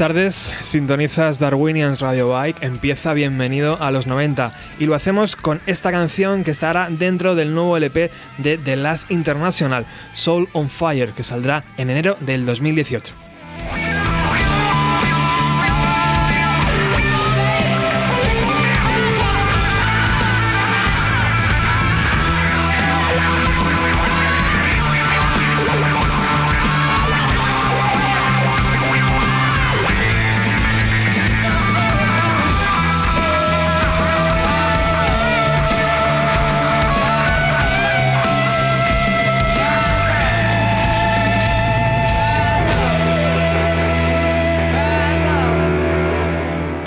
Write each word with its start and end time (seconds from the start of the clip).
tardes, 0.00 0.34
sintonizas 0.62 1.38
Darwinians 1.38 2.00
Radio 2.00 2.30
Bike, 2.30 2.62
empieza 2.62 3.12
Bienvenido 3.12 3.76
a 3.82 3.90
los 3.90 4.06
90 4.06 4.54
y 4.78 4.86
lo 4.86 4.94
hacemos 4.94 5.36
con 5.36 5.60
esta 5.66 5.90
canción 5.90 6.42
que 6.42 6.50
estará 6.50 6.88
dentro 6.88 7.34
del 7.34 7.52
nuevo 7.52 7.76
LP 7.76 8.10
de 8.38 8.56
The 8.56 8.76
Last 8.76 9.10
International, 9.10 9.84
Soul 10.14 10.48
on 10.54 10.70
Fire, 10.70 11.10
que 11.10 11.22
saldrá 11.22 11.64
en 11.76 11.90
enero 11.90 12.16
del 12.20 12.46
2018. 12.46 13.29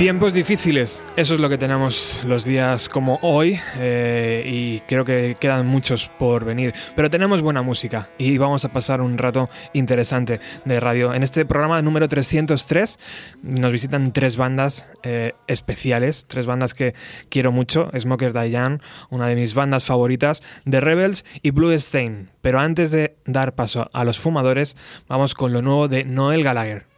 Tiempos 0.03 0.33
difíciles, 0.33 1.01
eso 1.15 1.33
es 1.33 1.39
lo 1.39 1.47
que 1.47 1.57
tenemos 1.57 2.21
los 2.25 2.43
días 2.43 2.89
como 2.89 3.19
hoy 3.21 3.57
eh, 3.77 4.43
y 4.45 4.81
creo 4.81 5.05
que 5.05 5.37
quedan 5.39 5.65
muchos 5.65 6.09
por 6.19 6.43
venir, 6.43 6.73
pero 6.93 7.09
tenemos 7.09 7.41
buena 7.41 7.61
música 7.61 8.09
y 8.17 8.37
vamos 8.37 8.65
a 8.65 8.73
pasar 8.73 8.99
un 8.99 9.17
rato 9.17 9.49
interesante 9.71 10.41
de 10.65 10.79
radio. 10.81 11.13
En 11.13 11.23
este 11.23 11.45
programa 11.45 11.81
número 11.81 12.09
303 12.09 12.99
nos 13.43 13.71
visitan 13.71 14.11
tres 14.11 14.35
bandas 14.35 14.91
eh, 15.03 15.35
especiales, 15.47 16.25
tres 16.27 16.47
bandas 16.47 16.73
que 16.73 16.95
quiero 17.29 17.53
mucho, 17.53 17.89
Smoker 17.97 18.33
Diane, 18.33 18.79
una 19.09 19.27
de 19.27 19.35
mis 19.35 19.53
bandas 19.53 19.85
favoritas, 19.85 20.43
The 20.69 20.81
Rebels 20.81 21.23
y 21.41 21.51
Blue 21.51 21.71
Stain. 21.71 22.29
Pero 22.41 22.59
antes 22.59 22.91
de 22.91 23.15
dar 23.25 23.55
paso 23.55 23.89
a 23.93 24.03
los 24.03 24.19
fumadores, 24.19 24.75
vamos 25.07 25.33
con 25.33 25.53
lo 25.53 25.61
nuevo 25.61 25.87
de 25.87 26.03
Noel 26.03 26.43
Gallagher. 26.43 26.92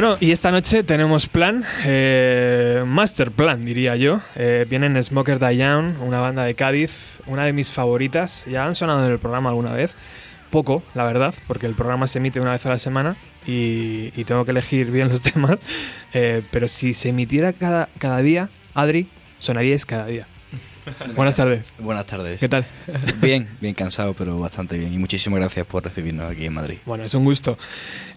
Bueno, 0.00 0.16
y 0.18 0.30
esta 0.30 0.50
noche 0.50 0.82
tenemos 0.82 1.26
plan, 1.26 1.62
eh, 1.84 2.82
master 2.86 3.32
plan 3.32 3.66
diría 3.66 3.96
yo. 3.96 4.18
Eh, 4.34 4.64
vienen 4.66 4.96
Smoker 5.04 5.38
Diane, 5.38 5.96
una 6.00 6.20
banda 6.20 6.42
de 6.44 6.54
Cádiz, 6.54 7.18
una 7.26 7.44
de 7.44 7.52
mis 7.52 7.70
favoritas. 7.70 8.46
Ya 8.46 8.64
han 8.64 8.74
sonado 8.74 9.04
en 9.04 9.12
el 9.12 9.18
programa 9.18 9.50
alguna 9.50 9.74
vez. 9.74 9.94
Poco, 10.48 10.82
la 10.94 11.04
verdad, 11.04 11.34
porque 11.46 11.66
el 11.66 11.74
programa 11.74 12.06
se 12.06 12.16
emite 12.16 12.40
una 12.40 12.52
vez 12.52 12.64
a 12.64 12.70
la 12.70 12.78
semana 12.78 13.16
y, 13.46 14.10
y 14.16 14.24
tengo 14.24 14.46
que 14.46 14.52
elegir 14.52 14.90
bien 14.90 15.10
los 15.10 15.20
temas. 15.32 15.58
Eh, 16.14 16.40
pero 16.50 16.66
si 16.66 16.94
se 16.94 17.10
emitiera 17.10 17.52
cada, 17.52 17.90
cada 17.98 18.22
día, 18.22 18.48
Adri, 18.72 19.06
sonaríais 19.38 19.84
cada 19.84 20.06
día. 20.06 20.26
Buenas 21.16 21.36
tardes. 21.36 21.72
Buenas 21.78 22.06
tardes. 22.06 22.40
¿Qué 22.40 22.48
tal? 22.48 22.64
Bien, 23.20 23.48
bien 23.60 23.74
cansado, 23.74 24.14
pero 24.14 24.38
bastante 24.38 24.78
bien. 24.78 24.92
Y 24.92 24.98
muchísimas 24.98 25.38
gracias 25.40 25.66
por 25.66 25.84
recibirnos 25.84 26.30
aquí 26.30 26.44
en 26.46 26.54
Madrid. 26.54 26.78
Bueno, 26.86 27.04
es 27.04 27.14
un 27.14 27.24
gusto. 27.24 27.58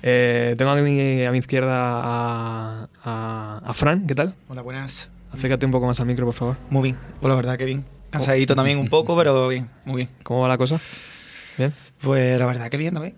Eh, 0.02 0.56
tengo 0.58 0.72
a 0.72 0.76
mi, 0.76 1.26
a 1.26 1.32
mi 1.32 1.38
izquierda 1.40 1.72
a, 1.76 2.88
a- 3.04 3.62
a 3.66 3.74
Fran, 3.74 4.08
¿qué 4.08 4.16
tal? 4.16 4.36
Hola, 4.48 4.62
buenas. 4.62 5.10
Acércate 5.32 5.66
un 5.66 5.72
poco 5.72 5.88
más 5.88 6.00
al 6.00 6.06
micro, 6.06 6.26
por 6.26 6.36
favor. 6.36 6.58
Muy 6.70 6.84
bien, 6.84 6.98
pues 7.20 7.30
la 7.30 7.36
verdad 7.36 7.58
que 7.58 7.66
bien. 7.66 7.86
Cansadito 8.12 8.56
también 8.56 8.78
un 8.78 8.90
poco, 8.90 9.18
pero 9.18 9.48
bien, 9.48 9.70
muy 9.86 9.98
bien. 9.98 10.10
¿Cómo 10.22 10.42
va 10.42 10.48
la 10.48 10.58
cosa? 10.58 10.80
¿Bien? 11.58 11.74
Pues 12.02 12.38
la 12.38 12.46
verdad 12.46 12.70
que 12.70 12.78
bien 12.78 12.94
también. 12.94 13.16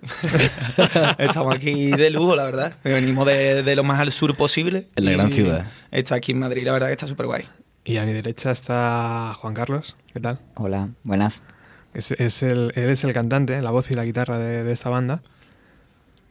Estamos 1.18 1.54
aquí 1.56 1.92
de 1.92 2.10
lujo, 2.10 2.36
la 2.36 2.44
verdad. 2.46 2.74
Venimos 2.84 3.26
de, 3.26 3.64
de 3.64 3.76
lo 3.76 3.84
más 3.84 4.00
al 4.00 4.12
sur 4.12 4.36
posible. 4.38 4.88
En 4.96 5.06
la 5.06 5.12
gran 5.12 5.32
ciudad. 5.32 5.66
Está 5.92 6.16
aquí 6.16 6.32
en 6.32 6.40
Madrid, 6.40 6.64
la 6.66 6.72
verdad 6.74 6.88
que 6.88 6.94
está 6.94 7.08
súper 7.08 7.26
guay. 7.26 7.46
Y 7.88 7.98
a 7.98 8.06
mi 8.06 8.14
derecha 8.14 8.52
está 8.52 9.34
Juan 9.40 9.54
Carlos, 9.54 9.96
¿qué 10.12 10.20
tal? 10.20 10.40
Hola, 10.56 10.90
buenas. 11.04 11.44
Es, 11.94 12.12
es 12.12 12.42
el, 12.44 12.72
él 12.76 12.90
es 12.90 13.04
el 13.04 13.14
cantante, 13.14 13.62
la 13.62 13.70
voz 13.70 13.92
y 13.92 13.94
la 13.94 14.04
guitarra 14.04 14.40
de, 14.40 14.64
de 14.64 14.72
esta 14.72 14.90
banda. 14.90 15.22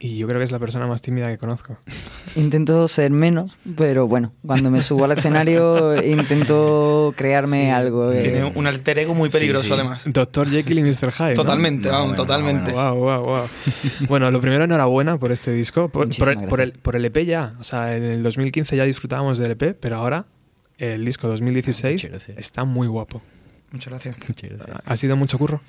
Y 0.00 0.18
yo 0.18 0.26
creo 0.26 0.40
que 0.40 0.44
es 0.44 0.50
la 0.50 0.58
persona 0.58 0.86
más 0.88 1.00
tímida 1.00 1.28
que 1.28 1.38
conozco. 1.38 1.78
Intento 2.34 2.88
ser 2.88 3.12
menos, 3.12 3.56
pero 3.76 4.08
bueno, 4.08 4.32
cuando 4.44 4.68
me 4.72 4.82
subo 4.82 5.04
al 5.04 5.12
escenario 5.16 5.94
intento 6.04 7.14
crearme 7.16 7.72
algo. 7.72 8.10
eh, 8.10 8.20
Tiene 8.20 8.44
un 8.44 8.66
alter 8.66 8.98
ego 8.98 9.14
muy 9.14 9.30
Sí, 9.30 9.38
peligroso, 9.38 9.64
sí. 9.66 9.72
además. 9.72 10.02
Doctor 10.06 10.50
Jekyll 10.50 10.80
y 10.80 10.82
Mr. 10.82 11.12
Hyde. 11.16 11.30
¿no? 11.30 11.34
Totalmente, 11.36 11.86
No, 11.88 11.92
vamos, 11.92 12.08
bueno, 12.08 12.22
totalmente. 12.22 12.72
no, 12.72 12.94
Wow, 12.96 12.98
wow, 12.98 13.24
wow. 13.24 13.46
Bueno, 14.08 14.30
lo 14.32 14.40
primero, 14.40 14.64
enhorabuena 14.64 15.18
por 15.18 15.30
este 15.30 15.52
disco. 15.52 15.88
Por, 15.88 16.08
por 16.18 16.28
el, 16.30 16.48
por, 16.48 16.60
el, 16.60 16.72
por 16.72 16.96
el 16.96 17.04
EP 17.04 17.24
ya. 17.24 17.54
O 17.60 17.64
sea, 17.64 17.96
en 17.96 18.02
el 18.02 18.22
2015 18.24 18.76
ya 18.76 18.84
disfrutábamos 18.84 19.38
del 19.38 19.52
EP, 19.52 19.78
pero 19.80 19.96
ahora 19.96 20.26
el 20.78 21.04
disco 21.04 21.28
2016 21.28 21.94
Muchas 21.94 22.10
gracias. 22.10 22.38
está 22.38 22.64
muy 22.64 22.86
guapo. 22.88 23.22
Muchas 23.70 23.90
gracias. 23.90 24.16
Muchas 24.28 24.50
gracias. 24.50 24.80
¿Ha 24.84 24.96
sido 24.96 25.16
mucho 25.16 25.38
curro? 25.38 25.60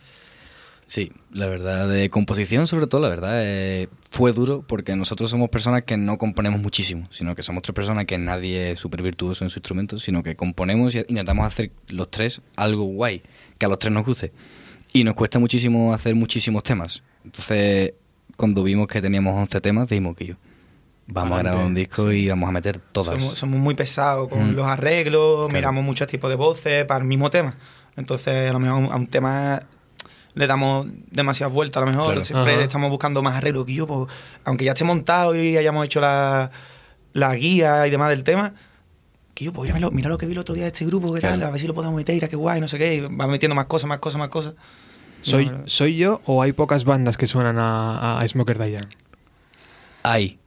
Sí, 0.88 1.12
la 1.32 1.48
verdad, 1.48 1.90
de 1.90 2.12
composición 2.12 2.68
sobre 2.68 2.86
todo, 2.86 3.02
la 3.02 3.10
verdad, 3.10 3.42
eh, 3.44 3.88
fue 4.12 4.34
duro 4.34 4.64
porque 4.68 4.96
nosotros 4.96 5.32
somos 5.32 5.50
personas 5.50 5.82
que 5.82 5.98
no 5.98 6.20
componemos 6.20 6.62
muchísimo, 6.62 7.08
sino 7.10 7.36
que 7.36 7.42
somos 7.42 7.64
tres 7.64 7.74
personas 7.74 8.06
que 8.06 8.20
nadie 8.20 8.72
es 8.72 8.80
súper 8.80 9.02
virtuoso 9.02 9.44
en 9.44 9.50
su 9.50 9.58
instrumento, 9.58 9.98
sino 9.98 10.22
que 10.22 10.36
componemos 10.36 10.94
y 10.94 11.00
intentamos 11.00 11.48
hacer 11.48 11.72
los 11.88 12.12
tres 12.12 12.42
algo 12.56 12.84
guay, 12.84 13.24
que 13.58 13.66
a 13.66 13.70
los 13.70 13.80
tres 13.80 13.94
nos 13.94 14.06
guste. 14.06 14.32
Y 14.94 15.04
nos 15.04 15.16
cuesta 15.16 15.40
muchísimo 15.40 15.92
hacer 15.92 16.14
muchísimos 16.14 16.62
temas. 16.62 17.02
Entonces, 17.24 17.94
cuando 18.38 18.62
vimos 18.64 18.88
que 18.88 19.02
teníamos 19.02 19.36
11 19.36 19.62
temas, 19.62 19.90
dijimos 19.90 20.16
que 20.16 20.26
yo, 20.28 20.36
vamos 21.08 21.40
a 21.40 21.44
grabar 21.44 21.66
un 21.66 21.76
disco 21.76 22.12
y 22.12 22.28
vamos 22.30 22.50
a 22.50 22.52
meter 22.52 22.80
todas. 22.80 23.20
Somos, 23.22 23.38
somos 23.38 23.60
muy 23.60 23.76
pesados 23.76 24.28
con 24.30 24.52
Mm. 24.52 24.56
los 24.56 24.66
arreglos, 24.68 25.46
Claro. 25.46 25.54
miramos 25.54 25.84
muchos 25.84 26.08
tipos 26.08 26.30
de 26.30 26.36
voces 26.36 26.86
para 26.86 27.02
el 27.02 27.08
mismo 27.08 27.30
tema. 27.30 27.56
Entonces, 27.96 28.50
a 28.50 28.54
lo 28.54 28.60
mejor 28.60 28.92
a 28.92 28.96
un- 28.96 29.08
tema 29.08 29.62
le 30.34 30.48
damos 30.48 30.88
demasiadas 31.12 31.54
vueltas, 31.54 31.82
a 31.82 31.86
lo 31.86 31.92
mejor 31.92 32.08
Claro. 32.08 32.24
siempre 32.26 32.54
Ajá. 32.56 32.64
estamos 32.64 32.90
buscando 32.90 33.22
más 33.22 33.36
arreglos 33.36 33.66
que 33.66 33.74
yo, 33.74 33.88
pues, 33.88 34.12
aunque 34.44 34.66
ya 34.66 34.72
esté 34.74 34.84
montado 34.84 35.34
y 35.36 35.56
hayamos 35.56 35.86
hecho 35.86 36.02
la, 36.02 36.52
la 37.14 37.34
guía 37.36 37.88
y 37.88 37.90
demás 37.90 38.10
del 38.10 38.24
tema, 38.26 38.54
que 39.34 39.46
yo, 39.46 39.54
pues 39.54 39.70
mira 39.70 39.80
lo, 39.80 39.92
mira 39.92 40.10
lo 40.10 40.18
que 40.18 40.26
vi 40.26 40.34
el 40.34 40.40
otro 40.40 40.54
día 40.56 40.64
de 40.64 40.70
este 40.70 40.86
grupo, 40.86 41.14
qué 41.14 41.22
tal, 41.22 41.42
a 41.44 41.52
ver 41.52 41.60
si 41.62 41.68
lo 41.68 41.74
podemos 41.74 41.96
meter, 41.96 42.24
a 42.26 42.28
qué 42.28 42.36
guay, 42.36 42.60
no 42.60 42.68
sé 42.68 42.78
qué, 42.78 42.96
y 42.96 43.00
va 43.02 43.28
metiendo 43.28 43.56
más 43.56 43.66
cosas, 43.68 43.88
más 43.88 44.00
cosas, 44.00 44.20
más 44.20 44.30
cosas. 44.30 44.56
¿Soy, 45.22 45.46
No, 45.50 45.64
¿Soy 45.66 45.96
yo 45.96 46.22
o 46.26 46.42
hay 46.42 46.52
pocas 46.52 46.84
bandas 46.84 47.16
que 47.18 47.26
suenan 47.28 47.58
a, 47.60 48.20
a 48.20 48.28
Smoker 48.28 48.58
Diane? 48.60 48.88
Hay, 50.04 50.38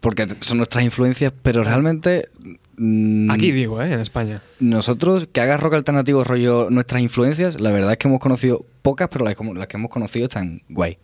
porque 0.00 0.26
son 0.40 0.58
nuestras 0.58 0.84
influencias, 0.84 1.32
pero 1.42 1.64
realmente... 1.64 2.28
mm, 2.76 3.30
Aquí 3.30 3.50
digo, 3.52 3.80
¿eh? 3.82 3.92
En 3.92 4.00
España. 4.00 4.42
Nosotros, 4.60 5.28
que 5.32 5.40
hagas 5.40 5.60
rock 5.60 5.74
alternativo 5.74 6.22
rollo 6.24 6.68
nuestras 6.70 7.02
influencias, 7.02 7.60
la 7.60 7.70
verdad 7.72 7.92
es 7.92 7.98
que 7.98 8.08
hemos 8.08 8.20
conocido 8.20 8.64
pocas, 8.82 9.08
pero 9.10 9.24
las, 9.24 9.34
como- 9.34 9.54
las 9.54 9.66
que 9.66 9.76
hemos 9.76 9.90
conocido 9.90 10.26
están 10.26 10.62
guay. 10.68 10.98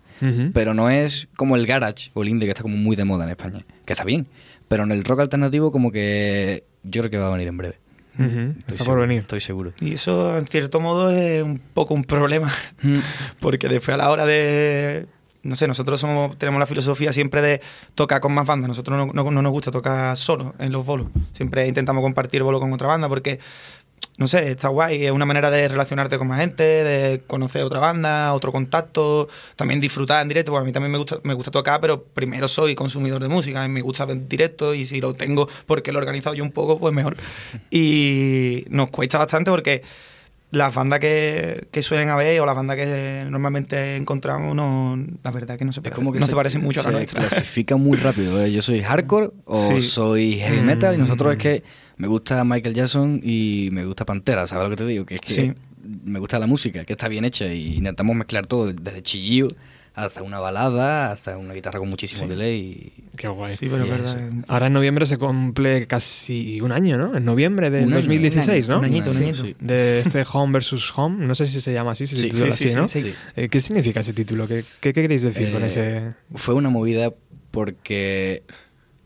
Pero 0.54 0.72
no 0.72 0.88
es 0.88 1.26
como 1.36 1.56
el 1.56 1.66
garage 1.66 2.10
o 2.14 2.22
el 2.22 2.28
indie 2.28 2.46
que 2.46 2.50
está 2.52 2.62
como 2.62 2.76
muy 2.76 2.94
de 2.94 3.02
moda 3.04 3.24
en 3.24 3.30
España, 3.30 3.66
que 3.84 3.92
está 3.92 4.04
bien. 4.04 4.28
Pero 4.68 4.84
en 4.84 4.92
el 4.92 5.02
rock 5.02 5.18
alternativo 5.20 5.72
como 5.72 5.90
que 5.90 6.62
yo 6.84 7.00
creo 7.02 7.10
que 7.10 7.18
va 7.18 7.26
a 7.26 7.32
venir 7.32 7.48
en 7.48 7.56
breve. 7.56 7.78
Está 8.68 8.84
por 8.84 9.00
venir. 9.00 9.22
Estoy 9.22 9.40
seguro. 9.40 9.72
Y 9.80 9.94
eso, 9.94 10.38
en 10.38 10.46
cierto 10.46 10.78
modo, 10.78 11.10
es 11.10 11.42
un 11.42 11.58
poco 11.58 11.94
un 11.94 12.04
problema. 12.04 12.52
Mm, 12.82 12.98
Porque 13.40 13.66
después 13.68 13.94
a 13.94 13.96
la 13.98 14.10
hora 14.10 14.24
de... 14.24 15.06
No 15.42 15.56
sé, 15.56 15.66
nosotros 15.66 15.98
somos, 16.00 16.38
tenemos 16.38 16.60
la 16.60 16.66
filosofía 16.66 17.12
siempre 17.12 17.42
de 17.42 17.60
tocar 17.94 18.20
con 18.20 18.32
más 18.32 18.46
bandas. 18.46 18.68
Nosotros 18.68 18.96
no, 18.96 19.12
no- 19.12 19.30
no 19.30 19.42
nos 19.42 19.52
gusta 19.52 19.70
tocar 19.72 20.16
solo 20.16 20.54
en 20.58 20.70
los 20.72 20.86
bolos. 20.86 21.08
Siempre 21.32 21.66
intentamos 21.66 22.02
compartir 22.02 22.42
bolo 22.44 22.60
con 22.60 22.72
otra 22.72 22.86
banda 22.86 23.08
porque, 23.08 23.40
no 24.18 24.28
sé, 24.28 24.52
está 24.52 24.68
guay. 24.68 25.04
Es 25.06 25.10
una 25.10 25.24
manera 25.26 25.50
de 25.50 25.66
relacionarte 25.66 26.16
con 26.16 26.28
más 26.28 26.38
gente, 26.38 26.62
de 26.62 27.22
conocer 27.26 27.62
otra 27.64 27.80
banda, 27.80 28.32
otro 28.34 28.52
contacto. 28.52 29.28
También 29.56 29.80
disfrutar 29.80 30.22
en 30.22 30.28
directo. 30.28 30.52
Porque 30.52 30.62
a 30.62 30.66
mí 30.66 30.72
también 30.72 30.92
me 30.92 30.98
gusta, 30.98 31.16
me 31.24 31.34
gusta 31.34 31.50
tocar, 31.50 31.80
pero 31.80 32.04
primero 32.04 32.46
soy 32.46 32.76
consumidor 32.76 33.20
de 33.20 33.28
música. 33.28 33.64
y 33.64 33.68
Me 33.68 33.80
gusta 33.80 34.04
ver 34.04 34.28
directo 34.28 34.74
y 34.74 34.86
si 34.86 35.00
lo 35.00 35.12
tengo 35.14 35.48
porque 35.66 35.90
lo 35.90 35.98
he 35.98 36.02
organizado 36.02 36.36
yo 36.36 36.44
un 36.44 36.52
poco, 36.52 36.78
pues 36.78 36.94
mejor. 36.94 37.16
Y 37.70 38.64
nos 38.68 38.90
cuesta 38.90 39.18
bastante 39.18 39.50
porque 39.50 39.82
las 40.52 40.72
bandas 40.74 41.00
que, 41.00 41.66
que 41.72 41.82
suelen 41.82 42.08
haber 42.10 42.40
o 42.40 42.46
las 42.46 42.54
bandas 42.54 42.76
que 42.76 43.24
normalmente 43.28 43.96
encontramos, 43.96 44.54
no, 44.54 44.96
la 45.24 45.30
verdad 45.32 45.56
que 45.56 45.64
no 45.64 45.72
se, 45.72 45.80
parece- 45.82 45.96
como 45.96 46.12
que 46.12 46.20
no 46.20 46.26
se, 46.26 46.34
parecen 46.34 46.62
mucho 46.62 46.80
a 46.80 46.84
la 46.84 46.88
se 46.90 46.92
nuestra. 46.92 47.20
clasifica 47.20 47.76
muy 47.76 47.96
rápido. 47.98 48.40
¿eh? 48.44 48.52
Yo 48.52 48.62
soy 48.62 48.80
hardcore 48.82 49.30
o 49.46 49.72
Sí. 49.74 49.80
soy 49.80 50.36
heavy 50.36 50.60
Mm. 50.60 50.64
metal 50.66 50.94
y 50.94 50.98
nosotros 50.98 51.32
es 51.32 51.38
que 51.38 51.62
me 51.96 52.06
gusta 52.06 52.44
Michael 52.44 52.74
Jackson 52.74 53.20
y 53.24 53.70
me 53.72 53.84
gusta 53.84 54.04
Pantera, 54.04 54.46
¿sabes 54.46 54.64
lo 54.64 54.70
que 54.70 54.76
te 54.76 54.86
digo? 54.86 55.04
Que 55.06 55.14
es 55.16 55.20
que 55.20 55.32
Sí. 55.34 55.52
me 56.04 56.18
gusta 56.18 56.38
la 56.38 56.46
música, 56.46 56.84
que 56.84 56.92
está 56.92 57.08
bien 57.08 57.24
hecha 57.24 57.46
y 57.46 57.76
intentamos 57.76 58.14
mezclar 58.14 58.46
todo, 58.46 58.72
desde 58.72 59.02
chillillo 59.02 59.48
hasta 59.94 60.22
una 60.22 60.40
balada, 60.40 61.12
hasta 61.12 61.36
una 61.36 61.52
guitarra 61.54 61.78
con 61.78 61.88
muchísimo 61.90 62.22
Sí. 62.22 62.28
delay. 62.28 62.92
Qué 63.16 63.28
guay. 63.28 63.54
Sí, 63.56 63.68
pero 63.70 63.82
es 63.82 63.88
Y 63.88 63.90
verdad. 63.90 64.18
eso. 64.28 64.44
Ahora 64.48 64.68
en 64.68 64.72
noviembre 64.72 65.04
se 65.04 65.18
cumple 65.18 65.86
casi 65.86 66.60
un 66.62 66.72
año, 66.72 66.96
¿no? 66.96 67.16
En 67.16 67.24
noviembre 67.24 67.68
de 67.70 67.80
Un 67.84 67.92
año, 67.92 67.96
2016, 67.96 68.68
un 68.68 68.72
¿no? 68.72 68.78
un 68.78 68.84
añito, 68.86 69.10
un 69.10 69.16
añito. 69.18 69.44
sí. 69.44 69.54
De 69.60 70.00
este 70.00 70.24
Home 70.32 70.52
versus 70.54 70.90
Home. 70.96 71.26
No 71.26 71.34
sé 71.34 71.44
si 71.46 71.60
se 71.60 71.72
llama 71.74 71.92
así, 71.92 72.06
si 72.06 72.16
se 72.16 72.22
Sí, 72.22 72.30
titula 72.30 72.46
sí, 72.46 72.64
así, 72.64 72.68
sí, 72.70 72.74
¿no? 72.74 72.88
sí. 72.88 73.00
Sí. 73.02 73.14
Eh, 73.36 73.48
¿Qué 73.48 73.60
significa 73.60 74.00
ese 74.00 74.14
título? 74.14 74.48
¿Qué, 74.48 74.64
qué, 74.80 74.92
qué 74.94 75.02
queréis 75.02 75.22
decir 75.22 75.52
con 75.52 75.62
Eh, 75.62 75.66
ese...? 75.66 76.14
Fue 76.34 76.54
una 76.54 76.70
movida 76.70 77.12
porque, 77.50 78.44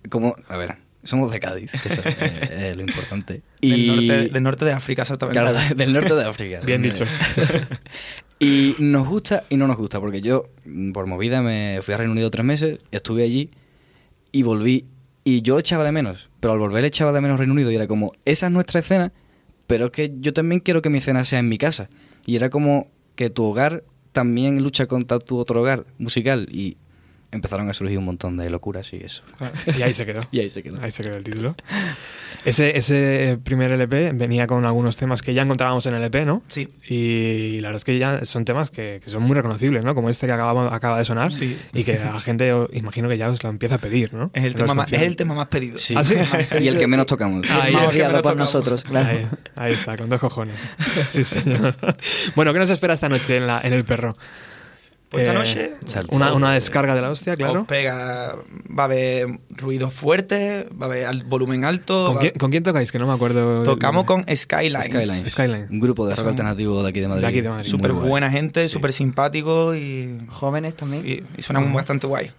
como, 0.08 0.36
a 0.48 0.56
ver, 0.56 0.76
somos 1.02 1.32
de 1.32 1.40
Cádiz, 1.40 1.72
que 1.82 1.88
eso 1.88 2.02
es 2.04 2.16
eh, 2.50 2.74
lo 2.76 2.82
importante. 2.82 3.42
Del, 3.60 3.86
norte, 3.88 4.28
del 4.28 4.42
norte 4.44 4.64
de 4.64 4.72
África, 4.72 5.02
exactamente. 5.02 5.40
Claro, 5.40 5.58
del 5.74 5.92
norte 5.92 6.14
de 6.14 6.24
África. 6.24 6.60
Bien 6.64 6.82
dicho. 6.82 7.04
Y 8.38 8.76
nos 8.78 9.08
gusta 9.08 9.44
y 9.48 9.56
no 9.56 9.66
nos 9.66 9.76
gusta, 9.76 10.00
porque 10.00 10.20
yo, 10.20 10.44
mm, 10.64 10.92
por 10.92 11.06
movida, 11.06 11.42
me 11.42 11.80
fui 11.82 11.94
a 11.94 11.96
Reino 11.96 12.12
Unido 12.12 12.30
tres 12.30 12.44
meses, 12.44 12.78
estuve 12.90 13.22
allí 13.22 13.50
y 14.32 14.42
volví. 14.42 14.84
Y 15.24 15.42
yo 15.42 15.54
lo 15.54 15.60
echaba 15.60 15.84
de 15.84 15.90
menos, 15.90 16.30
pero 16.38 16.52
al 16.52 16.58
volver 16.58 16.84
echaba 16.84 17.12
de 17.12 17.20
menos 17.20 17.38
Reino 17.38 17.52
Unido 17.52 17.70
y 17.72 17.74
era 17.74 17.88
como, 17.88 18.12
esa 18.24 18.46
es 18.46 18.52
nuestra 18.52 18.80
escena, 18.80 19.12
pero 19.66 19.86
es 19.86 19.90
que 19.90 20.14
yo 20.20 20.32
también 20.32 20.60
quiero 20.60 20.82
que 20.82 20.90
mi 20.90 20.98
escena 20.98 21.24
sea 21.24 21.40
en 21.40 21.48
mi 21.48 21.58
casa. 21.58 21.88
Y 22.26 22.36
era 22.36 22.50
como 22.50 22.88
que 23.16 23.30
tu 23.30 23.44
hogar 23.44 23.82
también 24.12 24.62
lucha 24.62 24.86
contra 24.86 25.18
tu 25.18 25.38
otro 25.38 25.60
hogar 25.60 25.86
musical. 25.98 26.48
Y 26.52 26.76
empezaron 27.32 27.68
a 27.68 27.74
surgir 27.74 27.98
un 27.98 28.04
montón 28.04 28.36
de 28.36 28.48
locuras 28.50 28.92
y 28.92 28.96
eso. 28.96 29.22
Y 29.76 29.82
ahí 29.82 29.92
se 29.92 30.06
quedó. 30.06 30.22
Y 30.32 30.40
ahí 30.40 30.50
se 30.50 30.62
quedó. 30.62 30.80
Ahí 30.82 30.90
se 30.90 31.02
quedó 31.02 31.16
el 31.16 31.24
título. 31.24 31.54
Ese, 32.44 32.76
ese 32.76 33.38
primer 33.42 33.72
LP 33.72 34.12
venía 34.12 34.46
con 34.46 34.64
algunos 34.64 34.96
temas 34.96 35.22
que 35.22 35.34
ya 35.34 35.42
encontrábamos 35.42 35.86
en 35.86 35.94
el 35.94 36.02
LP, 36.02 36.24
¿no? 36.24 36.42
Sí. 36.48 36.68
Y 36.88 37.60
la 37.60 37.68
verdad 37.68 37.80
es 37.80 37.84
que 37.84 37.98
ya 37.98 38.24
son 38.24 38.44
temas 38.44 38.70
que, 38.70 39.00
que 39.02 39.10
son 39.10 39.22
muy 39.22 39.34
reconocibles, 39.34 39.84
¿no? 39.84 39.94
Como 39.94 40.10
este 40.10 40.26
que 40.26 40.32
acaba, 40.32 40.74
acaba 40.74 40.98
de 40.98 41.04
sonar. 41.04 41.32
Sí. 41.32 41.58
Y 41.72 41.84
que 41.84 41.98
la 41.98 42.20
gente, 42.20 42.52
imagino 42.72 43.08
que 43.08 43.18
ya 43.18 43.30
os 43.30 43.42
lo 43.42 43.50
empieza 43.50 43.76
a 43.76 43.78
pedir, 43.78 44.14
¿no? 44.14 44.30
Es 44.32 44.44
el, 44.44 44.54
tema 44.54 44.74
más, 44.74 44.92
es 44.92 45.02
el 45.02 45.16
tema 45.16 45.34
más 45.34 45.48
pedido. 45.48 45.78
Sí. 45.78 45.94
¿Ah, 45.96 46.04
sí? 46.04 46.14
y 46.60 46.68
el 46.68 46.78
que 46.78 46.86
menos 46.86 47.06
tocamos. 47.06 47.46
Ah, 47.48 47.54
el 47.54 47.62
Ahí 47.66 47.72
más 47.72 47.82
es 47.84 47.90
que 47.90 47.96
me 47.98 48.04
odiado 48.04 48.12
lo 48.12 48.16
por 48.18 48.22
tocamos. 48.22 48.54
nosotros, 48.54 48.84
claro. 48.84 49.08
Ahí, 49.08 49.28
ahí 49.54 49.72
está, 49.72 49.96
con 49.96 50.08
dos 50.08 50.20
cojones. 50.20 50.58
Sí, 51.10 51.24
señor. 51.24 51.76
Bueno, 52.34 52.52
¿qué 52.52 52.58
nos 52.58 52.70
espera 52.70 52.94
esta 52.94 53.08
noche 53.08 53.36
en, 53.38 53.46
la, 53.46 53.60
en 53.62 53.72
el 53.72 53.84
perro? 53.84 54.16
Pues 55.16 55.26
esta 55.28 55.32
Eh, 55.32 55.38
noche 55.38 55.70
Salto. 55.86 56.14
Una, 56.16 56.34
una 56.34 56.52
descarga 56.52 56.94
de 56.94 57.02
la 57.02 57.10
hostia, 57.10 57.36
claro. 57.36 57.62
os 57.62 57.66
pega, 57.66 58.36
va 58.78 58.82
a 58.82 58.86
haber 58.86 59.38
ruidos 59.50 59.92
fuertes, 59.92 60.66
va 60.80 60.86
a 60.86 60.88
haber 60.90 61.04
al- 61.06 61.24
volumen 61.24 61.64
alto. 61.64 62.06
¿Con 62.06 62.16
va- 62.16 62.20
quién, 62.20 62.32
con 62.34 62.50
quién 62.50 62.62
tocáis? 62.62 62.92
Que 62.92 62.98
no 62.98 63.06
me 63.06 63.12
acuerdo. 63.14 63.62
Tocamos 63.62 64.04
con 64.04 64.24
Skylines. 64.34 64.86
Skylines. 64.86 65.32
Skyline. 65.32 65.66
Un 65.70 65.80
grupo 65.80 66.06
de 66.06 66.12
rock 66.14 66.20
Son- 66.20 66.28
alternativo 66.28 66.82
de 66.82 66.88
aquí 66.90 67.00
de 67.00 67.08
Madrid. 67.08 67.22
De 67.22 67.28
aquí 67.28 67.40
de 67.40 67.48
Madrid. 67.48 67.64
Muy 67.64 67.70
Súper 67.70 67.92
guay. 67.92 68.08
buena 68.08 68.30
gente, 68.30 68.64
Sí. 68.64 68.68
súper 68.70 68.92
simpático 68.92 69.74
y, 69.74 70.18
Jóvenes 70.28 70.74
también. 70.76 71.06
y, 71.06 71.22
y 71.38 71.42
suenan 71.42 71.72
bastante 71.72 72.06
guay. 72.06 72.30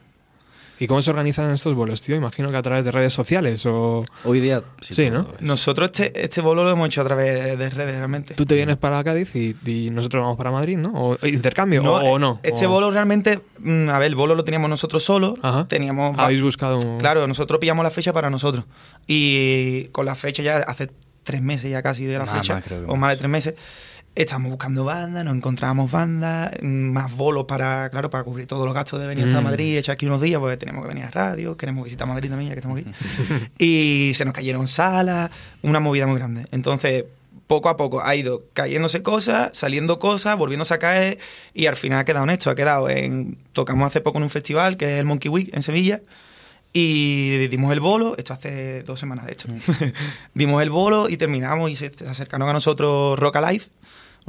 ¿Y 0.80 0.86
cómo 0.88 1.02
se 1.02 1.10
organizan 1.10 1.50
estos 1.52 1.74
vuelos, 1.74 2.02
tío? 2.04 2.16
Imagino 2.16 2.52
que 2.52 2.58
a 2.58 2.62
través 2.62 2.86
de 2.86 2.92
redes 2.92 3.12
sociales 3.12 3.66
o... 3.66 4.04
Hoy 4.24 4.40
día 4.40 4.62
sí. 4.82 4.94
Sí, 4.94 5.10
¿no? 5.10 5.28
Nosotros 5.40 5.90
este, 5.92 6.24
este 6.24 6.42
bolo 6.42 6.64
lo 6.64 6.70
hemos 6.72 6.88
hecho 6.88 7.02
a 7.02 7.06
través 7.06 7.58
de 7.58 7.70
redes 7.70 7.96
realmente. 7.98 8.36
Tú 8.36 8.46
te 8.46 8.54
vienes 8.56 8.78
para 8.78 9.04
Cádiz 9.04 9.36
y, 9.36 9.56
y 9.66 9.90
nosotros 9.90 10.22
vamos 10.22 10.38
para 10.38 10.52
Madrid, 10.52 10.78
¿no? 10.78 10.92
¿O 10.94 11.28
intercambio 11.28 11.82
No, 11.82 11.96
o, 11.96 12.12
o 12.12 12.20
no? 12.20 12.40
Este 12.44 12.68
O- 12.68 12.70
bolo 12.70 12.92
realmente, 12.92 13.40
mm, 13.60 13.90
a 13.90 13.98
ver, 13.98 14.08
el 14.10 14.16
bolo 14.16 14.36
lo 14.36 14.44
teníamos 14.44 14.70
nosotros 14.70 15.04
solos. 15.04 15.34
Ajá. 15.42 15.68
Teníamos. 15.68 16.18
Habéis 16.20 16.42
buscado 16.44 16.78
un... 16.78 17.00
Claro, 17.00 17.28
nosotros 17.28 17.60
pillamos 17.60 17.84
la 17.84 17.90
fecha 17.92 18.14
para 18.14 18.30
nosotros. 18.30 18.66
Y 19.08 19.86
con 19.94 20.06
la 20.06 20.16
fecha 20.16 20.44
ya 20.44 20.58
hace 20.60 20.92
tres 21.24 21.42
meses 21.42 21.72
ya 21.72 21.82
casi 21.82 22.06
de 22.06 22.18
la 22.20 22.26
Más, 22.26 22.38
fecha, 22.38 22.54
más, 22.56 22.64
creo 22.64 22.86
que 22.86 22.92
o 22.92 22.96
más 22.96 23.12
de 23.12 23.18
tres 23.18 23.30
meses, 23.30 23.56
estamos 24.18 24.50
buscando 24.50 24.84
bandas, 24.84 25.24
nos 25.24 25.36
encontrábamos 25.36 25.92
bandas, 25.92 26.52
mm, 26.62 26.66
más 26.66 27.16
bolos 27.16 27.46
para, 27.46 27.90
claro, 27.90 28.10
para 28.10 28.24
cubrir 28.24 28.48
todos 28.48 28.66
los 28.66 28.74
gastos 28.74 29.00
de 29.00 29.06
venir 29.06 29.28
hasta 29.28 29.42
Mm. 29.42 29.44
Madrid, 29.44 29.78
echar 29.78 29.94
aquí 29.94 30.08
unos 30.08 30.22
días, 30.22 30.40
porque 30.40 30.58
tenemos 30.58 30.82
que 30.82 30.88
venir 30.88 31.06
a 31.06 31.12
radio, 31.12 31.56
queremos 31.56 31.84
visitar 31.84 32.08
Madrid 32.08 32.30
también, 32.30 32.50
ya 32.50 32.56
que 32.56 32.60
estamos 32.60 32.80
aquí. 32.80 32.92
y 33.60 34.14
se 34.16 34.26
nos 34.26 34.34
cayeron 34.34 34.66
salas, 34.66 35.30
una 35.62 35.80
movida 35.80 36.08
muy 36.08 36.18
grande. 36.18 36.48
Entonces, 36.52 37.06
poco 37.46 37.70
a 37.70 37.78
poco 37.78 38.02
ha 38.02 38.16
ido 38.16 38.44
cayéndose 38.54 39.04
cosas, 39.04 39.52
saliendo 39.54 40.00
cosas, 40.00 40.36
volviéndose 40.36 40.74
a 40.74 40.80
caer 40.80 41.20
y 41.54 41.68
al 41.68 41.76
final 41.76 42.00
ha 42.00 42.06
quedado 42.06 42.26
en 42.26 42.32
esto, 42.32 42.50
ha 42.50 42.56
quedado 42.56 42.90
en... 42.90 43.38
Tocamos 43.54 43.88
hace 43.88 44.02
poco 44.02 44.18
en 44.18 44.24
un 44.24 44.30
festival 44.30 44.78
que 44.78 44.96
es 44.96 45.00
el 45.00 45.06
Monkey 45.06 45.30
Week 45.30 45.50
en 45.54 45.64
Sevilla 45.64 46.02
y 46.74 47.48
dimos 47.48 47.72
el 47.72 47.80
bolo, 47.80 48.16
esto 48.18 48.34
hace 48.34 48.84
dos 48.84 49.00
semanas 49.00 49.26
de 49.26 49.34
hecho, 49.34 49.48
dimos 50.34 50.62
el 50.62 50.70
bolo 50.70 51.10
y 51.10 51.18
terminamos 51.18 51.72
y 51.72 51.76
se 51.76 51.92
acercaron 52.08 52.50
a 52.50 52.54
nosotros 52.54 53.18
Rock 53.18 53.38
Alive, 53.38 53.66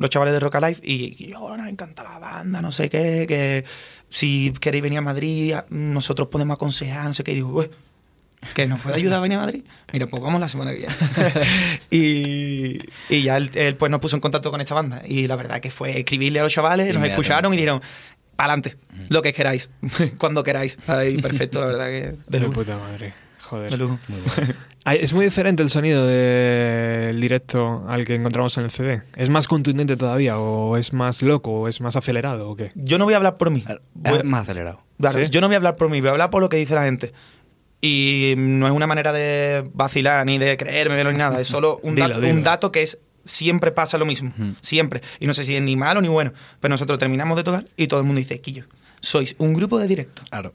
los 0.03 0.11
chavales 0.11 0.35
de 0.35 0.41
Rock 0.41 0.57
Alive 0.57 0.81
y, 0.83 1.25
y 1.25 1.29
yo, 1.29 1.57
nos 1.57 1.69
encanta 1.69 2.03
la 2.03 2.19
banda, 2.19 2.63
no 2.63 2.73
sé 2.73 2.89
qué, 2.89 3.25
que 3.27 3.65
si 4.09 4.53
queréis 4.61 4.83
venir 4.83 4.99
a 4.99 5.03
Madrid, 5.03 5.55
nosotros 5.71 6.29
podemos 6.29 6.55
aconsejar, 6.55 7.07
no 7.07 7.15
sé 7.15 7.25
qué, 7.25 7.33
y 7.33 7.37
digo, 7.37 7.51
"Ué, 7.51 7.71
que 8.55 8.67
nos 8.67 8.81
puede 8.81 8.97
ayudar 8.97 9.19
a 9.19 9.21
venir 9.23 9.39
a 9.39 9.43
Madrid. 9.43 9.65
Mira, 9.93 10.07
pues 10.07 10.23
vamos 10.23 10.41
la 10.41 10.49
semana 10.49 10.73
que 10.73 10.79
viene. 10.79 10.95
y, 11.91 12.79
y 13.09 13.23
ya 13.23 13.37
él, 13.37 13.51
él, 13.55 13.77
pues 13.77 13.91
nos 13.91 14.01
puso 14.01 14.17
en 14.17 14.21
contacto 14.21 14.51
con 14.51 14.61
esta 14.61 14.75
banda. 14.75 15.03
Y 15.07 15.27
la 15.27 15.37
verdad 15.37 15.61
que 15.61 15.71
fue 15.71 15.99
escribirle 15.99 16.41
a 16.41 16.45
los 16.45 16.53
chavales, 16.53 16.95
nos 16.95 17.05
escucharon 17.05 17.53
y 17.53 17.57
dijeron, 17.57 17.81
para 18.37 18.53
adelante, 18.53 18.77
lo 19.09 19.23
que 19.23 19.33
queráis, 19.33 19.69
cuando 20.19 20.45
queráis. 20.45 20.79
Ahí, 20.87 21.21
perfecto, 21.21 21.61
la 21.61 21.67
verdad 21.67 21.87
que 21.87 22.15
de 22.29 22.41
De 22.41 22.49
puta 22.49 22.77
madre. 22.79 23.13
Joder. 23.49 23.71
De 23.71 23.77
lujo. 23.77 23.99
Ay, 24.85 24.99
Es 25.03 25.13
muy 25.13 25.25
diferente 25.25 25.63
el 25.63 25.71
sonido 25.71 26.07
del 26.07 27.21
directo 27.21 27.85
al 27.89 28.05
que 28.05 28.15
encontramos 28.15 28.57
en 28.59 28.65
el 28.65 28.71
CD. 28.71 29.03
¿Es 29.17 29.29
más 29.31 29.49
contundente 29.49 29.97
todavía 29.97 30.39
o 30.39 30.77
es 30.77 30.93
más 30.93 31.23
loco 31.23 31.51
o 31.63 31.69
es 31.69 31.81
más 31.81 31.97
acelerado 31.97 32.49
o 32.51 32.57
qué? 32.57 32.71
Yo 32.75 32.99
no 32.99 33.05
voy 33.05 33.15
a 33.15 33.19
hablar 33.19 33.37
por 33.37 33.51
mí. 33.51 33.65
Voy- 33.95 34.19
Es 34.19 34.25
más 34.25 34.43
acelerado. 34.43 34.83
Claro, 35.01 35.19
¿Sí? 35.19 35.31
Yo 35.31 35.41
no 35.41 35.47
voy 35.49 35.55
a 35.55 35.59
hablar 35.59 35.77
por 35.77 35.89
mí, 35.91 36.01
voy 36.01 36.09
a 36.09 36.13
hablar 36.13 36.31
por 36.31 36.43
lo 36.43 36.49
que 36.49 36.57
dice 36.57 36.75
la 36.75 36.85
gente. 36.85 37.13
Y 37.81 38.35
no 38.37 38.67
es 38.67 38.73
una 38.73 38.87
manera 38.87 39.13
de 39.13 39.69
vacilar 39.73 40.27
ni 40.27 40.37
de 40.39 40.57
creérmelo 40.57 41.13
ni 41.13 41.19
nada, 41.19 41.41
es 41.41 41.49
solo 41.49 41.79
un, 41.83 41.95
Dilo, 41.95 42.09
dato, 42.09 42.21
dilo. 42.21 42.35
un 42.35 42.43
dato 42.43 42.73
que 42.73 42.83
es 42.83 42.99
siempre 43.25 43.71
pasa 43.73 43.99
lo 43.99 44.07
mismo, 44.07 44.33
Ujú. 44.37 44.55
siempre. 44.61 45.03
Y 45.21 45.27
no 45.27 45.35
sé 45.35 45.45
si 45.45 45.55
es 45.55 45.63
ni 45.63 45.77
malo 45.77 46.01
ni 46.01 46.09
bueno, 46.09 46.33
pero 46.61 46.71
nosotros 46.73 46.99
terminamos 46.99 47.37
de 47.37 47.45
tocar 47.45 47.65
y 47.77 47.87
todo 47.87 48.01
el 48.01 48.07
mundo 48.07 48.19
dice, 48.19 48.41
Quillo, 48.41 48.65
sois 49.01 49.37
un 49.39 49.55
grupo 49.55 49.79
de 49.79 49.87
directo, 49.87 50.23
Claro. 50.31 50.53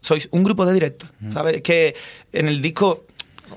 Sois 0.00 0.28
un 0.30 0.44
grupo 0.44 0.64
de 0.66 0.74
directo, 0.74 1.06
¿sabes? 1.32 1.56
Es 1.56 1.62
que 1.62 1.94
en 2.32 2.48
el 2.48 2.62
disco... 2.62 3.04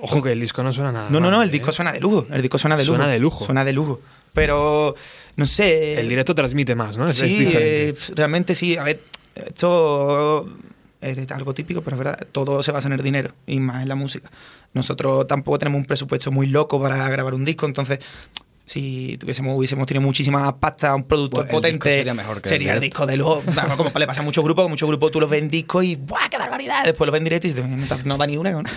Ojo 0.02 0.22
que 0.22 0.32
el 0.32 0.40
disco 0.40 0.64
no 0.64 0.72
suena 0.72 0.92
nada. 0.92 1.10
No, 1.10 1.20
no, 1.20 1.30
no, 1.30 1.44
el 1.44 1.52
disco 1.52 1.70
¿eh? 1.72 1.74
suena 1.74 1.92
de 1.92 2.00
lujo, 2.00 2.26
el 2.32 2.42
disco 2.42 2.58
suena 2.58 2.78
de 2.78 2.84
lujo. 2.86 2.96
Suena 2.96 3.12
de 3.12 3.20
lujo. 3.20 3.46
Suena 3.46 3.66
de 3.66 3.74
lujo. 3.74 4.00
Pero, 4.34 4.96
no 5.36 5.46
sé... 5.46 6.00
El 6.00 6.08
directo 6.08 6.34
transmite 6.34 6.74
más, 6.76 6.96
¿no? 6.98 7.06
Es- 7.06 7.12
es 7.12 7.18
Sí, 7.30 7.40
diferente. 7.46 7.90
eh, 7.90 7.96
realmente 8.16 8.56
sí. 8.56 8.78
A 8.78 8.84
ver, 8.84 9.02
esto 9.36 10.50
es 11.02 11.32
algo 11.32 11.54
típico, 11.54 11.82
pero 11.82 11.96
es 11.96 12.00
verdad, 12.00 12.28
todo 12.32 12.62
se 12.64 12.72
basa 12.72 12.88
en 12.88 12.94
el 12.94 13.02
dinero 13.04 13.34
y 13.48 13.60
más 13.60 13.82
en 13.82 13.90
la 13.90 13.96
música. 13.96 14.30
Nosotros 14.74 15.28
tampoco 15.28 15.60
tenemos 15.60 15.80
un 15.80 15.86
presupuesto 15.86 16.32
muy 16.32 16.48
loco 16.48 16.82
para 16.82 17.10
grabar 17.10 17.34
un 17.34 17.44
disco, 17.44 17.66
entonces 17.66 18.00
si 18.66 19.18
tuviésemos, 19.20 19.58
hubiésemos 19.58 19.86
tenido 19.86 20.02
muchísima 20.06 20.58
pasta, 20.58 20.96
un 20.96 21.04
productor 21.04 21.46
Bueno, 21.46 21.50
el 21.58 21.62
disco 21.64 21.80
potente, 21.80 21.96
sería 21.98 22.14
mejor 22.14 22.42
que 22.42 22.50
sería 22.50 22.74
el 22.74 22.80
disco 22.80 23.06
de 23.06 23.18
lujo. 23.18 23.42
Claro, 23.42 23.76
como 23.78 23.92
le 23.94 24.08
pasa 24.08 24.22
a 24.22 24.24
muchos 24.24 24.44
grupos, 24.44 24.70
muchos 24.70 24.88
grupos 24.88 25.12
tú 25.12 25.20
los 25.20 25.30
ves 25.30 25.42
en 25.42 25.50
disco 25.50 25.84
y 25.84 25.96
¡buah, 25.96 26.30
qué 26.30 26.38
barbaridad! 26.38 26.84
Después 26.86 27.06
los 27.08 27.12
ven 27.14 27.22
en 27.22 27.24
directo 27.26 27.48
y 27.48 27.52
dices, 27.52 28.06
no 28.06 28.18
da 28.18 28.28
ni 28.28 28.38
una. 28.38 28.52
¿no? 28.52 28.62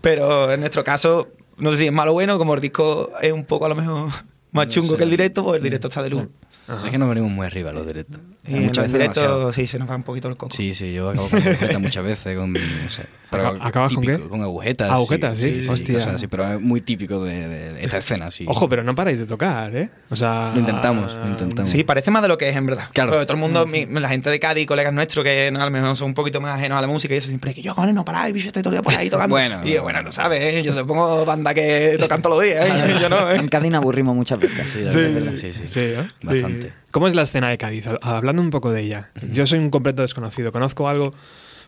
pero 0.00 0.52
en 0.52 0.60
nuestro 0.60 0.84
caso, 0.84 1.28
no 1.58 1.72
sé 1.72 1.78
si 1.78 1.86
es 1.86 1.92
malo 1.92 2.12
o 2.12 2.14
bueno, 2.14 2.38
como 2.38 2.54
el 2.54 2.60
disco 2.60 3.12
es 3.20 3.32
un 3.32 3.44
poco 3.44 3.66
a 3.66 3.68
lo 3.68 3.74
mejor 3.74 4.08
más 4.52 4.66
No 4.66 4.72
chungo 4.72 4.90
sé. 4.92 4.96
que 4.98 5.02
el 5.04 5.10
directo, 5.10 5.44
pues 5.44 5.58
el 5.58 5.62
directo 5.62 5.88
está 5.88 6.02
de 6.02 6.10
lujo. 6.10 6.26
Ajá. 6.68 6.84
Es 6.86 6.90
que 6.90 6.98
nos 6.98 7.08
venimos 7.08 7.30
muy 7.30 7.46
arriba 7.46 7.70
los 7.72 7.86
directos. 7.86 8.20
Y 8.44 8.54
en 8.56 8.66
muchas 8.66 8.86
el 8.86 8.92
veces 8.92 8.92
directo 8.92 9.20
demasiado. 9.20 9.52
sí 9.52 9.66
se 9.68 9.78
nos 9.78 9.88
va 9.88 9.94
un 9.96 10.02
poquito 10.02 10.26
el 10.28 10.36
coco. 10.36 10.54
Sí, 10.54 10.74
sí, 10.74 10.92
yo 10.92 11.10
acabo 11.10 11.28
con 11.28 11.82
muchas 11.82 12.04
veces, 12.04 12.36
con, 12.36 12.52
no 12.52 12.88
sé. 12.88 13.04
Aca- 13.30 13.54
¿acabas 13.60 13.92
con 13.92 14.04
qué? 14.04 14.18
Con 14.18 14.40
agujetas. 14.42 14.90
Agujetas, 14.90 15.36
sí, 15.38 15.60
hostia. 15.68 15.94
cosas 15.94 16.14
así, 16.14 16.26
pero 16.28 16.54
es 16.54 16.60
muy 16.60 16.80
típico 16.80 17.22
de, 17.24 17.48
de 17.48 17.84
esta 17.84 17.98
escena, 17.98 18.30
sí. 18.30 18.44
Ojo, 18.48 18.68
pero 18.68 18.82
no 18.84 18.94
paráis 18.94 19.18
de 19.18 19.26
tocar, 19.26 19.74
¿eh? 19.76 19.90
O 20.10 20.16
sea... 20.16 20.50
Lo 20.54 20.60
intentamos, 20.60 21.14
lo 21.16 21.28
intentamos. 21.28 21.68
Sí, 21.70 21.82
parece 21.84 22.10
más 22.10 22.22
de 22.22 22.28
lo 22.28 22.38
que 22.38 22.48
es 22.48 22.56
en 22.56 22.66
verdad. 22.66 22.88
Claro. 22.92 23.10
Porque 23.12 23.26
todo 23.26 23.34
el 23.34 23.40
mundo, 23.40 23.66
mi- 23.66 23.84
la 23.86 24.08
gente 24.08 24.30
de 24.30 24.38
Cádiz, 24.38 24.66
colegas 24.66 24.92
nuestros 24.92 25.24
que 25.24 25.50
no, 25.52 25.60
a 25.60 25.64
lo 25.64 25.70
mejor 25.70 25.96
son 25.96 26.08
un 26.08 26.14
poquito 26.14 26.40
más 26.40 26.58
ajenos 26.58 26.78
a 26.78 26.80
la 26.80 26.86
música 26.86 27.14
y 27.14 27.18
eso 27.18 27.28
siempre 27.28 27.52
que 27.52 27.62
yo, 27.62 27.74
cojones, 27.74 27.94
no 27.94 28.04
paráis, 28.04 28.32
bicho, 28.32 28.46
estoy 28.46 28.62
todo 28.62 28.70
el 28.72 28.76
día 28.76 28.82
por 28.82 28.94
ahí 28.94 29.10
tocando. 29.10 29.34
Bueno, 29.36 29.60
y 29.64 29.72
yo, 29.72 29.82
bueno, 29.82 30.04
tú 30.04 30.12
sabes, 30.12 30.40
¿eh? 30.42 30.62
yo 30.62 30.74
te 30.74 30.84
pongo 30.84 31.24
banda 31.24 31.52
que 31.52 31.96
tocan 31.98 32.22
todos 32.22 32.36
los 32.36 32.44
días, 32.44 32.64
¿eh? 32.66 32.94
yo 33.00 33.08
no, 33.08 33.30
¿eh? 33.30 33.36
En 33.36 33.48
Cádiz 33.48 33.70
nos 33.70 33.80
aburrimos 33.82 34.14
muchas 34.14 34.38
veces. 34.38 34.66
Sí, 34.72 34.84
Sí, 34.88 34.98
verdad, 35.14 35.32
sí, 35.36 35.52
sí. 35.52 35.64
Sí, 35.66 35.80
¿eh? 35.80 36.08
Bastante. 36.22 36.72
¿Cómo 36.92 37.08
es 37.08 37.14
la 37.14 37.22
escena 37.22 37.50
de 37.50 37.58
Cádiz? 37.58 37.84
Hablando 38.02 38.40
un 38.40 38.50
poco 38.50 38.70
de 38.72 38.82
ella. 38.82 39.10
Yo 39.32 39.46
soy 39.46 39.58
un 39.58 39.68
completo 39.70 40.02
desconocido. 40.02 40.52
Conozco 40.52 40.88
algo... 40.88 41.12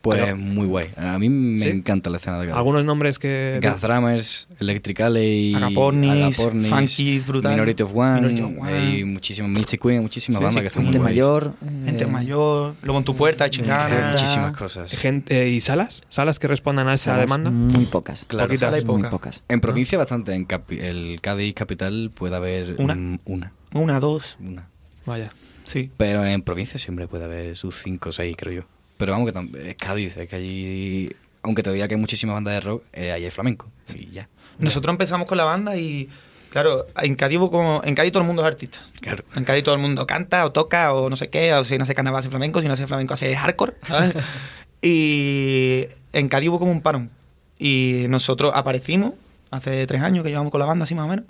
Pues 0.03 0.21
Pero- 0.23 0.37
muy 0.37 0.67
guay. 0.67 0.91
A 0.97 1.19
mí 1.19 1.29
me 1.29 1.59
¿Sí? 1.59 1.69
encanta 1.69 2.09
la 2.09 2.19
escena 2.19 2.39
de 2.39 2.47
Cádiz. 2.47 2.57
Algunos 2.59 2.85
nombres 2.85 3.19
que... 3.19 3.59
Gas 3.61 3.81
Drummers, 3.81 4.49
Electric 4.61 5.01
Alley, 5.01 5.55
Agapornis, 5.55 6.39
Agapornis, 6.39 6.69
Funky, 6.71 7.19
Brutal, 7.21 7.53
Minority 7.53 7.83
of 7.83 7.91
One, 7.95 8.21
Minority 8.21 8.43
of 8.43 8.63
One. 8.63 8.73
hay 8.73 9.05
muchísimas 9.05 9.51
Mystic 9.51 9.83
Queen, 9.83 10.01
muchísimas 10.03 10.39
Sí, 10.39 10.45
bandas 10.45 10.55
sí, 10.55 10.61
que 10.61 10.67
están 10.69 10.85
muy 10.85 10.93
Gente 10.93 11.05
mayor. 11.05 11.55
Gente 11.85 12.05
eh, 12.05 12.07
mayor, 12.07 12.75
luego 12.83 12.99
en 12.99 13.05
tu 13.05 13.17
puerta, 13.17 13.45
Hay 13.45 13.51
chingada. 13.51 14.11
muchísimas 14.13 14.57
cosas. 14.57 14.91
Gente, 14.93 15.43
eh, 15.43 15.49
¿Y 15.51 15.61
salas? 15.61 16.05
¿Salas 16.09 16.39
que 16.39 16.47
respondan 16.47 16.87
a 16.89 16.93
esa 16.95 17.11
salas 17.13 17.23
demanda? 17.27 17.51
Muy 17.51 17.87
pocas. 17.87 18.25
Claro. 18.27 18.47
Poquitas. 18.49 18.61
Sala 18.71 18.79
y 18.79 18.85
Muy 18.85 18.97
poca. 18.99 19.11
pocas. 19.11 19.43
En 19.49 19.61
provincia 19.61 19.99
bastante, 19.99 20.33
en 20.35 20.47
capi- 20.47 20.81
el 20.81 21.21
Cádiz 21.21 21.55
capital 21.55 22.11
puede 22.15 22.37
haber 22.37 22.77
¿Una? 22.79 22.95
una, 23.25 23.53
Una, 23.73 24.01
dos, 24.01 24.37
una. 24.41 24.69
Vaya. 25.07 25.33
sí. 25.65 25.91
Pero 25.97 26.25
en 26.25 26.43
provincia 26.43 26.79
siempre 26.79 27.09
puede 27.09 27.25
haber 27.25 27.57
sus 27.57 27.83
cinco 27.83 28.11
o 28.11 28.13
seis, 28.13 28.37
creo 28.39 28.53
yo. 28.63 28.63
Pero 28.99 29.13
vamos, 29.13 29.33
que 29.33 29.71
es 29.71 29.77
Cádiz, 29.77 30.17
es 30.17 30.29
que 30.29 30.37
allí, 30.37 31.17
aunque 31.43 31.63
te 31.63 31.73
diga 31.73 31.87
que 31.89 31.95
hay 31.95 32.01
muchísimas 32.01 32.35
bandas 32.35 32.55
de 32.55 32.61
rock, 32.61 32.83
eh, 32.93 33.13
allí 33.13 33.25
hay 33.25 33.31
flamenco. 33.31 33.71
Y 33.95 34.11
ya. 34.11 34.29
Nosotros 34.59 34.93
empezamos 34.93 35.29
con 35.29 35.39
la 35.39 35.45
banda 35.45 35.77
y, 35.77 36.11
claro, 36.51 36.87
en 37.01 37.15
Cádiz, 37.15 37.39
como, 37.39 37.81
en 37.85 37.95
Cádiz 37.95 38.11
todo 38.11 38.23
el 38.23 38.27
mundo 38.27 38.43
es 38.43 38.49
artista. 38.49 38.81
Claro. 39.01 39.25
En 39.37 39.45
Cádiz 39.45 39.63
todo 39.63 39.77
el 39.77 39.81
mundo 39.81 40.05
canta 40.05 40.45
o 40.45 40.51
toca 40.51 40.93
o 40.93 41.09
no 41.09 41.17
sé 41.17 41.31
qué, 41.31 41.55
o 41.55 41.63
si 41.63 41.79
no 41.79 41.85
hace 41.85 41.95
carnaval 41.95 42.19
hace 42.19 42.29
flamenco, 42.29 42.61
si 42.61 42.67
no 42.67 42.73
hace 42.73 42.89
flamenco 42.89 43.15
hace 43.15 43.35
hardcore. 43.37 43.75
¿sabes? 43.87 44.15
y 44.83 45.87
en 46.13 46.29
Cádiz 46.29 46.49
hubo 46.49 46.59
como 46.59 46.73
un 46.73 46.83
parón. 46.83 47.13
Y 47.57 48.07
nosotros 48.09 48.51
aparecimos 48.53 49.13
hace 49.53 49.87
tres 49.87 50.03
años 50.03 50.25
que 50.25 50.31
llevamos 50.31 50.51
con 50.51 50.59
la 50.59 50.67
banda, 50.67 50.83
así 50.83 50.97
más 50.97 51.05
o 51.05 51.09
menos. 51.09 51.25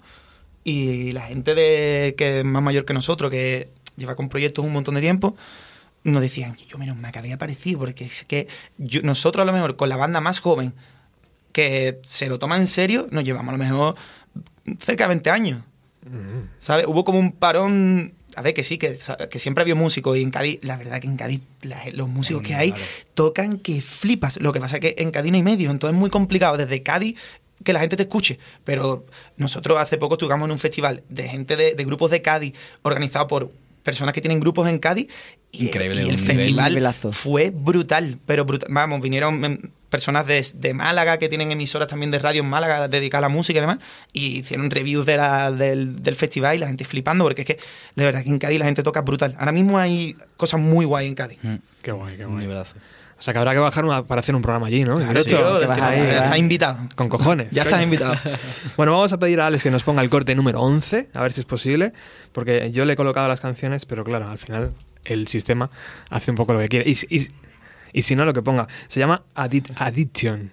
Y 0.65 1.13
la 1.13 1.23
gente 1.23 1.55
de, 1.55 2.15
que 2.17 2.41
es 2.41 2.45
más 2.47 2.63
mayor 2.63 2.87
que 2.87 2.95
nosotros, 2.95 3.31
que 3.31 3.69
lleva 3.97 4.17
con 4.17 4.31
proyectos 4.31 4.65
un 4.65 4.73
montón 4.73 4.95
de 4.95 5.03
tiempo, 5.03 5.37
nos 6.05 6.23
decían, 6.23 6.57
yo 6.69 6.79
menos 6.79 6.97
mal 6.97 7.13
que 7.13 7.19
había 7.19 7.35
aparecido, 7.35 7.81
porque 7.81 8.05
es 8.05 8.25
que 8.25 8.49
yo- 8.79 9.03
nosotros 9.03 9.43
a 9.43 9.45
lo 9.47 9.53
mejor 9.53 9.77
con 9.77 9.89
la 9.89 9.97
banda 9.97 10.21
más 10.21 10.41
joven 10.41 10.75
que 11.53 11.99
se 12.03 12.29
lo 12.29 12.39
toma 12.39 12.57
en 12.57 12.67
serio, 12.67 13.09
nos 13.11 13.25
llevamos 13.25 13.49
a 13.55 13.57
lo 13.59 13.65
mejor 13.65 13.95
cerca 14.81 15.05
de 15.05 15.09
20 15.09 15.31
años. 15.31 15.63
¿Sabes? 16.61 16.87
Hubo 16.87 17.05
como 17.05 17.19
un 17.19 17.33
parón. 17.33 18.15
A 18.37 18.43
ver, 18.43 18.55
que 18.55 18.63
sí, 18.63 18.79
que, 18.79 18.97
que 19.31 19.39
siempre 19.41 19.63
había 19.63 19.75
músicos 19.75 20.17
y 20.17 20.23
en 20.23 20.31
Cádiz, 20.31 20.61
la 20.63 20.77
verdad 20.77 21.01
que 21.01 21.09
en 21.09 21.17
Cádiz 21.17 21.41
la- 21.63 21.83
los 21.93 22.09
músicos 22.09 22.43
que 22.43 22.55
hay 22.55 22.73
tocan 23.15 23.59
que 23.59 23.81
flipas. 23.83 24.39
Lo 24.41 24.53
que 24.53 24.61
pasa 24.61 24.77
es 24.77 24.81
que 24.81 24.95
en 24.99 25.11
Cádiz 25.11 25.33
no 25.33 25.37
hay 25.37 25.43
medio, 25.43 25.71
entonces 25.71 25.95
es 25.95 25.99
muy 26.01 26.09
complicado 26.11 26.57
desde 26.57 26.83
Cádiz 26.83 27.17
que 27.65 27.73
la 27.73 27.81
gente 27.81 27.97
te 27.97 28.05
escuche. 28.05 28.39
Pero 28.65 29.05
nosotros 29.37 29.79
hace 29.81 29.99
poco 29.99 30.17
tocamos 30.17 30.47
en 30.47 30.53
un 30.53 30.59
festival 30.61 31.03
de 31.09 31.29
gente 31.29 31.57
de, 31.57 31.75
de 31.75 31.85
grupos 31.85 32.11
de 32.13 32.23
Cádiz 32.23 32.55
organizado 32.83 33.27
por 33.27 33.51
personas 33.89 34.13
que 34.13 34.21
tienen 34.21 34.39
grupos 34.41 34.69
en 34.69 34.79
Cádiz 34.79 35.07
y, 35.51 35.65
Increíble, 35.69 36.03
y 36.05 36.09
el 36.11 36.19
festival 36.19 36.73
nivelazo. 36.73 37.11
fue 37.11 37.49
brutal, 37.51 38.19
pero 38.27 38.45
brutal. 38.45 38.69
Vamos, 38.71 39.01
vinieron 39.01 39.43
em, 39.45 39.59
personas 39.89 40.27
de, 40.27 40.47
de 40.55 40.75
Málaga 40.75 41.17
que 41.17 41.31
tienen 41.31 41.51
emisoras 41.51 41.89
también 41.89 42.11
de 42.11 42.19
radio 42.19 42.43
en 42.43 42.49
Málaga 42.51 42.87
dedicadas 42.89 43.25
a 43.25 43.29
la 43.31 43.35
música 43.35 43.59
y 43.59 43.63
demás, 43.63 43.79
y 44.13 44.41
hicieron 44.41 44.71
reviews 44.71 45.07
de 45.07 45.17
la- 45.17 45.51
del, 45.51 46.03
del 46.03 46.15
festival 46.17 46.55
y 46.57 46.59
la 46.59 46.67
gente 46.67 46.85
flipando, 46.85 47.25
porque 47.25 47.43
es 47.43 47.47
que 47.47 47.59
de 47.97 48.05
verdad 48.05 48.23
que 48.23 48.29
en 48.29 48.39
Cádiz 48.39 48.59
la 48.59 48.67
gente 48.67 48.83
toca 48.83 49.01
brutal. 49.01 49.35
Ahora 49.39 49.53
mismo 49.53 49.79
hay 49.79 50.17
cosas 50.37 50.61
muy 50.61 50.85
guay 50.85 51.07
en 51.07 51.15
Cádiz. 51.15 51.39
Mm, 51.43 51.55
Qué 51.81 51.93
guay, 51.93 52.17
qué 52.19 52.27
guay. 52.27 52.39
nivelazo. 52.41 52.75
O 53.19 53.23
sea 53.23 53.33
que 53.33 53.39
habrá 53.41 53.53
que 53.53 53.59
bajar 53.59 53.85
una- 53.85 54.05
para 54.05 54.21
hacer 54.21 54.35
un 54.37 54.43
programa 54.43 54.69
allí, 54.69 54.85
¿no? 54.85 54.97
Claro, 54.99 55.19
Sí. 55.21 55.27
tío, 55.31 55.57
que 55.59 55.63
es 55.63 55.69
vas 55.69 55.79
que 55.79 55.85
ahí, 55.85 55.99
no, 55.99 56.05
¿verdad? 56.05 56.25
estás 56.25 56.39
invitado. 56.39 56.79
Con 56.95 57.09
cojones. 57.09 57.49
Ya 57.51 57.63
estás 57.63 57.83
invitado. 57.83 58.15
Bueno, 58.77 58.93
vamos 58.93 59.13
a 59.13 59.19
pedir 59.19 59.41
a 59.41 59.47
Alex 59.49 59.63
que 59.65 59.71
nos 59.73 59.83
ponga 59.83 60.03
el 60.03 60.09
corte 60.11 60.35
número 60.37 60.61
11, 60.61 61.09
a 61.15 61.23
ver 61.23 61.33
si 61.33 61.41
es 61.41 61.47
posible, 61.47 61.93
porque 62.33 62.71
yo 62.71 62.85
le 62.85 62.93
he 62.93 62.97
colocado 62.97 63.27
las 63.27 63.41
canciones, 63.41 63.87
pero 63.87 64.05
claro, 64.05 64.31
al 64.31 64.39
final 64.39 64.73
el 65.05 65.27
sistema 65.27 65.69
hace 66.11 66.31
un 66.31 66.37
poco 66.37 66.53
lo 66.53 66.61
que 66.61 66.69
quiere. 66.69 66.89
Y, 66.89 66.93
y- 67.15 67.29
Y 67.93 68.03
si 68.03 68.15
no, 68.15 68.25
lo 68.27 68.35
que 68.35 68.43
ponga. 68.43 68.69
Se 68.87 69.01
llama 69.01 69.23
Addic- 69.35 69.73
Addiction. 69.77 70.51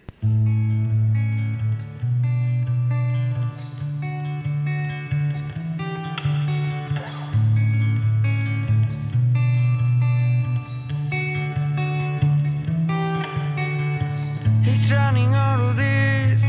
He's 14.76 14.92
running 14.92 15.34
out 15.34 15.62
of 15.62 15.78
this. 15.78 16.44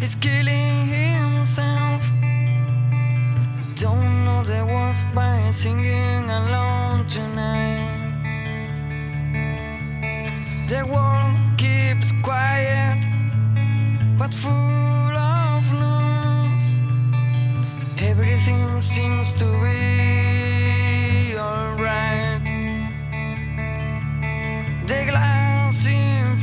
He's 0.00 0.16
killing 0.16 0.84
himself. 0.84 2.10
Don't 3.76 4.24
know 4.24 4.42
the 4.42 4.66
words 4.66 5.04
by 5.14 5.48
singing 5.52 6.28
alone 6.28 7.06
tonight. 7.06 8.16
The 10.66 10.84
world 10.92 11.38
keeps 11.56 12.10
quiet, 12.24 13.06
but 14.18 14.34
full 14.34 15.14
of 15.16 15.72
noise. 15.72 16.68
Everything 18.10 18.82
seems 18.82 19.34
to 19.34 19.46
be 19.62 21.38
alright. 21.38 22.27
The 24.88 25.04
glass 25.04 25.86
in 25.86 26.38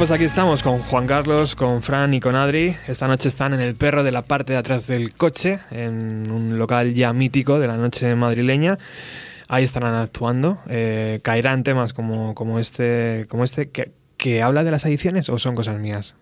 pues 0.00 0.12
aquí 0.12 0.24
estamos 0.24 0.62
con 0.62 0.78
Juan 0.78 1.06
Carlos, 1.06 1.54
con 1.54 1.82
Fran 1.82 2.14
y 2.14 2.20
con 2.20 2.34
Adri. 2.34 2.74
Esta 2.88 3.06
noche 3.06 3.28
están 3.28 3.52
en 3.52 3.60
el 3.60 3.74
perro 3.74 4.02
de 4.02 4.10
la 4.10 4.22
parte 4.22 4.54
de 4.54 4.58
atrás 4.58 4.86
del 4.86 5.12
coche, 5.12 5.58
en 5.70 6.30
un 6.30 6.56
local 6.56 6.94
ya 6.94 7.12
mítico 7.12 7.58
de 7.58 7.66
la 7.66 7.76
noche 7.76 8.14
madrileña. 8.14 8.78
Ahí 9.46 9.62
estarán 9.62 9.94
actuando. 9.96 10.58
Eh, 10.70 11.20
caerán 11.22 11.64
temas 11.64 11.92
como, 11.92 12.34
como 12.34 12.58
este, 12.58 13.26
como 13.28 13.44
este 13.44 13.68
que, 13.68 13.92
que 14.16 14.42
habla 14.42 14.64
de 14.64 14.70
las 14.70 14.86
adicciones 14.86 15.28
o 15.28 15.38
son 15.38 15.54
cosas 15.54 15.78
mías. 15.78 16.14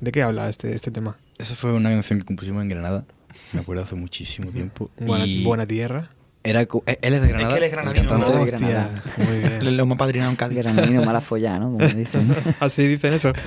¿De 0.00 0.10
qué 0.10 0.22
habla 0.22 0.48
este, 0.48 0.74
este 0.74 0.90
tema? 0.90 1.18
Esa 1.36 1.54
fue 1.56 1.74
una 1.74 1.90
canción 1.90 2.20
que 2.20 2.24
compusimos 2.24 2.62
en 2.62 2.70
Granada, 2.70 3.04
me 3.52 3.60
acuerdo 3.60 3.82
hace 3.82 3.96
muchísimo 3.96 4.50
tiempo. 4.50 4.90
Buena, 4.98 5.26
y, 5.26 5.44
buena 5.44 5.66
tierra. 5.66 6.08
Era, 6.46 6.60
eh, 6.62 6.68
él 7.00 7.14
es 7.14 7.22
de 7.22 7.28
Granada. 7.28 7.48
que 7.48 7.56
él 7.56 7.62
es 7.64 7.72
granadino. 7.72 8.18
¿no? 8.18 8.42
Hostia, 8.42 8.58
Granada. 8.68 9.02
muy 9.16 9.38
bien. 9.40 9.64
Le 9.64 9.70
lo 9.72 9.82
hemos 9.84 9.96
padrinado 9.96 10.30
en 10.30 10.36
Cádiz. 10.36 10.58
Granadino 10.58 11.02
mala 11.02 11.20
follada, 11.22 11.58
¿no? 11.58 11.72
Como 11.72 11.78
dicen. 11.88 12.36
Así 12.60 12.86
dicen 12.86 13.14
eso. 13.14 13.32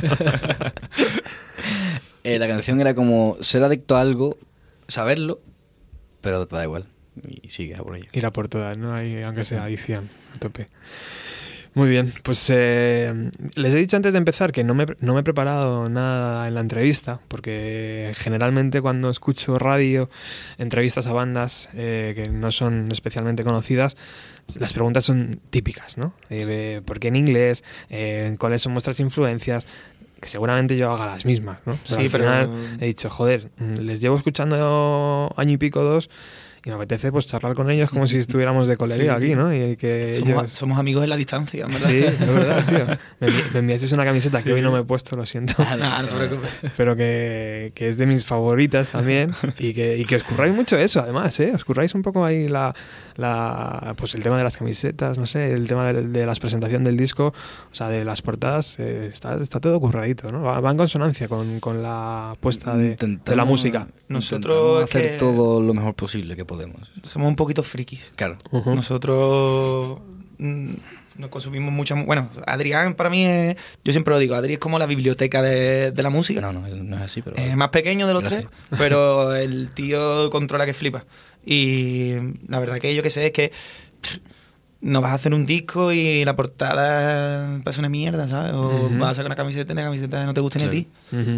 Eh, 2.24 2.40
la 2.40 2.48
canción 2.50 2.82
era 2.82 2.94
como 2.94 3.38
ser 3.40 3.64
adicto 3.64 3.96
a 3.96 4.02
algo, 4.02 4.38
saberlo, 4.90 5.40
pero 6.20 6.46
te 6.46 6.58
da 6.58 6.64
igual. 6.66 6.86
Y 7.26 7.48
sigue 7.50 7.76
a 7.76 7.78
por 7.84 7.96
ello. 7.96 8.10
Ir 8.12 8.26
a 8.26 8.32
por 8.34 8.50
todas, 8.50 8.78
¿no? 8.78 8.94
Ahí, 8.94 9.24
aunque 9.24 9.46
sea 9.46 9.64
adicción, 9.64 10.10
a 10.36 10.40
tope. 10.40 10.66
Muy 11.74 11.90
bien, 11.90 12.12
pues 12.24 12.50
eh, 12.50 13.30
les 13.56 13.74
he 13.74 13.78
dicho 13.78 13.98
antes 13.98 14.14
de 14.14 14.18
empezar 14.18 14.52
que 14.52 14.64
no 14.64 14.74
me, 14.74 14.86
no 15.00 15.14
me 15.14 15.20
he 15.20 15.24
preparado 15.24 15.90
nada 15.90 16.48
en 16.48 16.56
la 16.56 16.62
entrevista, 16.62 17.20
porque 17.28 18.14
generalmente 18.16 18.82
cuando 18.82 19.10
escucho 19.12 19.60
radio, 19.60 20.10
entrevistas 20.58 21.06
a 21.08 21.14
bandas 21.14 21.70
eh, 21.76 22.14
que 22.16 22.30
no 22.30 22.52
son 22.52 22.92
especialmente 22.92 23.44
conocidas, 23.44 23.96
las 24.60 24.74
preguntas 24.74 25.04
son 25.04 25.40
típicas, 25.50 25.98
¿no? 25.98 26.14
Eh, 26.30 26.46
de 26.46 26.82
¿Por 26.84 27.00
qué 27.00 27.10
en 27.10 27.16
inglés? 27.18 27.64
Eh, 27.90 28.36
¿Cuáles 28.40 28.62
son 28.62 28.74
vuestras 28.74 29.00
influencias? 29.00 29.68
Que 30.20 30.30
seguramente 30.30 30.78
yo 30.78 30.92
haga 30.92 31.06
las 31.06 31.26
mismas, 31.26 31.60
¿no? 31.68 31.78
Sí, 31.84 31.94
al 31.96 32.10
pero- 32.10 32.50
he 32.80 32.86
dicho, 32.88 33.08
joder, 33.10 33.52
mm, 33.58 33.76
les 33.82 34.02
llevo 34.02 34.16
escuchando 34.16 35.32
año 35.38 35.52
y 35.52 35.58
pico, 35.58 35.84
dos, 35.84 36.10
y 36.66 36.70
me 36.70 36.76
apetece 36.76 37.12
pues 37.12 37.26
charlar 37.26 37.54
con 37.54 37.70
ellos 37.72 37.90
como 37.90 38.08
si 38.08 38.18
estuviéramos 38.18 38.68
de 38.68 38.78
colería 38.78 39.16
aquí, 39.16 39.36
¿no? 39.36 39.54
Y 39.54 39.76
que 39.78 40.16
Somos, 40.20 40.30
ellos... 40.44 40.52
somos 40.52 40.80
amigos 40.80 41.04
en 41.04 41.10
la 41.10 41.18
distancia, 41.18 41.66
en 41.66 41.72
¿verdad? 41.72 41.90
Sí, 41.90 41.98
es 42.04 42.20
verdad, 42.20 42.66
tío. 42.68 42.98
Me, 43.20 43.28
envi- 43.28 43.52
me 43.54 43.60
enviasteis 43.60 43.92
una 43.94 44.06
camiseta 44.06 44.44
que 44.44 44.54
hoy 44.54 44.62
no 44.62 44.72
me 44.72 44.80
he 44.80 44.84
puesto, 44.84 45.16
lo 45.16 45.26
siento. 45.26 45.54
Nah, 45.58 46.02
no 46.02 46.08
te 46.08 46.16
preocupes. 46.18 46.50
Pero 46.76 46.96
que, 46.96 47.72
que 47.76 47.90
es 47.90 47.98
de 47.98 48.06
mis 48.06 48.26
favoritas 48.26 48.90
también. 48.90 49.32
Y 49.58 49.74
que, 49.74 49.98
y 49.98 50.06
que 50.06 50.18
os 50.18 50.24
curráis 50.24 50.54
mucho 50.54 50.78
eso, 50.78 51.00
además, 51.02 51.40
¿eh? 51.40 51.52
Os 51.56 51.64
curráis 51.66 51.94
un 51.96 52.02
poco 52.04 52.24
ahí 52.26 52.48
la, 52.48 52.76
la, 53.16 53.94
pues 53.98 54.14
el 54.16 54.24
tema 54.24 54.38
de 54.38 54.44
las 54.44 54.58
camisetas, 54.58 55.18
no 55.18 55.26
sé, 55.26 55.52
el 55.54 55.68
tema 55.68 55.92
de, 55.92 56.08
de 56.08 56.26
las 56.26 56.40
presentación 56.40 56.84
del 56.84 56.98
disco, 56.98 57.34
o 57.72 57.76
sea, 57.76 57.90
de 57.90 58.06
las 58.06 58.22
portadas, 58.22 58.76
eh, 58.80 59.10
está, 59.12 59.36
está 59.42 59.60
todo 59.60 59.80
curradito, 59.80 60.32
¿no? 60.32 60.44
Va, 60.44 60.60
va 60.60 60.72
en 60.72 60.78
consonancia 60.78 61.28
con, 61.28 61.60
con 61.60 61.82
la 61.82 62.34
puesta 62.40 62.76
de, 62.76 62.96
de 62.96 63.36
la 63.36 63.46
música. 63.46 63.88
Nosotros 64.10 64.84
hacer 64.84 65.12
que- 65.14 65.18
todo 65.18 65.62
lo 65.62 65.74
mejor 65.74 65.94
posible 65.96 66.36
que 66.36 66.46
podemos. 66.48 66.92
Somos 67.04 67.28
un 67.28 67.36
poquito 67.36 67.62
frikis. 67.64 68.12
Claro. 68.16 68.38
Nosotros 68.66 70.00
mm, 70.38 70.74
nos 71.18 71.30
consumimos 71.30 71.74
mucha... 71.74 71.96
mu- 71.96 72.06
Bueno, 72.06 72.30
Adrián 72.46 72.94
para 72.96 73.10
mí 73.10 73.26
es... 73.26 73.58
Yo 73.84 73.92
siempre 73.92 74.14
lo 74.14 74.20
digo, 74.20 74.36
Adrián 74.36 74.54
es 74.54 74.60
como 74.60 74.80
la 74.80 74.86
biblioteca 74.86 75.42
de, 75.42 75.92
de 75.92 76.04
la 76.04 76.10
música. 76.10 76.42
No, 76.42 76.54
no, 76.54 76.68
no 76.68 76.96
es 76.98 77.02
así, 77.04 77.22
pero... 77.22 77.36
Es 77.38 77.56
más 77.56 77.70
pequeño 77.70 78.08
de 78.08 78.14
los 78.14 78.24
Gracias. 78.24 78.46
tres, 78.46 78.52
pero 78.80 79.36
el 79.36 79.70
tío 79.72 80.30
controla 80.30 80.66
que 80.66 80.74
flipa. 80.74 81.04
Y 81.46 82.14
la 82.48 82.60
verdad 82.60 82.78
que 82.80 82.94
yo 82.96 83.04
que 83.04 83.10
sé 83.10 83.28
es 83.28 83.32
que 83.32 83.52
pff, 84.02 84.18
no 84.82 85.02
vas 85.02 85.12
a 85.12 85.16
hacer 85.16 85.34
un 85.34 85.46
disco 85.46 85.92
y 85.92 86.24
la 86.26 86.36
portada 86.36 87.60
pasa 87.64 87.80
una 87.80 87.90
mierda, 87.90 88.28
¿sabes? 88.28 88.54
O 88.54 88.90
vas 89.00 89.12
a 89.12 89.16
sacar 89.16 89.26
una 89.28 89.36
camiseta 89.36 89.74
y 89.74 89.76
la 89.76 89.84
camiseta 89.84 90.26
no 90.26 90.34
te 90.34 90.42
gusta 90.42 90.60
ni 90.60 90.66
a 90.66 90.70
ti. 90.70 90.88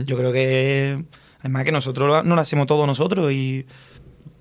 Yo 0.05 0.17
creo 0.17 0.33
que 0.33 1.03
además 1.39 1.63
que 1.63 1.71
nosotros 1.71 2.25
no 2.25 2.35
lo 2.35 2.41
hacemos 2.41 2.67
todo 2.67 2.85
nosotros 2.85 3.31
y 3.31 3.65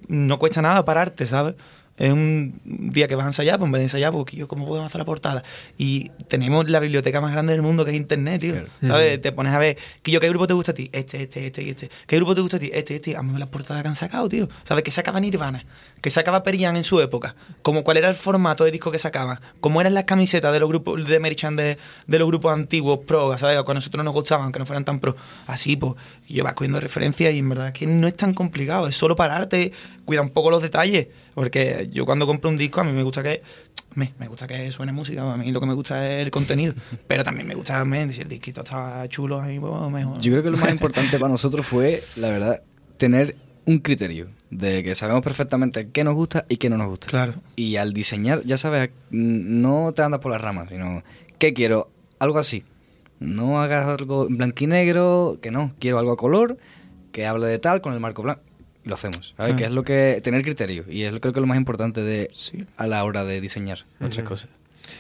no 0.09 0.39
cuesta 0.39 0.63
nada 0.63 0.85
pararte, 0.85 1.27
¿sabes? 1.27 1.55
Es 1.99 2.13
un 2.13 2.61
día 2.65 3.09
que 3.09 3.17
vas 3.17 3.25
a 3.25 3.29
ensayar, 3.29 3.59
pues 3.59 3.67
en 3.67 3.73
vez 3.73 3.81
de 3.81 3.85
ensayar, 3.85 4.13
pues, 4.13 4.27
tío, 4.27 4.47
¿cómo 4.47 4.67
podemos 4.67 4.87
hacer 4.87 5.01
la 5.01 5.05
portada? 5.05 5.43
Y 5.77 6.11
tenemos 6.29 6.71
la 6.71 6.79
biblioteca 6.81 7.21
más 7.21 7.33
grande 7.33 7.53
del 7.53 7.63
mundo 7.63 7.85
que 7.85 7.91
es 7.91 7.97
Internet, 7.97 8.41
tío. 8.41 8.53
Claro. 8.53 8.69
¿Sabes? 8.87 9.21
Te 9.21 9.33
pones 9.33 9.53
a 9.53 9.59
ver, 9.59 9.77
que 10.03 10.13
yo, 10.13 10.21
¿qué 10.21 10.29
grupo 10.29 10.47
te 10.47 10.55
gusta 10.55 10.73
a 10.73 10.75
ti? 10.75 10.91
Este, 10.93 11.23
este, 11.23 11.47
este 11.47 11.63
y 11.63 11.71
este. 11.71 11.91
¿Qué 12.07 12.17
grupo 12.17 12.35
te 12.35 12.41
gusta 12.41 12.57
a 12.57 12.61
ti? 12.61 12.71
Este, 12.73 12.95
este. 12.95 13.17
A 13.17 13.23
mí 13.23 13.37
las 13.39 13.49
portadas 13.49 13.83
que 13.83 13.89
han 13.89 13.95
sacado, 13.95 14.29
tío. 14.29 14.49
¿Sabes? 14.65 14.85
Que 14.85 14.91
sacaba 14.91 15.19
Nirvana, 15.19 15.67
que 16.01 16.11
sacaba 16.11 16.43
Perian 16.43 16.77
en 16.77 16.85
su 16.85 17.01
época. 17.01 17.35
Como 17.63 17.83
cuál 17.83 17.97
era 17.97 18.09
el 18.09 18.15
formato 18.15 18.65
de 18.65 18.71
disco 18.71 18.93
que 18.93 18.99
sacaban. 18.99 19.41
Cómo 19.61 19.81
eran 19.81 19.95
las 19.95 20.05
camisetas 20.05 20.53
de 20.53 20.61
los 20.61 20.69
grupos 20.69 21.07
de 21.07 21.21
Merichan 21.21 21.57
de, 21.57 21.79
de 22.07 22.19
los 22.19 22.29
grupos 22.29 22.53
antiguos, 22.53 23.01
pro, 23.07 23.37
¿sabes? 23.39 23.61
Que 23.63 23.71
a 23.71 23.75
nosotros 23.75 24.05
nos 24.05 24.15
gustaban, 24.15 24.45
aunque 24.45 24.59
no 24.59 24.67
fueran 24.67 24.85
tan 24.85 25.01
pro. 25.01 25.17
Así, 25.47 25.77
pues, 25.77 25.95
yo 26.29 26.45
vas 26.45 26.55
cogiendo 26.55 26.81
referencias 26.81 27.35
y 27.35 27.39
en 27.39 27.49
verdad 27.49 27.69
es 27.69 27.73
que 27.73 27.87
no 27.87 28.07
es 28.07 28.17
tan 28.17 28.35
complicado. 28.35 28.87
Es 28.87 28.97
solo 28.97 29.17
pararte, 29.17 29.73
cuida 30.05 30.23
un 30.23 30.31
poco 30.31 30.51
los 30.51 30.63
detalles. 30.63 31.09
Porque 31.39 31.89
yo 31.93 32.05
cuando 32.05 32.27
compro 32.27 32.51
un 32.51 32.59
disco, 32.59 32.81
a 32.81 32.85
mí 32.85 32.91
me 32.91 33.05
gusta 33.05 33.23
que 33.23 33.43
me, 33.95 34.13
me 34.19 34.27
gusta 34.27 34.49
que 34.49 34.73
suene 34.73 34.91
música, 34.91 35.33
a 35.33 35.37
mí 35.37 35.53
lo 35.53 35.61
que 35.61 35.67
me 35.67 35.75
gusta 35.75 36.05
es 36.05 36.25
el 36.25 36.33
contenido, 36.33 36.75
pero 37.07 37.23
también 37.23 37.47
me 37.47 37.55
gusta 37.55 37.85
si 38.11 38.23
el 38.23 38.29
disquito 38.29 38.63
está 38.63 39.09
chulo 39.09 39.41
ahí, 39.41 39.61
pues 39.61 39.73
mejor. 39.89 40.19
Yo 40.19 40.33
creo 40.33 40.43
que 40.43 40.51
lo 40.51 40.57
más 40.57 40.71
importante 40.73 41.17
para 41.17 41.31
nosotros 41.31 41.65
fue, 41.65 42.03
la 42.17 42.31
verdad, 42.31 42.65
tener 42.97 43.37
un 43.67 43.79
criterio 43.79 44.27
de 44.51 44.83
que 44.83 44.97
sabemos 44.97 45.23
perfectamente 45.23 45.91
qué 45.91 46.03
nos 46.03 46.17
gusta 46.17 46.45
y 46.49 46.57
qué 46.57 46.71
no 46.71 46.77
nos 46.77 46.89
gusta. 46.89 47.07
Claro. 47.07 47.35
Y 47.55 47.77
al 47.77 47.93
diseñar, 47.93 48.43
ya 48.45 48.57
sabes, 48.57 48.91
no 49.13 49.93
te 49.93 50.03
andas 50.03 50.21
por 50.21 50.33
las 50.33 50.43
ramas, 50.43 50.69
sino, 50.71 51.05
¿qué 51.39 51.55
quiero? 51.55 51.89
Algo 52.19 52.41
así. 52.41 52.65
No 53.21 53.63
hagas 53.63 53.87
algo 53.87 54.27
en 54.27 54.39
blanco 54.39 54.65
y 54.65 54.67
negro, 54.67 55.39
que 55.41 55.53
no. 55.53 55.73
Quiero 55.79 56.01
algo 56.01 56.11
a 56.11 56.17
color, 56.17 56.59
que 57.13 57.29
hable 57.29 57.47
de 57.47 57.61
tal, 57.61 57.81
con 57.81 57.95
el 57.95 58.01
marco 58.01 58.25
blanco. 58.25 58.41
Lo 58.89 58.95
hacemos. 58.95 59.35
¿sabes? 59.37 59.53
Ah. 59.53 59.57
Que 59.57 59.65
es 59.67 59.71
lo 59.71 59.85
que. 59.85 60.21
Tener 60.25 60.43
criterio. 60.43 60.85
Y 60.89 61.03
es 61.03 61.13
lo- 61.13 61.21
creo 61.21 61.33
que 61.33 61.41
lo 61.41 61.47
más 61.47 61.57
importante 61.59 62.03
de 62.03 62.29
Sí. 62.33 62.65
a 62.77 62.87
la 62.89 63.05
hora 63.05 63.25
de 63.25 63.41
diseñar 63.41 63.85
nuestras 64.01 64.25
Ujú. 64.25 64.35
cosas. 64.35 64.49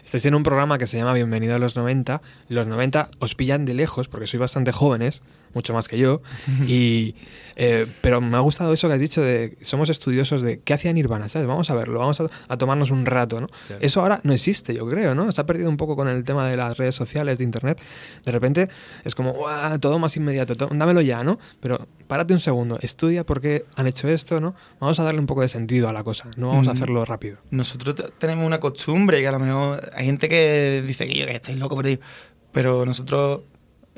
Estáis 0.05 0.27
en 0.27 0.35
un 0.35 0.43
programa 0.43 0.77
que 0.77 0.87
se 0.87 0.99
llama 0.99 1.15
Bienvenido 1.15 1.55
a 1.57 1.59
los 1.59 1.75
90. 1.75 2.21
Los 2.51 2.67
90 2.67 3.09
os 3.19 3.35
pillan 3.35 3.65
de 3.65 3.73
lejos 3.75 4.07
porque 4.09 4.27
sois 4.27 4.39
bastante 4.41 4.71
jóvenes, 4.71 5.23
mucho 5.55 5.73
más 5.75 5.89
que 5.89 5.99
yo. 5.99 6.23
y, 6.67 7.15
eh, 7.57 7.87
pero 8.03 8.21
me 8.21 8.37
ha 8.37 8.41
gustado 8.41 8.73
eso 8.73 8.87
que 8.89 8.95
has 8.95 9.01
dicho 9.01 9.21
de 9.21 9.59
somos 9.63 9.89
estudiosos 9.91 10.43
de 10.43 10.61
qué 10.61 10.75
hacía 10.75 10.93
Nirvana, 10.93 11.29
¿sabes? 11.29 11.49
Vamos 11.49 11.69
a 11.71 11.75
verlo, 11.75 11.99
vamos 11.99 12.21
a, 12.21 12.27
a 12.47 12.57
tomarnos 12.57 12.91
un 12.93 13.05
rato, 13.05 13.41
¿no? 13.41 13.49
Claro. 13.67 13.83
Eso 13.85 14.01
ahora 14.01 14.21
no 14.23 14.33
existe, 14.33 14.75
yo 14.75 14.87
creo, 14.89 15.15
¿no? 15.17 15.33
Se 15.33 15.41
ha 15.41 15.47
perdido 15.47 15.69
un 15.69 15.77
poco 15.77 15.97
con 15.97 16.07
el 16.09 16.23
tema 16.25 16.49
de 16.49 16.57
las 16.57 16.77
redes 16.77 16.95
sociales, 16.95 17.39
de 17.39 17.45
internet. 17.45 17.81
De 18.25 18.31
repente 18.33 18.69
es 19.05 19.15
como, 19.17 19.33
"Uah, 19.33 19.79
todo 19.81 19.99
más 19.99 20.17
inmediato, 20.17 20.55
to- 20.55 20.69
dámelo 20.73 21.01
ya, 21.01 21.25
¿no? 21.25 21.39
Pero 21.61 21.89
párate 22.07 22.33
un 22.33 22.41
segundo, 22.41 22.79
estudia 22.81 23.25
por 23.27 23.41
qué 23.41 23.65
han 23.75 23.87
hecho 23.89 24.09
esto, 24.09 24.41
¿no? 24.41 24.55
Vamos 24.79 25.01
a 25.01 25.03
darle 25.03 25.19
un 25.21 25.27
poco 25.27 25.41
de 25.43 25.49
sentido 25.49 25.89
a 25.89 25.93
la 25.93 26.05
cosa, 26.05 26.29
no 26.37 26.49
vamos 26.49 26.69
a 26.69 26.71
Mm. 26.71 26.75
hacerlo 26.75 27.05
rápido. 27.05 27.39
Nosotros 27.51 27.97
te- 27.97 28.05
tenemos 28.19 28.47
una 28.47 28.61
costumbre 28.61 29.21
que 29.21 29.27
a 29.29 29.33
lo 29.33 29.39
mejor 29.41 29.81
hay 29.95 30.07
gente 30.07 30.29
que 30.29 30.83
dice 30.87 31.07
que 31.09 31.15
yo 31.19 31.27
que 31.27 31.35
estáis 31.35 31.59
loco 31.59 31.81
pero 32.53 32.85
nosotros 32.87 33.41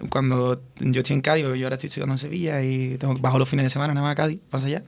cuando 0.08 0.60
yo 0.78 1.00
estoy 1.00 1.14
en 1.14 1.20
Cádiz, 1.20 1.44
yo 1.44 1.64
ahora 1.66 1.74
estoy 1.74 1.88
estudiando 1.88 2.14
en 2.14 2.18
Sevilla 2.18 2.62
y 2.62 2.96
tengo, 2.98 3.14
bajo 3.18 3.38
los 3.38 3.48
fines 3.48 3.64
de 3.64 3.70
semana 3.70 3.94
nada 3.94 4.06
más 4.06 4.12
a 4.12 4.16
Cádiz, 4.16 4.40
pasa 4.48 4.66
allá, 4.66 4.82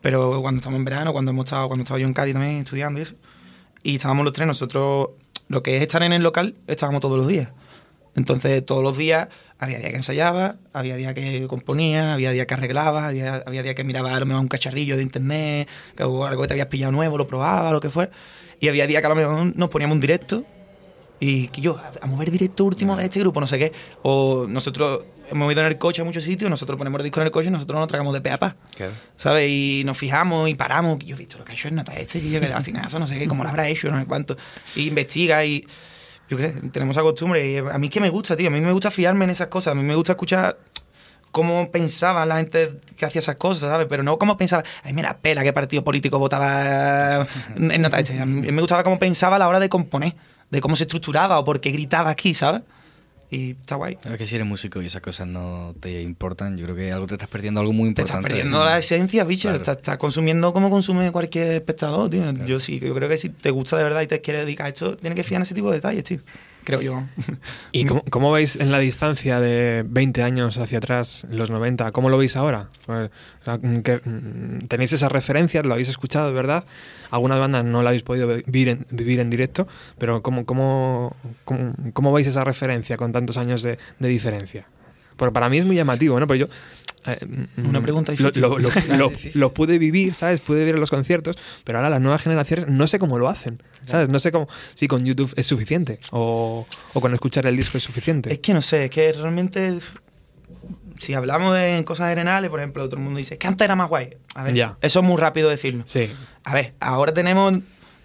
pero 0.00 0.40
cuando 0.40 0.58
estamos 0.58 0.78
en 0.78 0.84
verano, 0.84 1.12
cuando 1.12 1.30
hemos 1.30 1.44
estado, 1.44 1.68
cuando 1.68 1.82
estaba 1.82 2.00
yo 2.00 2.06
en 2.06 2.14
Cádiz 2.14 2.34
también 2.34 2.58
estudiando 2.58 2.98
y 2.98 3.02
eso, 3.02 3.14
y 3.82 3.96
estábamos 3.96 4.24
los 4.24 4.32
tres, 4.32 4.46
nosotros 4.46 5.10
lo 5.48 5.62
que 5.62 5.76
es 5.76 5.82
estar 5.82 6.02
en 6.02 6.12
el 6.12 6.22
local, 6.22 6.54
estábamos 6.66 7.00
todos 7.00 7.18
los 7.18 7.28
días. 7.28 7.52
Entonces, 8.16 8.64
todos 8.64 8.82
los 8.82 8.96
días 8.96 9.28
había 9.58 9.78
días 9.78 9.90
que 9.90 9.96
ensayaba, 9.96 10.56
había 10.72 10.96
días 10.96 11.14
que 11.14 11.46
componía, 11.48 12.14
había 12.14 12.30
días 12.30 12.46
que 12.46 12.54
arreglaba, 12.54 13.08
había, 13.08 13.42
había 13.46 13.62
días 13.62 13.74
que 13.74 13.84
miraba 13.84 14.14
a 14.14 14.20
lo 14.20 14.26
mejor 14.26 14.40
un 14.42 14.48
cacharrillo 14.48 14.96
de 14.96 15.02
internet, 15.02 15.68
que 15.96 16.02
algo 16.04 16.40
que 16.40 16.46
te 16.46 16.54
habías 16.54 16.68
pillado 16.68 16.92
nuevo, 16.92 17.18
lo 17.18 17.26
probaba, 17.26 17.72
lo 17.72 17.80
que 17.80 17.90
fuera. 17.90 18.12
Y 18.60 18.68
había 18.68 18.86
días 18.86 19.00
que 19.02 19.06
a 19.06 19.10
lo 19.10 19.16
mejor 19.16 19.56
nos 19.56 19.68
poníamos 19.68 19.96
un 19.96 20.00
directo 20.00 20.44
y 21.20 21.48
que 21.48 21.60
yo, 21.60 21.80
vamos 22.00 22.16
a 22.16 22.18
ver 22.18 22.30
directo 22.30 22.64
último 22.64 22.96
de 22.96 23.04
este 23.04 23.20
grupo, 23.20 23.40
no 23.40 23.46
sé 23.46 23.58
qué. 23.58 23.72
O 24.02 24.46
nosotros 24.48 25.04
hemos 25.30 25.52
ido 25.52 25.62
en 25.62 25.68
el 25.68 25.78
coche 25.78 26.02
a 26.02 26.04
muchos 26.04 26.24
sitios, 26.24 26.50
nosotros 26.50 26.76
ponemos 26.76 26.98
el 27.00 27.04
disco 27.04 27.20
en 27.20 27.26
el 27.26 27.32
coche 27.32 27.48
y 27.48 27.50
nosotros 27.50 27.78
nos 27.78 27.88
tragamos 27.88 28.12
de 28.12 28.20
pe 28.20 28.30
a 28.30 28.38
pa. 28.38 28.56
¿sabes? 29.16 29.48
Y 29.48 29.82
nos 29.84 29.96
fijamos 29.96 30.48
y 30.48 30.54
paramos. 30.54 30.98
Y 31.00 31.06
yo 31.06 31.16
he 31.16 31.18
visto 31.18 31.38
lo 31.38 31.44
que 31.44 31.52
ha 31.52 31.54
hecho 31.54 31.68
el 31.68 31.74
nota 31.74 31.92
este, 31.94 32.18
y 32.18 32.30
yo 32.30 32.40
que 32.40 32.46
eso, 32.46 32.98
no 32.98 33.06
sé 33.06 33.18
qué, 33.18 33.28
cómo 33.28 33.42
lo 33.42 33.48
habrá 33.48 33.68
hecho, 33.68 33.90
no 33.90 33.98
sé 33.98 34.06
cuánto. 34.06 34.36
Y 34.76 34.88
investiga 34.88 35.44
y. 35.44 35.66
Yo 36.28 36.38
qué 36.38 36.48
sé, 36.48 36.68
tenemos 36.70 36.96
esa 36.96 37.02
costumbre. 37.02 37.46
Y 37.46 37.58
a 37.58 37.78
mí 37.78 37.90
que 37.90 38.00
me 38.00 38.08
gusta, 38.08 38.34
tío. 38.34 38.48
A 38.48 38.50
mí 38.50 38.60
me 38.60 38.72
gusta 38.72 38.90
fiarme 38.90 39.24
en 39.24 39.30
esas 39.30 39.48
cosas. 39.48 39.72
A 39.72 39.74
mí 39.74 39.82
me 39.82 39.94
gusta 39.94 40.12
escuchar 40.12 40.58
cómo 41.34 41.68
pensaba 41.72 42.24
la 42.24 42.36
gente 42.36 42.78
que 42.96 43.04
hacía 43.04 43.18
esas 43.18 43.34
cosas, 43.34 43.68
¿sabes? 43.68 43.88
Pero 43.90 44.04
no 44.04 44.18
cómo 44.18 44.36
pensaba, 44.36 44.62
ay, 44.84 44.92
mira, 44.94 45.18
pela, 45.18 45.42
qué 45.42 45.52
partido 45.52 45.82
político 45.82 46.18
votaba 46.18 47.26
en 47.56 47.82
nota 47.82 47.98
este. 47.98 48.20
A 48.20 48.24
mí 48.24 48.52
me 48.52 48.60
gustaba 48.60 48.84
cómo 48.84 49.00
pensaba 49.00 49.34
a 49.34 49.38
la 49.40 49.48
hora 49.48 49.58
de 49.58 49.68
componer, 49.68 50.14
de 50.54 50.60
cómo 50.60 50.76
se 50.76 50.84
estructuraba 50.84 51.38
o 51.38 51.44
por 51.44 51.60
qué 51.60 51.70
gritaba 51.72 52.10
aquí, 52.10 52.32
¿sabes? 52.32 52.62
Y 53.30 53.52
está 53.52 53.74
guay. 53.74 53.96
Claro 53.96 54.16
que 54.16 54.26
si 54.26 54.36
eres 54.36 54.46
músico 54.46 54.80
y 54.80 54.86
esas 54.86 55.02
cosas 55.02 55.26
no 55.26 55.74
te 55.80 56.02
importan, 56.02 56.56
yo 56.56 56.64
creo 56.66 56.76
que 56.76 56.92
algo 56.92 57.06
te 57.06 57.14
estás 57.14 57.28
perdiendo 57.28 57.58
algo 57.60 57.72
muy 57.72 57.86
Te 57.92 58.02
importante. 58.02 58.18
estás 58.28 58.30
perdiendo 58.30 58.64
la 58.64 58.78
esencia, 58.78 59.24
bicho. 59.24 59.48
Claro. 59.48 59.56
Estás, 59.56 59.78
estás 59.78 59.96
consumiendo 59.96 60.52
como 60.52 60.70
consume 60.70 61.10
cualquier 61.10 61.54
espectador, 61.56 62.08
tío. 62.10 62.30
Yo 62.46 62.60
sí, 62.60 62.78
yo 62.78 62.94
creo 62.94 63.08
que 63.08 63.18
si 63.18 63.30
te 63.30 63.50
gusta 63.50 63.76
de 63.76 63.82
verdad 63.84 64.02
y 64.02 64.06
te 64.06 64.20
quieres 64.20 64.44
dedicar 64.44 64.66
a 64.66 64.68
esto, 64.68 64.96
tienes 64.96 65.16
que 65.16 65.24
fiar 65.24 65.38
en 65.38 65.42
ese 65.42 65.54
tipo 65.54 65.68
de 65.70 65.76
detalles, 65.78 66.04
tío. 66.04 66.20
Creo 66.64 66.80
yo. 66.80 67.02
¿Y 67.72 67.84
cómo, 67.84 68.02
cómo 68.10 68.32
veis 68.32 68.56
en 68.56 68.72
la 68.72 68.78
distancia 68.78 69.38
de 69.38 69.84
20 69.86 70.22
años 70.22 70.56
hacia 70.58 70.78
atrás, 70.78 71.26
los 71.30 71.50
90? 71.50 71.92
¿Cómo 71.92 72.08
lo 72.08 72.18
veis 72.18 72.36
ahora? 72.36 72.68
Pues, 72.86 73.10
que, 73.82 74.00
mm, 74.02 74.66
¿Tenéis 74.66 74.92
esas 74.92 75.12
referencias? 75.12 75.66
¿Lo 75.66 75.74
habéis 75.74 75.90
escuchado, 75.90 76.32
verdad? 76.32 76.64
Algunas 77.10 77.38
bandas 77.38 77.64
no 77.64 77.82
la 77.82 77.90
habéis 77.90 78.02
podido 78.02 78.28
vivir 78.28 78.68
en, 78.68 78.86
vivir 78.90 79.20
en 79.20 79.30
directo, 79.30 79.68
pero 79.98 80.22
¿cómo, 80.22 80.46
cómo, 80.46 81.14
cómo, 81.44 82.12
veis 82.12 82.26
esa 82.26 82.44
referencia 82.44 82.96
con 82.96 83.12
tantos 83.12 83.36
años 83.36 83.62
de, 83.62 83.78
diferencia? 83.98 84.66
Porque 85.16 85.32
para 85.32 85.48
mí 85.48 85.58
es 85.58 85.66
muy 85.66 85.76
llamativo, 85.76 86.18
¿no? 86.18 86.26
Pero. 86.26 86.48
Eh, 87.06 87.18
Una 87.58 87.80
pregunta 87.82 88.12
difícil. 88.12 88.40
lo- 88.40 88.58
lo- 88.58 88.70
lo- 88.96 89.12
lo 89.34 89.54
pude 89.54 89.78
vivir, 89.78 90.14
¿sabes? 90.14 90.40
Pude 90.40 90.64
ver 90.64 90.74
en 90.74 90.80
los 90.80 90.90
conciertos, 90.90 91.36
pero 91.64 91.78
ahora 91.78 91.90
las 91.90 92.00
nuevas 92.00 92.22
generaciones 92.22 92.66
no 92.68 92.86
sé 92.86 92.98
cómo 92.98 93.18
lo 93.18 93.28
hacen, 93.28 93.62
¿sabes? 93.86 94.08
No 94.08 94.18
sé 94.18 94.32
cómo, 94.32 94.48
si 94.74 94.88
con 94.88 95.04
YouTube 95.04 95.32
es 95.36 95.46
suficiente 95.46 96.00
o, 96.12 96.66
o 96.94 97.00
con 97.00 97.12
escuchar 97.14 97.46
el 97.46 97.56
disco 97.56 97.78
es 97.78 97.84
suficiente. 97.84 98.32
Es 98.32 98.38
que 98.38 98.54
no 98.54 98.62
sé, 98.62 98.84
es 98.86 98.90
que 98.90 99.12
realmente. 99.12 99.78
Si 101.00 101.12
hablamos 101.12 101.54
de 101.56 101.82
cosas 101.84 102.08
generales, 102.10 102.48
por 102.50 102.60
ejemplo, 102.60 102.84
todo 102.88 102.96
el 102.96 103.02
mundo 103.02 103.18
dice 103.18 103.36
que 103.36 103.46
antes 103.48 103.64
era 103.64 103.74
más 103.74 103.88
guay. 103.88 104.16
A 104.36 104.44
ver, 104.44 104.54
Ya. 104.54 104.78
eso 104.80 105.00
es 105.00 105.04
muy 105.04 105.16
rápido 105.16 105.50
decirlo. 105.50 105.82
Sí. 105.86 106.08
A 106.44 106.54
ver, 106.54 106.74
ahora 106.80 107.12
tenemos. 107.12 107.54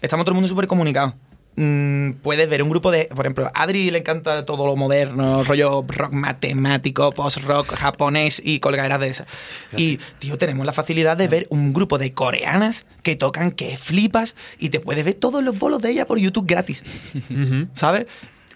Estamos 0.02 0.24
todo 0.24 0.32
el 0.32 0.34
mundo 0.34 0.48
súper 0.48 0.66
comunicado. 0.66 1.14
Mm, 1.56 2.12
puedes 2.22 2.48
ver 2.48 2.62
un 2.62 2.70
grupo 2.70 2.90
de. 2.90 3.06
Por 3.06 3.26
ejemplo, 3.26 3.50
a 3.52 3.62
Adri 3.62 3.90
le 3.90 3.98
encanta 3.98 4.46
todo 4.46 4.66
lo 4.66 4.76
moderno, 4.76 5.42
rollo 5.44 5.84
rock 5.86 6.12
matemático, 6.12 7.12
post-rock 7.12 7.74
japonés 7.74 8.40
y 8.42 8.60
colgaderas 8.60 9.00
de 9.00 9.08
esas. 9.08 9.26
Y, 9.76 9.98
tío, 10.20 10.38
tenemos 10.38 10.64
la 10.64 10.72
facilidad 10.72 11.16
de 11.16 11.28
ver 11.28 11.46
un 11.50 11.72
grupo 11.72 11.98
de 11.98 12.12
coreanas 12.12 12.86
que 13.02 13.16
tocan 13.16 13.50
que 13.50 13.76
flipas 13.76 14.36
y 14.58 14.68
te 14.70 14.80
puedes 14.80 15.04
ver 15.04 15.14
todos 15.14 15.42
los 15.42 15.58
bolos 15.58 15.82
de 15.82 15.90
ella 15.90 16.06
por 16.06 16.18
YouTube 16.18 16.46
gratis. 16.46 16.82
¿Sabes? 17.74 18.06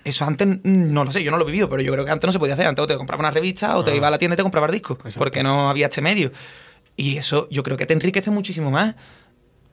Eso 0.05 0.25
antes 0.27 0.47
no 0.65 1.05
lo 1.05 1.11
sé, 1.13 1.23
yo 1.25 1.31
no 1.31 1.37
lo 1.39 1.45
he 1.45 1.47
vivido, 1.47 1.69
pero 1.69 1.83
yo 1.83 1.91
creo 1.93 2.05
que 2.05 2.11
antes 2.11 2.27
no 2.29 2.33
se 2.33 2.39
podía 2.39 2.55
hacer. 2.55 2.67
Antes 2.67 2.83
o 2.85 2.87
te 2.87 2.97
compraba 2.97 3.21
una 3.21 3.31
revista 3.31 3.77
o 3.77 3.83
te 3.85 3.91
Ah. 3.91 3.97
iba 3.97 4.09
a 4.09 4.11
la 4.11 4.19
tienda 4.19 4.35
y 4.35 4.37
te 4.37 4.43
compraba 4.43 4.67
el 4.67 4.73
disco, 4.73 4.95
Exacto. 4.95 5.19
porque 5.19 5.43
no 5.43 5.69
había 5.69 5.87
este 5.87 6.01
medio. 6.03 6.31
Y 6.97 7.17
eso 7.17 7.49
yo 7.51 7.63
creo 7.65 7.77
que 7.77 7.87
te 7.87 7.95
enriquece 7.95 8.31
muchísimo 8.31 8.71
más. 8.71 8.95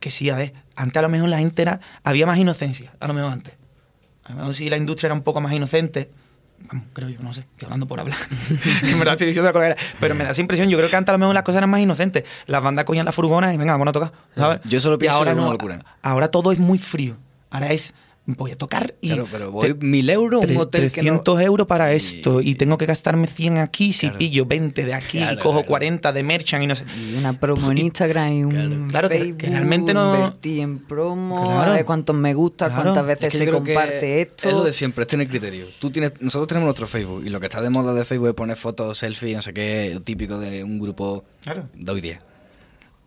Que 0.01 0.11
sí, 0.11 0.29
a 0.31 0.35
ver, 0.35 0.53
antes 0.75 0.97
a 0.97 1.01
lo 1.03 1.09
mejor 1.09 1.29
la 1.29 1.37
gente 1.37 1.61
era, 1.61 1.79
había 2.03 2.25
más 2.25 2.37
inocencia, 2.37 2.91
a 2.99 3.07
lo 3.07 3.13
mejor 3.13 3.31
antes. 3.31 3.53
A 4.25 4.31
lo 4.31 4.35
mejor 4.39 4.55
si 4.55 4.67
la 4.69 4.75
industria 4.75 5.07
era 5.07 5.13
un 5.13 5.21
poco 5.21 5.41
más 5.41 5.53
inocente, 5.53 6.09
vamos, 6.67 6.87
creo 6.91 7.07
yo, 7.07 7.19
no 7.21 7.33
sé, 7.33 7.41
estoy 7.41 7.67
hablando 7.67 7.87
por 7.87 7.99
hablar. 7.99 8.17
en 8.81 8.97
verdad 8.97 9.13
estoy 9.13 9.27
diciendo 9.27 9.51
la. 9.53 9.75
Pero 9.99 10.15
me 10.15 10.23
da 10.23 10.31
esa 10.31 10.41
impresión, 10.41 10.69
yo 10.69 10.77
creo 10.79 10.89
que 10.89 10.95
antes 10.95 11.09
a 11.09 11.13
lo 11.13 11.19
mejor 11.19 11.35
las 11.35 11.43
cosas 11.43 11.59
eran 11.59 11.69
más 11.69 11.81
inocentes. 11.81 12.23
Las 12.47 12.63
bandas 12.63 12.83
cogían 12.85 13.05
la 13.05 13.11
furgona 13.11 13.53
y 13.53 13.57
venga, 13.57 13.73
vamos 13.73 13.89
a 13.89 13.91
tocar, 13.91 14.11
¿sabes? 14.35 14.59
Yo 14.65 14.81
solo 14.81 14.95
Y 14.95 14.97
pienso 14.97 15.19
ahora 15.19 15.33
una 15.33 15.43
no, 15.43 15.51
locura. 15.51 15.85
Ahora 16.01 16.29
todo 16.29 16.51
es 16.51 16.57
muy 16.57 16.79
frío. 16.79 17.15
Ahora 17.51 17.71
es, 17.71 17.93
voy 18.37 18.51
a 18.51 18.57
tocar 18.57 18.95
y... 19.01 19.09
Claro, 19.09 19.27
pero 19.31 19.51
voy 19.51 19.73
te- 19.73 19.85
mil 19.85 20.09
euros 20.09 20.43
un 20.45 20.57
hotel 20.57 20.91
que 20.91 21.01
no... 21.03 21.21
300 21.21 21.41
euros 21.41 21.67
para 21.67 21.93
Y- 21.93 21.97
esto 21.97 22.41
y 22.41 22.55
tengo 22.55 22.77
que 22.77 22.85
gastarme 22.85 23.27
100 23.27 23.57
aquí 23.59 23.93
si 23.93 24.07
Claro. 24.07 24.19
pillo 24.19 24.45
20 24.45 24.85
de 24.85 24.93
aquí 24.93 25.17
y 25.19 25.21
Claro, 25.21 25.39
cojo 25.41 25.53
claro. 25.59 25.67
40 25.67 26.13
de 26.13 26.23
merchant 26.23 26.63
y 26.63 26.67
no 26.67 26.75
sé. 26.75 26.85
Y 26.99 27.15
una 27.17 27.39
promo 27.39 27.71
en 27.71 27.77
Instagram 27.77 28.31
y 28.33 28.43
un 28.43 28.51
Claro. 28.51 28.87
Claro, 28.89 29.09
que- 29.09 29.15
que 29.15 29.21
Facebook, 29.23 29.41
realmente 29.51 29.93
no- 29.93 30.15
invertí 30.15 30.61
en 30.61 30.79
promo, 30.79 31.43
Claro. 31.45 31.71
a 31.71 31.75
ver 31.75 31.85
cuántos 31.85 32.15
me 32.15 32.33
gusta, 32.33 32.67
Claro. 32.67 32.83
cuántas 32.93 33.03
Es 33.03 33.07
veces 33.07 33.31
que 33.39 33.45
se 33.45 33.51
comparte 33.51 34.21
esto. 34.21 34.47
Es 34.47 34.53
lo 34.53 34.63
de 34.63 34.73
siempre, 34.73 35.03
es 35.03 35.07
tener 35.07 35.27
criterio. 35.27 35.65
Tú 35.79 35.89
tienes, 35.91 36.13
nosotros 36.19 36.47
tenemos 36.47 36.65
nuestro 36.67 36.87
Facebook 36.87 37.23
y 37.25 37.29
lo 37.29 37.39
que 37.39 37.47
está 37.47 37.61
de 37.61 37.69
moda 37.69 37.93
de 37.93 38.05
Facebook 38.05 38.29
es 38.29 38.33
poner 38.33 38.57
fotos, 38.57 38.97
selfies, 38.97 39.35
no 39.35 39.41
sé 39.41 39.53
qué, 39.53 39.91
lo 39.93 40.01
típico 40.01 40.37
de 40.39 40.63
un 40.63 40.79
grupo 40.79 41.23
Claro. 41.43 41.67
de 41.73 41.91
hoy 41.91 42.01
día. 42.01 42.21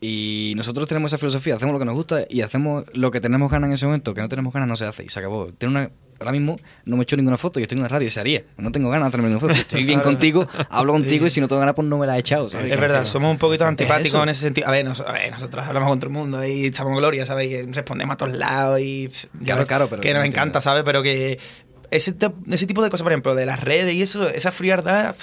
Y 0.06 0.52
nosotros 0.54 0.86
tenemos 0.86 1.10
esa 1.10 1.16
filosofía, 1.18 1.54
hacemos 1.56 1.72
lo 1.72 1.78
que 1.78 1.86
nos 1.86 1.94
gusta 1.94 2.24
y 2.28 2.42
hacemos 2.42 2.84
lo 2.92 3.10
que 3.10 3.22
tenemos 3.22 3.50
ganas 3.50 3.68
en 3.68 3.74
ese 3.74 3.86
momento, 3.86 4.12
que 4.12 4.20
no 4.20 4.28
tenemos 4.28 4.52
ganas 4.52 4.68
no 4.68 4.76
se 4.76 4.84
hace 4.84 5.02
y 5.04 5.08
se 5.08 5.18
acabó. 5.18 5.46
Tiene 5.56 5.74
una, 5.78 5.90
ahora 6.20 6.32
mismo 6.32 6.56
no 6.84 6.96
me 6.96 7.02
he 7.02 7.04
hecho 7.04 7.16
ninguna 7.16 7.38
foto, 7.38 7.58
yo 7.58 7.64
estoy 7.64 7.76
en 7.76 7.80
una 7.80 7.88
radio 7.88 8.06
y 8.08 8.10
se 8.10 8.20
haría. 8.20 8.44
No 8.58 8.70
tengo 8.70 8.90
ganas 8.90 9.06
de 9.06 9.08
hacerme 9.08 9.28
ninguna 9.30 9.40
foto. 9.48 9.58
Estoy 9.58 9.84
bien 9.84 10.00
contigo, 10.02 10.46
hablo 10.68 10.92
contigo 10.92 11.24
y 11.24 11.30
si 11.30 11.40
no 11.40 11.48
tengo 11.48 11.60
ganas 11.60 11.74
pues 11.74 11.88
no 11.88 11.96
me 11.96 12.06
la 12.06 12.16
he 12.16 12.20
echado, 12.20 12.50
¿sabes? 12.50 12.70
Es 12.70 12.78
verdad, 12.78 13.04
somos 13.06 13.30
un 13.30 13.38
poquito 13.38 13.64
antipáticos 13.64 14.22
en 14.22 14.28
ese 14.28 14.42
sentido. 14.42 14.68
A 14.68 14.72
ver, 14.72 14.84
nos- 14.84 15.00
a 15.00 15.10
ver, 15.10 15.30
nosotros 15.32 15.64
hablamos 15.66 15.88
con 15.88 15.98
todo 16.00 16.08
el 16.08 16.12
mundo 16.12 16.44
y 16.44 16.66
echamos 16.66 16.98
gloria, 16.98 17.24
¿sabes? 17.24 17.50
Y 17.50 17.62
respondemos 17.72 18.12
a 18.12 18.16
todos 18.18 18.36
lados 18.36 18.80
y. 18.80 19.10
Claro, 19.42 19.66
claro, 19.66 19.88
pero 19.88 20.02
Que 20.02 20.12
nos 20.12 20.24
encanta, 20.26 20.60
¿sabes? 20.60 20.82
Pero 20.84 21.02
que. 21.02 21.38
Ese, 21.90 22.12
tipo 22.12 22.82
de 22.82 22.90
cosas, 22.90 23.02
por 23.02 23.12
ejemplo, 23.12 23.34
de 23.34 23.46
las 23.46 23.60
redes 23.60 23.94
y 23.94 24.02
eso, 24.02 24.28
esa 24.28 24.52
frialdad, 24.52 25.14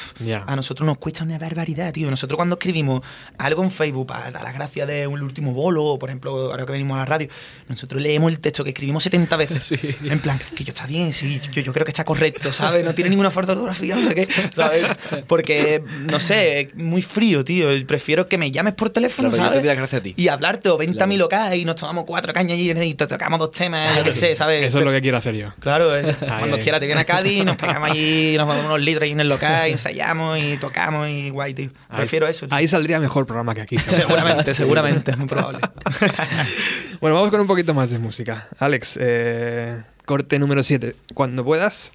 a 0.45 0.55
nosotros 0.55 0.85
nos 0.85 0.97
cuesta 0.97 1.23
una 1.23 1.37
barbaridad, 1.37 1.91
tío. 1.91 2.09
Nosotros 2.09 2.35
cuando 2.37 2.55
escribimos 2.55 3.01
algo 3.37 3.63
en 3.63 3.71
Facebook 3.71 4.07
para 4.07 4.31
dar 4.31 4.43
las 4.43 4.53
gracias 4.53 4.87
de 4.87 5.07
un 5.07 5.21
último 5.21 5.53
bolo, 5.53 5.83
o 5.85 5.99
por 5.99 6.09
ejemplo, 6.09 6.51
ahora 6.51 6.65
que 6.65 6.71
venimos 6.71 6.95
a 6.95 6.99
la 6.99 7.05
radio, 7.05 7.27
nosotros 7.67 8.01
leemos 8.01 8.31
el 8.31 8.39
texto 8.39 8.63
que 8.63 8.69
escribimos 8.71 9.03
70 9.03 9.37
veces. 9.37 9.71
En 10.11 10.19
plan, 10.19 10.39
que 10.55 10.63
yo 10.63 10.69
está 10.71 10.85
bien, 10.87 11.13
sí, 11.13 11.39
yo, 11.51 11.61
yo 11.61 11.73
creo 11.73 11.85
que 11.85 11.91
está 11.91 12.03
correcto, 12.03 12.51
¿sabes? 12.53 12.83
No 12.83 12.93
tiene 12.93 13.09
ninguna 13.09 13.31
falta 13.31 13.53
de 13.53 13.59
ortografía, 13.61 13.95
no 13.95 14.09
sé 14.09 14.15
qué, 14.15 14.27
¿sabes? 14.53 14.85
Porque, 15.27 15.81
no 16.01 16.19
sé, 16.19 16.61
es 16.61 16.75
muy 16.75 17.01
frío, 17.01 17.43
tío. 17.45 17.67
Prefiero 17.87 18.27
que 18.27 18.37
me 18.37 18.51
llames 18.51 18.73
por 18.73 18.89
teléfono, 18.89 19.29
Claro, 19.29 19.43
yo 19.43 19.47
¿sabes? 19.49 19.61
te 19.61 19.67
doy 19.67 19.75
gracias 19.77 19.99
a 19.99 20.03
ti. 20.03 20.13
Y 20.17 20.27
hablarte, 20.27 20.69
o 20.69 20.77
vente 20.77 21.01
a 21.03 21.07
mi 21.07 21.15
Claro. 21.15 21.25
local 21.25 21.55
y 21.55 21.65
nos 21.65 21.75
tomamos 21.75 22.03
cuatro 22.05 22.33
cañas 22.33 22.57
y, 22.57 22.71
y 22.71 22.93
te 22.93 23.07
tocamos 23.07 23.39
dos 23.39 23.51
temas, 23.51 23.97
yo 23.97 24.03
qué 24.03 24.11
sé, 24.11 24.35
¿sabes? 24.35 24.67
Eso 24.67 24.79
es 24.79 24.85
lo 24.85 24.91
que 24.91 25.01
quiero 25.01 25.17
hacer 25.17 25.35
yo. 25.35 25.53
Claro, 25.59 25.95
eh, 25.97 26.15
cuando 26.51 26.57
ahí. 26.57 26.63
quiera 26.63 26.79
te 26.79 26.85
viene 26.85 27.01
a 27.01 27.05
Cádiz, 27.05 27.43
nos 27.45 27.55
pegamos 27.55 27.89
allí, 27.89 28.33
nos 28.37 28.47
vamos 28.47 28.65
unos 28.65 28.79
litros 28.81 29.03
ahí 29.03 29.11
en 29.11 29.19
el 29.19 29.29
local, 29.29 29.69
ensayamos 29.69 30.37
y 30.39 30.57
tocamos 30.57 31.07
y 31.09 31.29
guay, 31.29 31.53
tío. 31.53 31.69
Ahí- 31.89 31.97
Prefiero 31.97 32.27
eso. 32.27 32.47
tío. 32.47 32.55
Ahí 32.55 32.67
saldría 32.67 32.99
mejor 32.99 33.25
programa 33.25 33.53
que 33.53 33.61
aquí. 33.61 33.77
Seguramente, 33.79 34.53
seguramente, 34.53 35.11
es 35.11 35.17
muy 35.17 35.27
probable. 35.27 35.59
Bueno, 36.99 37.15
vamos 37.15 37.31
con 37.31 37.39
un 37.41 37.47
poquito 37.47 37.73
más 37.73 37.89
de 37.89 37.97
música. 37.97 38.47
Alex, 38.59 38.99
eh, 39.01 39.81
corte 40.05 40.37
número 40.37 40.61
7. 40.61 40.95
Cuando 41.15 41.43
puedas, 41.43 41.91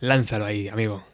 lánzalo 0.00 0.46
ahí, 0.46 0.68
amigo. 0.68 1.04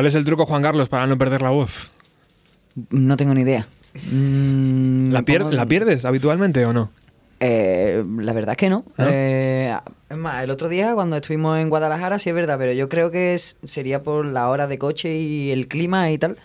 ¿Cuál 0.00 0.06
es 0.06 0.14
el 0.14 0.24
truco, 0.24 0.46
Juan 0.46 0.62
Carlos, 0.62 0.88
para 0.88 1.06
no 1.06 1.18
perder 1.18 1.42
la 1.42 1.50
voz? 1.50 1.90
No 2.88 3.18
tengo 3.18 3.34
ni 3.34 3.42
idea. 3.42 3.66
Mm, 4.10 5.10
¿La, 5.12 5.18
me 5.20 5.24
pier- 5.26 5.42
pongo- 5.42 5.52
¿La 5.52 5.66
pierdes 5.66 6.06
habitualmente 6.06 6.64
o 6.64 6.72
no? 6.72 6.90
Eh, 7.38 8.02
la 8.18 8.32
verdad 8.32 8.52
es 8.52 8.56
que 8.56 8.70
no. 8.70 8.86
¿No? 8.96 9.04
Eh, 9.10 9.76
es 10.08 10.16
más, 10.16 10.42
el 10.42 10.48
otro 10.52 10.70
día 10.70 10.94
cuando 10.94 11.16
estuvimos 11.16 11.58
en 11.58 11.68
Guadalajara 11.68 12.18
sí 12.18 12.30
es 12.30 12.34
verdad, 12.34 12.56
pero 12.56 12.72
yo 12.72 12.88
creo 12.88 13.10
que 13.10 13.34
es, 13.34 13.58
sería 13.64 14.02
por 14.02 14.24
la 14.24 14.48
hora 14.48 14.66
de 14.66 14.78
coche 14.78 15.14
y 15.18 15.50
el 15.50 15.68
clima 15.68 16.10
y 16.10 16.16
tal. 16.16 16.38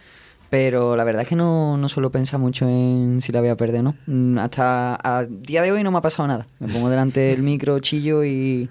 Pero 0.49 0.97
la 0.97 1.06
verdad 1.06 1.22
es 1.22 1.30
que 1.30 1.38
no, 1.38 1.78
no 1.78 1.88
suelo 1.88 2.10
pensar 2.12 2.41
mucho 2.41 2.68
en 2.68 3.22
si 3.22 3.32
la 3.32 3.39
voy 3.39 3.47
a 3.51 3.56
perder 3.56 3.84
no. 3.84 3.95
Mm, 4.06 4.38
Hasta 4.38 4.95
a 5.01 5.24
día 5.24 5.62
de 5.62 5.72
hoy 5.72 5.82
no 5.82 5.91
me 5.91 5.99
ha 5.99 6.01
pasado 6.01 6.28
nada. 6.28 6.45
Me 6.60 6.68
pongo 6.68 6.89
delante 6.89 7.22
del 7.22 7.41
micro, 7.41 7.80
chillo 7.80 8.26
y, 8.26 8.70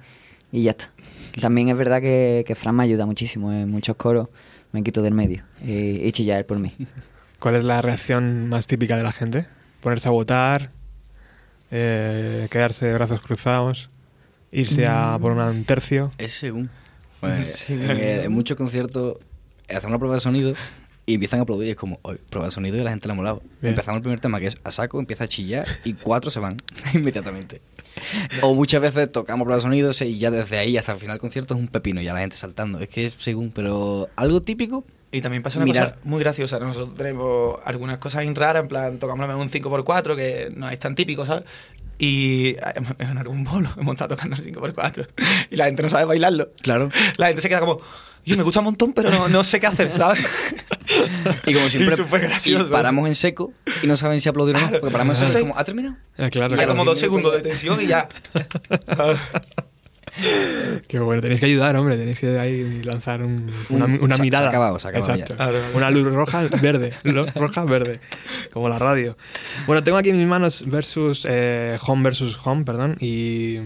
y 0.53 0.63
ya 0.65 0.73
está. 0.73 0.91
También 1.41 1.71
es 1.71 1.77
verdad 1.79 2.03
que, 2.03 2.45
que 2.47 2.55
Fran 2.55 2.77
me 2.77 2.83
ayuda 2.85 3.07
muchísimo 3.07 3.51
en 3.51 3.71
muchos 3.71 3.97
coros. 3.97 4.29
Me 4.75 4.83
quito 4.83 5.03
del 5.03 5.15
medio 5.15 5.45
y, 5.65 6.05
y 6.07 6.11
chillar 6.11 6.45
por 6.47 6.59
mí. 6.59 6.75
¿Cuál 7.39 7.55
es 7.55 7.63
la 7.63 7.81
reacción 7.81 8.49
más 8.49 8.67
típica 8.67 8.97
de 8.97 9.05
la 9.05 9.13
gente? 9.13 9.47
¿Ponerse 9.81 10.09
a 10.09 10.11
votar? 10.11 10.71
Eh, 11.71 12.49
¿Quedarse 12.51 12.87
de 12.87 12.95
brazos 12.95 13.21
cruzados? 13.21 13.89
¿Irse 14.51 14.87
a 14.87 15.17
por 15.21 15.31
un 15.33 15.65
tercio? 15.65 16.11
Es 16.19 16.33
según. 16.33 16.71
Pues, 17.21 17.53
Sí. 17.55 17.75
en, 17.75 17.91
en 17.91 18.33
muchos 18.33 18.57
conciertos 18.57 19.19
hacen 19.69 19.91
una 19.91 19.99
prueba 19.99 20.15
de 20.17 20.21
sonido 20.21 20.55
y 21.07 21.15
empiezan 21.15 21.39
a 21.39 21.43
aplaudir 21.45 21.69
y 21.69 21.71
es 21.71 21.77
como, 21.77 22.01
hoy 22.03 22.19
prueba 22.29 22.47
de 22.47 22.51
sonido 22.51 22.77
y 22.77 22.83
la 22.83 22.91
gente 22.91 23.07
le 23.07 23.13
ha 23.13 23.15
molado. 23.15 23.43
Bien. 23.61 23.75
Empezamos 23.75 23.99
el 23.99 24.03
primer 24.03 24.19
tema 24.21 24.41
que 24.41 24.49
es 24.49 24.59
a 24.65 24.71
saco, 24.73 24.99
empieza 24.99 25.25
a 25.25 25.29
chillar 25.29 25.67
y 25.85 25.93
cuatro 25.95 26.31
se 26.33 26.41
van 26.41 26.57
inmediatamente. 26.95 27.63
O 28.43 28.55
muchas 28.55 28.81
veces 28.83 29.11
tocamos 29.11 29.45
prueba 29.45 29.57
de 29.57 29.63
sonido 29.63 29.91
y 30.01 30.19
ya 30.19 30.31
desde 30.31 30.59
ahí 30.59 30.77
hasta 30.77 30.93
el 30.93 30.99
final 30.99 31.15
del 31.15 31.21
concierto 31.21 31.55
es 31.55 31.61
un 31.61 31.69
pepino 31.69 32.01
y 32.01 32.09
a 32.09 32.15
la 32.15 32.21
gente 32.21 32.37
saltando. 32.37 32.81
Es 32.81 32.89
que 32.89 33.07
es 33.07 33.15
según, 33.15 33.51
pero 33.51 34.09
algo 34.17 34.43
típico. 34.43 34.85
Y 35.15 35.21
también 35.21 35.45
pasa 35.45 35.59
una 35.59 35.67
Mirar. 35.67 35.93
cosa 35.93 36.01
muy 36.03 36.19
graciosa. 36.19 36.59
Nosotros 36.59 36.97
tenemos 36.97 37.61
algunas 37.65 37.99
cosas 38.01 38.27
raras, 38.35 38.65
en 38.65 38.69
plan, 38.69 38.99
tocamos 38.99 39.33
un 39.37 39.49
5x4, 39.49 40.17
que 40.17 40.53
no 40.57 40.69
es 40.69 40.79
tan 40.81 40.97
típico, 40.97 41.25
¿sabes? 41.25 41.45
Y 41.99 42.57
en 42.99 43.19
algún 43.19 43.45
bolo 43.45 43.71
hemos 43.79 43.95
estado 43.95 44.17
tocando 44.17 44.37
el 44.37 44.45
5x4 44.55 45.09
y 45.51 45.57
la 45.57 45.67
gente 45.67 45.83
no 45.83 45.89
sabe 45.89 46.05
bailarlo. 46.05 46.51
Claro. 46.63 46.91
La 47.17 47.27
gente 47.29 47.43
se 47.43 47.49
queda 47.49 47.61
como, 47.61 47.81
yo 48.25 48.37
me 48.37 48.43
gusta 48.43 48.61
un 48.61 48.67
montón, 48.67 48.93
pero 48.93 49.11
no, 49.11 49.29
no 49.29 49.45
sé 49.45 49.61
qué 49.61 49.67
hacer, 49.67 49.93
¿sabes? 49.93 50.25
Y 51.47 51.55
como 51.55 51.69
siempre, 51.69 51.97
Y 51.97 52.19
gracioso. 52.19 52.67
y 52.67 52.71
paramos 52.71 53.09
en 53.09 53.15
seco 53.15 53.53
y 53.83 53.87
no 53.87 53.97
saben 53.97 54.21
si 54.21 54.29
aplaudir 54.29 54.57
o 54.57 54.61
no. 54.61 54.71
Porque 54.71 54.91
paramos 54.91 55.21
en 55.23 55.31
seco 55.31 55.47
como, 55.49 55.59
¿ha 55.59 55.65
terminado? 55.65 55.97
Ah, 56.19 56.29
claro, 56.31 56.51
Y 56.55 56.59
hay 56.59 56.65
claro. 56.65 56.73
como 56.73 56.85
dos 56.85 56.99
segundos 56.99 57.33
de 57.33 57.41
tensión 57.41 57.81
y 57.81 57.87
ya. 57.87 58.07
Qué 60.89 60.99
bueno, 61.01 61.21
tenéis 61.23 61.41
que 61.41 61.47
ayudar, 61.47 61.77
hombre, 61.77 61.97
tenéis 61.97 62.19
que 62.21 62.39
ahí 62.39 62.83
lanzar 62.83 63.23
un- 63.23 63.51
una, 63.71 63.85
Un- 63.87 63.99
una 64.03 64.15
se- 64.15 64.17
se 64.17 64.23
ha 64.23 64.25
mirada. 64.25 64.49
acabado, 64.49 64.79
se 64.79 64.87
ha 64.87 64.91
acabado 64.91 65.13
Exacto. 65.15 65.37
ya. 65.37 65.77
Una 65.77 65.91
luz 65.91 66.13
roja, 66.13 66.43
verde. 66.63 66.93
luz 67.05 67.35
roja, 67.35 67.65
verde. 67.65 68.01
Como 68.53 68.69
la 68.69 68.79
radio. 68.79 69.17
Bueno, 69.67 69.83
tengo 69.83 69.99
aquí 69.99 70.11
en 70.11 70.19
mis 70.19 70.27
manos 70.27 70.65
versus 70.69 71.27
eh, 71.29 71.77
Home 71.87 72.03
versus 72.05 72.39
Home, 72.45 72.65
perdón, 72.65 72.97
y, 73.01 73.59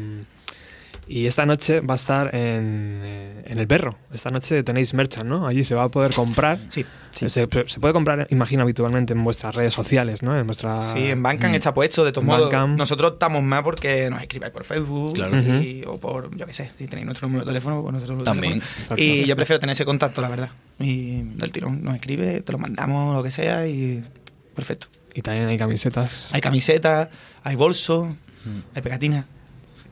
y 1.09 1.27
esta 1.27 1.47
noche 1.47 1.81
va 1.81 1.95
a 1.95 1.97
estar 1.97 2.35
en, 2.35 3.01
eh, 3.03 3.43
en 3.47 3.59
El 3.59 3.67
Perro. 3.67 3.97
Esta 4.13 4.31
noche 4.31 4.63
tenéis 4.63 4.93
merchan, 4.95 5.27
¿no? 5.29 5.47
Allí 5.47 5.65
se 5.65 5.75
va 5.75 5.85
a 5.85 5.89
poder 5.89 6.13
comprar. 6.13 6.59
Sí, 6.69 6.85
Se, 7.15 7.29
se 7.29 7.49
puede 7.49 7.93
comprar, 7.95 8.27
imagino, 8.31 8.63
habitualmente 8.63 9.13
en 9.15 9.25
vuestras 9.25 9.55
redes 9.55 9.73
sociales, 9.75 10.23
¿no? 10.23 10.39
En 10.39 10.47
vuestra... 10.47 10.81
sí, 10.83 11.07
en 11.11 11.23
Bandcamp 11.23 11.53
Mm. 11.53 11.57
está 11.57 11.75
puesto, 11.75 12.05
de 12.05 12.13
todos 12.13 12.25
modos. 12.27 12.53
Nosotros 12.77 13.13
estamos 13.15 13.43
más 13.43 13.63
porque 13.63 14.09
nos 14.11 14.21
escribáis 14.23 14.53
por 14.53 14.65
Facebook 14.65 15.15
Claro. 15.15 15.37
y- 15.61 15.83
o 15.87 15.99
por, 15.99 16.37
yo 16.37 16.47
qué 16.47 16.53
sé, 16.53 16.71
si 16.77 16.87
tenéis 16.87 17.07
nuestro 17.07 17.27
número 17.27 17.45
de 17.45 17.51
teléfono, 17.51 17.83
pues 17.83 17.95
número 17.95 18.17
de 18.19 18.25
También. 18.25 18.63
Y 18.97 19.25
yo 19.25 19.35
prefiero 19.35 19.59
tener 19.59 19.73
ese 19.73 19.85
contacto, 19.85 20.21
la 20.21 20.29
verdad. 20.29 20.51
Y 20.79 21.23
del 21.23 21.51
tirón 21.53 21.83
nos 21.83 21.95
escribe, 21.95 22.41
te 22.43 22.53
lo 22.53 22.59
mandamos, 22.59 23.17
lo 23.17 23.23
que 23.23 23.31
sea, 23.31 23.67
y 23.67 24.05
perfecto. 24.55 24.89
Y 25.15 25.23
también 25.23 25.49
hay 25.49 25.57
camisetas. 25.59 26.33
Hay 26.35 26.41
camisetas, 26.41 27.09
hay 27.43 27.57
bolsos, 27.57 28.09
hay 28.75 28.83
pegatinas. 28.83 29.25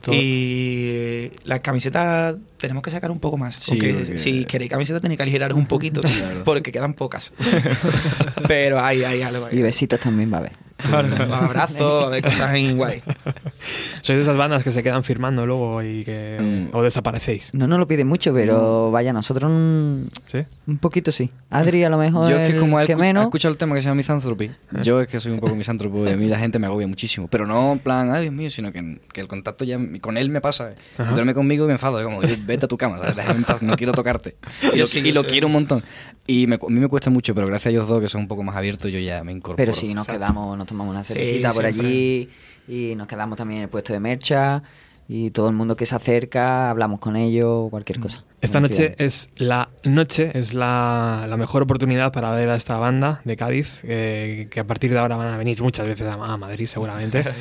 Todo. 0.07 0.15
Y 0.15 1.33
las 1.45 1.61
camisetas 1.61 2.37
tenemos 2.59 2.83
que 2.83 2.91
sacar 2.93 3.11
un 3.11 3.19
poco 3.19 3.37
más. 3.37 3.57
Sí, 3.57 3.73
porque 3.73 3.93
porque- 3.93 4.19
si 4.19 4.45
queréis 4.45 4.71
camisetas 4.71 5.03
tenéis 5.03 5.17
que 5.19 5.23
aligeraros 5.25 5.59
un 5.59 5.67
poquito, 5.67 6.01
porque 6.45 6.71
quedan 6.71 6.95
pocas. 6.95 7.33
Pero 8.49 8.81
hay, 8.81 9.03
hay 9.03 9.23
algo 9.23 9.47
ahí. 9.47 9.59
Y 9.59 9.63
besitos 9.63 9.99
también 10.01 10.33
va 10.33 10.37
a 10.37 10.41
haber. 10.41 10.53
Abrazos, 10.79 12.05
a 12.05 12.09
ver 12.09 12.23
cosas 12.23 12.55
en 12.55 12.77
guay. 12.77 13.03
Sois 14.03 14.17
de 14.19 14.23
esas 14.23 14.37
bandas 14.37 14.63
que 14.63 14.71
se 14.71 14.83
quedan 14.83 15.03
firmando 15.05 15.47
luego 15.47 15.83
y 15.83 16.05
que... 16.05 16.69
Mm. 16.73 16.77
O 16.77 16.83
desaparecéis. 16.83 17.51
No 17.55 17.67
nos 17.67 17.79
lo 17.79 17.87
piden 17.89 18.07
mucho, 18.07 18.33
pero 18.33 18.91
vaya, 18.91 19.13
nosotros 19.13 19.51
un, 19.51 20.11
¿Sí? 20.27 20.39
un 20.67 20.79
poquito 20.79 21.11
sí. 21.13 21.31
Adri 21.51 21.85
a 21.85 21.91
lo 21.91 21.99
mejor 21.99 22.31
Yo 22.31 22.37
es 22.39 22.49
que 22.49 22.55
el 22.55 22.61
como 22.61 22.81
he 22.81 22.87
que 22.87 22.97
menos. 22.97 23.25
escuchado 23.25 23.53
el 23.53 23.59
tema 23.59 23.75
que 23.75 23.81
se 23.83 23.87
llama 23.89 23.97
Misanthropy, 23.97 24.51
yo 24.83 25.01
es 25.01 25.09
que 25.09 25.21
soy 25.21 25.33
un 25.33 25.41
poco 25.41 25.55
misántropo 25.55 26.07
y 26.07 26.11
a 26.11 26.17
mí 26.17 26.29
la 26.29 26.39
gente 26.39 26.59
me 26.59 26.67
agobia 26.67 26.87
muchísimo. 26.87 27.29
Pero 27.29 27.47
no 27.47 27.73
en 27.73 27.79
plan, 27.79 28.11
ay 28.13 28.23
Dios 28.23 28.35
mío, 28.35 28.51
sino 28.51 28.73
que, 28.73 29.01
que 29.13 29.21
el 29.21 29.29
contacto 29.29 29.65
ya 29.65 29.79
con 30.01 30.17
él 30.17 30.29
me 30.31 30.41
pasa. 30.41 30.71
eh. 30.71 30.75
Duerme 31.15 31.35
conmigo 31.35 31.65
y 31.65 31.69
me 31.69 31.73
enfado. 31.75 31.99
Es 31.99 32.05
como, 32.05 32.21
"Dios, 32.23 32.45
vete 32.47 32.67
a 32.67 32.69
tu 32.69 32.77
cama, 32.77 32.99
¿sabes? 32.99 33.17
déjame 33.17 33.39
en 33.39 33.45
paz, 33.45 33.63
no 33.63 33.77
quiero 33.77 33.93
tocarte. 33.93 34.37
Y 34.75 34.79
lo, 34.79 34.87
sí, 34.87 35.01
y 35.05 35.13
lo 35.13 35.25
quiero 35.25 35.47
un 35.47 35.53
montón. 35.55 35.83
Y 36.27 36.47
me 36.47 36.57
a 36.57 36.59
mí 36.69 36.81
me 36.81 36.89
cuesta 36.89 37.11
mucho, 37.11 37.35
pero 37.35 37.47
gracias 37.47 37.67
a 37.67 37.71
ellos 37.71 37.89
dos 37.89 38.01
que 38.01 38.09
son 38.09 38.23
un 38.23 38.29
poco 38.29 38.43
más 38.43 38.57
abiertos, 38.57 38.91
yo 38.91 38.99
ya 38.99 39.23
me 39.25 39.33
incorporo. 39.33 39.57
Pero 39.57 39.73
sí, 39.73 39.95
nos 39.95 40.07
quedamos, 40.07 40.57
nos 40.59 40.67
tomamos 40.67 40.93
una 40.93 41.05
Sí, 41.05 41.13
cervecita 41.15 41.53
por 41.53 41.63
siempre. 41.65 41.87
allí 41.87 42.29
y 42.69 42.95
nos 42.97 43.07
quedamos 43.07 43.37
también 43.37 43.59
en 43.59 43.65
el 43.65 43.69
puesto 43.71 43.93
de 43.93 44.01
mercha 44.01 44.63
y 45.09 45.31
todo 45.31 45.49
el 45.49 45.55
mundo 45.55 45.77
que 45.77 45.87
se 45.87 45.95
acerca, 45.95 46.69
hablamos 46.71 46.99
con 46.99 47.15
ellos, 47.17 47.71
cualquier 47.71 48.01
cosa. 48.01 48.25
Esta 48.41 48.61
noche 48.61 48.95
es 48.99 49.31
la 49.37 49.71
noche, 49.85 50.31
es 50.35 50.53
la, 50.53 51.27
la 51.29 51.37
mejor 51.37 51.63
oportunidad 51.63 52.13
para 52.13 52.33
ver 52.33 52.49
a 52.49 52.57
esta 52.57 52.77
banda 52.77 53.21
de 53.25 53.37
Cádiz, 53.37 53.81
eh, 53.85 54.49
que 54.51 54.61
a 54.61 54.65
partir 54.65 54.93
de 54.93 54.99
ahora 54.99 55.17
van 55.17 55.29
a 55.33 55.37
venir 55.37 55.63
muchas 55.63 55.87
veces 55.87 56.09
a, 56.09 56.37
Madrid 56.37 56.67
seguramente. 56.67 57.25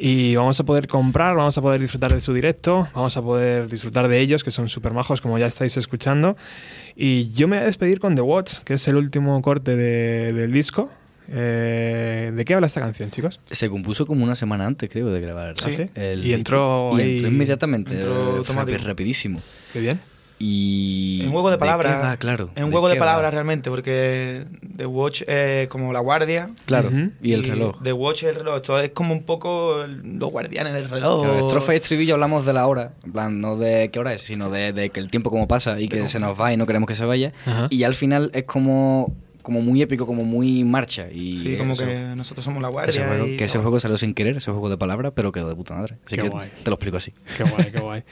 Y 0.00 0.36
vamos 0.36 0.60
a 0.60 0.64
poder 0.64 0.86
comprar, 0.86 1.34
vamos 1.34 1.58
a 1.58 1.60
poder 1.60 1.80
disfrutar 1.80 2.14
de 2.14 2.20
su 2.20 2.32
directo, 2.32 2.86
vamos 2.94 3.16
a 3.16 3.22
poder 3.22 3.68
disfrutar 3.68 4.06
de 4.06 4.20
ellos, 4.20 4.44
que 4.44 4.52
son 4.52 4.68
súper 4.68 4.92
majos, 4.92 5.20
como 5.20 5.38
ya 5.38 5.46
estáis 5.46 5.76
escuchando. 5.76 6.36
Y 7.00 7.30
yo 7.30 7.46
me 7.46 7.56
voy 7.56 7.62
a 7.62 7.66
despedir 7.66 8.00
con 8.00 8.16
The 8.16 8.22
Watch, 8.22 8.58
que 8.64 8.74
es 8.74 8.88
el 8.88 8.96
último 8.96 9.40
corte 9.40 9.76
de- 9.76 10.32
del 10.32 10.52
disco. 10.52 10.90
Eh, 11.30 12.32
¿De 12.34 12.44
qué 12.44 12.54
habla 12.54 12.66
esta 12.66 12.80
canción, 12.80 13.10
chicos? 13.10 13.38
Se 13.50 13.68
compuso 13.68 14.04
como 14.04 14.24
una 14.24 14.34
semana 14.34 14.66
antes, 14.66 14.90
creo, 14.90 15.06
de 15.10 15.20
grabar. 15.20 15.54
¿Ah, 15.64 15.68
sí? 15.70 15.88
el 15.94 16.26
Y 16.26 16.32
entró 16.34 16.98
y 16.98 17.02
entró 17.16 17.28
inmediatamente, 17.28 17.94
Entró 17.94 18.38
eh, 18.66 18.78
rapidísimo. 18.78 19.40
Qué 19.72 19.78
bien. 19.80 20.00
Y... 20.38 21.18
Es 21.20 21.26
un 21.26 21.32
juego 21.32 21.50
de 21.50 21.58
palabras. 21.58 22.02
va? 22.02 22.16
claro. 22.16 22.50
Es 22.54 22.62
un 22.62 22.70
juego 22.70 22.88
de, 22.88 22.94
va? 22.94 23.00
palabras 23.00 23.32
realmente, 23.32 23.70
porque 23.70 24.44
The 24.76 24.86
Watch 24.86 25.22
es 25.26 25.68
como 25.68 25.92
la 25.92 26.00
guardia. 26.00 26.50
Claro, 26.66 26.90
y 27.22 27.32
el 27.32 27.44
reloj. 27.44 27.82
The 27.82 27.92
Watch 27.92 28.22
es 28.22 28.30
el 28.30 28.34
reloj. 28.36 28.56
Esto 28.56 28.80
es 28.80 28.90
como 28.90 29.12
un 29.12 29.24
poco 29.24 29.84
los 30.02 30.30
guardianes 30.30 30.74
del 30.74 30.88
reloj. 30.88 31.24
Claro, 31.24 31.46
estrofa 31.46 31.74
y 31.74 31.76
estribillo 31.76 32.14
hablamos 32.14 32.46
de 32.46 32.52
la 32.52 32.66
hora, 32.66 32.92
en 33.04 33.12
plan, 33.12 33.40
no 33.40 33.56
de 33.56 33.90
qué 33.90 33.98
hora 33.98 34.14
es, 34.14 34.22
sino 34.22 34.50
de, 34.50 34.72
de 34.72 34.90
que 34.90 35.00
el 35.00 35.10
tiempo 35.10 35.30
como 35.30 35.48
pasa 35.48 35.80
y 35.80 35.88
que 35.88 36.06
se 36.08 36.20
nos 36.20 36.40
va 36.40 36.52
y 36.52 36.56
no 36.56 36.66
queremos 36.66 36.86
que 36.86 36.94
se 36.94 37.04
vaya. 37.04 37.32
Ajá. 37.46 37.66
Y 37.70 37.78
ya 37.78 37.86
al 37.86 37.94
final 37.94 38.30
es 38.34 38.44
como, 38.44 39.14
como 39.48 39.62
muy 39.62 39.80
épico, 39.80 40.06
como 40.06 40.24
muy 40.24 40.62
marcha. 40.62 41.06
Y 41.10 41.38
Sí, 41.38 41.56
como 41.56 41.72
eso- 41.72 41.86
que 41.86 41.98
nosotros 42.14 42.44
somos 42.44 42.60
la 42.62 42.68
guardia. 42.68 42.90
ese 42.90 43.02
juego, 43.04 43.26
y- 43.26 43.36
que 43.38 43.44
ese 43.44 43.58
juego 43.58 43.80
salió 43.80 43.96
sin 43.96 44.12
querer, 44.12 44.36
ese 44.36 44.50
juego 44.50 44.68
de 44.68 44.76
palabras, 44.76 45.12
pero 45.16 45.32
quedó 45.32 45.48
de 45.48 45.56
puta 45.56 45.74
madre. 45.74 45.96
Así 46.04 46.16
Qué 46.16 46.22
que 46.22 46.28
guay. 46.28 46.50
te 46.62 46.68
lo 46.70 46.74
explico 46.74 46.98
así. 46.98 47.12
Qué 47.36 47.44
guay, 47.44 47.70
qué 47.72 47.80
guay. 47.80 48.02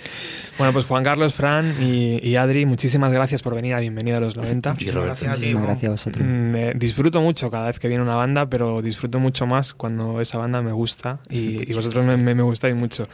Bueno, 0.56 0.72
pues 0.72 0.86
Juan 0.86 1.04
Carlos, 1.04 1.34
Fran 1.34 1.76
y, 1.82 2.26
y 2.26 2.36
Adri, 2.36 2.64
muchísimas 2.64 3.12
gracias 3.12 3.42
por 3.42 3.54
venir 3.54 3.74
a 3.74 3.80
Bienvenido 3.80 4.16
a 4.16 4.20
los 4.20 4.34
90. 4.36 4.72
Muchísimas 4.72 5.04
gracias 5.04 5.32
a 5.32 5.36
ti. 5.36 5.52
Gracias 5.52 5.84
a 5.88 5.90
vosotros. 5.90 6.26
Mm, 6.26 6.56
eh, 6.56 6.72
disfruto 6.74 7.20
mucho 7.20 7.50
cada 7.50 7.66
vez 7.66 7.78
que 7.78 7.88
viene 7.88 8.02
una 8.02 8.16
banda, 8.16 8.48
pero 8.48 8.80
disfruto 8.80 9.20
mucho 9.20 9.46
más 9.46 9.74
cuando 9.74 10.20
esa 10.22 10.38
banda 10.38 10.62
me 10.62 10.72
gusta 10.72 11.20
y, 11.28 11.70
y 11.70 11.74
vosotros 11.74 12.04
me, 12.06 12.16
me- 12.16 12.34
me 12.34 12.42
gustáis 12.42 12.74
mucho. 12.74 13.06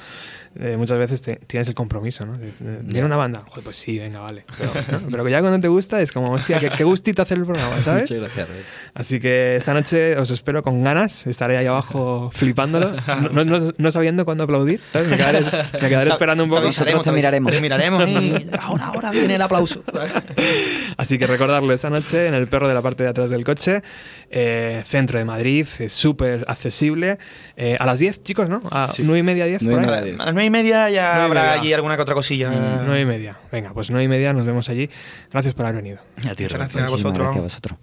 Eh, 0.59 0.77
muchas 0.77 0.99
veces 0.99 1.23
te- 1.23 1.37
tienes 1.47 1.67
el 1.69 1.75
compromiso, 1.75 2.27
¿no? 2.27 2.35
¿Viene 2.83 3.07
una 3.07 3.17
banda? 3.17 3.43
Joder, 3.49 3.65
pues 3.65 3.77
sí, 3.77 3.99
venga, 3.99 4.21
vale. 4.21 4.45
Pero, 4.59 4.71
¿no? 5.01 5.09
Pero 5.11 5.25
que 5.25 5.31
ya 5.31 5.41
cuando 5.41 5.61
te 5.61 5.69
gusta 5.69 6.01
es 6.01 6.13
como, 6.13 6.31
hostia, 6.33 6.61
qué, 6.61 6.69
qué 6.71 6.85
gustito 6.85 7.23
hacer 7.23 7.39
el 7.39 7.45
programa, 7.45 7.81
¿sabes? 7.83 8.11
Muchas 8.11 8.33
gracias. 8.35 8.49
Así 8.95 9.19
que 9.21 9.57
esta 9.57 9.73
noche 9.75 10.17
os 10.19 10.31
espero 10.31 10.63
con 10.63 10.83
ganas. 10.85 11.27
Estaré 11.27 11.57
ahí 11.57 11.67
abajo 11.67 12.31
flipándolo, 12.35 12.93
no, 13.33 13.45
no- 13.45 13.73
no 13.77 13.91
sabiendo 13.91 14.25
cuándo 14.25 14.45
aplaudir. 14.45 14.81
¿sabes? 14.93 15.09
Me 15.09 15.17
quedaré, 15.17 15.41
me 15.81 15.89
quedaré 15.89 16.11
esperando 16.11 16.45
un 16.45 16.51
poco. 16.51 16.63
Nosotros 16.63 17.03
te 17.03 17.13
miraremos. 17.13 17.53
Te 17.53 17.61
miraremos 17.61 18.09
y 18.09 18.47
ahora, 18.61 18.87
ahora 18.87 19.11
viene 19.11 19.35
el 19.37 19.43
aplauso. 19.43 19.83
Así 20.97 21.19
que 21.19 21.27
recordarlo 21.27 21.73
esta 21.73 21.91
noche 21.91 22.27
en 22.29 22.35
el 22.35 22.49
perro 22.49 22.69
de 22.69 22.75
la 22.75 22.83
parte 22.83 23.03
de 23.05 23.09
atrás 23.09 23.31
del 23.31 23.45
coche, 23.45 23.83
eh, 24.31 24.83
centro 24.85 25.19
de 25.19 25.25
Madrid, 25.25 25.67
es 25.79 25.93
súper 25.93 26.45
accesible. 26.49 27.19
Eh, 27.57 27.77
a 27.79 27.87
las 27.87 27.99
10, 27.99 28.23
chicos, 28.23 28.49
¿no? 28.49 28.63
A 28.71 28.89
Sí. 28.93 29.03
9 29.05 29.21
y 29.21 29.23
media, 29.23 29.47
10. 29.47 29.63
Nueve 29.63 29.85
por 29.87 29.91
y 29.95 29.97
ahí. 29.97 30.03
media. 30.13 30.25
Nueve 30.43 30.59
y 30.59 30.63
media 30.63 30.91
ya 30.91 31.09
Nueve 31.15 31.23
habrá 31.25 31.41
media. 31.43 31.53
allí 31.61 31.73
alguna 31.73 31.97
que 31.97 32.03
otra 32.03 32.15
cosilla. 32.15 32.51
Mm, 32.51 32.87
9 32.87 33.01
y 33.01 33.05
media. 33.05 33.37
Venga, 33.51 33.73
pues 33.73 33.91
9 33.91 34.05
y 34.05 34.09
media 34.09 34.33
nos 34.33 34.45
vemos 34.45 34.69
allí. 34.69 34.89
Gracias 35.31 35.55
por 35.55 35.67
haber 35.67 35.83
venido. 35.83 35.99
A 35.99 36.35
ti, 36.35 36.43
Muchas 36.45 36.53
Roberto. 36.53 36.57
gracias 36.59 36.75
a 36.77 36.81
Muchísimas 36.91 36.91
vosotros. 36.91 37.19
gracias 37.19 37.39
a 37.39 37.43
vosotros. 37.43 37.79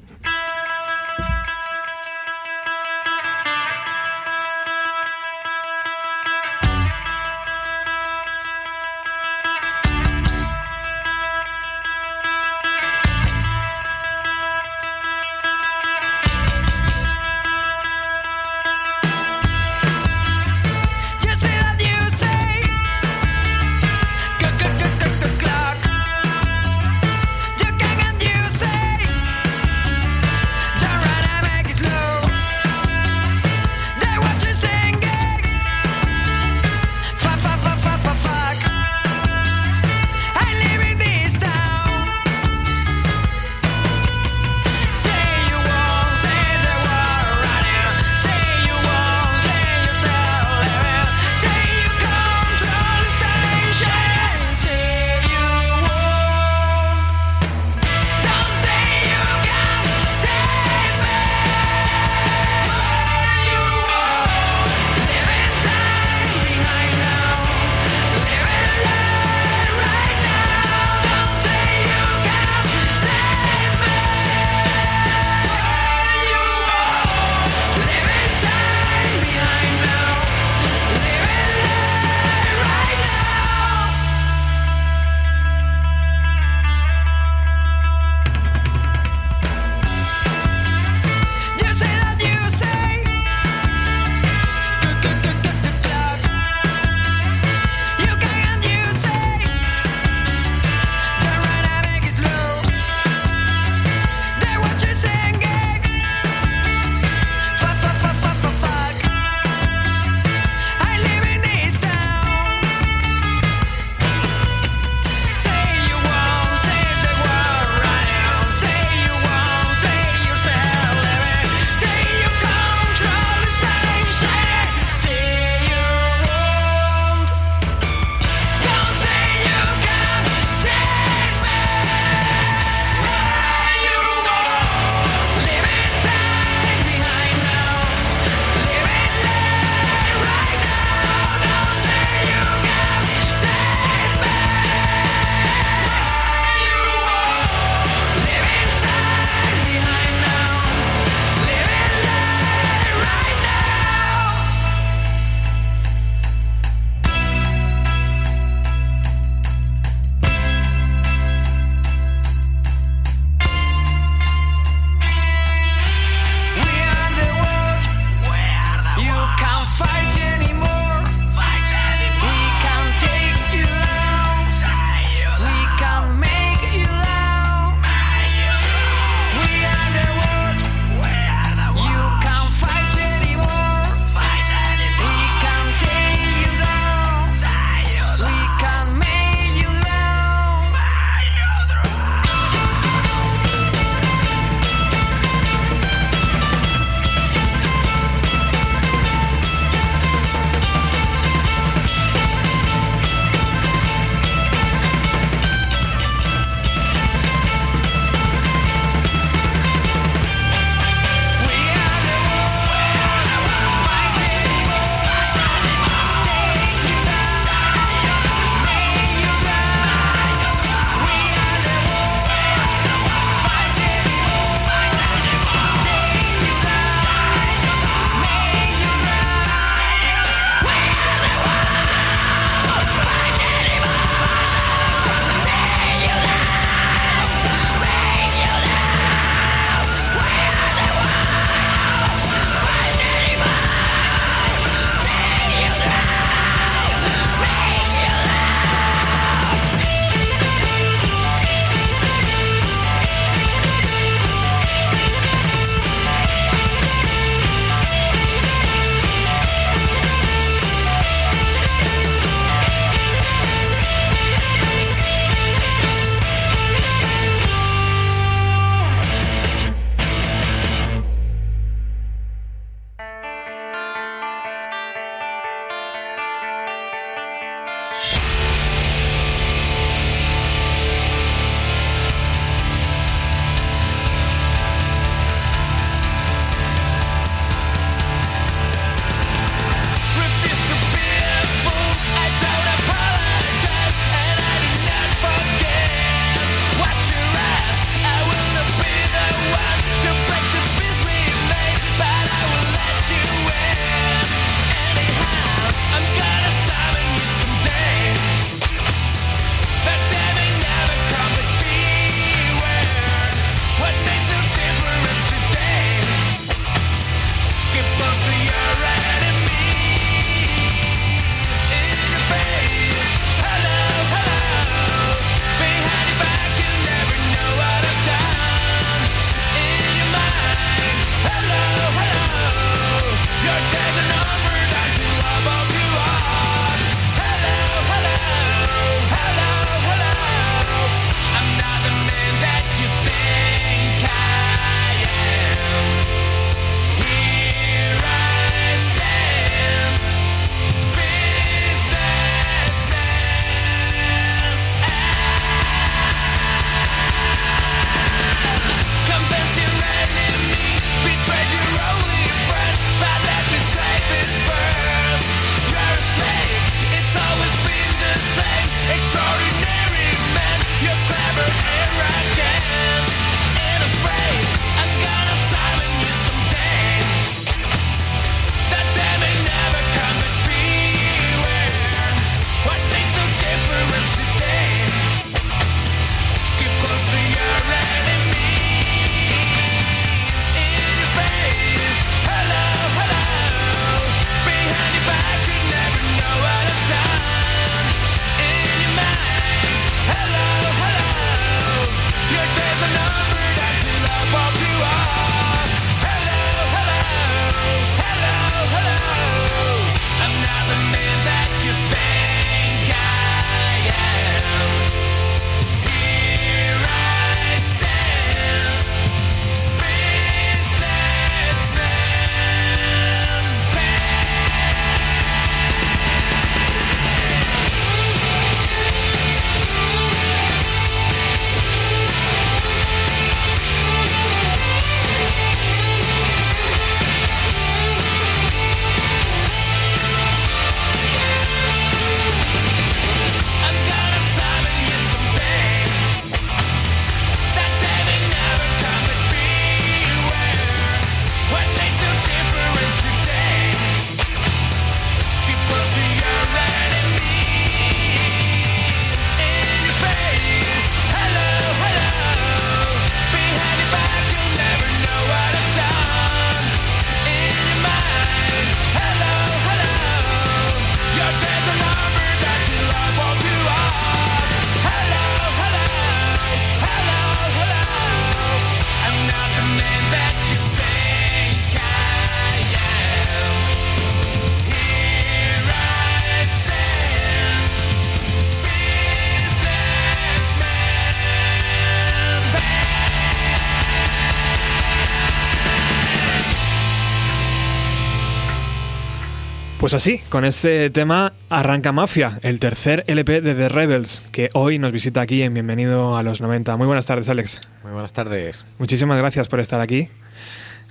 Pues 499.89 500.03
así, 500.03 500.19
con 500.29 500.45
este 500.45 500.91
tema 500.91 501.33
arranca 501.49 501.91
Mafia, 501.91 502.39
el 502.43 502.59
tercer 502.59 503.03
LP 503.07 503.41
de 503.41 503.55
The 503.55 503.69
Rebels, 503.69 504.29
que 504.31 504.51
hoy 504.53 504.77
nos 504.77 504.91
visita 504.91 505.19
aquí 505.19 505.41
en 505.41 505.55
Bienvenido 505.55 506.15
a 506.15 506.21
los 506.21 506.41
90. 506.41 506.77
Muy 506.77 506.85
buenas 506.85 507.07
tardes, 507.07 507.27
Alex. 507.27 507.59
Muy 507.81 507.93
buenas 507.93 508.13
tardes. 508.13 508.63
Muchísimas 508.77 509.17
gracias 509.17 509.47
por 509.47 509.59
estar 509.59 509.81
aquí. 509.81 510.07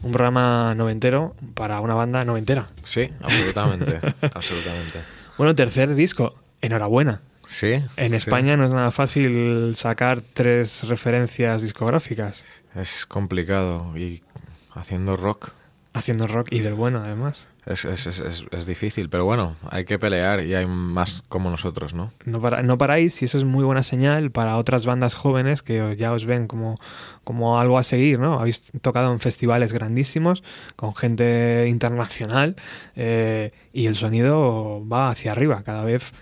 Un 0.02 0.10
programa 0.10 0.74
noventero 0.74 1.36
para 1.54 1.80
una 1.80 1.94
banda 1.94 2.24
noventera. 2.24 2.70
Sí, 2.82 3.08
absolutamente, 3.22 4.00
absolutamente. 4.34 4.98
Bueno, 5.36 5.54
tercer 5.54 5.94
disco. 5.94 6.34
Enhorabuena. 6.60 7.20
Sí. 7.46 7.74
En 7.96 8.10
sí. 8.10 8.16
España 8.16 8.56
no 8.56 8.64
es 8.64 8.72
nada 8.72 8.90
fácil 8.90 9.76
sacar 9.76 10.22
tres 10.22 10.82
referencias 10.88 11.62
discográficas. 11.62 12.42
Es 12.74 13.06
complicado 13.06 13.96
y 13.96 14.24
haciendo 14.74 15.14
rock 15.14 15.52
Haciendo 15.98 16.26
rock 16.26 16.48
y 16.52 16.60
del 16.60 16.74
bueno, 16.74 17.00
además. 17.02 17.48
Es, 17.68 17.84
es, 17.84 18.06
es, 18.06 18.44
es- 18.50 18.66
difícil, 18.66 19.08
pero 19.08 19.24
bueno, 19.24 19.56
hay 19.70 19.84
que 19.84 19.98
pelear 19.98 20.42
y 20.44 20.54
hay 20.54 20.66
más 20.66 21.22
como 21.28 21.50
nosotros, 21.50 21.94
¿no? 21.94 22.12
No, 22.24 22.40
para- 22.40 22.62
no 22.62 22.76
paráis 22.78 23.20
y 23.22 23.26
eso 23.26 23.38
es 23.38 23.44
muy 23.44 23.64
buena 23.64 23.82
señal 23.82 24.30
para 24.30 24.56
otras 24.56 24.84
bandas 24.86 25.14
jóvenes 25.14 25.62
que 25.62 25.94
ya 25.96 26.12
os 26.12 26.24
ven 26.24 26.46
como, 26.46 26.74
como 27.24 27.60
algo 27.60 27.78
a 27.78 27.82
seguir, 27.82 28.18
¿no? 28.18 28.38
Habéis 28.40 28.72
tocado 28.82 29.12
en 29.12 29.20
festivales 29.20 29.72
grandísimos 29.72 30.42
con 30.76 30.94
gente 30.94 31.66
internacional 31.68 32.56
eh, 32.96 33.52
y 33.72 33.86
el 33.86 33.94
sonido 33.94 34.82
va 34.90 35.10
hacia 35.10 35.32
arriba 35.32 35.62
cada 35.64 35.84
vez 35.84 36.12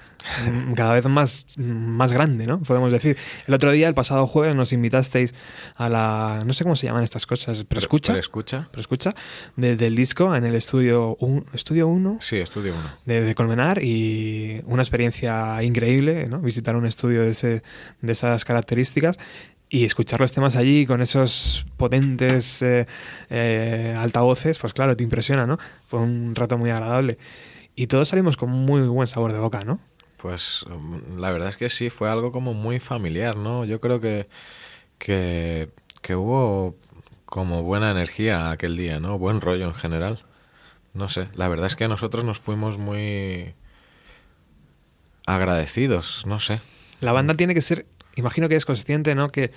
cada 0.75 0.95
vez 0.95 1.05
más, 1.07 1.47
más 1.57 2.13
grande, 2.13 2.47
¿no? 2.47 2.61
Podemos 2.61 2.91
decir. 2.93 3.17
El 3.47 3.55
otro 3.55 3.71
día, 3.71 3.89
el 3.89 3.95
pasado 3.95 4.27
jueves, 4.27 4.55
nos 4.57 4.73
invitasteis 4.73 5.35
a 5.77 5.89
la... 5.89 6.43
no 6.45 6.53
sé 6.53 6.65
cómo 6.65 6.77
se 6.77 6.87
llaman 6.87 7.03
estas 7.05 7.27
cosas, 7.27 7.65
pero 7.69 7.79
escucha. 7.79 8.13
¿Pero 8.13 8.21
escucha? 8.21 8.69
Pero 8.71 8.81
escucha, 8.81 9.15
de- 9.57 9.77
del 9.77 9.95
disco 9.95 10.35
en 10.35 10.45
el 10.45 10.55
estudio 10.55 11.17
1, 11.21 11.45
estudio 11.53 11.89
1 11.89 12.19
Sí, 12.21 12.37
estudio 12.39 12.73
uno. 12.73 12.91
de, 13.05 13.21
de 13.23 13.35
Colmenar 13.35 13.83
y 13.83 14.63
una 14.67 14.83
experiencia 14.83 15.63
increíble, 15.63 16.27
¿no? 16.27 16.41
Visitar 16.41 16.77
un 16.77 16.87
estudio 16.87 17.23
de, 17.23 17.31
ese, 17.31 17.63
de 18.01 18.13
esas 18.13 18.45
características 18.45 19.19
y 19.69 19.85
escuchar 19.85 20.21
los 20.21 20.33
temas 20.33 20.55
allí 20.55 20.87
con 20.87 21.03
esos 21.03 21.67
potentes 21.77 22.63
eh, 22.63 22.85
eh, 23.31 23.97
altavoces, 23.99 24.59
pues 24.59 24.73
claro, 24.73 24.97
te 24.97 25.03
impresiona, 25.03 25.47
¿no? 25.47 25.59
Fue 25.89 25.99
un 26.01 26.35
rato 26.35 26.57
muy 26.57 26.71
agradable. 26.71 27.19
Y 27.75 27.89
todos 27.89 28.09
salimos 28.09 28.37
con 28.37 28.49
muy 28.51 28.83
buen 28.83 29.07
sabor 29.09 29.33
de 29.33 29.39
boca, 29.39 29.63
¿no? 29.65 29.81
Pues 30.17 30.65
mm, 30.69 31.19
la 31.19 31.31
verdad 31.33 31.49
es 31.49 31.57
que 31.57 31.69
sí, 31.69 31.91
fue 31.91 32.11
algo 32.11 32.33
como 32.33 32.55
muy 32.55 32.81
familiar, 32.81 33.37
¿no? 33.37 33.65
Yo 33.65 33.81
creo 33.81 34.01
que, 34.01 34.29
que, 34.99 35.71
que 36.03 36.17
hubo 36.17 36.77
como 37.27 37.63
buena 37.63 37.91
energía 37.91 38.51
aquel 38.51 38.77
día, 38.77 39.01
¿no? 39.01 39.19
Buen 39.19 39.41
rollo 39.41 39.67
en 39.67 39.75
general. 39.75 40.25
No 40.95 41.09
sé, 41.09 41.29
la 41.35 41.49
verdad 41.49 41.67
es 41.67 41.77
que 41.77 41.89
nosotros 41.89 42.25
nos 42.25 42.39
fuimos 42.39 42.79
muy 42.79 43.55
agradecidos, 45.27 46.25
no 46.27 46.41
sé. 46.41 46.61
La 47.01 47.13
banda 47.13 47.35
tiene 47.35 47.53
que 47.53 47.61
ser, 47.61 47.85
imagino 48.15 48.49
que 48.49 48.57
es 48.57 48.65
consciente, 48.65 49.15
¿no? 49.15 49.31
Que 49.31 49.53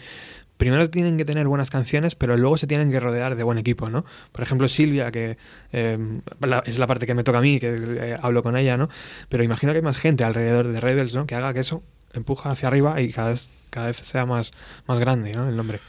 primero 0.59 0.87
tienen 0.89 1.17
que 1.17 1.25
tener 1.25 1.47
buenas 1.47 1.71
canciones, 1.71 2.13
pero 2.13 2.37
luego 2.37 2.57
se 2.57 2.67
tienen 2.67 2.91
que 2.91 2.99
rodear 2.99 3.35
de 3.35 3.43
buen 3.43 3.57
equipo, 3.57 3.89
¿no? 3.89 4.05
Por 4.31 4.43
ejemplo, 4.43 4.67
Silvia, 4.67 5.09
que 5.09 5.37
eh, 5.71 5.97
la- 6.41 6.59
es 6.67 6.77
la 6.77 6.85
parte 6.85 7.07
que 7.07 7.15
me 7.15 7.23
toca 7.23 7.39
a 7.39 7.41
mí, 7.41 7.59
que 7.59 7.75
eh, 7.75 8.17
hablo 8.21 8.43
con 8.43 8.55
ella, 8.57 8.77
¿no? 8.77 8.89
Pero 9.29 9.43
imagino 9.43 9.71
que 9.71 9.77
hay 9.77 9.83
más 9.83 9.97
gente 9.97 10.23
alrededor 10.23 10.67
de 10.67 10.79
Rebels, 10.79 11.15
¿no? 11.15 11.25
Que 11.25 11.33
haga 11.35 11.53
que 11.53 11.61
eso 11.61 11.81
empuja 12.13 12.51
hacia 12.51 12.67
arriba 12.67 12.99
y 13.01 13.11
cada 13.13 13.29
vez, 13.29 13.49
cada 13.69 13.87
vez 13.87 13.97
sea 13.97 14.25
más, 14.25 14.51
más 14.85 14.99
grande, 14.99 15.33
¿no? 15.33 15.47
El 15.47 15.55
nombre. 15.55 15.79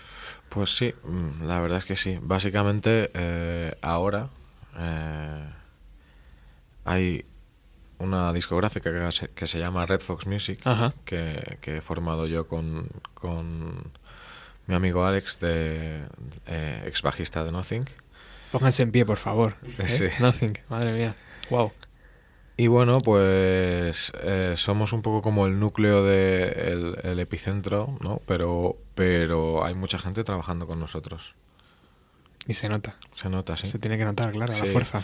Pues 0.48 0.76
sí, 0.76 0.94
mm, 1.04 1.46
la 1.46 1.60
verdad 1.60 1.78
es 1.78 1.84
que 1.84 1.96
sí. 1.96 2.18
Básicamente 2.22 3.10
eh, 3.14 3.72
ahora 3.82 4.28
hay 6.84 7.24
una 7.98 8.32
discográfica 8.32 8.90
que 8.92 9.12
se, 9.12 9.28
que 9.28 9.46
se 9.46 9.58
llama 9.58 9.84
Red 9.86 10.00
Fox 10.00 10.26
Music 10.26 10.60
Ajá. 10.64 10.94
que, 11.04 11.58
que 11.60 11.78
he 11.78 11.80
formado 11.80 12.26
yo 12.26 12.46
con, 12.48 12.88
con 13.14 13.92
mi 14.70 14.76
amigo 14.76 15.04
Alex, 15.04 15.40
de 15.40 16.04
eh, 16.46 16.82
ex 16.86 17.02
bajista 17.02 17.44
de 17.44 17.50
Nothing. 17.50 17.84
Pónganse 18.52 18.84
en 18.84 18.92
pie, 18.92 19.04
por 19.04 19.16
favor. 19.18 19.56
¿eh? 19.78 19.88
Sí. 19.88 20.06
Nothing, 20.20 20.52
madre 20.68 20.92
mía. 20.92 21.14
Wow. 21.50 21.72
Y 22.56 22.68
bueno, 22.68 23.00
pues 23.00 24.12
eh, 24.22 24.54
somos 24.56 24.92
un 24.92 25.02
poco 25.02 25.22
como 25.22 25.46
el 25.46 25.58
núcleo 25.58 26.04
del 26.04 26.96
el 27.02 27.18
epicentro, 27.18 27.96
¿no? 28.00 28.20
Pero, 28.26 28.76
pero 28.94 29.64
hay 29.64 29.74
mucha 29.74 29.98
gente 29.98 30.22
trabajando 30.24 30.66
con 30.66 30.78
nosotros. 30.78 31.34
Y 32.46 32.54
se 32.54 32.68
nota. 32.68 32.96
Se 33.12 33.28
nota, 33.28 33.56
sí. 33.56 33.66
Se 33.66 33.78
tiene 33.78 33.98
que 33.98 34.04
notar, 34.04 34.32
claro, 34.32 34.52
a 34.52 34.56
la 34.58 34.66
Sí. 34.66 34.72
fuerza. 34.72 35.02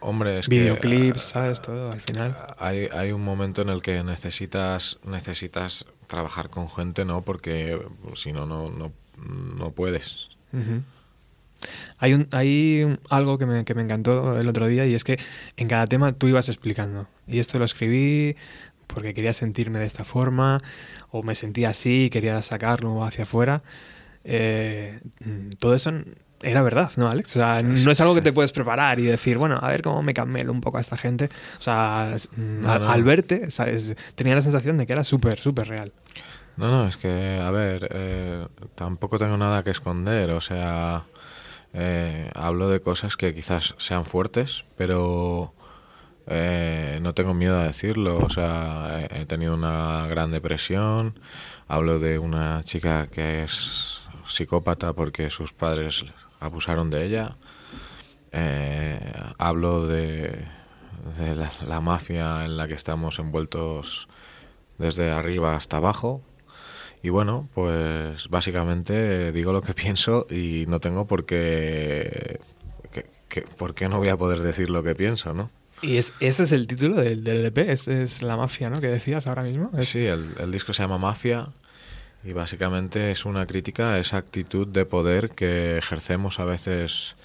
Hombre, 0.00 0.38
es 0.40 0.48
que, 0.48 0.58
Videoclips, 0.58 1.30
ah, 1.30 1.32
¿sabes? 1.32 1.62
Todo 1.62 1.90
al 1.92 2.00
final. 2.00 2.36
Hay, 2.58 2.88
hay 2.92 3.12
un 3.12 3.22
momento 3.22 3.62
en 3.62 3.68
el 3.68 3.80
que 3.82 4.02
necesitas 4.02 4.98
necesitas 5.04 5.86
trabajar 6.06 6.50
con 6.50 6.70
gente, 6.70 7.04
¿no? 7.04 7.22
Porque 7.22 7.80
si 8.14 8.32
no, 8.32 8.46
no, 8.46 8.70
no, 8.70 8.92
no 9.58 9.70
puedes. 9.72 10.30
Hay, 11.98 12.14
un, 12.14 12.28
hay 12.30 12.98
algo 13.10 13.38
que 13.38 13.46
me, 13.46 13.64
que 13.64 13.74
me 13.74 13.82
encantó 13.82 14.38
el 14.38 14.48
otro 14.48 14.66
día 14.66 14.86
y 14.86 14.94
es 14.94 15.04
que 15.04 15.18
en 15.56 15.68
cada 15.68 15.86
tema 15.86 16.12
tú 16.12 16.28
ibas 16.28 16.48
explicando. 16.48 17.08
Y 17.26 17.38
esto 17.38 17.58
lo 17.58 17.64
escribí 17.64 18.36
porque 18.86 19.14
quería 19.14 19.32
sentirme 19.32 19.78
de 19.78 19.86
esta 19.86 20.04
forma 20.04 20.62
o 21.10 21.22
me 21.22 21.34
sentía 21.34 21.70
así 21.70 22.04
y 22.04 22.10
quería 22.10 22.40
sacarlo 22.42 23.04
hacia 23.04 23.24
afuera. 23.24 23.62
Eh, 24.24 25.00
mm, 25.24 25.50
todo 25.58 25.74
eso 25.74 25.90
era 26.44 26.62
verdad, 26.62 26.92
¿no, 26.96 27.08
Alex? 27.08 27.30
O 27.36 27.40
sea, 27.40 27.62
no 27.62 27.90
es 27.90 28.00
algo 28.00 28.14
que 28.14 28.22
te 28.22 28.32
puedes 28.32 28.52
preparar 28.52 28.98
y 29.00 29.04
decir, 29.04 29.38
bueno, 29.38 29.58
a 29.60 29.68
ver 29.68 29.82
cómo 29.82 30.02
me 30.02 30.14
camelo 30.14 30.52
un 30.52 30.60
poco 30.60 30.78
a 30.78 30.80
esta 30.80 30.96
gente. 30.96 31.28
O 31.58 31.62
sea, 31.62 32.14
mm, 32.36 32.60
No, 32.60 32.72
a- 32.72 32.78
no. 32.78 32.88
al 32.90 33.02
verte, 33.04 33.50
¿sabes? 33.50 33.94
tenía 34.14 34.34
la 34.34 34.40
sensación 34.42 34.76
de 34.76 34.86
que 34.86 34.92
era 34.92 35.04
súper, 35.04 35.38
súper 35.38 35.68
real. 35.68 35.92
No, 36.56 36.70
no, 36.70 36.86
es 36.86 36.96
que, 36.96 37.40
a 37.42 37.50
ver, 37.50 37.88
eh, 37.92 38.46
tampoco 38.76 39.18
tengo 39.18 39.36
nada 39.36 39.64
que 39.64 39.70
esconder, 39.70 40.30
o 40.30 40.40
sea, 40.40 41.02
eh, 41.72 42.30
hablo 42.34 42.68
de 42.68 42.80
cosas 42.80 43.16
que 43.16 43.34
quizás 43.34 43.74
sean 43.78 44.04
fuertes, 44.04 44.64
pero 44.76 45.52
eh, 46.26 47.00
no 47.02 47.12
tengo 47.12 47.34
miedo 47.34 47.58
a 47.58 47.64
decirlo, 47.64 48.18
o 48.18 48.30
sea, 48.30 49.04
he 49.10 49.26
tenido 49.26 49.54
una 49.54 50.06
gran 50.06 50.30
depresión, 50.30 51.18
hablo 51.66 51.98
de 51.98 52.18
una 52.20 52.62
chica 52.64 53.08
que 53.08 53.42
es 53.42 54.00
psicópata 54.26 54.92
porque 54.92 55.28
sus 55.30 55.52
padres 55.52 56.04
abusaron 56.44 56.90
de 56.90 57.04
ella, 57.06 57.36
eh, 58.32 58.98
hablo 59.38 59.86
de, 59.86 60.44
de 61.18 61.36
la, 61.36 61.52
la 61.66 61.80
mafia 61.80 62.44
en 62.44 62.56
la 62.56 62.66
que 62.68 62.74
estamos 62.74 63.18
envueltos 63.18 64.08
desde 64.78 65.10
arriba 65.10 65.54
hasta 65.56 65.76
abajo. 65.78 66.22
Y 67.02 67.10
bueno, 67.10 67.48
pues 67.54 68.28
básicamente 68.28 69.30
digo 69.32 69.52
lo 69.52 69.62
que 69.62 69.74
pienso 69.74 70.26
y 70.30 70.64
no 70.68 70.80
tengo 70.80 71.06
por 71.06 71.26
qué, 71.26 72.40
que- 72.92 73.06
que- 73.28 73.42
por 73.42 73.74
qué 73.74 73.88
no 73.88 73.98
voy 73.98 74.08
a 74.08 74.16
poder 74.16 74.40
decir 74.40 74.70
lo 74.70 74.82
que 74.82 74.94
pienso, 74.94 75.34
¿no? 75.34 75.50
Y 75.82 75.98
es, 75.98 76.12
ese 76.20 76.44
es 76.44 76.52
el 76.52 76.66
título 76.66 76.96
del, 76.96 77.24
del 77.24 77.44
EP, 77.44 77.58
es, 77.58 77.88
es 77.88 78.22
la 78.22 78.36
mafia, 78.36 78.70
¿no? 78.70 78.80
Que 78.80 78.86
decías 78.86 79.26
ahora 79.26 79.42
mismo. 79.42 79.70
Es- 79.76 79.88
Sí, 79.88 80.06
el, 80.06 80.30
el 80.40 80.50
disco 80.50 80.72
se 80.72 80.82
llama 80.82 80.96
Mafia 80.98 81.48
y 82.24 82.32
básicamente 82.32 83.10
es 83.10 83.24
una 83.24 83.46
crítica 83.46 83.92
a 83.92 83.98
esa 83.98 84.16
actitud 84.16 84.66
de 84.66 84.86
poder 84.86 85.30
que 85.30 85.76
ejercemos 85.76 86.40
a 86.40 86.44
veces 86.44 87.16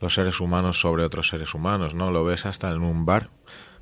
los 0.00 0.14
seres 0.14 0.40
humanos 0.40 0.80
sobre 0.80 1.04
otros 1.04 1.28
seres 1.28 1.54
humanos, 1.54 1.94
¿no? 1.94 2.10
Lo 2.10 2.24
ves 2.24 2.46
hasta 2.46 2.70
en 2.70 2.82
un 2.82 3.06
bar, 3.06 3.30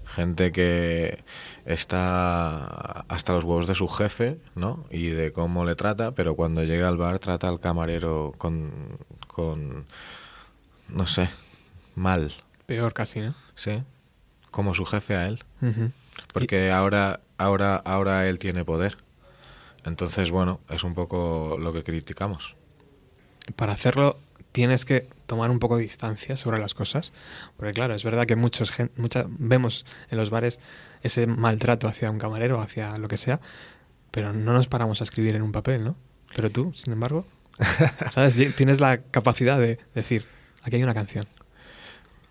gente 0.04 0.52
que 0.52 1.24
está 1.64 3.00
hasta 3.08 3.32
los 3.32 3.44
huevos 3.44 3.66
de 3.66 3.74
su 3.74 3.88
jefe, 3.88 4.38
¿no? 4.54 4.84
Y 4.90 5.06
de 5.06 5.32
cómo 5.32 5.64
le 5.64 5.74
trata, 5.74 6.12
pero 6.12 6.34
cuando 6.36 6.62
llega 6.64 6.88
al 6.88 6.98
bar 6.98 7.18
trata 7.18 7.48
al 7.48 7.60
camarero 7.60 8.34
con, 8.36 8.98
con 9.26 9.86
no 10.88 11.06
sé, 11.06 11.30
mal, 11.94 12.34
Peor 12.66 12.92
casi, 12.92 13.20
¿no? 13.20 13.34
¿sí? 13.54 13.82
Como 14.50 14.74
su 14.74 14.84
jefe 14.84 15.16
a 15.16 15.26
él. 15.26 15.42
Porque 16.32 16.70
ahora, 16.70 17.20
ahora, 17.38 17.76
ahora 17.76 18.28
él 18.28 18.38
tiene 18.38 18.64
poder. 18.64 18.96
Entonces, 19.84 20.30
bueno, 20.30 20.60
es 20.68 20.84
un 20.84 20.94
poco 20.94 21.56
lo 21.58 21.72
que 21.72 21.82
criticamos. 21.82 22.56
Para 23.56 23.72
hacerlo 23.72 24.18
tienes 24.52 24.84
que 24.84 25.08
tomar 25.26 25.50
un 25.50 25.58
poco 25.58 25.76
de 25.78 25.82
distancia 25.84 26.36
sobre 26.36 26.58
las 26.60 26.74
cosas, 26.74 27.12
porque 27.56 27.72
claro, 27.72 27.94
es 27.94 28.04
verdad 28.04 28.26
que 28.26 28.36
muchos 28.36 28.70
gen- 28.70 28.90
mucha- 28.96 29.24
vemos 29.28 29.84
en 30.10 30.18
los 30.18 30.30
bares 30.30 30.60
ese 31.02 31.26
maltrato 31.26 31.88
hacia 31.88 32.10
un 32.10 32.18
camarero, 32.18 32.60
hacia 32.60 32.96
lo 32.98 33.08
que 33.08 33.16
sea, 33.16 33.40
pero 34.10 34.32
no 34.32 34.52
nos 34.52 34.68
paramos 34.68 35.00
a 35.00 35.04
escribir 35.04 35.34
en 35.34 35.42
un 35.42 35.52
papel, 35.52 35.82
¿no? 35.84 35.96
Pero 36.36 36.50
tú, 36.50 36.72
sin 36.74 36.92
embargo, 36.92 37.26
¿sabes? 38.10 38.36
Tienes 38.54 38.78
la 38.80 38.98
capacidad 38.98 39.58
de 39.58 39.78
decir, 39.94 40.24
aquí 40.62 40.76
hay 40.76 40.82
una 40.84 40.94
canción. 40.94 41.24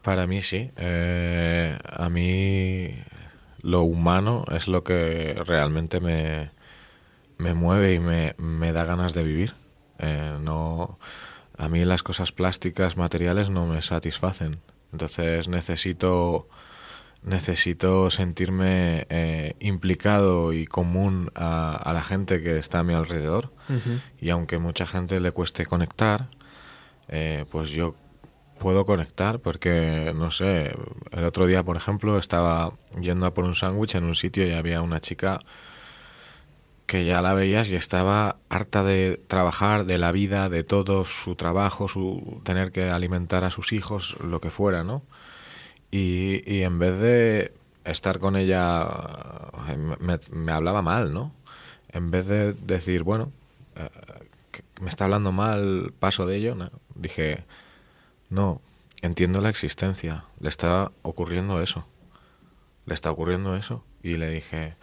Para 0.03 0.25
mí 0.27 0.41
sí. 0.41 0.71
Eh, 0.77 1.77
a 1.91 2.09
mí 2.09 2.95
lo 3.63 3.81
humano 3.81 4.45
es 4.51 4.67
lo 4.67 4.83
que 4.83 5.41
realmente 5.45 5.99
me, 5.99 6.51
me 7.41 7.53
mueve 7.53 7.93
y 7.93 7.99
me, 7.99 8.35
me 8.37 8.71
da 8.71 8.85
ganas 8.85 9.13
de 9.13 9.23
vivir. 9.23 9.55
Eh, 9.97 10.37
no, 10.41 10.99
a 11.57 11.67
mí 11.67 11.83
las 11.83 12.03
cosas 12.03 12.31
plásticas, 12.31 12.97
materiales, 12.97 13.49
no 13.49 13.65
me 13.65 13.81
satisfacen. 13.81 14.59
Entonces 14.93 15.47
necesito 15.47 16.47
necesito 17.23 18.09
sentirme 18.09 19.05
eh, 19.09 19.55
implicado 19.59 20.53
y 20.53 20.65
común 20.65 21.31
a, 21.35 21.75
a 21.75 21.93
la 21.93 22.01
gente 22.01 22.41
que 22.41 22.57
está 22.57 22.79
a 22.79 22.83
mi 22.83 22.93
alrededor. 22.93 23.51
Y 24.19 24.31
aunque 24.31 24.57
mucha 24.57 24.85
gente 24.85 25.19
le 25.19 25.31
cueste 25.31 25.65
conectar, 25.65 26.29
eh, 27.07 27.45
pues 27.51 27.69
yo 27.69 27.95
puedo 28.59 28.85
conectar 28.85 29.39
porque, 29.39 30.13
no 30.15 30.29
sé, 30.31 30.75
el 31.11 31.23
otro 31.23 31.45
día, 31.45 31.63
por 31.63 31.77
ejemplo, 31.77 32.17
estaba 32.17 32.73
yendo 32.99 33.25
a 33.25 33.33
por 33.33 33.45
un 33.45 33.55
sándwich 33.55 33.95
en 33.95 34.03
un 34.03 34.15
sitio 34.15 34.45
y 34.45 34.51
había 34.51 34.81
una 34.81 34.99
chica 34.99 35.39
que 36.91 37.05
ya 37.05 37.21
la 37.21 37.31
veías 37.31 37.69
y 37.69 37.77
estaba 37.77 38.35
harta 38.49 38.83
de 38.83 39.21
trabajar, 39.27 39.85
de 39.85 39.97
la 39.97 40.11
vida, 40.11 40.49
de 40.49 40.65
todo, 40.65 41.05
su 41.05 41.35
trabajo, 41.35 41.87
su 41.87 42.41
tener 42.43 42.73
que 42.73 42.89
alimentar 42.89 43.45
a 43.45 43.49
sus 43.49 43.71
hijos, 43.71 44.17
lo 44.19 44.41
que 44.41 44.49
fuera, 44.49 44.83
¿no? 44.83 45.01
Y, 45.89 46.43
y 46.45 46.63
en 46.63 46.79
vez 46.79 46.99
de 46.99 47.53
estar 47.85 48.19
con 48.19 48.35
ella, 48.35 48.89
eh, 49.69 50.19
me, 50.31 50.51
hablaba 50.51 50.81
mal, 50.81 51.13
¿no? 51.13 51.31
En 51.93 52.11
vez 52.11 52.27
de 52.27 52.51
decir, 52.51 53.03
bueno, 53.03 53.31
eh, 53.77 53.87
me 54.81 54.89
está 54.89 55.05
hablando 55.05 55.31
mal, 55.31 55.93
paso 55.97 56.25
de 56.25 56.35
ello, 56.35 56.57
dije, 56.95 57.45
no, 58.29 58.59
entiendo 59.01 59.39
la 59.39 59.47
existencia, 59.47 60.25
le 60.41 60.49
está 60.49 60.91
ocurriendo 61.03 61.61
eso, 61.61 61.85
le 62.85 62.93
está 62.93 63.11
ocurriendo 63.11 63.55
eso. 63.55 63.81
Y 64.03 64.17
le 64.17 64.29
dije, 64.29 64.75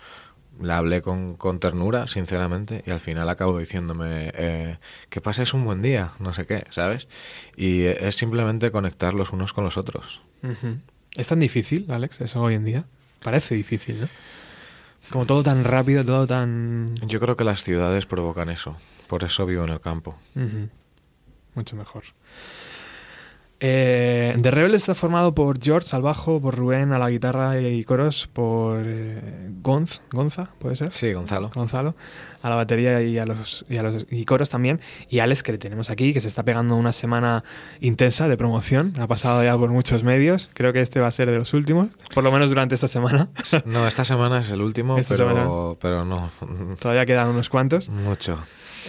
le 0.60 0.72
hablé 0.72 1.02
con, 1.02 1.36
con 1.36 1.60
ternura, 1.60 2.06
sinceramente, 2.06 2.82
y 2.86 2.90
al 2.90 3.00
final 3.00 3.28
acabo 3.28 3.58
diciéndome 3.58 4.32
eh, 4.34 4.78
que 5.10 5.20
pases 5.20 5.54
un 5.54 5.64
buen 5.64 5.82
día, 5.82 6.12
no 6.18 6.34
sé 6.34 6.46
qué, 6.46 6.66
¿sabes? 6.70 7.08
Y 7.56 7.82
es 7.84 8.16
simplemente 8.16 8.70
conectar 8.70 9.14
los 9.14 9.32
unos 9.32 9.52
con 9.52 9.64
los 9.64 9.76
otros. 9.76 10.22
¿Es 11.16 11.28
tan 11.28 11.40
difícil, 11.40 11.90
Alex, 11.90 12.20
eso 12.20 12.40
hoy 12.40 12.54
en 12.54 12.64
día? 12.64 12.84
Parece 13.22 13.54
difícil, 13.54 14.00
¿no? 14.00 14.08
Como 15.10 15.26
todo 15.26 15.42
tan 15.42 15.64
rápido, 15.64 16.04
todo 16.04 16.26
tan... 16.26 16.96
Yo 17.06 17.18
creo 17.18 17.36
que 17.36 17.44
las 17.44 17.64
ciudades 17.64 18.06
provocan 18.06 18.50
eso, 18.50 18.76
por 19.06 19.24
eso 19.24 19.46
vivo 19.46 19.64
en 19.64 19.70
el 19.70 19.80
campo. 19.80 20.16
Mucho 21.54 21.76
mejor. 21.76 22.04
Eh, 23.60 24.36
The 24.40 24.50
Rebel 24.52 24.74
está 24.74 24.94
formado 24.94 25.34
por 25.34 25.60
George 25.60 25.94
al 25.96 26.02
bajo, 26.02 26.40
por 26.40 26.54
Rubén 26.56 26.92
a 26.92 26.98
la 26.98 27.10
guitarra 27.10 27.60
y 27.60 27.82
coros, 27.82 28.28
por 28.32 28.82
eh, 28.86 29.50
Gonz, 29.62 30.00
Gonza, 30.12 30.50
¿puede 30.60 30.76
ser? 30.76 30.92
Sí, 30.92 31.12
Gonzalo. 31.12 31.50
Gonzalo, 31.52 31.96
a 32.42 32.50
la 32.50 32.54
batería 32.54 33.02
y 33.02 33.18
a 33.18 33.26
los, 33.26 33.64
y 33.68 33.76
a 33.78 33.82
los 33.82 34.06
y 34.10 34.24
coros 34.26 34.48
también. 34.48 34.80
Y 35.10 35.18
Alex, 35.18 35.42
que 35.42 35.50
le 35.52 35.58
tenemos 35.58 35.90
aquí, 35.90 36.12
que 36.12 36.20
se 36.20 36.28
está 36.28 36.44
pegando 36.44 36.76
una 36.76 36.92
semana 36.92 37.42
intensa 37.80 38.28
de 38.28 38.36
promoción. 38.36 38.94
Ha 39.00 39.08
pasado 39.08 39.42
ya 39.42 39.58
por 39.58 39.70
muchos 39.70 40.04
medios. 40.04 40.50
Creo 40.54 40.72
que 40.72 40.80
este 40.80 41.00
va 41.00 41.08
a 41.08 41.10
ser 41.12 41.28
de 41.28 41.38
los 41.38 41.52
últimos, 41.52 41.88
por 42.14 42.22
lo 42.22 42.30
menos 42.30 42.50
durante 42.50 42.76
esta 42.76 42.86
semana. 42.88 43.28
No, 43.64 43.88
esta 43.88 44.04
semana 44.04 44.38
es 44.38 44.50
el 44.50 44.60
último, 44.60 44.98
Esta 44.98 45.14
pero, 45.16 45.28
semana. 45.28 45.76
pero 45.80 46.04
no, 46.04 46.30
Todavía 46.78 47.04
quedan 47.06 47.28
unos 47.28 47.48
cuantos. 47.48 47.88
mucho. 47.88 48.38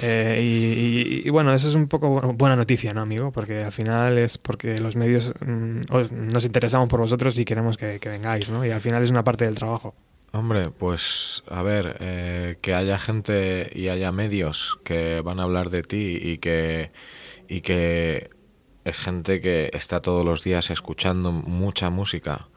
Eh, 0.01 0.39
y, 0.41 1.21
y- 1.23 1.27
y 1.27 1.29
bueno, 1.29 1.53
eso 1.53 1.67
es 1.67 1.75
un 1.75 1.87
poco 1.87 2.19
bu- 2.21 2.37
buena 2.37 2.55
noticia, 2.55 2.93
¿no, 2.93 3.01
amigo? 3.01 3.31
Porque 3.31 3.63
al 3.63 3.71
final 3.71 4.17
es 4.17 4.37
porque 4.37 4.79
los 4.79 4.95
medios 4.95 5.33
mm, 5.45 5.81
os- 5.91 6.11
nos 6.11 6.45
interesamos 6.45 6.87
por 6.89 6.99
vosotros 7.01 7.37
y 7.37 7.45
queremos 7.45 7.77
que, 7.77 7.99
que 7.99 8.09
vengáis, 8.09 8.49
¿no? 8.49 8.65
Y 8.65 8.71
al 8.71 8.81
final 8.81 9.03
es 9.03 9.09
una 9.09 9.23
parte 9.23 9.45
del 9.45 9.55
trabajo. 9.55 9.93
Hombre, 10.31 10.69
pues 10.77 11.43
a 11.49 11.63
ver, 11.63 11.97
eh, 11.99 12.57
que 12.61 12.75
haya 12.75 12.99
gente 12.99 13.71
y 13.73 13.87
haya 13.89 14.11
medios 14.11 14.77
que 14.83 15.21
van 15.21 15.39
a 15.39 15.43
hablar 15.43 15.69
de 15.71 15.81
ti 15.81 16.19
y 16.21 16.37
que, 16.37 16.91
y 17.47 17.61
que 17.61 18.29
es 18.85 18.97
gente 18.99 19.41
que 19.41 19.71
está 19.73 20.01
todos 20.01 20.23
los 20.23 20.43
días 20.43 20.69
escuchando 20.69 21.31
mucha 21.31 21.89
música 21.89 22.47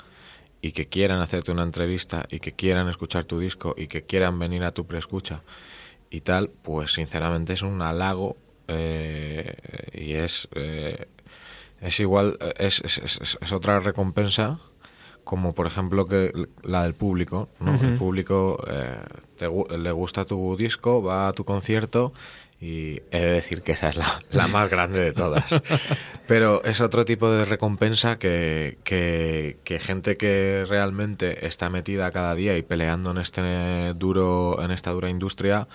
y 0.60 0.72
que 0.72 0.86
quieran 0.86 1.20
hacerte 1.20 1.50
una 1.50 1.62
entrevista 1.64 2.26
y 2.30 2.40
que 2.40 2.52
quieran 2.52 2.88
escuchar 2.88 3.24
tu 3.24 3.40
disco 3.40 3.74
y 3.76 3.86
que 3.88 4.02
quieran 4.02 4.38
venir 4.38 4.62
a 4.64 4.72
tu 4.72 4.86
preescucha 4.86 5.40
y 6.12 6.20
tal, 6.20 6.50
pues 6.62 6.92
sinceramente 6.92 7.54
es 7.54 7.62
un 7.62 7.80
halago 7.82 8.36
eh, 8.68 9.54
y 9.92 10.12
es, 10.12 10.48
eh, 10.54 11.06
es 11.80 11.98
igual, 12.00 12.36
eh, 12.40 12.52
es, 12.58 12.80
es- 12.84 12.98
es- 12.98 13.38
es 13.40 13.52
otra 13.52 13.80
recompensa 13.80 14.58
como 15.24 15.54
por 15.54 15.66
ejemplo 15.68 16.06
que 16.06 16.32
la 16.64 16.82
del 16.82 16.94
público, 16.94 17.48
¿no? 17.60 17.74
El 17.86 17.96
público 17.96 18.62
eh, 18.68 18.96
te 19.38 19.48
le 19.78 19.92
gusta 19.92 20.24
tu 20.24 20.56
disco, 20.56 21.02
va 21.02 21.28
a 21.28 21.32
tu 21.32 21.44
concierto 21.44 22.12
y 22.62 23.02
he 23.10 23.18
de 23.20 23.32
decir 23.32 23.62
que 23.62 23.72
esa 23.72 23.88
es 23.88 23.96
la, 23.96 24.22
la 24.30 24.46
más 24.46 24.70
grande 24.70 25.00
de 25.00 25.12
todas. 25.12 25.44
Pero 26.28 26.62
es 26.64 26.80
otro 26.80 27.04
tipo 27.04 27.28
de 27.30 27.44
recompensa 27.44 28.16
que, 28.20 28.78
que, 28.84 29.58
que 29.64 29.78
gente 29.80 30.14
que 30.14 30.64
realmente 30.68 31.46
está 31.46 31.68
metida 31.70 32.10
cada 32.12 32.34
día 32.36 32.56
y 32.56 32.62
peleando 32.62 33.10
en 33.10 33.18
este 33.18 33.92
duro, 33.94 34.62
en 34.62 34.70
esta 34.70 34.92
dura 34.92 35.10
industria, 35.10 35.66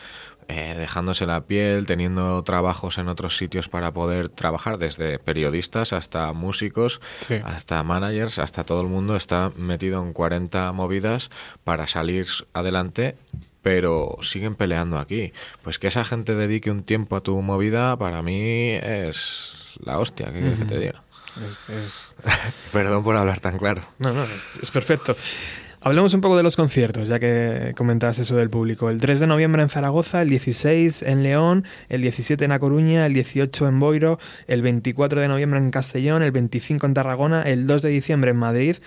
eh, 0.48 0.76
dejándose 0.78 1.26
la 1.26 1.42
piel, 1.42 1.86
teniendo 1.86 2.42
trabajos 2.44 2.98
en 2.98 3.10
otros 3.10 3.36
sitios 3.36 3.68
para 3.68 3.92
poder 3.92 4.30
trabajar, 4.30 4.78
desde 4.78 5.20
periodistas 5.20 5.92
hasta 5.92 6.32
músicos, 6.32 7.02
Sí. 7.20 7.36
hasta 7.44 7.84
managers, 7.84 8.40
hasta 8.40 8.64
todo 8.64 8.80
el 8.80 8.88
mundo 8.88 9.18
está 9.18 9.52
metido 9.58 10.02
en 10.02 10.14
40 10.14 10.72
movidas 10.72 11.30
para 11.66 11.86
salir 11.86 12.26
adelante, 12.54 13.18
pero 13.68 14.16
siguen 14.22 14.56
peleando 14.56 14.98
aquí. 14.98 15.34
Pues 15.62 15.78
que 15.78 15.88
esa 15.88 16.06
gente 16.06 16.36
dedique 16.36 16.72
un 16.72 16.84
tiempo 16.84 17.18
a 17.18 17.20
tu 17.22 17.42
movida, 17.42 17.98
para 17.98 18.22
mí 18.22 18.72
es 18.82 19.74
la 19.84 20.00
hostia, 20.00 20.28
¿qué 20.32 20.40
quieres 20.40 20.60
que 20.60 20.66
te 20.66 20.80
diga? 20.80 21.04
Es- 21.46 21.70
es- 21.70 22.16
Perdón 22.72 23.04
por 23.04 23.18
hablar 23.18 23.42
tan 23.42 23.58
claro. 23.58 23.82
No, 24.00 24.14
no, 24.14 24.24
es, 24.24 24.58
es 24.62 24.72
perfecto. 24.72 25.18
Hablemos 25.82 26.14
un 26.14 26.22
poco 26.22 26.38
de 26.38 26.44
los 26.44 26.56
conciertos, 26.56 27.10
ya 27.10 27.20
que 27.20 27.74
comentabas 27.76 28.20
eso 28.20 28.38
del 28.38 28.50
público. 28.50 28.90
El 28.90 29.00
3 29.00 29.20
de 29.20 29.28
noviembre 29.28 29.62
en 29.62 29.70
Zaragoza, 29.70 30.22
el 30.22 30.30
16 30.30 31.04
en 31.04 31.24
León, 31.24 31.66
el 31.90 32.02
17 32.02 32.46
en 32.46 32.54
A 32.54 32.60
Coruña, 32.60 33.06
el 33.06 33.14
18 33.14 33.68
en 33.68 33.80
Boiro, 33.82 34.18
el 34.48 34.62
24 34.62 35.20
de 35.20 35.28
noviembre 35.28 35.60
en 35.60 35.72
Castellón, 35.72 36.24
el 36.24 36.32
25 36.32 36.86
en 36.88 36.94
Tarragona, 36.94 37.42
el 37.44 37.68
2 37.68 37.82
de 37.82 37.90
diciembre 37.90 38.32
en 38.32 38.38
Madrid, 38.38 38.78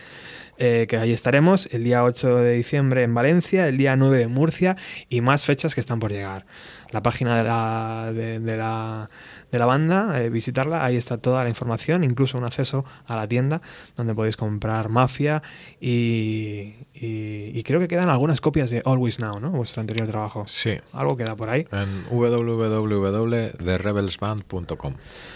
eh, 0.60 0.86
que 0.88 0.96
ahí 0.98 1.12
estaremos, 1.12 1.66
el 1.72 1.82
día 1.82 2.04
8 2.04 2.36
de 2.36 2.52
diciembre 2.52 3.02
en 3.02 3.12
Valencia, 3.14 3.66
el 3.66 3.76
día 3.78 3.96
9 3.96 4.22
en 4.22 4.30
Murcia 4.30 4.76
y 5.08 5.22
más 5.22 5.44
fechas 5.44 5.74
que 5.74 5.80
están 5.80 5.98
por 5.98 6.12
llegar. 6.12 6.46
La 6.92 7.02
página 7.02 7.36
de 7.38 7.44
la, 7.44 8.10
de, 8.12 8.40
de 8.40 8.56
la, 8.56 9.08
de 9.52 9.58
la 9.58 9.64
banda, 9.66 10.20
eh, 10.22 10.28
visitarla, 10.28 10.84
ahí 10.84 10.96
está 10.96 11.18
toda 11.18 11.42
la 11.44 11.48
información, 11.48 12.02
incluso 12.04 12.36
un 12.36 12.44
acceso 12.44 12.84
a 13.06 13.14
la 13.16 13.26
tienda 13.28 13.62
donde 13.96 14.12
podéis 14.14 14.36
comprar 14.36 14.88
Mafia 14.88 15.40
y, 15.80 16.74
y- 16.92 17.52
y 17.54 17.62
creo 17.62 17.78
que 17.80 17.86
quedan 17.88 18.08
algunas 18.10 18.40
copias 18.40 18.70
de 18.70 18.82
Always 18.84 19.20
Now, 19.20 19.38
¿no? 19.40 19.50
Vuestro 19.50 19.80
anterior 19.80 20.06
trabajo. 20.08 20.44
Sí. 20.48 20.74
Algo 20.92 21.16
queda 21.16 21.36
por 21.36 21.48
ahí. 21.48 21.66
En 21.72 22.04
www.therebelsband.com. 22.10 24.94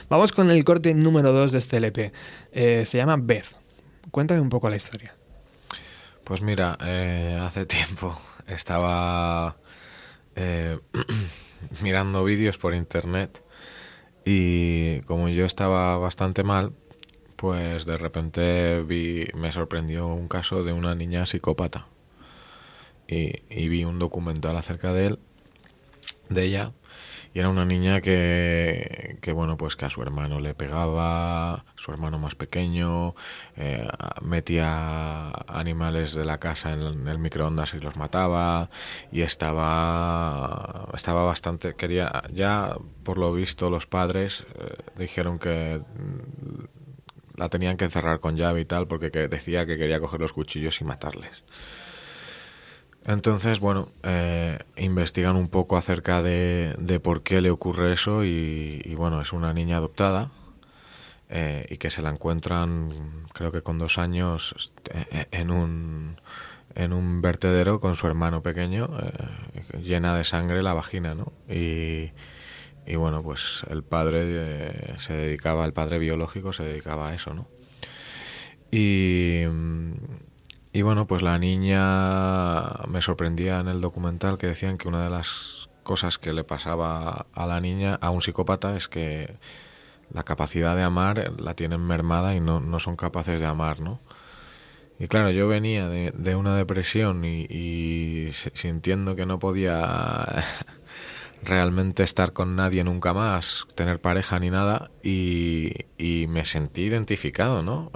Vamos 0.09 0.33
con 0.33 0.51
el 0.51 0.65
corte 0.65 0.93
número 0.95 1.33
2 1.33 1.53
de 1.53 1.59
este 1.59 1.77
LP. 1.79 2.13
Eh, 2.53 2.83
se 2.85 2.99
llama 2.99 3.17
Beth. 3.17 3.57
Cuéntame 4.11 4.41
un 4.41 4.49
poco 4.49 4.69
la 4.71 4.77
historia. 4.77 5.15
Pues 6.25 6.43
mira, 6.43 6.79
eh, 6.81 7.39
hace 7.41 7.67
tiempo 7.67 8.19
estaba 8.47 9.57
eh, 10.37 10.79
mirando 11.83 12.25
vídeos 12.25 12.59
por 12.59 12.75
internet 12.75 13.43
y 14.25 15.01
como 15.03 15.29
yo 15.29 15.45
estaba 15.45 15.99
bastante 15.99 16.43
mal, 16.43 16.73
pues 17.37 17.85
de 17.85 17.97
repente 17.97 18.83
vi, 18.83 19.29
me 19.35 19.53
sorprendió 19.53 20.07
un 20.07 20.29
caso 20.29 20.65
de 20.65 20.73
una 20.73 20.95
niña 20.95 21.27
psicópata 21.27 21.87
y, 23.07 23.43
y 23.51 23.69
vi 23.69 23.85
un 23.85 23.99
documental 23.99 24.57
acerca 24.57 24.93
de 24.95 25.07
él, 25.07 25.19
de 26.31 26.45
ella, 26.45 26.73
y 27.35 27.41
era 27.41 27.49
una 27.49 27.65
niña 27.65 28.01
que, 28.01 29.19
que, 29.21 29.33
bueno, 29.33 29.57
pues 29.57 29.75
que 29.75 29.85
a 29.85 29.91
su 29.91 30.03
hermano 30.03 30.39
le 30.39 30.55
pegaba, 30.55 31.65
su 31.75 31.91
hermano 31.91 32.17
más 32.17 32.37
pequeño, 32.37 33.17
eh, 33.57 33.89
metía 34.23 35.31
animales 35.49 36.15
de 36.15 36.25
la 36.25 36.39
casa 36.39 36.73
en 36.73 37.09
el 37.09 37.19
microondas 37.19 37.75
y 37.75 37.81
los 37.81 37.97
mataba, 37.97 38.71
y 39.11 39.23
estaba, 39.23 40.89
estaba 40.95 41.25
bastante, 41.25 41.75
quería, 41.75 42.23
ya 42.33 42.77
por 43.03 43.19
lo 43.19 43.33
visto 43.33 43.69
los 43.69 43.89
padres 43.89 44.47
eh, 44.55 44.77
dijeron 44.97 45.41
que 45.41 45.81
mm, 45.81 47.41
la 47.41 47.49
tenían 47.49 47.77
que 47.77 47.87
encerrar 47.87 48.21
con 48.21 48.37
llave 48.37 48.61
y 48.61 48.65
tal, 48.65 48.87
porque 48.87 49.11
que 49.11 49.27
decía 49.27 49.67
que 49.67 49.77
quería 49.77 49.99
coger 49.99 50.21
los 50.21 50.33
cuchillos 50.33 50.81
y 50.81 50.85
matarles. 50.85 51.43
Entonces, 53.07 53.61
bueno, 53.61 53.89
eh, 54.03 54.59
investigan 54.77 55.37
un 55.37 55.49
poco 55.49 55.77
acerca 55.77 56.23
de, 56.23 56.75
de 56.79 57.01
por 57.01 57.23
qué 57.23 57.43
le 57.43 57.51
ocurre 57.51 57.93
eso 57.93 58.25
y, 58.25 58.81
y, 58.83 58.95
bueno, 58.95 59.21
es 59.21 59.33
una 59.35 59.53
niña 59.53 59.77
adoptada 59.77 60.31
eh, 61.29 61.67
y 61.69 61.77
que 61.77 61.91
se 61.91 62.01
la 62.01 62.09
encuentran, 62.09 63.27
creo 63.35 63.53
que 63.53 63.61
con 63.61 63.79
dos 63.79 63.99
años, 63.99 64.73
eh, 64.91 65.27
en 65.33 65.51
un, 65.51 66.17
en 66.75 66.95
un 66.95 67.21
vertedero 67.21 67.79
con 67.79 67.95
su 67.95 68.07
hermano 68.07 68.43
pequeño, 68.43 68.89
llena 69.83 70.17
de 70.17 70.25
sangre 70.25 70.63
la 70.63 70.73
vagina, 70.73 71.15
¿no? 71.15 71.33
Y, 71.47 72.13
y 72.87 72.97
bueno, 72.97 73.23
pues 73.23 73.65
el 73.69 73.83
padre 73.83 74.97
se 74.99 75.13
dedicaba, 75.13 75.67
el 75.67 75.75
padre 75.75 75.99
biológico 75.99 76.55
se 76.55 76.65
dedicaba 76.65 77.11
a 77.11 77.15
eso, 77.15 77.35
¿no? 77.35 77.49
Y, 78.71 79.45
Y 80.75 80.83
bueno, 80.83 81.07
pues 81.07 81.23
la 81.23 81.39
niña 81.39 82.85
me 82.89 83.01
sorprendía 83.01 83.61
en 83.61 83.69
el 83.69 83.81
documental 83.81 84.39
que 84.39 84.49
decían 84.49 84.77
que 84.77 84.89
una 84.89 85.05
de 85.05 85.11
las 85.11 85.71
cosas 85.85 86.19
que 86.19 86.33
le 86.33 86.43
pasaba 86.45 87.27
a 87.33 87.47
la 87.47 87.61
niña, 87.61 87.95
a 88.01 88.11
un 88.11 88.21
psicópata, 88.21 88.77
es 88.77 88.89
que 88.89 89.37
la 90.13 90.25
capacidad 90.25 90.77
de 90.77 90.83
amar 90.85 91.33
la 91.41 91.55
tienen 91.55 91.83
mermada 91.87 92.35
y 92.35 92.41
no, 92.41 92.61
no 92.61 92.79
son 92.81 92.97
capaces 92.97 93.41
de 93.41 93.47
amar, 93.47 93.81
¿no? 93.81 94.01
Y 94.99 95.09
claro, 95.09 95.31
yo 95.31 95.49
venía 95.49 95.89
de, 95.89 96.13
de 96.17 96.37
una 96.37 96.57
depresión 96.57 97.25
y, 97.25 97.47
y 97.51 98.33
si- 98.33 98.51
sintiendo 98.55 99.17
que 99.17 99.27
no 99.27 99.39
podía 99.41 100.45
realmente 101.45 102.03
estar 102.03 102.33
con 102.33 102.57
nadie 102.57 102.85
nunca 102.85 103.13
más, 103.13 103.67
tener 103.75 104.01
pareja 104.01 104.39
ni 104.39 104.51
nada, 104.51 104.91
y, 105.03 105.73
me 106.29 106.45
sentí 106.45 106.83
identificado, 106.83 107.63
¿no? 107.63 107.93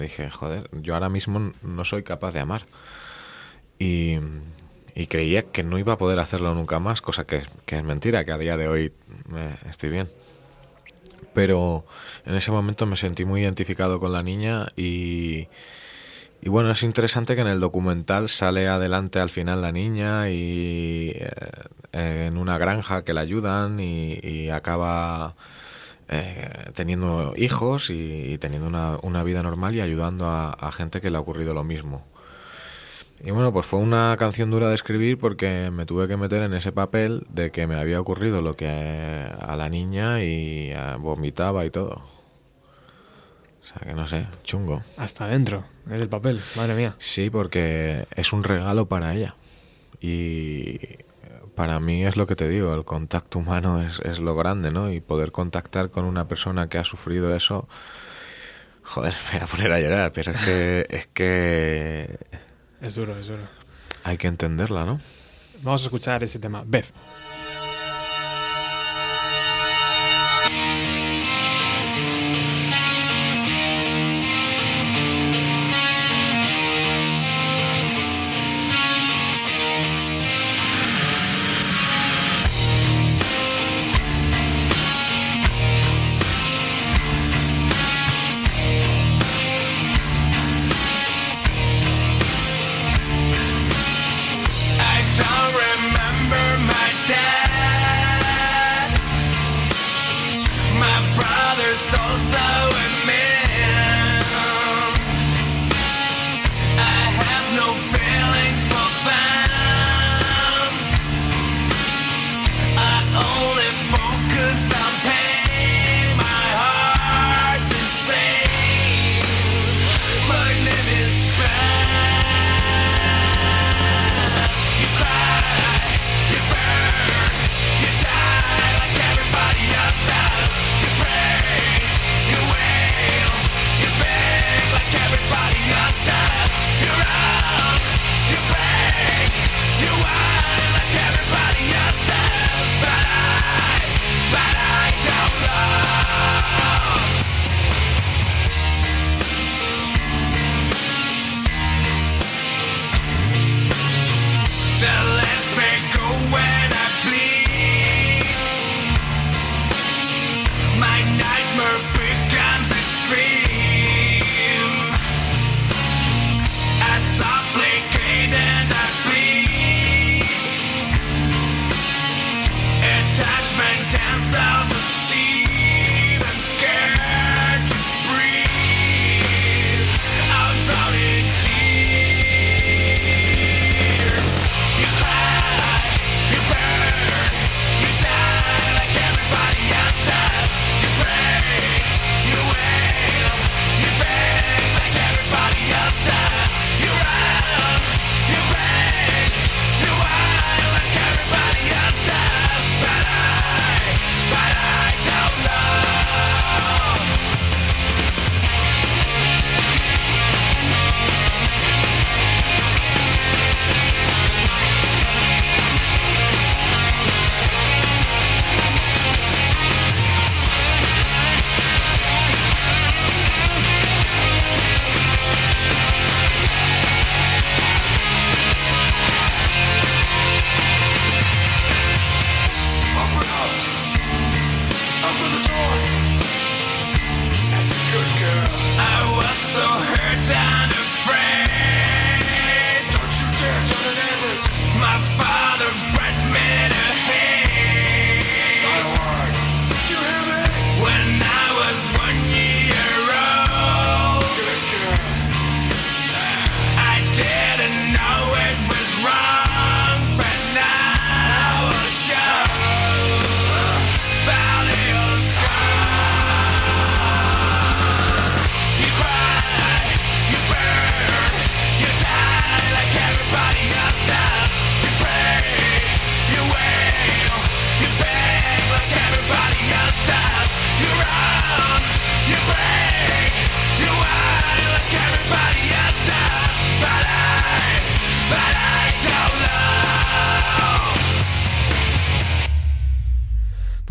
Dije, 0.00 0.30
joder, 0.30 0.68
yo 0.72 0.94
ahora 0.94 1.08
mismo 1.08 1.52
no 1.62 1.84
soy 1.84 2.02
capaz 2.02 2.32
de 2.32 2.40
amar. 2.40 2.66
Y, 3.78 4.18
y 4.98 5.06
creía 5.06 5.44
que 5.44 5.62
no 5.62 5.78
iba 5.78 5.92
a 5.92 5.98
poder 5.98 6.18
hacerlo 6.18 6.52
nunca 6.54 6.80
más, 6.80 7.00
cosa 7.00 7.24
que, 7.24 7.42
es 7.66 7.84
mentira, 7.84 8.24
que 8.24 8.32
a 8.32 8.38
día 8.38 8.56
de 8.56 8.66
hoy 8.66 8.92
eh, 9.32 9.56
estoy 9.68 9.90
bien. 9.90 10.10
Pero 11.32 11.86
en 12.26 12.34
ese 12.34 12.50
momento 12.50 12.84
me 12.84 12.96
sentí 12.96 13.24
muy 13.24 13.42
identificado 13.42 14.00
con 14.00 14.12
la 14.12 14.24
niña 14.24 14.66
y, 14.76 15.46
y 16.40 16.48
bueno, 16.48 16.72
es 16.72 16.82
interesante 16.82 17.36
que 17.36 17.42
en 17.42 17.46
el 17.46 17.60
documental 17.60 18.28
sale 18.28 18.66
adelante 18.66 19.20
al 19.20 19.30
final 19.30 19.62
la 19.62 19.70
niña 19.70 20.30
y 20.30 21.12
eh, 21.14 21.30
en 21.98 22.36
una 22.36 22.58
granja 22.58 23.04
que 23.04 23.12
la 23.12 23.20
ayudan 23.22 23.80
y, 23.80 24.18
y 24.22 24.50
acaba 24.50 25.34
eh, 26.08 26.70
teniendo 26.74 27.34
hijos 27.36 27.90
y, 27.90 28.32
y 28.32 28.38
teniendo 28.38 28.68
una, 28.68 28.98
una 29.02 29.22
vida 29.22 29.42
normal 29.42 29.74
y 29.74 29.80
ayudando 29.80 30.26
a, 30.26 30.52
a 30.52 30.72
gente 30.72 31.00
que 31.00 31.10
le 31.10 31.16
ha 31.16 31.20
ocurrido 31.20 31.54
lo 31.54 31.64
mismo. 31.64 32.06
Y 33.24 33.32
bueno, 33.32 33.52
pues 33.52 33.66
fue 33.66 33.80
una 33.80 34.16
canción 34.16 34.50
dura 34.50 34.68
de 34.68 34.76
escribir 34.76 35.18
porque 35.18 35.70
me 35.72 35.86
tuve 35.86 36.06
que 36.06 36.16
meter 36.16 36.42
en 36.42 36.54
ese 36.54 36.70
papel 36.70 37.26
de 37.28 37.50
que 37.50 37.66
me 37.66 37.74
había 37.74 38.00
ocurrido 38.00 38.42
lo 38.42 38.54
que 38.54 38.68
a 38.68 39.56
la 39.56 39.68
niña 39.68 40.22
y 40.22 40.70
eh, 40.70 40.96
vomitaba 41.00 41.64
y 41.66 41.70
todo. 41.70 42.02
O 43.60 43.64
sea 43.64 43.82
que 43.82 43.92
no 43.92 44.06
sé, 44.06 44.26
chungo. 44.44 44.82
Hasta 44.96 45.24
adentro, 45.24 45.64
es 45.90 46.00
el 46.00 46.08
papel, 46.08 46.40
madre 46.56 46.74
mía. 46.74 46.94
Sí, 46.98 47.28
porque 47.28 48.06
es 48.14 48.32
un 48.32 48.44
regalo 48.44 48.86
para 48.86 49.12
ella. 49.14 49.34
Y 50.00 50.78
para 51.58 51.80
mí 51.80 52.04
es 52.06 52.16
lo 52.16 52.28
que 52.28 52.36
te 52.36 52.48
digo, 52.48 52.72
el 52.72 52.84
contacto 52.84 53.40
humano 53.40 53.82
es, 53.82 53.98
es 54.04 54.20
lo 54.20 54.36
grande, 54.36 54.70
¿no? 54.70 54.92
Y 54.92 55.00
poder 55.00 55.32
contactar 55.32 55.90
con 55.90 56.04
una 56.04 56.28
persona 56.28 56.68
que 56.68 56.78
ha 56.78 56.84
sufrido 56.84 57.34
eso, 57.34 57.66
joder, 58.84 59.12
me 59.32 59.40
voy 59.40 59.44
a 59.44 59.50
poner 59.50 59.72
a 59.72 59.80
llorar, 59.80 60.12
pero 60.12 60.30
es 60.30 60.40
que, 60.44 60.86
es 60.88 61.06
que 61.08 62.16
Es 62.80 62.94
duro, 62.94 63.18
es 63.18 63.26
duro. 63.26 63.42
hay 64.04 64.16
que 64.18 64.28
entenderla, 64.28 64.84
¿no? 64.84 65.00
Vamos 65.62 65.82
a 65.82 65.86
escuchar 65.86 66.22
ese 66.22 66.38
tema. 66.38 66.62
Beth. 66.64 66.92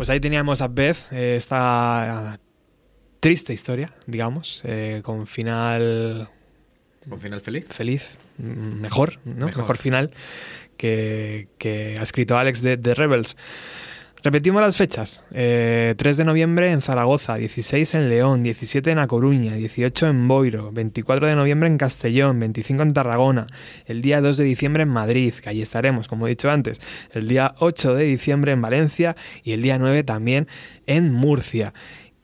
Pues 0.08 0.14
ahí 0.14 0.20
teníamos 0.20 0.62
a 0.62 0.68
Beth, 0.68 1.12
eh, 1.12 1.36
esta 1.36 2.40
triste 3.20 3.52
historia, 3.52 3.92
digamos, 4.06 4.62
eh, 4.64 5.02
con 5.04 5.26
final 5.26 6.30
¿Con 7.06 7.20
final 7.20 7.42
feliz? 7.42 7.66
feliz, 7.68 8.16
mejor, 8.38 9.18
¿no? 9.26 9.44
Mejor. 9.44 9.60
Mejor, 9.64 9.76
final 9.76 10.10
que, 10.78 11.48
que 11.58 11.96
ha 12.00 12.02
escrito 12.02 12.38
Alex 12.38 12.62
de 12.62 12.78
The 12.78 12.94
Rebels. 12.94 13.36
Repetimos 14.24 14.60
las 14.60 14.76
fechas. 14.76 15.24
Eh, 15.32 15.94
3 15.96 16.16
de 16.16 16.24
noviembre 16.24 16.72
en 16.72 16.82
Zaragoza, 16.82 17.36
16 17.36 17.94
en 17.94 18.08
León, 18.08 18.42
17 18.42 18.90
en 18.90 18.98
A 18.98 19.06
Coruña, 19.06 19.54
18 19.54 20.08
en 20.08 20.26
Boiro, 20.26 20.72
24 20.72 21.28
de 21.28 21.36
noviembre 21.36 21.68
en 21.68 21.78
Castellón, 21.78 22.40
25 22.40 22.82
en 22.82 22.92
Tarragona, 22.94 23.46
el 23.86 24.02
día 24.02 24.20
2 24.20 24.36
de 24.36 24.44
diciembre 24.44 24.82
en 24.82 24.88
Madrid, 24.88 25.34
que 25.34 25.48
allí 25.48 25.62
estaremos, 25.62 26.08
como 26.08 26.26
he 26.26 26.30
dicho 26.30 26.50
antes, 26.50 26.80
el 27.12 27.28
día 27.28 27.54
8 27.60 27.94
de 27.94 28.04
diciembre 28.04 28.50
en 28.50 28.60
Valencia 28.60 29.14
y 29.44 29.52
el 29.52 29.62
día 29.62 29.78
9 29.78 30.02
también 30.02 30.48
en 30.86 31.12
Murcia. 31.12 31.72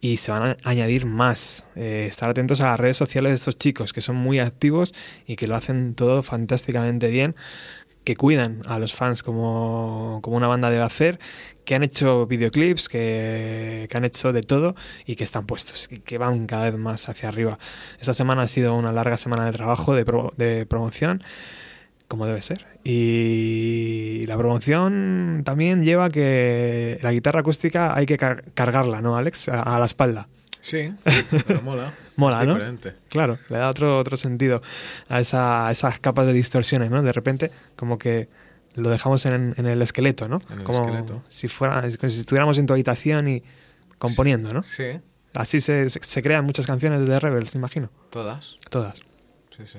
Y 0.00 0.18
se 0.18 0.32
van 0.32 0.42
a 0.42 0.56
añadir 0.64 1.06
más. 1.06 1.66
Eh, 1.76 2.06
estar 2.08 2.28
atentos 2.28 2.60
a 2.60 2.66
las 2.66 2.80
redes 2.80 2.96
sociales 2.96 3.30
de 3.30 3.36
estos 3.36 3.56
chicos, 3.56 3.92
que 3.92 4.02
son 4.02 4.16
muy 4.16 4.38
activos 4.40 4.92
y 5.26 5.36
que 5.36 5.46
lo 5.46 5.54
hacen 5.54 5.94
todo 5.94 6.22
fantásticamente 6.22 7.08
bien 7.08 7.36
que 8.04 8.16
cuidan 8.16 8.60
a 8.66 8.78
los 8.78 8.92
fans 8.94 9.22
como, 9.22 10.20
como 10.22 10.36
una 10.36 10.46
banda 10.46 10.70
debe 10.70 10.82
hacer, 10.84 11.18
que 11.64 11.74
han 11.74 11.82
hecho 11.82 12.26
videoclips, 12.26 12.88
que, 12.88 13.86
que 13.90 13.96
han 13.96 14.04
hecho 14.04 14.32
de 14.32 14.42
todo 14.42 14.74
y 15.06 15.16
que 15.16 15.24
están 15.24 15.46
puestos, 15.46 15.88
que 15.88 16.18
van 16.18 16.46
cada 16.46 16.64
vez 16.70 16.78
más 16.78 17.08
hacia 17.08 17.30
arriba. 17.30 17.58
Esta 17.98 18.12
semana 18.12 18.42
ha 18.42 18.46
sido 18.46 18.74
una 18.74 18.92
larga 18.92 19.16
semana 19.16 19.46
de 19.46 19.52
trabajo, 19.52 19.94
de, 19.94 20.04
pro- 20.04 20.34
de 20.36 20.66
promoción, 20.66 21.22
como 22.06 22.26
debe 22.26 22.42
ser. 22.42 22.66
Y 22.84 24.24
la 24.26 24.36
promoción 24.36 25.42
también 25.44 25.84
lleva 25.84 26.10
que 26.10 26.98
la 27.02 27.12
guitarra 27.12 27.40
acústica 27.40 27.96
hay 27.96 28.04
que 28.06 28.18
car- 28.18 28.44
cargarla, 28.52 29.00
¿no, 29.00 29.16
Alex? 29.16 29.48
A 29.48 29.78
la 29.78 29.86
espalda. 29.86 30.28
Sí, 30.64 30.94
pero 31.46 31.60
mola. 31.60 31.92
Mola, 32.16 32.40
Es 32.40 32.46
¿no? 32.48 32.54
diferente. 32.54 32.94
Claro, 33.10 33.38
le 33.50 33.58
da 33.58 33.68
otro, 33.68 33.98
otro 33.98 34.16
sentido 34.16 34.62
a, 35.10 35.20
esa- 35.20 35.68
a 35.68 35.70
esas 35.70 36.00
capas 36.00 36.26
de 36.26 36.32
distorsiones, 36.32 36.90
¿no? 36.90 37.02
De 37.02 37.12
repente, 37.12 37.50
como 37.76 37.98
que 37.98 38.28
lo 38.74 38.88
dejamos 38.88 39.26
en, 39.26 39.54
en 39.58 39.66
el 39.66 39.82
esqueleto, 39.82 40.26
¿no? 40.26 40.40
En 40.50 40.60
el 40.60 40.64
como 40.64 40.80
esqueleto. 40.86 41.22
si 41.28 41.48
fuera, 41.48 41.86
es 41.86 41.98
como 41.98 42.08
si 42.08 42.20
estuviéramos 42.20 42.56
en 42.56 42.64
tu 42.66 42.72
habitación 42.72 43.28
y 43.28 43.42
componiendo, 43.98 44.52
¿no? 44.54 44.62
Sí, 44.62 45.00
Así 45.34 45.60
se, 45.60 45.88
se- 45.90 46.00
se 46.02 46.22
crean 46.22 46.44
muchas 46.46 46.66
canciones 46.66 47.00
de 47.00 47.06
The 47.06 47.20
Rebels, 47.20 47.54
imagino. 47.56 47.90
todas. 48.10 48.56
Todas. 48.70 49.00
Sí, 49.56 49.64
sí. 49.66 49.78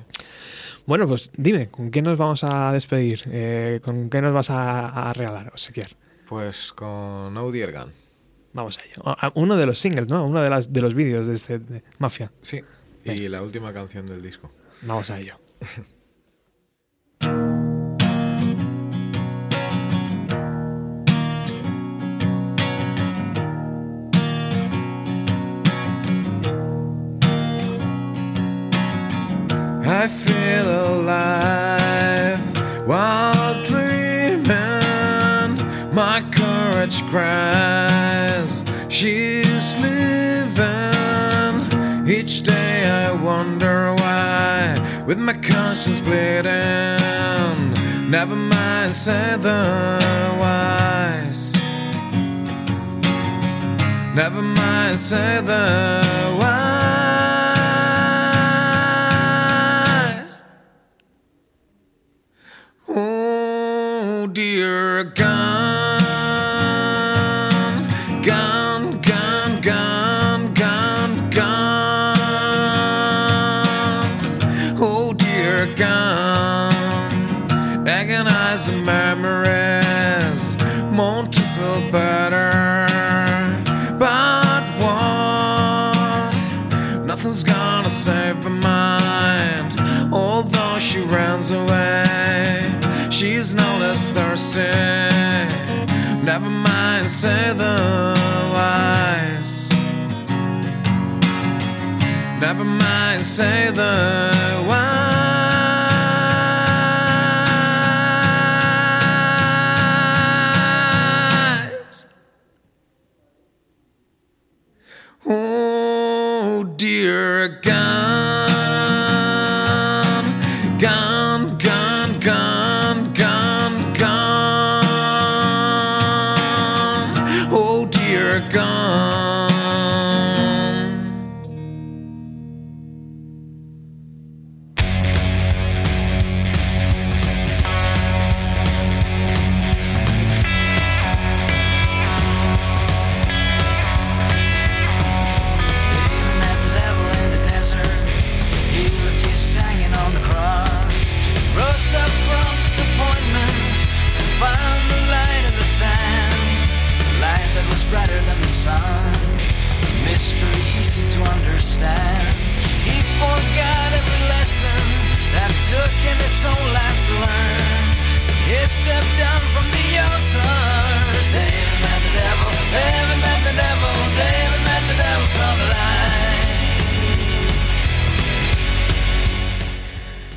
Bueno, 0.86 1.08
pues 1.08 1.32
dime, 1.36 1.68
¿con 1.70 1.90
qué 1.92 2.02
nos 2.02 2.18
vamos 2.18 2.44
a 2.44 2.72
despedir? 2.74 3.24
Eh, 3.28 3.80
¿Con 3.84 4.10
qué 4.10 4.22
nos 4.22 4.34
vas 4.34 4.50
a, 4.52 5.10
a 5.10 5.14
regalar, 5.14 5.52
Osiquier? 5.54 5.96
Pues 6.28 6.72
con 6.74 7.36
Audi 7.38 7.62
Ergan. 7.62 7.92
Vamos 8.56 8.80
a 8.80 8.86
ello. 8.86 9.02
A- 9.06 9.32
Uno 9.36 9.58
de 9.58 9.66
los 9.66 9.78
singles, 9.80 10.08
¿no? 10.10 10.26
Uno 10.26 10.42
de, 10.42 10.50
las, 10.50 10.72
de 10.72 10.82
los 10.82 10.94
vídeos 10.96 11.28
de 11.28 11.36
este 11.36 11.60
de 11.60 11.84
Mafia. 12.00 12.32
Sí. 12.42 12.62
Y 13.04 13.28
la 13.28 13.42
última 13.44 13.74
canción 13.74 14.06
del 14.06 14.22
disco. 14.22 14.50
Vamos 14.82 15.10
a 15.12 15.20
ello. 15.20 15.38
I 29.88 30.08
feel 30.08 30.68
alive 30.68 32.40
while 32.88 33.25
courage 36.76 37.02
cries, 37.04 38.64
she's 38.90 39.76
leaving. 39.78 41.56
Each 42.06 42.42
day 42.42 42.90
I 42.90 43.14
wonder 43.14 43.94
why, 43.94 44.76
with 45.08 45.18
my 45.18 45.34
conscience 45.34 46.02
bleeding. 46.02 46.44
Never 48.10 48.36
mind, 48.36 48.94
say 48.94 49.38
the 49.38 49.62
wise. 50.42 51.54
Never 54.14 54.42
mind, 54.42 55.00
say 55.00 55.40
the 55.42 56.38
wise. 56.38 56.65
Runs 91.16 91.52
away, 91.52 92.72
she's 93.10 93.54
no 93.54 93.70
less 93.80 94.02
thirsty. 94.16 94.76
Never 96.32 96.50
mind, 96.50 97.10
say 97.10 97.54
the 97.54 97.76
wise. 98.56 99.70
Never 102.46 102.66
mind, 102.66 103.26
say 103.26 103.72
the 103.72 103.94
wise. 104.68 104.95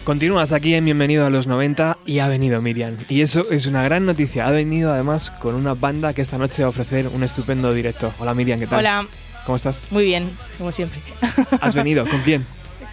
Continúas 0.09 0.55
aquí 0.55 0.73
en 0.73 0.87
Bienvenido 0.87 1.27
a 1.27 1.29
los 1.29 1.47
90 1.47 1.99
y 2.07 2.21
ha 2.21 2.29
venido 2.29 2.63
Miriam. 2.63 2.97
Y 3.11 3.21
eso 3.21 3.51
es 3.51 3.67
una 3.67 3.83
gran 3.83 4.07
noticia. 4.07 4.47
Ha 4.47 4.51
venido 4.51 4.91
además 4.91 5.31
con 5.31 5.55
una 5.55 5.75
banda 5.75 6.15
que 6.15 6.23
esta 6.23 6.39
noche 6.39 6.63
va 6.63 6.69
a 6.69 6.71
ofrecer 6.71 7.09
un 7.09 7.23
estupendo 7.23 7.75
directo. 7.75 8.11
Hola 8.19 8.33
Miriam, 8.33 8.59
¿qué 8.59 8.67
tal? 8.67 8.79
Hola, 8.79 9.07
¿Cómo 9.45 9.57
estás? 9.57 9.89
muy 9.91 10.05
bien, 10.05 10.31
como 10.57 10.73
siempre. 10.73 10.99
¿Has 11.61 11.75
venido? 11.75 12.07
¿Con 12.07 12.23
quién? 12.23 12.47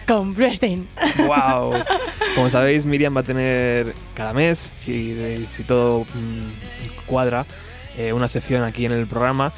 Con 0.06 0.34
Bluestein. 0.34 0.88
¡Wow! 1.26 1.72
Como 2.34 2.50
sabéis, 2.50 2.84
Miriam 2.84 3.16
va 3.16 3.22
a 3.22 3.24
tener 3.24 3.94
cada 4.12 4.34
mes, 4.34 4.70
si, 4.76 5.46
si 5.48 5.62
todo 5.62 6.02
mm, 6.02 7.06
cuadra, 7.06 7.46
eh, 7.96 8.12
una 8.12 8.28
sección 8.28 8.62
aquí 8.62 8.84
en 8.84 8.92
el 8.92 9.06
programa. 9.06 9.54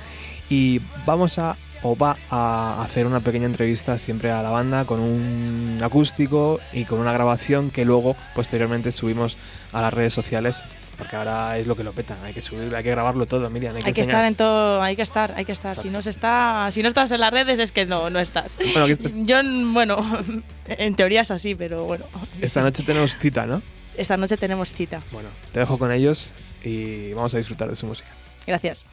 Y 0.48 0.80
vamos 1.04 1.40
a, 1.40 1.56
o 1.82 1.96
va 1.96 2.16
a 2.30 2.82
hacer 2.82 3.06
una 3.06 3.20
pequeña 3.20 3.46
entrevista 3.46 3.98
siempre 3.98 4.30
a 4.30 4.42
la 4.42 4.50
banda 4.50 4.84
con 4.84 5.00
un 5.00 5.78
acústico 5.82 6.60
y 6.72 6.84
con 6.84 6.98
una 6.98 7.12
grabación 7.12 7.70
que 7.70 7.84
luego, 7.84 8.16
posteriormente, 8.34 8.90
subimos 8.92 9.36
a 9.72 9.82
las 9.82 9.92
redes 9.92 10.12
sociales 10.12 10.62
porque 10.96 11.14
ahora 11.14 11.56
es 11.58 11.68
lo 11.68 11.76
que 11.76 11.84
lo 11.84 11.92
petan. 11.92 12.18
Hay 12.24 12.32
que 12.34 12.42
subir, 12.42 12.74
hay 12.74 12.82
que 12.82 12.90
grabarlo 12.90 13.24
todo, 13.26 13.48
Miriam. 13.50 13.76
Hay 13.76 13.82
que, 13.82 13.86
Hay 13.88 13.94
que 13.94 14.00
estar 14.00 14.24
en 14.24 14.34
todo, 14.34 14.82
hay 14.82 14.96
que 14.96 15.02
estar, 15.02 15.32
hay 15.36 15.44
que 15.44 15.52
estar. 15.52 15.76
Si 15.76 15.90
no 15.90 16.02
se 16.02 16.10
está, 16.10 16.68
si 16.72 16.82
no 16.82 16.88
estás 16.88 17.12
en 17.12 17.20
las 17.20 17.32
redes 17.32 17.60
es 17.60 17.70
que 17.70 17.86
no, 17.86 18.10
no 18.10 18.18
estás. 18.18 18.50
Bueno, 18.72 18.86
esto- 18.86 19.08
Yo, 19.14 19.36
bueno, 19.72 19.98
en 20.66 20.94
teoría 20.96 21.20
es 21.20 21.30
así, 21.30 21.54
pero 21.54 21.84
bueno. 21.84 22.04
Esta 22.40 22.62
noche 22.62 22.82
tenemos 22.82 23.16
cita, 23.16 23.46
¿no? 23.46 23.62
Esta 23.96 24.16
noche 24.16 24.36
tenemos 24.36 24.72
cita. 24.72 25.00
Bueno, 25.12 25.28
te 25.52 25.60
dejo 25.60 25.78
con 25.78 25.92
ellos 25.92 26.34
y 26.64 27.12
vamos 27.12 27.32
a 27.32 27.38
disfrutar 27.38 27.68
de 27.68 27.76
su 27.76 27.86
música. 27.86 28.08
Gracias. 28.44 28.86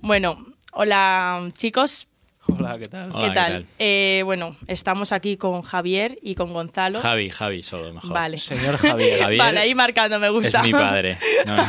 Bueno, 0.00 0.46
hola 0.78 1.50
chicos, 1.56 2.06
Hola, 2.48 2.78
¿qué 2.78 2.84
tal? 2.84 3.10
Hola, 3.10 3.20
¿qué 3.20 3.28
¿qué 3.28 3.34
tal? 3.34 3.52
tal? 3.52 3.66
Eh, 3.80 4.22
bueno, 4.24 4.56
estamos 4.68 5.10
aquí 5.10 5.36
con 5.36 5.62
Javier 5.62 6.16
y 6.22 6.36
con 6.36 6.52
Gonzalo. 6.52 7.00
Javi, 7.00 7.28
Javi, 7.28 7.62
solo 7.64 7.92
mejor. 7.92 8.12
Vale. 8.12 8.38
Señor 8.38 8.76
Javier. 8.76 9.18
Javier 9.22 9.38
Vale, 9.40 9.58
ahí 9.60 9.74
marcando 9.74 10.20
me 10.20 10.26
es 10.28 10.32
gusta. 10.32 10.62
mi 10.62 10.70
padre. 10.70 11.18
No, 11.44 11.56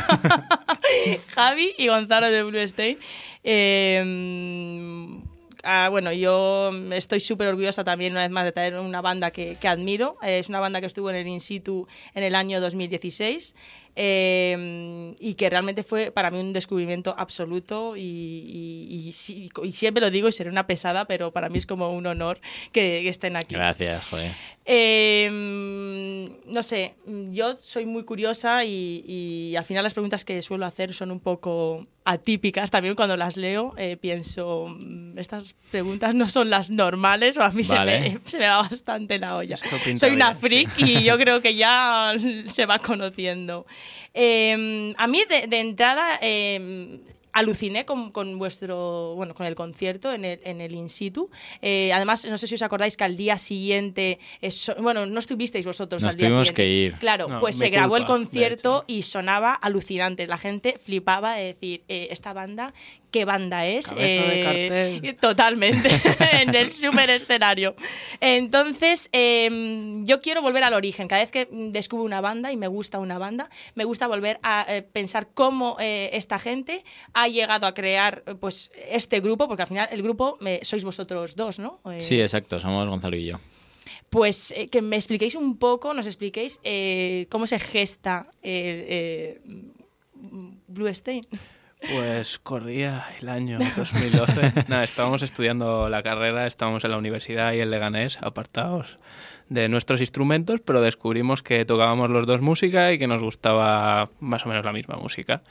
Javi 1.34 1.72
y 1.78 1.88
Gonzalo 1.88 2.30
de 2.30 2.42
Blue 2.44 2.58
Stain. 2.60 2.96
Eh, 3.42 5.18
ah, 5.64 5.88
bueno, 5.90 6.12
yo 6.12 6.70
estoy 6.92 7.18
súper 7.18 7.48
orgullosa 7.48 7.82
también 7.82 8.12
una 8.12 8.22
vez 8.22 8.30
más 8.30 8.44
de 8.44 8.52
traer 8.52 8.78
una 8.78 9.00
banda 9.00 9.32
que, 9.32 9.56
que 9.56 9.66
admiro. 9.66 10.16
Es 10.22 10.48
una 10.48 10.60
banda 10.60 10.80
que 10.80 10.86
estuvo 10.86 11.10
en 11.10 11.16
el 11.16 11.26
In 11.26 11.40
situ 11.40 11.88
en 12.14 12.22
el 12.22 12.36
año 12.36 12.60
2016 12.60 13.54
eh, 13.96 15.14
y 15.20 15.34
que 15.34 15.50
realmente 15.50 15.82
fue 15.82 16.10
para 16.10 16.30
mí 16.30 16.38
un 16.38 16.52
descubrimiento 16.52 17.14
absoluto 17.18 17.96
y, 17.96 18.00
y- 18.02 19.08
y 19.08 19.48
y 19.66 19.72
siempre 19.72 20.00
lo 20.00 20.10
digo 20.10 20.28
y 20.28 20.32
seré 20.32 20.50
una 20.50 20.66
pesada, 20.66 21.06
pero 21.06 21.32
para 21.32 21.48
mí 21.48 21.58
es 21.58 21.66
como 21.66 21.90
un 21.90 22.06
honor 22.06 22.40
que, 22.72 23.00
que 23.02 23.08
estén 23.08 23.36
aquí. 23.36 23.54
Gracias, 23.54 24.04
joder. 24.06 24.32
Eh, 24.70 25.28
no 26.46 26.62
sé, 26.62 26.94
yo 27.30 27.56
soy 27.56 27.86
muy 27.86 28.04
curiosa 28.04 28.64
y, 28.64 29.54
al 29.56 29.64
final 29.64 29.82
las 29.82 29.94
preguntas 29.94 30.24
que 30.24 30.40
suelo 30.42 30.66
hacer 30.66 30.92
son 30.92 31.10
un 31.10 31.20
poco 31.20 31.86
atípicas. 32.04 32.70
También 32.70 32.94
cuando 32.94 33.16
las 33.16 33.36
leo 33.36 33.74
eh, 33.78 33.96
pienso, 33.96 34.66
mm, 34.68 35.18
estas 35.18 35.54
preguntas 35.70 36.14
no 36.14 36.28
son 36.28 36.50
las 36.50 36.70
normales 36.70 37.36
o 37.38 37.42
a 37.42 37.50
mí 37.50 37.64
se, 37.64 37.74
Vale. 37.74 38.00
me, 38.00 38.18
se 38.24 38.38
me 38.38 38.46
va 38.46 38.58
bastante 38.62 39.18
la 39.18 39.36
olla. 39.36 39.56
Soy 39.56 40.10
una 40.10 40.30
bien, 40.34 40.40
freak 40.40 40.70
y 40.78 41.02
yo 41.02 41.16
creo 41.18 41.40
que 41.40 41.54
ya 41.54 42.12
se 42.48 42.66
va 42.66 42.78
conociendo. 42.78 43.66
Eh, 44.14 44.94
a 44.96 45.06
mí 45.06 45.22
de, 45.28 45.46
de 45.46 45.60
entrada... 45.60 46.18
eh, 46.22 47.00
Aluciné 47.30 47.84
con, 47.84 48.10
con 48.10 48.36
vuestro, 48.38 49.14
bueno, 49.14 49.32
con 49.32 49.46
el 49.46 49.54
concierto 49.54 50.12
en 50.12 50.24
el, 50.24 50.40
en 50.42 50.60
el 50.60 50.74
in 50.74 50.88
situ. 50.88 51.30
Eh, 51.62 51.92
además, 51.92 52.24
no 52.24 52.36
sé 52.36 52.48
si 52.48 52.56
os 52.56 52.62
acordáis 52.62 52.96
que 52.96 53.04
al 53.04 53.16
día 53.16 53.38
siguiente, 53.38 54.18
bueno, 54.80 55.06
no 55.06 55.18
estuvisteis 55.20 55.64
vosotros 55.64 56.02
Nos 56.02 56.14
al 56.14 56.18
día 56.18 56.28
tuvimos 56.30 56.48
siguiente. 56.48 56.62
que 56.62 56.68
ir. 56.96 56.98
Claro, 56.98 57.28
No, 57.28 57.38
pues 57.38 57.56
se 57.56 57.68
grabó 57.68 57.96
el 57.96 58.06
concierto 58.06 58.84
y 58.88 59.02
sonaba 59.02 59.52
alucinante. 59.54 60.26
La 60.26 60.38
gente 60.38 60.80
flipaba 60.82 61.34
de 61.34 61.44
decir, 61.44 61.82
eh, 61.86 62.08
esta 62.10 62.32
banda, 62.32 62.72
¿qué 63.10 63.24
banda 63.24 63.66
es? 63.66 63.94
De 63.94 63.96
Eh, 63.98 64.42
cartel. 65.00 65.16
Totalmente, 65.16 65.88
en 66.40 66.54
el 66.54 66.70
super 66.72 67.08
escenario. 67.10 67.74
Entonces, 68.20 69.08
eh, 69.12 70.00
yo 70.04 70.20
quiero 70.20 70.42
volver 70.42 70.64
al 70.64 70.74
origen. 70.74 71.08
Cada 71.08 71.22
vez 71.22 71.30
que 71.30 71.48
descubro 71.50 72.04
una 72.04 72.20
banda 72.20 72.52
y 72.52 72.56
me 72.56 72.68
gusta 72.68 72.98
una 72.98 73.18
banda, 73.18 73.48
me 73.74 73.84
gusta 73.84 74.06
volver 74.06 74.38
a 74.42 74.64
eh, 74.68 74.82
pensar 74.82 75.28
cómo 75.34 75.76
eh, 75.80 76.10
esta 76.12 76.38
gente 76.38 76.84
ha 77.14 77.28
llegado 77.28 77.66
a 77.66 77.74
crear 77.74 78.22
pues 78.40 78.70
este 78.90 79.20
grupo, 79.20 79.48
porque 79.48 79.62
al 79.62 79.68
final 79.68 79.88
el 79.90 80.02
grupo 80.02 80.38
sois 80.62 80.84
vosotros 80.84 81.34
dos, 81.36 81.58
¿no? 81.58 81.80
Eh, 81.90 82.00
Sí, 82.00 82.20
exacto, 82.20 82.60
somos 82.60 82.88
Gonzalo 82.88 83.16
y 83.16 83.26
yo. 83.26 83.40
pues 84.10 84.52
eh, 84.56 84.68
que 84.68 84.80
me 84.82 84.96
expliquéis 84.96 85.34
un 85.34 85.58
poco, 85.58 85.92
nos 85.94 86.06
expliquéis 86.06 86.60
eh, 86.64 87.26
cómo 87.30 87.46
se 87.46 87.58
gesta 87.58 88.26
eh, 88.42 89.40
Blue 90.66 90.88
Stain. 90.88 91.26
Pues 91.80 92.38
corría 92.40 93.06
el 93.20 93.28
año 93.28 93.58
2012. 93.76 94.64
Nada, 94.68 94.84
estábamos 94.84 95.22
estudiando 95.22 95.88
la 95.88 96.02
carrera, 96.02 96.46
estábamos 96.46 96.84
en 96.84 96.90
la 96.90 96.98
universidad 96.98 97.52
y 97.52 97.60
en 97.60 97.70
Leganés, 97.70 98.18
apartados 98.20 98.98
de 99.48 99.68
nuestros 99.68 100.00
instrumentos, 100.00 100.60
pero 100.60 100.80
descubrimos 100.80 101.42
que 101.42 101.64
tocábamos 101.64 102.10
los 102.10 102.26
dos 102.26 102.40
música 102.40 102.92
y 102.92 102.98
que 102.98 103.06
nos 103.06 103.22
gustaba 103.22 104.10
más 104.20 104.44
o 104.44 104.48
menos 104.48 104.64
la 104.64 104.72
misma 104.72 104.96
música. 104.96 105.42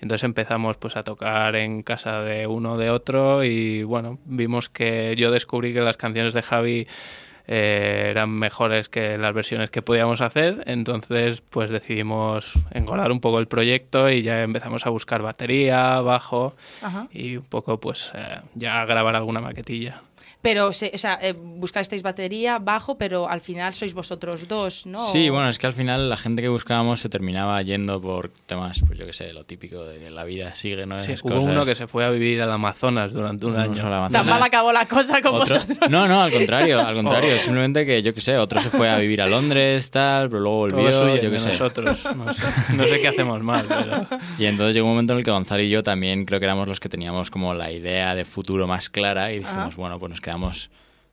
Entonces 0.00 0.24
empezamos 0.24 0.76
pues 0.76 0.96
a 0.96 1.02
tocar 1.02 1.56
en 1.56 1.82
casa 1.82 2.20
de 2.20 2.46
uno 2.46 2.76
de 2.76 2.90
otro 2.90 3.44
y 3.44 3.82
bueno, 3.82 4.18
vimos 4.24 4.68
que 4.68 5.14
yo 5.16 5.30
descubrí 5.30 5.72
que 5.72 5.80
las 5.80 5.96
canciones 5.96 6.34
de 6.34 6.42
Javi 6.42 6.86
eh, 7.46 8.06
eran 8.10 8.30
mejores 8.30 8.88
que 8.88 9.18
las 9.18 9.34
versiones 9.34 9.70
que 9.70 9.82
podíamos 9.82 10.20
hacer, 10.20 10.64
entonces 10.66 11.42
pues 11.42 11.70
decidimos 11.70 12.52
engordar 12.70 13.12
un 13.12 13.20
poco 13.20 13.38
el 13.38 13.46
proyecto 13.48 14.10
y 14.10 14.22
ya 14.22 14.42
empezamos 14.42 14.86
a 14.86 14.90
buscar 14.90 15.22
batería, 15.22 16.00
bajo 16.00 16.54
Ajá. 16.82 17.08
y 17.12 17.36
un 17.36 17.44
poco 17.44 17.78
pues 17.78 18.10
eh, 18.14 18.40
ya 18.54 18.84
grabar 18.86 19.16
alguna 19.16 19.40
maquetilla. 19.40 20.02
Pero, 20.44 20.74
se- 20.74 20.92
o 20.94 20.98
sea, 20.98 21.18
eh, 21.22 21.32
buscasteis 21.32 22.02
batería, 22.02 22.58
bajo, 22.58 22.98
pero 22.98 23.30
al 23.30 23.40
final 23.40 23.72
sois 23.72 23.94
vosotros 23.94 24.46
dos, 24.46 24.84
¿no? 24.84 25.06
Sí, 25.10 25.30
bueno, 25.30 25.48
es 25.48 25.58
que 25.58 25.66
al 25.66 25.72
final 25.72 26.10
la 26.10 26.18
gente 26.18 26.42
que 26.42 26.48
buscábamos 26.48 27.00
se 27.00 27.08
terminaba 27.08 27.60
yendo 27.62 27.98
por 27.98 28.28
temas, 28.44 28.82
pues 28.86 28.98
yo 28.98 29.06
qué 29.06 29.14
sé, 29.14 29.32
lo 29.32 29.44
típico 29.44 29.82
de 29.86 29.98
que 29.98 30.10
la 30.10 30.24
vida 30.24 30.54
sigue, 30.54 30.84
¿no? 30.84 31.00
Sí, 31.00 31.12
Esas 31.12 31.24
hubo 31.24 31.36
cosas. 31.36 31.48
uno 31.50 31.64
que 31.64 31.74
se 31.74 31.86
fue 31.86 32.04
a 32.04 32.10
vivir 32.10 32.42
al 32.42 32.52
Amazonas 32.52 33.14
durante 33.14 33.46
un 33.46 33.56
año. 33.56 33.82
Tan 34.10 34.26
mal 34.26 34.42
acabó 34.42 34.70
la 34.70 34.84
cosa 34.86 35.22
con 35.22 35.36
Otro- 35.36 35.54
vosotros. 35.54 35.90
No, 35.90 36.06
no, 36.06 36.20
al 36.22 36.30
contrario, 36.38 36.78
al 36.86 36.94
contrario. 36.94 37.38
Simplemente 37.38 37.86
que, 37.86 38.02
yo 38.02 38.12
qué 38.12 38.20
sé, 38.20 38.36
otro 38.36 38.60
se 38.60 38.68
fue 38.68 38.90
a 38.90 38.98
vivir 38.98 39.22
a 39.22 39.26
Londres, 39.26 39.90
tal, 39.90 40.28
pero 40.28 40.40
luego 40.42 40.58
volvió, 40.58 40.78
huyen 41.04 41.22
yo 41.24 41.30
qué 41.30 41.38
sé. 41.40 41.48
nosotros. 41.48 41.98
No 42.14 42.34
sé, 42.34 42.42
no 42.76 42.84
sé 42.84 43.00
qué 43.00 43.08
hacemos 43.08 43.42
mal, 43.42 43.64
pero... 43.66 44.06
Y 44.38 44.44
entonces 44.44 44.74
llegó 44.74 44.86
un 44.88 44.92
momento 44.92 45.14
en 45.14 45.20
el 45.20 45.24
que 45.24 45.30
Gonzalo 45.30 45.62
y 45.62 45.70
yo 45.70 45.82
también 45.82 46.26
creo 46.26 46.38
que 46.38 46.44
éramos 46.44 46.68
los 46.68 46.80
que 46.80 46.90
teníamos 46.90 47.30
como 47.30 47.54
la 47.54 47.72
idea 47.72 48.14
de 48.14 48.26
futuro 48.26 48.66
más 48.66 48.90
clara 48.90 49.32
y 49.32 49.38
dijimos, 49.38 49.56
Ajá. 49.68 49.76
bueno, 49.76 49.98
pues 49.98 50.10
nos 50.10 50.20
quedamos 50.20 50.33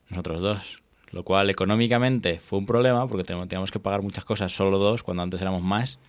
nosotros 0.10 0.39
dos. 0.41 0.81
Lo 1.11 1.23
cual 1.23 1.49
económicamente 1.49 2.39
fue 2.39 2.60
un 2.60 2.65
problema 2.65 3.06
porque 3.07 3.26
teníamos, 3.26 3.69
que 3.72 3.80
pagar 3.80 4.02
muchas 4.02 4.23
cosas 4.23 4.53
solo 4.53 4.77
dos 4.77 5.03
cuando 5.03 5.23
antes 5.23 5.41
éramos 5.41 5.61
más. 5.61 5.99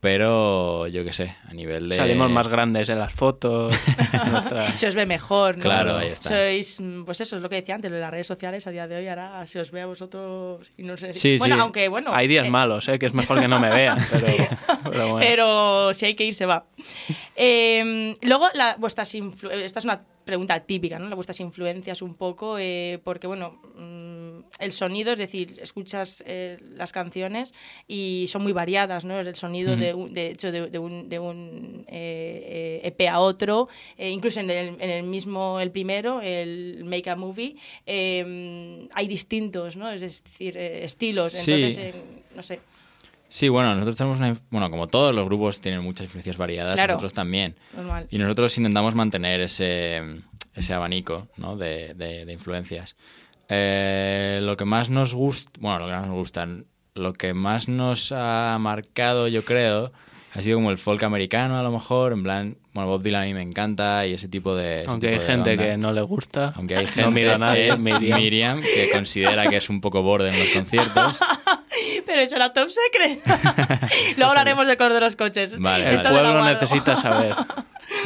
Pero 0.00 0.86
yo 0.86 1.04
qué 1.04 1.12
sé, 1.12 1.36
a 1.46 1.52
nivel 1.52 1.90
de... 1.90 1.96
Salimos 1.96 2.30
más 2.30 2.48
grandes 2.48 2.88
en 2.88 2.98
las 2.98 3.12
fotos. 3.12 3.70
nuestra- 4.32 4.72
Se 4.74 4.88
os 4.88 4.94
ve 4.94 5.04
mejor, 5.04 5.58
¿no? 5.58 5.62
Claro, 5.62 5.98
ahí 5.98 6.08
está. 6.08 6.30
Sois, 6.30 6.80
mm, 6.80 7.04
pues 7.04 7.20
eso 7.20 7.36
es 7.36 7.42
lo 7.42 7.50
que 7.50 7.56
decía 7.56 7.74
antes, 7.74 7.90
lo 7.90 7.96
de 7.96 8.00
las 8.00 8.10
redes 8.10 8.26
sociales 8.26 8.66
a 8.66 8.70
día 8.70 8.88
de 8.88 8.96
hoy, 8.96 9.08
ahora 9.08 9.44
se 9.44 9.60
os 9.60 9.70
ve 9.70 9.82
a 9.82 9.86
vosotros 9.86 10.72
y 10.78 10.84
no 10.84 10.96
sé. 10.96 11.12
Sí, 11.12 11.36
bueno, 11.38 11.56
sí. 11.56 11.60
aunque 11.60 11.88
bueno. 11.88 12.12
Hay 12.14 12.28
días 12.28 12.46
eh, 12.46 12.50
malos, 12.50 12.88
¿eh? 12.88 12.98
que 12.98 13.04
es 13.06 13.12
mejor 13.12 13.40
que 13.42 13.46
no 13.48 13.60
me 13.60 13.68
vean, 13.68 13.98
pero, 14.10 14.26
pero 14.90 15.08
bueno. 15.10 15.18
Pero 15.18 15.92
si 15.92 16.06
hay 16.06 16.14
que 16.14 16.24
ir, 16.24 16.34
se 16.34 16.46
va. 16.46 16.64
Eh, 17.36 18.16
luego, 18.22 18.46
la, 18.54 18.76
vuestras 18.78 19.14
influ- 19.14 19.50
esta 19.52 19.80
es 19.80 19.84
una 19.84 20.00
pregunta 20.30 20.58
típica, 20.60 20.98
¿no? 20.98 21.14
Vuestras 21.14 21.40
influencias 21.40 22.00
un 22.02 22.14
poco, 22.14 22.58
eh, 22.58 22.98
porque 23.04 23.26
bueno, 23.26 23.60
mm, 23.76 24.40
el 24.58 24.72
sonido, 24.72 25.12
es 25.12 25.18
decir, 25.18 25.58
escuchas 25.60 26.22
eh, 26.26 26.56
las 26.62 26.92
canciones 26.92 27.52
y 27.86 28.24
son 28.28 28.42
muy 28.42 28.52
variadas, 28.52 29.04
¿no? 29.04 29.18
El 29.20 29.34
sonido 29.36 29.76
de, 29.76 29.92
un- 29.94 30.14
de 30.14 30.28
hecho 30.30 30.50
de, 30.52 30.68
de 30.68 30.78
un, 30.78 31.08
de 31.08 31.18
un 31.18 31.84
eh, 31.88 32.80
eh, 32.82 32.88
EP 32.88 33.08
a 33.08 33.20
otro, 33.20 33.68
eh, 33.98 34.08
incluso 34.10 34.40
en 34.40 34.50
el, 34.50 34.68
en 34.80 34.90
el 34.90 35.02
mismo, 35.04 35.60
el 35.60 35.70
primero, 35.70 36.20
el 36.22 36.82
Make 36.84 37.10
a 37.10 37.16
Movie, 37.16 37.56
hay 37.86 39.06
distintos, 39.08 39.76
¿no? 39.76 39.90
Es 39.90 40.00
decir, 40.00 40.56
eh, 40.56 40.84
estilos. 40.84 41.32
Sí. 41.32 41.52
Entonces, 41.52 41.78
eh, 41.78 41.94
no 42.34 42.42
sé. 42.42 42.60
Sí, 43.32 43.48
bueno, 43.48 43.72
nosotros 43.74 43.96
tenemos 43.96 44.18
una... 44.18 44.30
inf- 44.32 44.40
Bueno, 44.50 44.70
como 44.70 44.88
todos 44.88 45.14
los 45.14 45.24
grupos 45.24 45.60
tienen 45.60 45.82
muchas 45.82 46.04
influencias 46.04 46.36
variadas, 46.36 46.72
Claro. 46.72 46.94
nosotros 46.94 47.14
también. 47.14 47.56
Normal. 47.74 48.06
Y 48.10 48.18
nosotros 48.18 48.56
intentamos 48.58 48.94
mantener 48.96 49.40
ese, 49.40 50.02
ese 50.54 50.74
abanico 50.74 51.28
¿no? 51.36 51.56
de, 51.56 51.94
de- 51.94 52.24
de 52.26 52.32
influencias. 52.32 52.96
Eh, 53.48 54.40
lo 54.42 54.56
que 54.56 54.64
más 54.64 54.90
nos 54.90 55.14
gusta, 55.14 55.50
bueno, 55.60 55.78
lo 55.80 55.86
que 55.86 55.92
más 55.92 56.06
nos 56.06 56.14
gusta, 56.16 56.48
lo 56.94 57.12
que 57.12 57.32
más 57.34 57.68
nos 57.68 58.12
ha 58.12 58.56
marcado, 58.60 59.28
yo 59.28 59.44
creo, 59.44 59.92
ha 60.34 60.42
sido 60.42 60.56
como 60.58 60.70
el 60.70 60.78
folk 60.78 61.02
americano, 61.02 61.58
a 61.58 61.62
lo 61.62 61.70
mejor, 61.72 62.12
en 62.12 62.22
plan, 62.22 62.56
bueno, 62.74 62.88
Bob 62.90 63.02
Dylan 63.02 63.22
a 63.22 63.26
mí 63.26 63.34
me 63.34 63.42
encanta 63.42 64.06
y 64.06 64.12
ese 64.14 64.28
tipo 64.28 64.54
de... 64.54 64.80
ese 64.80 64.88
Aunque 64.88 65.08
hay 65.08 65.14
de 65.18 65.20
gente 65.20 65.50
banda. 65.56 65.64
que 65.72 65.76
no 65.78 65.92
le 65.92 66.02
gusta. 66.02 66.52
Aunque 66.56 66.76
hay 66.76 66.86
gente, 66.88 67.02
no 67.02 67.10
mira 67.10 67.34
a 67.34 67.38
nadie, 67.38 67.76
Miriam. 67.76 68.60
que 68.60 68.88
considera 68.92 69.48
que 69.48 69.56
es 69.56 69.68
un 69.70 69.80
poco 69.80 70.02
borde 70.02 70.30
en 70.30 70.38
los 70.38 70.48
conciertos. 70.50 71.18
Pero 72.06 72.20
eso 72.22 72.36
era 72.36 72.52
top 72.52 72.68
secret. 72.68 73.20
Luego 74.16 74.30
hablaremos 74.30 74.66
de 74.66 74.76
color 74.76 74.92
de 74.94 75.00
los 75.00 75.16
coches. 75.16 75.58
Vale, 75.58 75.88
El 75.88 75.96
Esta 75.96 76.10
me 76.10 76.22
la 76.22 76.22
pueblo 76.32 76.44
necesita 76.44 76.96
saber. 76.96 77.34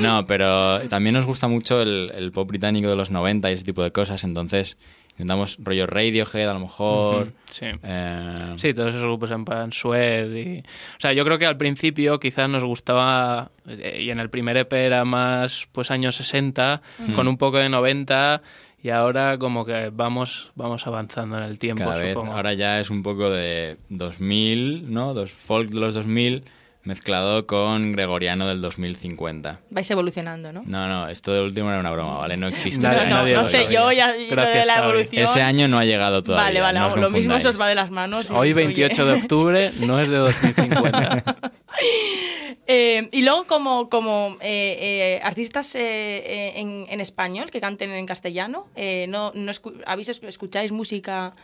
No, 0.01 0.27
pero 0.27 0.81
también 0.89 1.15
nos 1.15 1.27
gusta 1.27 1.47
mucho 1.47 1.83
el, 1.83 2.11
el 2.15 2.33
pop 2.33 2.49
británico 2.49 2.89
de 2.89 2.97
los 2.97 3.11
90 3.11 3.51
y 3.51 3.53
ese 3.53 3.65
tipo 3.65 3.83
de 3.83 3.93
cosas, 3.93 4.25
entonces 4.25 4.79
intentamos 5.11 5.59
rollo 5.61 5.87
Radiohead 5.87 6.49
a 6.49 6.55
lo 6.55 6.61
mejor. 6.61 7.33
Sí. 7.51 7.67
eh, 7.83 8.55
Sí, 8.57 8.75
todos 8.75 8.89
esos 8.89 9.03
grupos 9.03 9.31
en 9.31 9.45
plan 9.45 9.73
Sued 9.73 10.35
y... 10.35 10.59
O 10.61 11.01
sea, 11.01 11.13
yo 11.13 11.25
creo 11.25 11.39
que 11.39 11.47
al 11.47 11.57
principio 11.57 12.19
quizás 12.19 12.49
nos 12.49 12.65
gustaba, 12.65 13.51
eh, 13.69 14.01
y 14.03 14.11
en 14.11 14.19
el 14.19 14.31
primer 14.31 14.57
EP 14.57 14.73
era 14.73 15.05
más 15.05 15.69
pues 15.71 15.91
años 15.93 16.17
60, 16.17 16.83
con 17.15 17.29
un 17.29 17.37
poco 17.37 17.59
de 17.59 17.69
90, 17.69 18.43
y 18.85 18.91
ahora 18.91 19.39
como 19.39 19.65
que 19.65 19.91
vamos, 19.91 20.53
vamos 20.55 20.87
avanzando 20.87 21.39
en 21.39 21.45
el 21.45 21.59
tiempo, 21.59 21.85
cada 21.85 22.01
vez, 22.01 22.13
supongo. 22.13 22.35
ahora 22.35 22.53
ya 22.53 22.79
es 22.81 22.91
un 22.91 23.03
poco 23.03 23.31
de 23.31 23.79
2000, 23.89 24.93
¿no? 24.93 25.15
Dos 25.15 25.31
folk 25.33 25.71
de 25.71 25.81
los 25.81 25.95
2000, 25.95 26.45
mezclado 26.83 27.47
con 27.47 27.93
gregoriano 27.93 28.47
del 28.47 28.61
2050. 28.61 29.61
Vais 29.71 29.91
evolucionando, 29.91 30.53
¿no? 30.53 30.63
No, 30.67 30.87
no, 30.87 31.09
esto 31.09 31.33
de 31.33 31.41
último 31.41 31.71
era 31.71 31.81
una 31.81 31.93
broma, 31.93 32.19
¿vale? 32.19 32.37
No 32.37 32.47
existe. 32.47 32.83
Nadie- 32.83 32.99
ese 32.99 33.07
no, 33.09 33.17
año 33.17 33.17
nadie 33.23 33.35
no 33.37 33.41
lo 33.41 33.47
sé, 33.47 33.73
yo 33.73 33.91
ya 33.91 34.09
lo 34.09 34.13
de 34.13 34.27
Gracias, 34.29 34.67
la 34.67 34.79
evolución. 34.85 35.25
Ese 35.25 35.41
año 35.41 35.67
no 35.67 35.79
ha 35.79 35.85
llegado 35.87 36.23
todavía. 36.23 36.45
Vale, 36.45 36.61
vale, 36.61 36.81
no 36.81 36.97
lo 36.97 37.09
mismo 37.09 37.41
se 37.41 37.49
os 37.49 37.59
va 37.59 37.69
de 37.69 37.75
las 37.77 37.91
manos. 37.91 38.31
Hoy, 38.31 38.37
oye. 38.53 38.55
28 38.55 39.07
de 39.07 39.13
octubre, 39.15 39.73
no 39.81 39.99
es 39.99 40.11
de 40.11 40.17
2050. 40.19 41.25
Eh, 42.67 43.09
y 43.13 43.21
luego, 43.23 43.47
como, 43.47 43.91
como 43.91 44.39
eh, 44.41 44.79
eh, 44.81 45.21
artistas 45.23 45.75
en, 45.75 46.87
en 46.89 47.01
español 47.01 47.51
que 47.51 47.61
canten 47.61 47.91
en 47.91 48.07
castellano, 48.07 48.69
eh, 48.75 49.07
no, 49.09 49.33
no 49.35 49.53
escu- 49.53 49.83
¿habéis 49.87 50.09
esc- 50.09 50.27
escucháis 50.27 50.73
música 50.73 51.35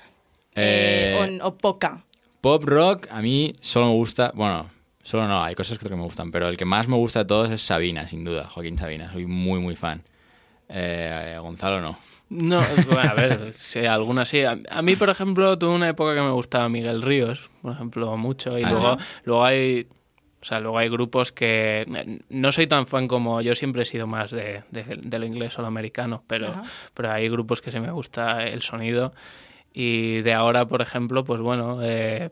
eh, 0.55 1.13
Eh, 1.15 1.39
o 1.43 1.55
poca? 1.59 2.05
Pop 2.41 2.65
rock, 2.65 3.07
a 3.11 3.21
mí 3.21 3.53
solo 3.61 3.87
me 3.89 3.93
gusta. 3.95 4.33
Bueno, 4.35 4.71
solo 5.03 5.29
no, 5.29 5.45
hay 5.45 5.55
cosas 5.55 5.77
que 5.79 5.89
me 5.91 6.03
gustan, 6.03 6.31
pero 6.31 6.49
el 6.49 6.57
que 6.57 6.65
más 6.65 6.89
me 6.89 6.97
gusta 6.97 7.19
de 7.21 7.25
todos 7.27 7.51
es 7.51 7.61
Sabina, 7.61 8.09
sin 8.09 8.25
duda, 8.25 8.49
Joaquín 8.49 8.79
Sabina. 8.79 9.13
Soy 9.13 9.27
muy, 9.27 9.61
muy 9.61 9.77
fan. 9.77 10.03
Eh, 10.71 11.37
Gonzalo 11.41 11.81
no. 11.83 11.99
No, 12.31 12.63
bueno, 12.87 12.99
a 13.03 13.13
ver, 13.15 13.53
sí, 13.59 13.81
algunas 13.85 14.29
sí. 14.29 14.43
A, 14.43 14.59
a 14.71 14.81
mí, 14.83 14.97
por 14.97 15.11
ejemplo, 15.11 15.59
tuve 15.59 15.75
una 15.75 15.89
época 15.91 16.15
que 16.15 16.23
me 16.23 16.31
gustaba 16.31 16.69
Miguel 16.71 17.03
Ríos, 17.03 17.51
por 17.61 17.73
ejemplo, 17.73 18.17
mucho. 18.17 18.59
Y 18.59 18.63
Ajá. 18.63 18.71
luego, 18.73 18.97
luego 19.25 19.45
hay. 19.45 19.87
O 20.43 20.45
sea, 20.45 20.59
luego 20.61 20.79
hay 20.79 20.89
grupos 20.89 21.33
que 21.33 21.85
no 22.31 22.51
soy 22.53 22.67
tan 22.67 22.87
fan 22.87 23.09
como 23.09 23.43
yo 23.43 23.55
siempre 23.55 23.83
he 23.83 23.85
sido 23.85 24.07
más 24.07 24.31
de, 24.31 24.63
de- 24.71 24.99
de 25.03 25.19
lo 25.19 25.27
inglés 25.27 25.59
o 25.59 25.63
lo 25.63 25.69
americano, 25.69 26.25
pero, 26.27 26.49
Ajá. 26.49 26.63
pero 26.95 27.11
hay 27.13 27.29
grupos 27.29 27.61
que 27.61 27.71
sí 27.71 27.79
me 27.79 27.91
gusta 27.93 28.47
el 28.47 28.63
sonido. 28.63 29.13
Y 29.75 30.23
de 30.23 30.33
ahora, 30.33 30.67
por 30.67 30.81
ejemplo, 30.83 31.25
pues 31.25 31.41
bueno, 31.41 31.79
eh, 31.83 32.31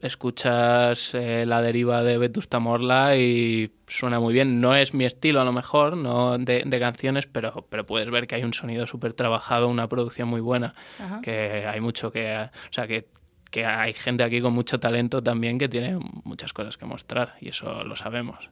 escuchas 0.00 1.14
eh, 1.14 1.44
la 1.46 1.62
deriva 1.62 2.02
de 2.02 2.18
Vetusta 2.18 2.58
Morla 2.58 3.16
y 3.16 3.70
suena 3.86 4.20
muy 4.20 4.32
bien. 4.34 4.60
No 4.60 4.74
es 4.74 4.92
mi 4.94 5.04
estilo 5.04 5.40
a 5.40 5.44
lo 5.44 5.52
mejor, 5.52 5.96
no 5.96 6.36
de, 6.38 6.62
de 6.66 6.80
canciones, 6.80 7.26
pero, 7.26 7.66
pero 7.68 7.86
puedes 7.86 8.10
ver 8.10 8.26
que 8.26 8.34
hay 8.36 8.44
un 8.44 8.54
sonido 8.54 8.86
súper 8.86 9.12
trabajado, 9.14 9.68
una 9.68 9.88
producción 9.88 10.28
muy 10.28 10.40
buena, 10.40 10.74
Ajá. 10.98 11.20
que 11.22 11.64
hay 11.66 11.80
mucho 11.80 12.12
que... 12.12 12.32
O 12.36 12.72
sea, 12.72 12.86
que, 12.86 13.06
que 13.50 13.64
hay 13.66 13.92
gente 13.94 14.22
aquí 14.22 14.40
con 14.40 14.52
mucho 14.52 14.78
talento 14.80 15.22
también 15.22 15.58
que 15.58 15.68
tiene 15.68 15.98
muchas 16.24 16.52
cosas 16.52 16.76
que 16.76 16.84
mostrar 16.86 17.34
y 17.40 17.48
eso 17.48 17.84
lo 17.84 17.96
sabemos. 17.96 18.50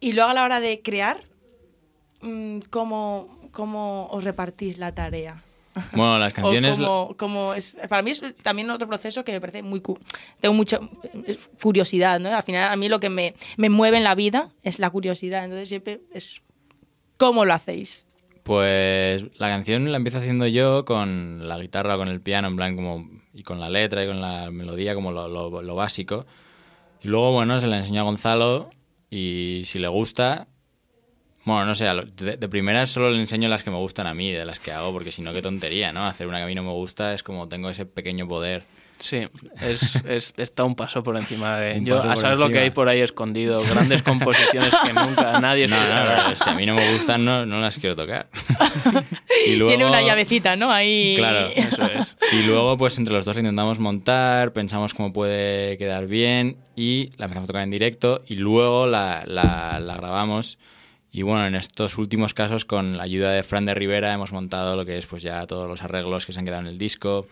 Y 0.00 0.12
luego 0.12 0.30
a 0.30 0.34
la 0.34 0.44
hora 0.44 0.60
de 0.60 0.80
crear, 0.82 1.18
mm, 2.22 2.60
¿cómo, 2.70 3.48
cómo 3.52 4.06
os 4.10 4.24
repartís 4.24 4.78
la 4.78 4.94
tarea? 4.94 5.42
Bueno, 5.92 6.18
las 6.18 6.32
canciones. 6.34 6.78
O 6.80 6.84
cómo- 6.84 7.16
cómo 7.16 7.54
es, 7.54 7.76
para 7.88 8.02
mí 8.02 8.10
es 8.12 8.22
también 8.42 8.70
otro 8.70 8.88
proceso 8.88 9.24
que 9.24 9.32
me 9.32 9.40
parece 9.40 9.62
muy... 9.62 9.80
cu- 9.80 9.98
Tengo 10.40 10.54
mucha 10.54 10.80
curiosidad, 11.62 12.18
¿no? 12.20 12.34
Al 12.34 12.42
final 12.42 12.72
a 12.72 12.76
mí 12.76 12.88
lo 12.88 12.98
que 13.00 13.08
me, 13.10 13.34
me 13.56 13.68
mueve 13.68 13.98
en 13.98 14.04
la 14.04 14.14
vida 14.14 14.50
es 14.62 14.78
la 14.78 14.90
curiosidad, 14.90 15.44
entonces 15.44 15.68
siempre 15.68 16.00
es... 16.12 16.42
¿Cómo 17.16 17.44
lo 17.44 17.52
hacéis? 17.52 18.06
Pues 18.42 19.24
la 19.38 19.48
canción 19.48 19.90
la 19.92 19.98
empiezo 19.98 20.18
haciendo 20.18 20.46
yo 20.46 20.86
con 20.86 21.46
la 21.46 21.58
guitarra 21.58 21.96
o 21.96 21.98
con 21.98 22.08
el 22.08 22.20
piano, 22.20 22.48
en 22.48 22.56
plan 22.56 22.74
como... 22.76 23.19
Y 23.32 23.42
con 23.42 23.60
la 23.60 23.68
letra 23.70 24.04
y 24.04 24.06
con 24.08 24.20
la 24.20 24.50
melodía, 24.50 24.94
como 24.94 25.12
lo, 25.12 25.28
lo- 25.28 25.74
básico. 25.74 26.26
Y 27.02 27.08
luego, 27.08 27.32
bueno, 27.32 27.60
se 27.60 27.66
la 27.66 27.78
enseño 27.78 28.00
a 28.02 28.04
Gonzalo 28.04 28.70
y 29.10 29.62
si 29.66 29.78
le 29.78 29.88
gusta... 29.88 30.48
Bueno, 31.44 31.64
no 31.64 31.74
sé, 31.74 31.86
de, 31.86 32.36
de 32.36 32.48
primeras 32.48 32.90
solo 32.90 33.10
le 33.10 33.18
enseño 33.18 33.48
las 33.48 33.62
que 33.64 33.70
me 33.70 33.78
gustan 33.78 34.06
a 34.06 34.14
mí, 34.14 34.30
de 34.30 34.44
las 34.44 34.60
que 34.60 34.72
hago, 34.72 34.92
porque 34.92 35.10
si 35.10 35.22
no, 35.22 35.32
qué 35.32 35.40
tontería, 35.42 35.92
¿no? 35.92 36.04
Hacer 36.06 36.26
una 36.26 36.36
que 36.38 36.44
a 36.44 36.46
mí 36.46 36.54
no 36.54 36.62
me 36.62 36.72
gusta 36.72 37.14
es 37.14 37.22
como 37.22 37.48
tengo 37.48 37.70
ese 37.70 37.86
pequeño 37.86 38.28
poder. 38.28 38.64
Sí, 39.00 39.22
es, 39.62 39.96
es- 40.04 40.34
está 40.36 40.62
un 40.64 40.76
paso 40.76 41.02
por 41.02 41.16
encima 41.16 41.58
de... 41.58 41.78
Un 41.78 41.86
Yo, 41.86 42.02
a 42.02 42.16
saber 42.16 42.38
lo 42.38 42.48
que 42.50 42.58
hay 42.58 42.70
por 42.70 42.88
ahí 42.88 43.00
escondido, 43.00 43.58
grandes 43.72 44.02
composiciones 44.02 44.70
que 44.84 44.92
nunca 44.92 45.40
nadie 45.40 45.66
No, 45.66 45.76
no, 45.76 46.28
no, 46.30 46.36
si 46.36 46.50
a 46.50 46.54
mí 46.54 46.66
no 46.66 46.74
me 46.74 46.92
gustan, 46.92 47.24
no, 47.24 47.46
no 47.46 47.60
las 47.60 47.78
quiero 47.78 47.96
tocar. 47.96 48.28
y 49.48 49.56
luego, 49.56 49.68
Tiene 49.70 49.86
una 49.86 50.02
llavecita, 50.02 50.54
¿no? 50.56 50.70
Ahí... 50.70 51.14
Claro, 51.16 51.48
Eso 51.54 51.82
es. 51.84 52.16
Y 52.32 52.42
luego, 52.42 52.76
pues 52.76 52.98
entre 52.98 53.14
los 53.14 53.24
dos 53.24 53.36
intentamos 53.36 53.78
montar, 53.78 54.52
pensamos 54.52 54.92
cómo 54.94 55.12
puede 55.12 55.78
quedar 55.78 56.06
bien 56.06 56.56
y 56.76 57.10
la 57.16 57.24
empezamos 57.24 57.48
a 57.48 57.52
tocar 57.52 57.62
en 57.62 57.70
directo 57.70 58.22
y 58.26 58.36
luego 58.36 58.86
la, 58.86 59.24
la- 59.26 59.80
la 59.80 59.94
grabamos. 59.96 60.58
Y 61.12 61.22
bueno, 61.22 61.46
en 61.46 61.56
estos 61.56 61.98
últimos 61.98 62.34
casos, 62.34 62.64
con 62.64 62.96
la 62.96 63.02
ayuda 63.02 63.32
de 63.32 63.42
Fran 63.42 63.64
de 63.66 63.74
Rivera, 63.74 64.12
hemos 64.12 64.30
montado 64.30 64.76
lo 64.76 64.84
que 64.86 64.96
es 64.96 65.06
pues 65.06 65.22
ya 65.22 65.44
todos 65.46 65.66
los 65.66 65.82
arreglos 65.82 66.24
que 66.24 66.32
se 66.32 66.38
han 66.38 66.44
quedado 66.44 66.60
en 66.60 66.68
el 66.68 66.78
disco, 66.78 67.26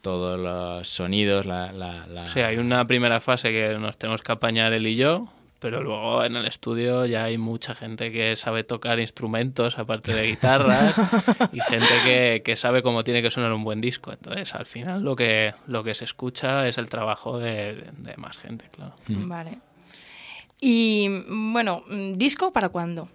todos 0.00 0.38
los 0.38 0.88
sonidos, 0.88 1.46
la... 1.46 1.72
la, 1.72 2.06
la- 2.06 2.28
Sí, 2.28 2.40
hay 2.40 2.58
una 2.58 2.86
primera 2.86 3.20
fase 3.20 3.50
que 3.50 3.76
nos 3.78 3.96
tenemos 3.98 4.22
que 4.22 4.32
apañar 4.32 4.72
él 4.72 4.86
y 4.86 4.96
yo, 4.96 5.28
pero 5.58 5.82
luego 5.82 6.22
en 6.22 6.36
el 6.36 6.46
estudio 6.46 7.06
ya 7.06 7.24
hay 7.24 7.38
mucha 7.38 7.74
gente 7.74 8.12
que 8.12 8.36
sabe 8.36 8.62
tocar 8.62 9.00
instrumentos 9.00 9.78
aparte 9.78 10.12
de 10.14 10.26
guitarras 10.28 10.94
y 11.52 11.60
gente 11.60 11.86
que, 12.04 12.42
que 12.44 12.56
sabe 12.56 12.82
cómo 12.82 13.02
tiene 13.02 13.22
que 13.22 13.30
sonar 13.30 13.52
un 13.52 13.64
buen 13.64 13.80
disco. 13.80 14.12
Entonces, 14.12 14.54
al 14.54 14.66
final 14.66 15.02
lo 15.02 15.16
que, 15.16 15.54
lo 15.66 15.82
que 15.82 15.94
se 15.94 16.04
escucha 16.04 16.68
es 16.68 16.78
el 16.78 16.88
trabajo 16.88 17.38
de, 17.38 17.74
de- 17.74 17.90
de 17.96 18.16
más 18.16 18.36
gente, 18.36 18.68
claro. 18.70 18.94
Vale. 19.08 19.58
Y 20.60 21.08
bueno, 21.28 21.82
mm, 21.88 22.12
¿disco 22.14 22.52
para 22.52 22.68
cuándo? 22.68 23.08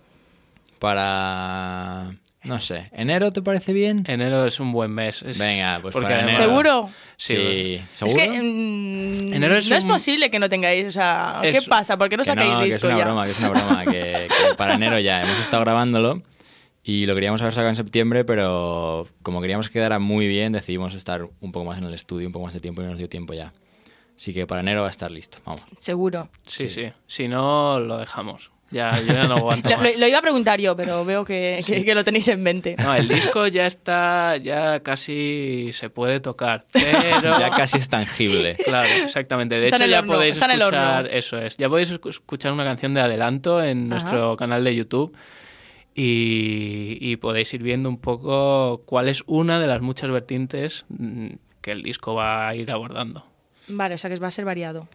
Para... 0.80 2.12
No 2.44 2.60
sé, 2.60 2.90
¿enero 2.94 3.32
te 3.32 3.42
parece 3.44 3.72
bien? 3.72 4.04
Enero 4.08 4.46
es 4.48 4.60
un 4.60 4.72
buen 4.72 4.90
mes. 4.92 5.22
es- 5.22 5.38
Venga, 5.38 5.78
pues 5.82 5.94
porque 5.94 6.08
para 6.08 6.22
enero. 6.22 6.38
¿Seguro? 6.38 6.90
Sí, 7.18 7.36
Sí, 7.36 7.76
Es 7.76 8.00
¿seguro? 8.00 8.18
que 8.18 8.30
mm, 8.42 9.34
Enero 9.34 9.56
es 9.56 9.70
no 9.70 9.76
es 9.76 9.86
posible 9.86 10.32
que 10.32 10.40
no 10.40 10.50
tengáis, 10.50 10.86
o 10.88 10.92
sea, 10.92 11.38
¿qué 11.42 11.50
Es- 11.50 11.68
pasa? 11.68 11.98
¿Por 11.98 12.10
qué 12.10 12.18
no 12.18 12.24
Que 12.24 12.30
sacáis 12.30 12.52
no, 12.52 12.60
que 12.62 12.68
es 12.68 12.74
disco 12.74 12.88
una 12.88 12.98
ya? 12.98 13.06
broma, 13.06 13.26
que 13.26 13.32
es 13.32 13.40
una 13.40 13.50
broma, 13.50 13.84
que, 13.86 13.92
que 14.28 14.56
para 14.58 14.74
enero 14.74 14.98
ya 15.00 15.22
hemos 15.22 15.40
estado 15.40 15.62
grabándolo 15.64 16.24
y 16.84 17.06
lo 17.06 17.14
queríamos 17.14 17.40
haber 17.42 17.54
sacado 17.54 17.70
en 17.70 17.76
septiembre, 17.76 18.26
pero 18.26 19.08
como 19.22 19.40
queríamos 19.40 19.68
que 19.68 19.74
quedara 19.74 20.00
muy 20.00 20.28
bien, 20.28 20.52
decidimos 20.54 20.96
estar 20.96 21.28
un 21.42 21.52
poco 21.52 21.66
más 21.66 21.78
en 21.78 21.84
el 21.84 21.94
estudio, 21.94 22.26
un 22.28 22.34
poco 22.34 22.46
más 22.46 22.56
de 22.56 22.60
tiempo 22.60 22.82
y 22.82 22.86
no 22.86 22.90
nos 22.90 22.98
dio 22.98 23.08
tiempo 23.08 23.36
ya. 23.36 23.54
Así 24.18 24.34
que 24.34 24.48
para 24.48 24.62
enero 24.62 24.82
va 24.82 24.88
a 24.88 24.90
estar 24.90 25.12
listo, 25.12 25.38
vamos. 25.46 25.68
Seguro. 25.80 26.30
Sí, 26.48 26.70
sí. 26.70 26.90
Si 27.06 27.28
no, 27.28 27.80
lo 27.80 27.98
dejamos. 28.00 28.50
Ya, 28.72 28.98
yo 29.02 29.14
ya 29.14 29.28
no 29.28 29.36
aguanto 29.36 29.70
Lo, 29.70 29.78
más. 29.78 29.92
lo- 29.94 30.00
lo 30.00 30.08
iba 30.08 30.18
a 30.20 30.22
preguntar 30.22 30.62
yo, 30.62 30.76
pero 30.78 31.04
veo 31.04 31.26
que, 31.26 31.62
que- 31.68 31.84
que 31.84 31.94
lo 31.94 32.06
tenéis 32.06 32.28
en 32.30 32.42
mente. 32.42 32.76
No, 32.82 32.96
el 32.96 33.08
disco 33.08 33.46
ya 33.48 33.68
está, 33.68 34.38
ya 34.38 34.80
casi 34.82 35.72
se 35.74 35.90
puede 35.90 36.20
tocar, 36.22 36.66
pero... 36.72 37.38
Ya 37.40 37.50
casi 37.50 37.78
es 37.80 37.90
tangible. 37.90 38.56
Claro, 38.56 38.88
exactamente. 39.04 39.60
De 39.60 39.66
Está 39.66 39.76
hecho, 39.76 39.86
ya 39.88 40.00
horno, 40.00 40.14
podéis 40.14 40.38
escuchar, 40.38 41.08
eso 41.12 41.38
es, 41.38 41.58
ya 41.58 41.68
podéis 41.68 41.92
escu- 41.92 42.10
escuchar 42.10 42.54
una 42.54 42.64
canción 42.64 42.94
de 42.94 43.02
adelanto 43.02 43.62
en 43.62 43.90
nuestro 43.90 44.38
canal 44.38 44.64
de 44.64 44.74
YouTube 44.76 45.14
y, 45.94 46.98
y 47.02 47.18
podéis 47.18 47.54
ir 47.54 47.64
viendo 47.64 47.90
un 47.90 47.98
poco 47.98 48.84
cuál 48.86 49.10
es 49.10 49.24
una 49.28 49.60
de 49.60 49.68
las 49.68 49.82
muchas 49.82 50.10
vertientes 50.10 50.86
mm, 50.90 51.28
que 51.62 51.72
el 51.72 51.84
disco 51.84 52.16
va 52.16 52.48
a 52.48 52.56
ir 52.56 52.72
abordando. 52.72 53.26
Vale, 53.68 53.96
o 53.96 53.98
sea 53.98 54.10
que 54.10 54.16
va 54.18 54.28
a 54.28 54.32
ser 54.32 54.46
variado. 54.46 54.88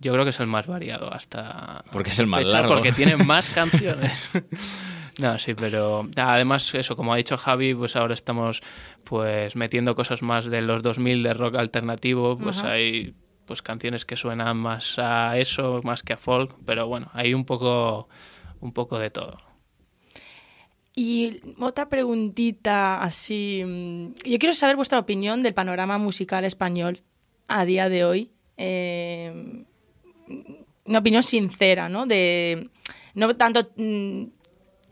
Yo 0.00 0.12
creo 0.12 0.24
que 0.24 0.30
es 0.30 0.40
el 0.40 0.46
más 0.46 0.66
variado 0.66 1.12
hasta 1.12 1.84
Porque 1.90 2.10
es 2.10 2.18
el 2.18 2.26
más 2.26 2.42
fecha, 2.42 2.58
largo. 2.60 2.74
porque 2.74 2.92
tiene 2.92 3.16
más 3.24 3.48
canciones. 3.50 4.28
No, 5.18 5.38
sí, 5.38 5.54
pero 5.54 6.06
además 6.14 6.74
eso, 6.74 6.94
como 6.94 7.14
ha 7.14 7.16
dicho 7.16 7.38
Javi, 7.38 7.74
pues 7.74 7.96
ahora 7.96 8.12
estamos 8.12 8.60
pues 9.02 9.56
metiendo 9.56 9.94
cosas 9.94 10.20
más 10.20 10.44
de 10.44 10.60
los 10.60 10.82
2000 10.82 11.22
de 11.22 11.32
rock 11.32 11.54
alternativo, 11.54 12.36
pues 12.36 12.58
hay 12.62 13.14
pues 13.46 13.62
canciones 13.62 14.04
que 14.04 14.14
suenan 14.16 14.58
más 14.58 14.98
a 14.98 15.38
eso, 15.38 15.80
más 15.84 16.02
que 16.02 16.12
a 16.12 16.16
folk, 16.18 16.54
pero 16.66 16.86
bueno, 16.86 17.10
hay 17.14 17.32
un 17.32 17.46
poco 17.46 18.10
un 18.60 18.74
poco 18.74 18.98
de 18.98 19.08
todo. 19.08 19.38
Y 20.94 21.40
otra 21.60 21.88
preguntita 21.88 23.00
así. 23.00 23.62
mm, 23.64 24.28
Yo 24.30 24.38
quiero 24.38 24.54
saber 24.54 24.76
vuestra 24.76 24.98
opinión 24.98 25.42
del 25.42 25.54
panorama 25.54 25.96
musical 25.96 26.44
español 26.44 27.02
a 27.48 27.64
día 27.64 27.88
de 27.88 28.04
hoy. 28.04 28.32
Eh, 28.58 29.64
una 30.84 30.98
opinión 30.98 31.22
sincera, 31.22 31.88
¿no? 31.88 32.06
De 32.06 32.68
no 33.14 33.34
tanto 33.36 33.70
mm, 33.76 34.24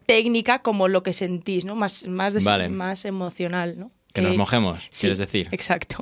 técnica 0.06 0.60
como 0.60 0.88
lo 0.88 1.02
que 1.02 1.12
sentís, 1.12 1.64
¿no? 1.64 1.74
Más, 1.74 2.06
más, 2.06 2.42
Vale. 2.44 2.68
más 2.68 3.04
emocional, 3.04 3.78
¿no? 3.78 3.90
Que 4.12 4.22
nos 4.22 4.36
mojemos, 4.36 4.80
sí, 4.90 5.00
quieres 5.02 5.18
decir. 5.18 5.48
Exacto. 5.50 5.98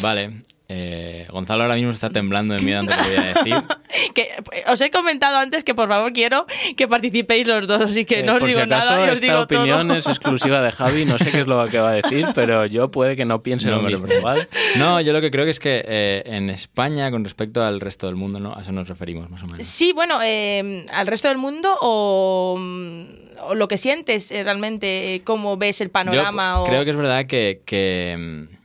Vale. 0.00 0.42
Eh, 0.74 1.26
Gonzalo 1.30 1.64
ahora 1.64 1.74
mismo 1.74 1.90
está 1.90 2.08
temblando 2.08 2.54
de 2.54 2.60
miedo 2.62 2.80
ante 2.80 2.96
lo 2.96 3.02
que 3.02 3.08
voy 3.08 3.16
a 3.18 3.34
decir. 3.34 3.54
que 4.14 4.28
os 4.68 4.80
he 4.80 4.90
comentado 4.90 5.36
antes 5.36 5.64
que 5.64 5.74
por 5.74 5.88
favor 5.88 6.12
quiero 6.14 6.46
que 6.78 6.88
participéis 6.88 7.46
los 7.46 7.66
dos, 7.66 7.82
así 7.82 8.04
que 8.06 8.20
Eh, 8.20 8.22
no 8.22 8.34
os 8.34 8.38
por 8.38 8.48
digo 8.48 8.60
si 8.60 8.64
acaso, 8.64 8.90
nada 8.92 9.06
y 9.06 9.10
os 9.10 9.14
esta 9.16 9.26
digo 9.26 9.40
opinión 9.42 9.88
todo. 9.88 9.98
es 9.98 10.06
exclusiva 10.06 10.62
de 10.62 10.72
Javi, 10.72 11.04
no 11.04 11.18
sé 11.18 11.30
qué 11.30 11.40
es 11.40 11.46
lo 11.46 11.66
que 11.68 11.78
va 11.78 11.90
a 11.90 11.94
decir, 11.94 12.26
pero 12.34 12.64
yo 12.66 12.90
puede 12.90 13.16
que 13.16 13.24
no 13.26 13.42
piense 13.42 13.68
No, 13.68 13.76
lo 13.76 13.82
mismo, 13.88 14.06
pero- 14.08 14.22
¿vale? 14.22 14.48
No, 14.78 15.00
yo 15.02 15.12
lo 15.12 15.20
que 15.20 15.30
creo 15.30 15.44
que 15.44 15.50
es 15.50 15.60
que 15.60 15.84
eh, 15.86 16.22
en 16.26 16.48
España, 16.50 17.10
con 17.10 17.22
respecto 17.24 17.62
al 17.62 17.80
resto 17.80 18.06
del 18.06 18.16
mundo, 18.16 18.40
¿no? 18.40 18.54
A 18.56 18.62
eso 18.62 18.72
nos 18.72 18.88
referimos, 18.88 19.28
más 19.30 19.42
o 19.42 19.46
menos. 19.46 19.66
Sí, 19.66 19.92
bueno, 19.92 20.20
eh, 20.24 20.86
al 20.92 21.06
resto 21.06 21.28
del 21.28 21.36
mundo 21.38 21.76
o, 21.82 22.56
mm, 22.58 23.02
o 23.48 23.54
lo 23.54 23.68
que 23.68 23.76
sientes 23.76 24.30
eh, 24.30 24.42
realmente, 24.44 25.14
eh, 25.16 25.22
cómo 25.22 25.56
ves 25.56 25.80
el 25.80 25.90
panorama. 25.90 26.54
Yo 26.56 26.62
o... 26.62 26.66
creo 26.66 26.84
que 26.84 26.90
es 26.90 26.96
verdad 26.96 27.26
que, 27.26 27.60
que, 27.66 28.16
mm, 28.18 28.61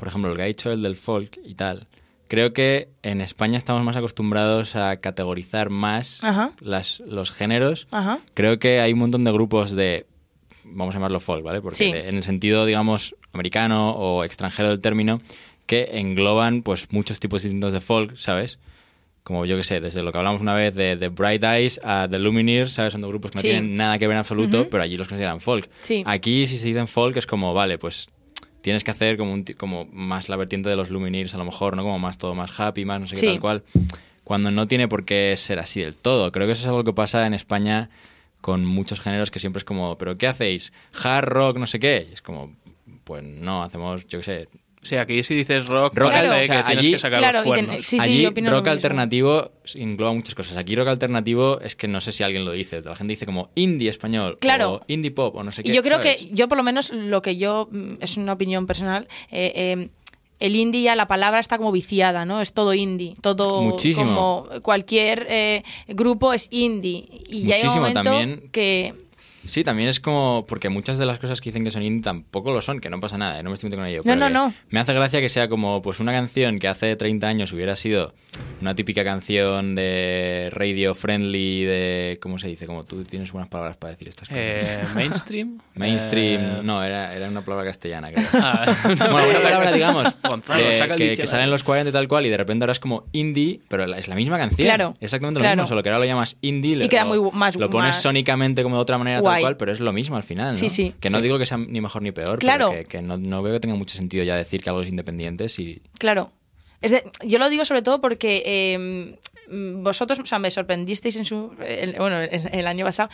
por 0.00 0.08
ejemplo, 0.08 0.30
el 0.32 0.36
que 0.36 0.42
ha 0.42 0.46
dicho 0.46 0.72
el 0.72 0.82
del 0.82 0.96
folk 0.96 1.38
y 1.44 1.54
tal, 1.54 1.86
creo 2.26 2.52
que 2.52 2.88
en 3.02 3.20
España 3.20 3.58
estamos 3.58 3.84
más 3.84 3.96
acostumbrados 3.96 4.74
a 4.74 4.96
categorizar 4.96 5.68
más 5.70 6.18
Ajá. 6.24 6.52
las, 6.60 7.00
los 7.00 7.30
géneros. 7.30 7.86
Ajá. 7.92 8.18
Creo 8.34 8.58
que 8.58 8.80
hay 8.80 8.92
un 8.94 9.00
montón 9.00 9.24
de 9.24 9.32
grupos 9.32 9.72
de, 9.72 10.06
vamos 10.64 10.94
a 10.94 10.98
llamarlo 10.98 11.20
folk, 11.20 11.44
¿vale? 11.44 11.60
Porque 11.60 11.76
Sí. 11.76 11.92
de- 11.92 12.08
en 12.08 12.16
el 12.16 12.22
sentido, 12.22 12.64
digamos, 12.66 13.14
americano 13.32 13.90
o 13.90 14.24
extranjero 14.24 14.70
del 14.70 14.80
término, 14.80 15.20
que 15.66 15.90
engloban 16.00 16.62
pues 16.62 16.90
muchos 16.90 17.20
tipos 17.20 17.42
distintos 17.42 17.72
de 17.72 17.80
folk, 17.80 18.16
¿sabes? 18.16 18.58
Como 19.22 19.44
yo 19.44 19.56
que 19.56 19.64
sé, 19.64 19.80
desde 19.80 20.02
lo 20.02 20.12
que 20.12 20.18
hablamos 20.18 20.40
una 20.40 20.54
vez 20.54 20.74
de, 20.74 20.96
de 20.96 21.08
Bright 21.08 21.44
Eyes 21.44 21.80
a 21.84 22.08
The 22.10 22.18
Lumineers, 22.18 22.72
¿sabes? 22.72 22.92
Son 22.92 23.02
dos 23.02 23.10
grupos 23.10 23.30
que 23.32 23.36
no 23.36 23.42
Sí. 23.42 23.48
tienen 23.48 23.76
nada 23.76 23.98
que 23.98 24.06
ver 24.06 24.14
en 24.14 24.20
absoluto, 24.20 24.62
Ujú. 24.62 24.70
pero 24.70 24.82
allí 24.82 24.96
los 24.96 25.06
consideran 25.08 25.40
folk. 25.40 25.68
Sí. 25.80 26.02
Aquí, 26.06 26.46
si 26.46 26.58
se 26.58 26.68
dicen 26.68 26.88
folk, 26.88 27.16
es 27.18 27.26
como, 27.26 27.52
vale, 27.54 27.76
pues 27.76 28.08
tienes 28.62 28.84
que 28.84 28.90
hacer 28.90 29.16
como, 29.16 29.32
un 29.32 29.44
como 29.56 29.86
más 29.92 30.28
la 30.28 30.36
vertiente 30.36 30.68
de 30.68 30.76
los 30.76 30.90
Lumineers, 30.90 31.34
a 31.34 31.38
lo 31.38 31.44
mejor, 31.44 31.76
¿no? 31.76 31.82
Como 31.82 31.98
más 31.98 32.18
todo 32.18 32.34
más 32.34 32.58
happy, 32.58 32.84
más 32.84 33.00
no 33.00 33.06
sé 33.06 33.14
qué 33.14 33.20
Sí. 33.20 33.26
tal 33.26 33.40
cual. 33.40 33.62
Cuando 34.24 34.50
no 34.50 34.68
tiene 34.68 34.86
por 34.88 35.04
qué 35.04 35.34
ser 35.36 35.58
así 35.58 35.80
del 35.80 35.96
todo. 35.96 36.30
Creo 36.30 36.46
que 36.46 36.52
eso 36.52 36.62
es 36.62 36.68
algo 36.68 36.84
que 36.84 36.92
pasa 36.92 37.26
en 37.26 37.34
España 37.34 37.90
con 38.40 38.64
muchos 38.64 39.00
géneros 39.00 39.30
que 39.30 39.38
siempre 39.38 39.58
es 39.58 39.64
como, 39.64 39.98
¿pero 39.98 40.16
qué 40.16 40.26
hacéis? 40.28 40.72
¿Hard 41.02 41.26
rock, 41.28 41.56
no 41.58 41.66
sé 41.66 41.78
qué? 41.80 42.06
Y 42.10 42.12
es 42.14 42.22
como, 42.22 42.54
pues 43.04 43.22
no, 43.24 43.62
hacemos, 43.62 44.06
yo 44.06 44.18
qué 44.20 44.24
sé, 44.24 44.48
Sí, 44.82 44.96
aquí 44.96 45.22
si 45.22 45.34
dices 45.34 45.66
rock, 45.66 45.92
Rock 45.94 46.08
o 46.08 46.12
sea, 46.12 46.22
que 46.40 46.46
tienes 46.46 46.64
allí- 46.64 46.92
que 46.92 46.98
sacar 46.98 47.18
Claro, 47.18 47.42
los 47.44 47.54
ten- 47.54 47.70
sí, 47.82 47.82
sí, 47.82 47.98
Allí 48.00 48.22
yo 48.22 48.30
rock 48.50 48.68
alternativo 48.68 49.52
engloba 49.74 50.14
muchas 50.14 50.34
cosas. 50.34 50.56
Aquí 50.56 50.74
rock 50.74 50.88
alternativo 50.88 51.60
es 51.60 51.76
que 51.76 51.86
no 51.86 52.00
sé 52.00 52.12
si 52.12 52.22
alguien 52.22 52.46
lo 52.46 52.52
dice. 52.52 52.80
La 52.80 52.96
gente 52.96 53.12
dice 53.12 53.26
como 53.26 53.50
indie 53.54 53.90
español 53.90 54.38
Claro. 54.40 54.70
o 54.76 54.80
indie 54.88 55.10
pop 55.10 55.36
o 55.36 55.42
no 55.42 55.52
sé 55.52 55.62
qué. 55.62 55.70
Y 55.70 55.74
yo 55.74 55.82
creo 55.82 55.98
¿sabes? 55.98 56.16
que, 56.16 56.28
yo 56.34 56.48
por 56.48 56.56
lo 56.56 56.64
menos 56.64 56.92
lo 56.94 57.20
que 57.20 57.36
yo, 57.36 57.68
mm, 57.70 57.94
es 58.00 58.16
una 58.16 58.32
opinión 58.32 58.66
personal, 58.66 59.06
eh, 59.30 59.52
eh, 59.54 59.88
el 60.38 60.56
indie 60.56 60.80
ya 60.80 60.96
la 60.96 61.06
palabra 61.06 61.40
está 61.40 61.58
como 61.58 61.70
viciada, 61.72 62.24
¿no? 62.24 62.40
Es 62.40 62.54
todo 62.54 62.72
indie, 62.72 63.12
todo 63.20 63.60
Muchísimo. 63.60 64.46
como 64.46 64.62
cualquier 64.62 65.26
eh, 65.28 65.62
grupo 65.88 66.32
es 66.32 66.48
indie. 66.50 67.04
Y 67.28 67.42
ya 67.42 67.56
hay 67.56 67.60
un 67.62 67.66
Muchísimo 67.66 67.80
momento 67.88 68.02
también. 68.02 68.48
que... 68.50 68.94
Sí, 69.46 69.64
también 69.64 69.88
es 69.88 70.00
como. 70.00 70.44
Porque 70.46 70.68
muchas 70.68 70.98
de 70.98 71.06
las 71.06 71.18
cosas 71.18 71.40
que 71.40 71.50
dicen 71.50 71.64
que 71.64 71.70
son 71.70 71.82
indie 71.82 72.02
tampoco 72.02 72.52
lo 72.52 72.60
son, 72.60 72.80
que 72.80 72.90
no 72.90 73.00
pasa 73.00 73.16
nada, 73.18 73.38
¿eh? 73.40 73.42
no 73.42 73.50
me 73.50 73.54
estoy 73.54 73.68
metiendo 73.70 73.84
con 73.84 73.90
ello. 73.90 74.02
No, 74.04 74.16
no, 74.16 74.28
no. 74.30 74.54
Me 74.68 74.80
hace 74.80 74.92
gracia 74.92 75.20
que 75.20 75.28
sea 75.28 75.48
como 75.48 75.82
pues 75.82 76.00
una 76.00 76.12
canción 76.12 76.58
que 76.58 76.68
hace 76.68 76.94
30 76.96 77.26
años 77.26 77.52
hubiera 77.52 77.74
sido 77.76 78.14
una 78.60 78.74
típica 78.74 79.02
canción 79.02 79.74
de 79.74 80.48
radio 80.52 80.94
friendly, 80.94 81.64
de. 81.64 82.18
¿Cómo 82.20 82.38
se 82.38 82.48
dice? 82.48 82.66
Como 82.66 82.82
tú 82.84 83.02
tienes 83.04 83.32
buenas 83.32 83.48
palabras 83.48 83.76
para 83.76 83.92
decir 83.92 84.08
estas 84.08 84.28
cosas. 84.28 84.40
Eh, 84.42 84.78
mainstream. 84.94 85.58
Mainstream, 85.74 86.40
Eh, 86.40 86.60
no, 86.62 86.82
era, 86.84 87.14
era 87.14 87.28
una 87.28 87.42
palabra 87.42 87.64
castellana, 87.66 88.12
creo. 88.12 88.26
ah, 88.34 88.66
bueno, 88.84 89.28
una 89.30 89.40
palabra, 89.42 89.72
digamos, 89.72 90.14
Gonzalo, 90.28 90.96
que, 90.96 91.16
que- 91.16 91.26
sale 91.26 91.44
en 91.44 91.50
los 91.50 91.64
40 91.64 91.88
y 91.90 91.92
tal 91.92 92.06
cual, 92.08 92.26
y 92.26 92.28
de 92.28 92.36
repente 92.36 92.64
ahora 92.64 92.72
es 92.72 92.80
como 92.80 93.04
indie, 93.12 93.60
pero 93.68 93.84
es 93.94 94.08
la 94.08 94.14
misma 94.14 94.38
canción. 94.38 94.66
Claro, 94.66 94.96
Exactamente 95.00 95.38
lo 95.40 95.44
claro. 95.44 95.56
mismo, 95.56 95.68
solo 95.68 95.82
que 95.82 95.88
ahora 95.88 95.98
lo 96.00 96.04
llamas 96.04 96.36
indie. 96.42 96.84
Y 96.84 96.88
queda 96.88 97.04
muy 97.04 97.18
más- 97.32 97.56
Lo 97.56 97.70
pones 97.70 97.90
más 97.94 98.02
sónicamente 98.02 98.62
como 98.62 98.76
de 98.76 98.82
otra 98.82 98.98
manera, 98.98 99.22
guay. 99.30 99.42
tal 99.42 99.42
cual, 99.50 99.56
pero 99.56 99.72
es 99.72 99.80
lo 99.80 99.92
mismo 99.92 100.16
al 100.16 100.22
final, 100.22 100.52
¿no? 100.52 100.56
Sí, 100.58 100.68
sí. 100.68 100.94
Que 101.00 101.10
no 101.10 101.20
digo 101.20 101.38
que 101.38 101.46
sea 101.46 101.56
ni 101.58 101.80
mejor 101.80 102.02
ni 102.02 102.12
peor, 102.12 102.38
Claro. 102.38 102.70
pero 102.70 102.82
que, 102.82 102.88
que 102.88 103.02
no, 103.02 103.16
no 103.16 103.42
veo 103.42 103.54
que 103.54 103.60
tenga 103.60 103.74
mucho 103.76 103.96
sentido 103.96 104.22
ya 104.24 104.36
decir 104.36 104.62
que 104.62 104.70
algo 104.70 104.82
es 104.82 104.88
independiente 104.88 105.48
si... 105.48 105.82
Claro. 105.98 106.32
Es 106.80 106.92
de- 106.92 107.04
yo 107.24 107.38
lo 107.38 107.48
digo 107.50 107.64
sobre 107.64 107.82
todo 107.82 108.00
porque 108.00 108.42
eh, 108.46 109.16
mm, 109.50 109.82
vosotros, 109.82 110.18
o 110.18 110.26
sea, 110.26 110.38
me 110.38 110.50
sorprendisteis 110.50 111.16
en 111.16 111.24
su, 111.24 111.52
el- 111.64 111.94
bueno, 111.98 112.18
el, 112.20 112.48
el 112.52 112.66
año 112.66 112.84
pasado 112.86 113.10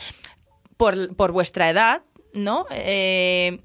por, 0.76 1.14
por 1.16 1.32
vuestra 1.32 1.68
edad, 1.70 2.02
¿no? 2.34 2.66
Eh, 2.70 3.60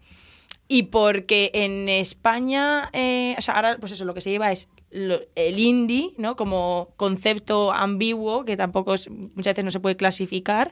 y 0.73 0.84
porque 0.84 1.52
en 1.53 1.89
España, 1.89 2.89
eh, 2.93 3.35
o 3.38 3.41
sea, 3.41 3.56
ahora, 3.56 3.77
pues 3.80 3.91
eso, 3.91 4.06
lo 4.06 4.14
que 4.14 4.22
se 4.22 4.30
lleva 4.31 4.52
es 4.52 4.69
lo- 4.89 5.19
el 5.35 5.60
indie, 5.60 6.11
¿no? 6.18 6.35
Como 6.38 6.89
concepto 6.95 7.73
ambiguo, 7.73 8.45
que 8.45 8.56
tampoco 8.56 8.93
es- 8.93 9.10
muchas 9.10 9.53
veces 9.53 9.65
no 9.65 9.72
se 9.72 9.80
puede 9.81 9.95
clasificar. 9.98 10.72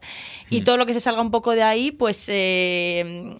Y 0.50 0.62
todo 0.62 0.78
lo 0.78 0.86
que 0.86 0.94
se 0.94 1.02
salga 1.02 1.22
un 1.22 1.32
poco 1.32 1.54
de 1.54 1.64
ahí, 1.64 1.92
pues... 1.92 2.28
eh, 2.30 3.36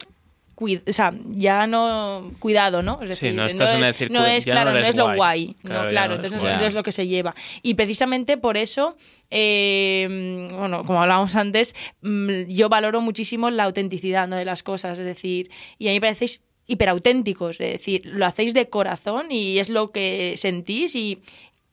o 0.62 0.92
sea, 0.92 1.14
ya 1.26 1.68
no 1.68 2.34
cuidado, 2.40 2.84
¿no? 2.84 2.96
Es 3.02 3.18
Sí, 3.18 3.28
decir, 3.28 3.34
no 3.34 3.46
estás 3.46 3.76
en 3.76 3.84
el 3.86 3.94
circuito, 3.94 4.22
no 4.22 4.28
es, 4.28 4.44
ya 4.44 4.52
claro, 4.56 4.74
no, 4.74 4.78
es 4.80 4.94
lo 4.98 5.16
guay. 5.16 5.56
Claro, 5.64 5.84
no, 5.86 5.90
claro, 5.90 6.16
entonces 6.16 6.32
no 6.34 6.38
es, 6.40 6.44
guay. 6.44 6.58
no 6.58 6.66
es 6.68 6.74
lo 6.74 6.84
que 6.84 6.92
se 6.92 7.08
lleva. 7.08 7.34
Y 7.62 7.76
precisamente 7.76 8.36
por 8.36 8.58
eso, 8.58 8.98
eh, 9.32 10.48
bueno, 10.52 10.84
como 10.84 11.02
hablábamos 11.02 11.36
antes, 11.36 11.74
mm, 12.02 12.44
yo 12.50 12.68
valoro 12.68 13.00
muchísimo 13.00 13.50
la 13.50 13.64
autenticidad 13.64 14.28
¿no? 14.28 14.36
de 14.36 14.44
las 14.44 14.62
cosas, 14.64 15.00
es 15.00 15.06
decir, 15.06 15.50
y 15.78 15.88
a 15.88 15.92
mí 15.92 15.96
me 15.96 16.02
parecéis 16.02 16.42
hiperauténticos, 16.70 17.60
es 17.60 17.74
decir, 17.74 18.02
lo 18.06 18.26
hacéis 18.26 18.54
de 18.54 18.70
corazón 18.70 19.32
y 19.32 19.60
es 19.60 19.70
lo 19.70 19.92
que 19.92 20.36
sentís 20.38 20.96
y, 20.96 21.20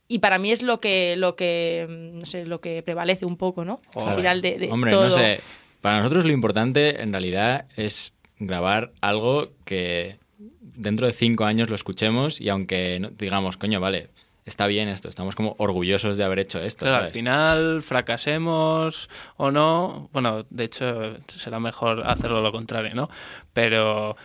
y 0.09 0.19
para 0.19 0.39
mí 0.39 0.51
es 0.51 0.63
lo 0.63 0.81
que, 0.81 1.15
lo 1.17 1.37
que, 1.37 1.87
mm, 1.89 2.19
no 2.21 2.27
sé, 2.27 2.45
lo 2.47 2.61
que 2.61 2.83
prevalece 2.83 3.25
un 3.27 3.37
poco, 3.37 3.65
¿no? 3.65 3.81
Al 3.95 4.03
Joder. 4.03 4.17
final 4.17 4.43
de, 4.43 4.59
de 4.59 4.71
Hombre, 4.71 4.91
todo. 4.91 5.05
no 5.05 5.11
sé. 5.11 5.41
Para 5.81 5.99
nosotros 5.99 6.25
lo 6.25 6.33
importante 6.33 7.01
en 7.03 7.13
realidad 7.13 7.67
es 7.77 8.13
grabar 8.39 8.93
algo 9.01 9.49
que 9.65 10.19
dentro 10.61 11.07
de 11.07 11.13
cinco 11.13 11.45
años 11.45 11.69
lo 11.71 11.75
escuchemos 11.77 12.41
y 12.41 12.49
aunque 12.49 12.99
no- 13.01 13.11
digamos, 13.11 13.57
coño, 13.57 13.79
vale, 13.81 14.09
está 14.45 14.67
bien 14.67 14.89
esto, 14.89 15.09
estamos 15.09 15.35
como 15.35 15.55
orgullosos 15.59 16.17
de 16.17 16.25
haber 16.25 16.41
hecho 16.41 16.61
esto. 16.61 16.81
Claro, 16.85 16.97
al 16.97 17.01
¿sabes? 17.03 17.13
final, 17.15 17.83
fracasemos 17.83 19.09
o 19.37 19.51
no, 19.51 20.09
bueno, 20.13 20.45
de 20.51 20.65
hecho 20.65 21.17
será 21.29 21.61
mejor 21.61 22.03
hacerlo 22.07 22.41
lo 22.43 22.53
contrario, 22.53 22.95
¿no? 22.95 23.09
Pero 23.53 24.17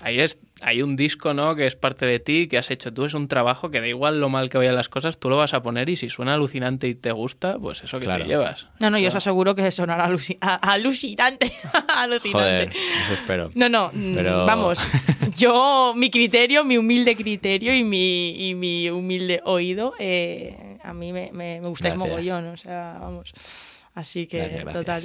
ahí 0.00 0.20
es, 0.20 0.40
hay 0.60 0.82
un 0.82 0.96
disco, 0.96 1.34
¿no? 1.34 1.54
Que 1.56 1.66
es 1.66 1.76
parte 1.76 2.06
de 2.06 2.18
ti, 2.20 2.48
que 2.48 2.58
has 2.58 2.70
hecho 2.70 2.92
tú, 2.92 3.04
es 3.04 3.14
un 3.14 3.28
trabajo 3.28 3.70
que 3.70 3.80
da 3.80 3.86
igual 3.88 4.20
lo 4.20 4.28
mal 4.28 4.48
que 4.48 4.58
vayan 4.58 4.74
las 4.74 4.88
cosas, 4.88 5.18
tú 5.18 5.28
lo 5.30 5.36
vas 5.36 5.54
a 5.54 5.62
poner 5.62 5.88
y 5.88 5.96
si 5.96 6.08
suena 6.10 6.34
alucinante 6.34 6.88
y 6.88 6.94
te 6.94 7.12
gusta, 7.12 7.58
pues 7.58 7.82
eso 7.82 7.98
que 7.98 8.06
Claro. 8.06 8.24
te 8.24 8.28
llevas. 8.28 8.68
No, 8.80 8.90
no, 8.90 8.96
O 8.96 9.00
yo 9.00 9.08
os 9.08 9.14
aseguro 9.14 9.54
que 9.54 9.70
sonará 9.70 10.08
aluci- 10.08 10.38
alucinante. 10.40 11.52
alucinante. 11.96 12.30
Joder, 12.32 12.68
eso 12.70 13.14
espero. 13.14 13.50
No, 13.54 13.68
no, 13.68 13.90
mm, 13.92 14.14
Pero- 14.14 14.46
vamos. 14.46 14.80
Yo, 15.36 15.92
mi 15.96 16.10
criterio, 16.10 16.64
mi 16.64 16.76
humilde 16.78 17.14
criterio 17.14 17.74
y 17.76 17.84
mi, 17.84 18.48
y 18.48 18.54
mi 18.54 18.88
humilde 18.90 19.40
oído, 19.44 19.94
eh, 19.98 20.78
a 20.82 20.94
mí 20.94 21.12
me, 21.12 21.30
me, 21.32 21.60
me 21.60 21.68
gustáis 21.68 21.94
Gracias. 21.94 22.10
mogollón, 22.10 22.46
o 22.48 22.56
sea, 22.56 22.96
vamos. 23.00 23.32
Así 23.94 24.26
que, 24.26 24.38
Gracias, 24.38 24.60
gracias. 24.64 24.74
total. 24.84 25.02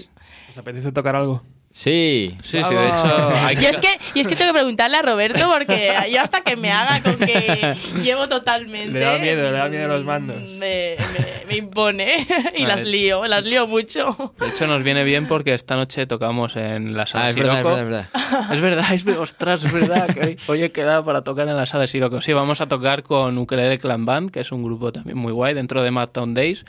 ¿Os 0.52 0.58
apetece 0.58 0.92
tocar 0.92 1.16
algo? 1.16 1.42
Sí, 1.76 2.38
Sí, 2.44 2.62
sí, 2.64 2.76
de 2.76 2.86
hecho... 2.86 3.30
hay 3.34 3.58
Y 3.60 3.66
es, 3.66 3.80
que, 3.80 3.88
y 4.14 4.20
es 4.20 4.28
que 4.28 4.36
tengo 4.36 4.52
que 4.54 4.60
preguntarle 4.60 4.96
a 4.98 5.02
Roberto 5.02 5.50
porque 5.52 5.92
yo 6.12 6.22
hasta 6.22 6.42
que 6.42 6.56
me 6.56 6.72
haga 6.72 7.02
con 7.02 7.16
que 7.18 7.76
llevo 8.04 8.28
totalmente... 8.28 8.92
Le 9.00 9.00
da 9.04 9.18
miedo, 9.18 9.52
le 9.52 9.58
da 9.58 9.68
miedo 9.70 9.88
los 9.88 10.06
mandos. 10.06 10.52
Me, 10.52 10.96
me- 10.98 11.46
me 11.48 11.58
impone 11.58 12.28
y 12.56 12.64
A 12.64 12.68
las 12.68 12.84
ver. 12.84 12.88
lío, 12.88 13.26
las 13.26 13.44
lío 13.46 13.66
mucho. 13.66 14.34
De 14.40 14.50
hecho, 14.50 14.68
nos 14.68 14.84
viene 14.84 15.04
bien 15.04 15.28
porque 15.28 15.56
esta 15.56 15.76
noche 15.76 16.06
tocamos 16.06 16.56
en 16.58 16.96
la 16.96 17.08
sala 17.08 17.26
Ah, 17.26 17.30
es 17.32 17.36
verdad, 17.36 17.58
es 17.58 17.64
verdad, 17.64 17.80
es 17.82 17.90
verdad. 17.90 18.54
Es 18.54 18.62
verdad, 18.62 18.94
es 18.94 19.18
ostras, 19.18 19.64
es 19.66 19.74
verdad 19.74 20.14
que 20.14 20.20
hoy, 20.20 20.38
hoy 20.48 20.64
he 20.64 20.72
quedado 20.72 21.04
para 21.04 21.24
tocar 21.24 21.48
en 21.50 21.58
la 21.58 21.66
sala 21.66 21.88
Siroco. 21.88 22.22
Sí, 22.22 22.34
vamos 22.34 22.62
a 22.62 22.68
tocar 22.68 23.02
con 23.02 23.36
Ukelele 23.40 23.80
Clan 23.80 24.06
Band, 24.06 24.30
que 24.30 24.42
es 24.42 24.52
un 24.52 24.64
grupo 24.64 24.92
también 24.92 25.18
muy 25.18 25.32
guay 25.34 25.56
dentro 25.56 25.82
de 25.82 25.90
Mad 25.90 26.10
Town 26.10 26.36
Days. 26.36 26.66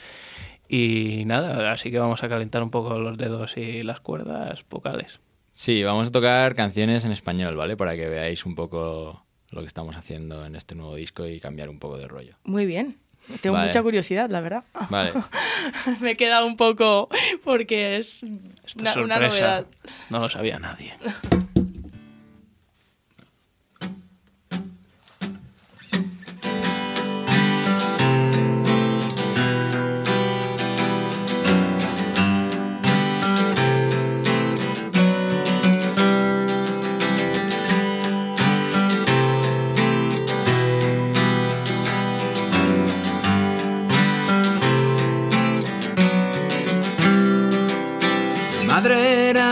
Y 0.67 1.23
nada, 1.25 1.71
así 1.71 1.91
que 1.91 1.99
vamos 1.99 2.23
a 2.23 2.29
calentar 2.29 2.63
un 2.63 2.71
poco 2.71 2.97
los 2.99 3.17
dedos 3.17 3.55
y 3.57 3.83
las 3.83 3.99
cuerdas 3.99 4.63
vocales. 4.69 5.19
Sí, 5.53 5.83
vamos 5.83 6.09
a 6.09 6.11
tocar 6.11 6.55
canciones 6.55 7.05
en 7.05 7.11
español, 7.11 7.55
¿vale? 7.55 7.77
Para 7.77 7.95
que 7.95 8.09
veáis 8.09 8.45
un 8.45 8.55
poco 8.55 9.25
lo 9.51 9.61
que 9.61 9.67
estamos 9.67 9.95
haciendo 9.95 10.45
en 10.45 10.55
este 10.55 10.75
nuevo 10.75 10.95
disco 10.95 11.25
y 11.27 11.39
cambiar 11.39 11.69
un 11.69 11.79
poco 11.79 11.97
de 11.97 12.07
rollo. 12.07 12.35
Muy 12.43 12.65
bien. 12.65 12.97
Tengo 13.41 13.55
Vale. 13.55 13.67
mucha 13.69 13.81
curiosidad, 13.81 14.29
la 14.29 14.41
verdad. 14.41 14.63
Vale. 14.89 15.13
me 16.01 16.11
he 16.11 16.15
quedado 16.17 16.45
un 16.45 16.57
poco 16.57 17.09
porque 17.43 17.97
es 17.97 18.19
Esta 18.65 18.81
una, 18.81 19.03
una 19.03 19.15
sorpresa 19.15 19.39
novedad. 19.41 19.65
no 20.11 20.19
lo 20.19 20.29
sabía 20.29 20.59
nadie. 20.59 20.93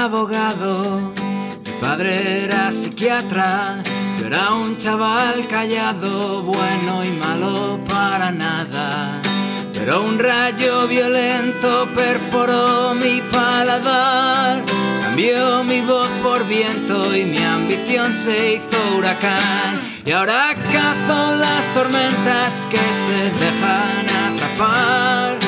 abogado, 0.03 1.13
mi 1.65 1.71
padre 1.79 2.43
era 2.43 2.69
psiquiatra, 2.71 3.81
yo 4.19 4.27
era 4.27 4.51
un 4.51 4.75
chaval 4.75 5.47
callado, 5.47 6.41
bueno 6.41 7.05
y 7.05 7.09
malo 7.11 7.79
para 7.87 8.29
nada. 8.29 9.21
Pero 9.73 10.03
un 10.03 10.19
rayo 10.19 10.87
violento 10.89 11.87
perforó 11.95 12.93
mi 12.95 13.21
paladar, 13.31 14.65
cambió 15.03 15.63
mi 15.63 15.79
voz 15.79 16.09
por 16.21 16.45
viento 16.47 17.15
y 17.15 17.23
mi 17.23 17.41
ambición 17.41 18.13
se 18.13 18.55
hizo 18.55 18.97
huracán. 18.97 19.79
Y 20.05 20.11
ahora 20.11 20.53
cazo 20.73 21.35
las 21.37 21.65
tormentas 21.73 22.67
que 22.69 22.85
se 23.05 23.19
dejan 23.39 24.05
atrapar. 24.27 25.42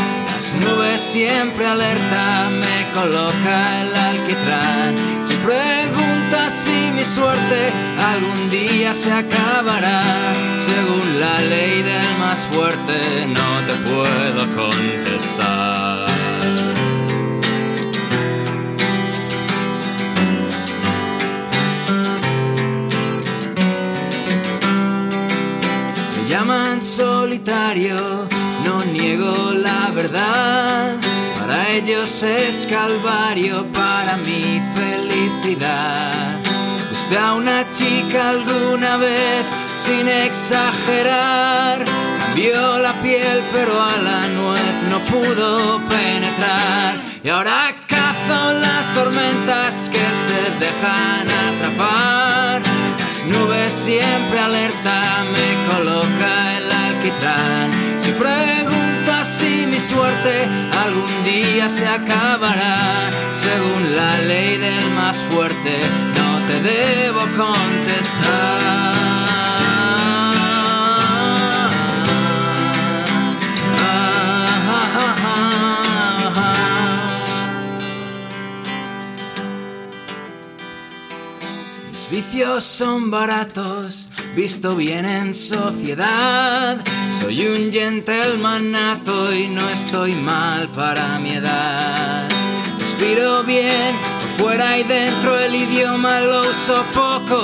Las 0.66 0.74
nubes 0.74 1.02
siempre 1.02 1.66
alerta, 1.66 2.50
me 2.50 2.86
coloca 2.94 3.82
el 3.82 3.96
alquitrán. 3.96 4.96
Si 5.24 5.36
preguntas 5.36 6.54
si 6.54 6.92
mi 6.96 7.06
suerte 7.06 7.72
algún 8.00 8.50
día 8.50 8.94
se 8.94 9.12
acabará, 9.12 10.34
según 10.60 11.20
la 11.20 11.42
ley 11.42 11.84
del 11.84 12.18
más 12.20 12.48
fuerte 12.48 13.28
no 13.28 13.62
te 13.68 13.74
puedo 13.90 14.56
contestar. 14.56 16.06
Me 26.16 26.30
llaman 26.30 26.82
solitario, 26.82 28.28
niego 28.96 29.52
la 29.54 29.92
verdad. 29.94 30.96
Para 31.40 31.70
ellos 31.70 32.24
es 32.24 32.68
calvario, 32.68 33.66
para 33.72 34.18
mi 34.18 34.62
felicidad. 34.76 36.40
¿Usted 36.92 37.18
a 37.18 37.34
una 37.34 37.70
chica 37.72 38.30
alguna 38.30 38.98
vez, 38.98 39.46
sin 39.86 40.08
exagerar, 40.08 41.86
cambió 42.20 42.80
la 42.80 42.94
piel 43.02 43.44
pero 43.54 43.74
a 43.82 43.96
la 43.98 44.28
nuez 44.30 44.76
no 44.90 45.00
pudo 45.12 45.82
penetrar? 45.88 46.96
Y 47.24 47.30
ahora 47.30 47.76
cazo 47.88 48.54
las 48.54 48.94
tormentas 48.94 49.90
que 49.90 50.06
se 50.26 50.42
dejan 50.66 51.28
atrapar. 51.50 52.62
Las 53.00 53.26
nubes 53.26 53.74
siempre 53.74 54.40
alerta, 54.40 55.26
me 55.36 55.48
coloca 55.74 56.58
el 56.58 56.72
alquitrán. 56.72 57.75
Suerte 59.96 60.48
algún 60.86 61.24
día 61.24 61.70
se 61.70 61.88
acabará, 61.88 63.10
según 63.32 63.96
la 63.96 64.18
ley 64.22 64.58
del 64.58 64.88
más 64.92 65.18
fuerte, 65.30 65.80
no 66.18 66.30
te 66.48 66.56
debo 66.62 67.22
contestar. 67.38 68.96
Vicios 82.12 82.64
son 82.64 83.12
baratos, 83.12 84.08
visto 84.36 84.76
bien 84.76 85.06
en 85.06 85.34
sociedad. 85.34 86.78
Soy 87.22 87.48
un 87.48 87.72
gentleman 87.72 88.72
nato 88.72 89.34
y 89.34 89.48
no 89.48 89.68
estoy 89.70 90.14
mal 90.14 90.68
para 90.70 91.18
mi 91.20 91.32
edad. 91.36 92.28
Respiro 92.78 93.44
bien, 93.44 93.96
por 94.20 94.46
fuera 94.46 94.78
y 94.78 94.84
dentro 94.84 95.40
el 95.40 95.56
idioma 95.56 96.20
lo 96.20 96.50
uso 96.50 96.84
poco. 96.94 97.44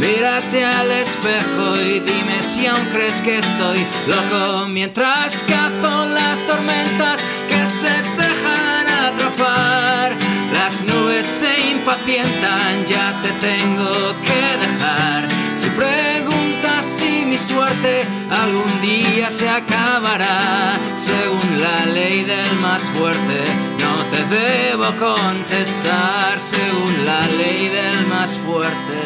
Mírate 0.00 0.64
al 0.64 0.90
espejo 0.90 1.76
y 1.76 2.00
dime 2.00 2.42
si 2.42 2.66
aún 2.66 2.84
crees 2.92 3.20
que 3.22 3.38
estoy 3.38 3.86
loco 4.08 4.66
mientras 4.68 5.44
cazo 5.44 6.06
las 6.06 6.44
tormentas 6.46 7.20
que 7.48 7.66
se 7.66 7.94
dejan 8.20 8.88
atrapar. 8.88 10.16
Las 10.52 10.82
nubes 10.82 11.24
se 11.24 11.70
impacientan, 11.70 12.84
ya 12.86 13.14
te 13.22 13.30
tengo 13.46 14.14
que 14.24 14.66
dejar. 14.66 15.43
Si 15.74 15.80
preguntas 15.80 16.84
si 16.84 17.24
mi 17.24 17.36
suerte 17.36 18.06
algún 18.30 18.80
día 18.80 19.28
se 19.30 19.48
acabará, 19.48 20.78
según 20.96 21.60
la 21.60 21.86
ley 21.86 22.22
del 22.22 22.52
más 22.60 22.82
fuerte, 22.90 23.42
no 23.82 24.04
te 24.10 24.22
debo 24.36 24.84
contestar, 24.98 26.38
según 26.38 27.04
la 27.04 27.26
ley 27.26 27.68
del 27.68 28.06
más 28.06 28.38
fuerte. 28.38 28.98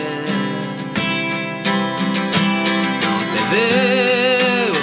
No 3.04 3.16
te 3.32 3.56
debo 3.56 4.77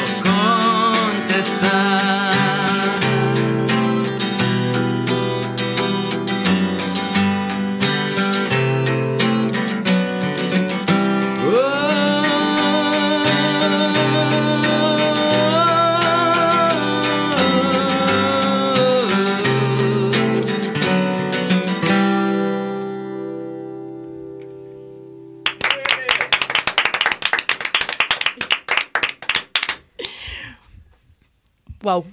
Wow, 31.85 32.03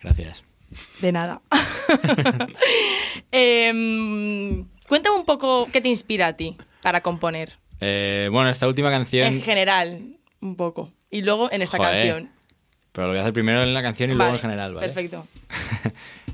Gracias. 0.00 0.42
de 1.02 1.12
nada. 1.12 1.42
Em, 3.30 4.64
cuéntame 4.88 5.16
un 5.16 5.26
poco 5.26 5.68
qué 5.70 5.82
te 5.82 5.90
inspira 5.90 6.28
a 6.28 6.32
ti 6.38 6.56
para 6.82 7.02
componer. 7.02 7.58
Eh, 7.82 8.30
bueno, 8.32 8.48
esta 8.48 8.66
última 8.66 8.88
canción... 8.90 9.26
En 9.34 9.42
general, 9.42 10.16
un 10.40 10.56
poco. 10.56 10.90
Y 11.10 11.20
luego 11.20 11.52
en 11.52 11.60
esta 11.60 11.76
Joder. 11.76 11.92
canción. 11.92 12.30
Pero 12.92 13.08
lo 13.08 13.12
voy 13.12 13.18
a 13.18 13.22
hacer 13.22 13.34
primero 13.34 13.62
en 13.62 13.74
la 13.74 13.82
canción 13.82 14.10
y 14.10 14.14
luego 14.14 14.32
en 14.32 14.38
general, 14.38 14.72
¿vale? 14.74 14.86
Perfecto. 14.86 15.26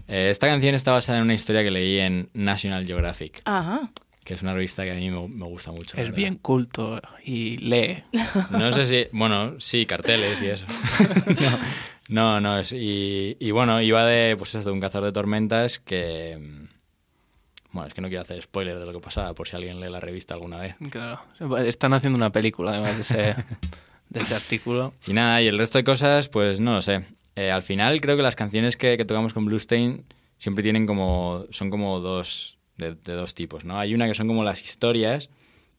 Eh, 0.08 0.30
esta 0.30 0.46
canción 0.46 0.76
está 0.76 0.92
basada 0.92 1.18
en 1.18 1.24
una 1.24 1.34
historia 1.34 1.64
que 1.64 1.70
leí 1.72 1.98
en 1.98 2.30
National 2.32 2.86
Geographic, 2.86 3.42
Ajá. 3.44 3.90
que 4.22 4.34
es 4.34 4.42
una 4.42 4.54
revista 4.54 4.84
que 4.84 4.92
a 4.92 4.94
mí 4.94 5.10
me, 5.10 5.26
me 5.26 5.46
gusta 5.46 5.72
mucho. 5.72 5.96
Es 6.00 6.14
bien 6.14 6.36
culto 6.36 7.02
y 7.24 7.56
lee. 7.56 8.04
No 8.50 8.70
sé 8.70 8.86
si... 8.86 9.08
Bueno, 9.10 9.58
sí, 9.58 9.84
carteles 9.84 10.40
y 10.40 10.46
eso. 10.46 10.64
no, 11.26 11.58
no, 12.08 12.40
no, 12.40 12.58
es- 12.58 12.72
y, 12.72 13.36
y 13.40 13.50
bueno, 13.50 13.80
iba 13.82 14.04
de, 14.04 14.36
pues 14.36 14.54
eso, 14.54 14.68
de 14.68 14.72
un 14.72 14.80
cazador 14.80 15.06
de 15.08 15.12
tormentas 15.12 15.78
que... 15.80 16.38
mm, 16.40 16.66
Bueno, 17.72 17.88
es 17.88 17.94
que 17.94 18.00
no 18.00 18.08
quiero 18.08 18.22
hacer 18.22 18.40
spoiler 18.42 18.78
de 18.78 18.86
lo 18.86 18.92
que 18.92 19.00
pasaba, 19.00 19.34
por 19.34 19.48
si 19.48 19.56
alguien 19.56 19.80
lee 19.80 19.90
la 19.90 20.00
revista 20.00 20.34
alguna 20.34 20.58
vez. 20.58 20.76
Claro. 20.90 21.20
Están 21.64 21.92
haciendo 21.92 22.16
una 22.16 22.30
película, 22.32 22.70
además 22.72 22.96
de 22.96 23.02
ese, 23.02 23.36
de 24.10 24.20
ese 24.22 24.34
artículo. 24.34 24.92
Y 25.06 25.12
nada, 25.12 25.42
y 25.42 25.48
el 25.48 25.58
resto 25.58 25.78
de 25.78 25.84
cosas, 25.84 26.28
pues 26.28 26.60
no 26.60 26.74
lo 26.74 26.82
sé. 26.82 27.04
Eh, 27.34 27.50
al 27.50 27.62
final 27.62 28.00
creo 28.00 28.16
que 28.16 28.22
las 28.22 28.36
canciones 28.36 28.76
que, 28.76 28.96
que 28.96 29.04
tocamos 29.04 29.34
con 29.34 29.44
Bluestein 29.44 30.04
siempre 30.38 30.62
tienen 30.62 30.86
como... 30.86 31.46
son 31.50 31.70
como 31.70 32.00
dos... 32.00 32.54
De, 32.78 32.94
de 32.94 33.14
dos 33.14 33.34
tipos, 33.34 33.64
¿no? 33.64 33.78
Hay 33.78 33.94
una 33.94 34.06
que 34.06 34.12
son 34.12 34.26
como 34.28 34.44
las 34.44 34.62
historias, 34.62 35.30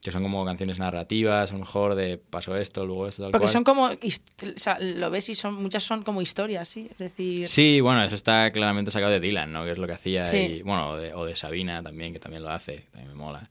que 0.01 0.11
son 0.11 0.23
como 0.23 0.45
canciones 0.45 0.79
narrativas, 0.79 1.49
a 1.49 1.53
lo 1.53 1.59
mejor 1.59 1.95
de 1.95 2.17
pasó 2.17 2.55
esto, 2.55 2.85
luego 2.85 3.07
esto, 3.07 3.23
tal 3.23 3.31
Porque 3.31 3.45
cual. 3.45 3.53
son 3.53 3.63
como. 3.63 3.85
O 3.85 4.59
sea, 4.59 4.77
lo 4.79 5.09
ves 5.09 5.29
y 5.29 5.35
son 5.35 5.55
muchas 5.55 5.83
son 5.83 6.03
como 6.03 6.21
historias, 6.21 6.69
¿sí? 6.69 6.87
Es 6.91 6.97
decir. 6.97 7.47
Sí, 7.47 7.81
bueno, 7.81 8.03
eso 8.03 8.15
está 8.15 8.49
claramente 8.51 8.91
sacado 8.91 9.11
de 9.11 9.19
Dylan, 9.19 9.51
¿no? 9.51 9.63
Que 9.63 9.71
es 9.71 9.77
lo 9.77 9.87
que 9.87 9.93
hacía. 9.93 10.25
Sí. 10.25 10.37
Y, 10.37 10.61
bueno, 10.61 10.89
o 10.89 10.97
de, 10.97 11.13
o 11.13 11.25
de 11.25 11.35
Sabina 11.35 11.81
también, 11.81 12.13
que 12.13 12.19
también 12.19 12.43
lo 12.43 12.49
hace, 12.49 12.75
que 12.75 12.89
también 12.91 13.09
me 13.09 13.15
mola. 13.15 13.49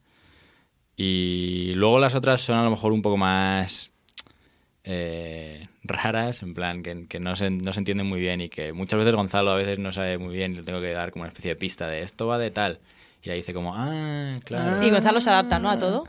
Y 0.97 1.73
luego 1.75 1.99
las 1.99 2.15
otras 2.15 2.41
son 2.41 2.57
a 2.57 2.63
lo 2.63 2.71
mejor 2.71 2.93
un 2.93 3.03
poco 3.03 3.19
más 3.19 3.93
eh, 4.85 5.69
raras, 5.83 6.43
en 6.43 6.55
plan, 6.55 6.83
que, 6.83 7.07
que 7.07 7.21
no, 7.21 7.37
se, 7.37 7.51
no 7.51 7.73
se 7.73 7.81
entienden 7.81 8.07
muy 8.07 8.21
bien 8.21 8.41
y 8.41 8.49
que 8.49 8.73
muchas 8.73 8.99
veces 8.99 9.15
Gonzalo 9.15 9.51
a 9.51 9.57
veces 9.57 9.79
no 9.79 9.93
sabe 9.93 10.17
muy 10.17 10.35
bien 10.35 10.53
y 10.53 10.57
le 10.57 10.63
tengo 10.63 10.81
que 10.81 10.93
dar 10.93 11.11
como 11.11 11.25
una 11.25 11.29
especie 11.29 11.51
de 11.51 11.57
pista 11.57 11.87
de 11.89 12.03
esto 12.03 12.27
va 12.29 12.39
de 12.39 12.51
tal. 12.51 12.79
Y 13.27 13.31
ahí 13.31 13.39
dice 13.39 13.53
como, 13.53 13.75
ah, 13.75 14.39
claro. 14.45 14.83
Y 14.87 14.91
Gonzalo 14.91 15.21
se 15.21 15.31
adapta, 15.31 15.59
¿no? 15.59 15.69
A 15.69 15.79
todo. 15.79 16.07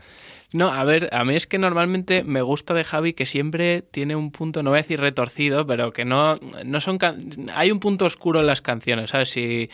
No, 0.52 0.68
a 0.72 0.82
ver, 0.84 1.08
a 1.12 1.24
mí 1.24 1.34
es 1.36 1.46
que 1.46 1.58
normalmente 1.58 2.22
me 2.24 2.40
gusta 2.40 2.72
de 2.72 2.84
Javi 2.84 3.12
que 3.12 3.26
siempre 3.26 3.82
tiene 3.82 4.16
un 4.16 4.30
punto, 4.30 4.62
no 4.62 4.70
voy 4.70 4.78
a 4.78 4.82
decir 4.82 4.98
retorcido, 5.00 5.66
pero 5.66 5.92
que 5.92 6.04
no, 6.06 6.36
no 6.64 6.80
son... 6.80 6.96
can- 6.96 7.28
Hay 7.54 7.70
un 7.70 7.80
punto 7.80 8.06
oscuro 8.06 8.40
en 8.40 8.46
las 8.46 8.62
canciones, 8.62 9.10
¿sabes? 9.10 9.28
Si 9.30 9.68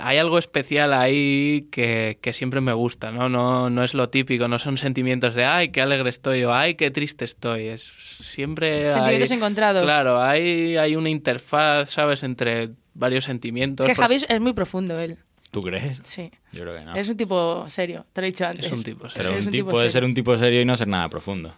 hay 0.00 0.16
algo 0.16 0.38
especial 0.38 0.94
ahí 0.94 1.68
que, 1.70 2.18
que 2.22 2.32
siempre 2.32 2.62
me 2.62 2.72
gusta, 2.72 3.10
¿no? 3.10 3.28
¿no? 3.28 3.68
No 3.68 3.84
es 3.84 3.92
lo 3.92 4.08
típico, 4.08 4.48
no 4.48 4.58
son 4.58 4.78
sentimientos 4.78 5.34
de, 5.34 5.44
ay, 5.44 5.68
qué 5.70 5.82
alegre 5.82 6.08
estoy 6.08 6.44
o 6.44 6.54
ay, 6.54 6.76
qué 6.76 6.90
triste 6.90 7.26
estoy. 7.26 7.66
Es 7.66 7.82
siempre... 7.82 8.90
Sentimientos 8.92 9.30
hay- 9.32 9.36
encontrados. 9.36 9.82
Claro, 9.82 10.22
hay, 10.22 10.78
hay 10.78 10.96
una 10.96 11.10
interfaz, 11.10 11.90
¿sabes? 11.90 12.22
Entre 12.22 12.70
varios 12.94 13.24
sentimientos. 13.24 13.86
Es 13.86 13.94
que 13.94 14.00
Javi 14.00 14.14
es- 14.14 14.26
es 14.30 14.40
muy 14.40 14.54
profundo 14.54 14.98
él. 14.98 15.18
¿Tú 15.54 15.62
crees? 15.62 16.00
Sí. 16.02 16.32
Yo 16.50 16.62
creo 16.62 16.74
que 16.76 16.84
no. 16.84 16.96
Es 16.96 17.08
un 17.08 17.16
tipo 17.16 17.64
serio, 17.68 18.04
te 18.12 18.20
lo 18.20 18.26
he 18.26 18.30
dicho 18.30 18.44
antes. 18.44 18.66
Es 18.66 18.72
un 18.72 18.82
tipo 18.82 19.08
serio. 19.08 19.28
Pero 19.28 19.44
un 19.44 19.52
tipo 19.52 19.70
puede 19.70 19.82
serio. 19.82 19.90
ser 19.92 20.04
un 20.04 20.14
tipo 20.14 20.36
serio 20.36 20.60
y 20.60 20.64
no 20.64 20.76
ser 20.76 20.88
nada 20.88 21.08
profundo. 21.08 21.54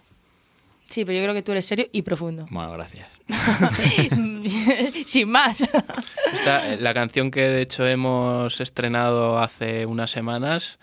Sí, 0.85 1.03
pero 1.03 1.17
yo 1.17 1.23
creo 1.23 1.33
que 1.33 1.41
tú 1.41 1.51
eres 1.51 1.65
serio 1.65 1.87
y 1.91 2.03
profundo. 2.03 2.45
Bueno, 2.51 2.73
gracias. 2.73 3.09
Sin 5.07 5.31
más. 5.31 5.61
Esta, 6.31 6.73
eh, 6.73 6.77
la 6.79 6.93
canción 6.93 7.31
que 7.31 7.41
de 7.41 7.63
hecho 7.63 7.87
hemos 7.87 8.61
estrenado 8.61 9.39
hace 9.39 9.87
unas 9.87 10.11
semanas, 10.11 10.77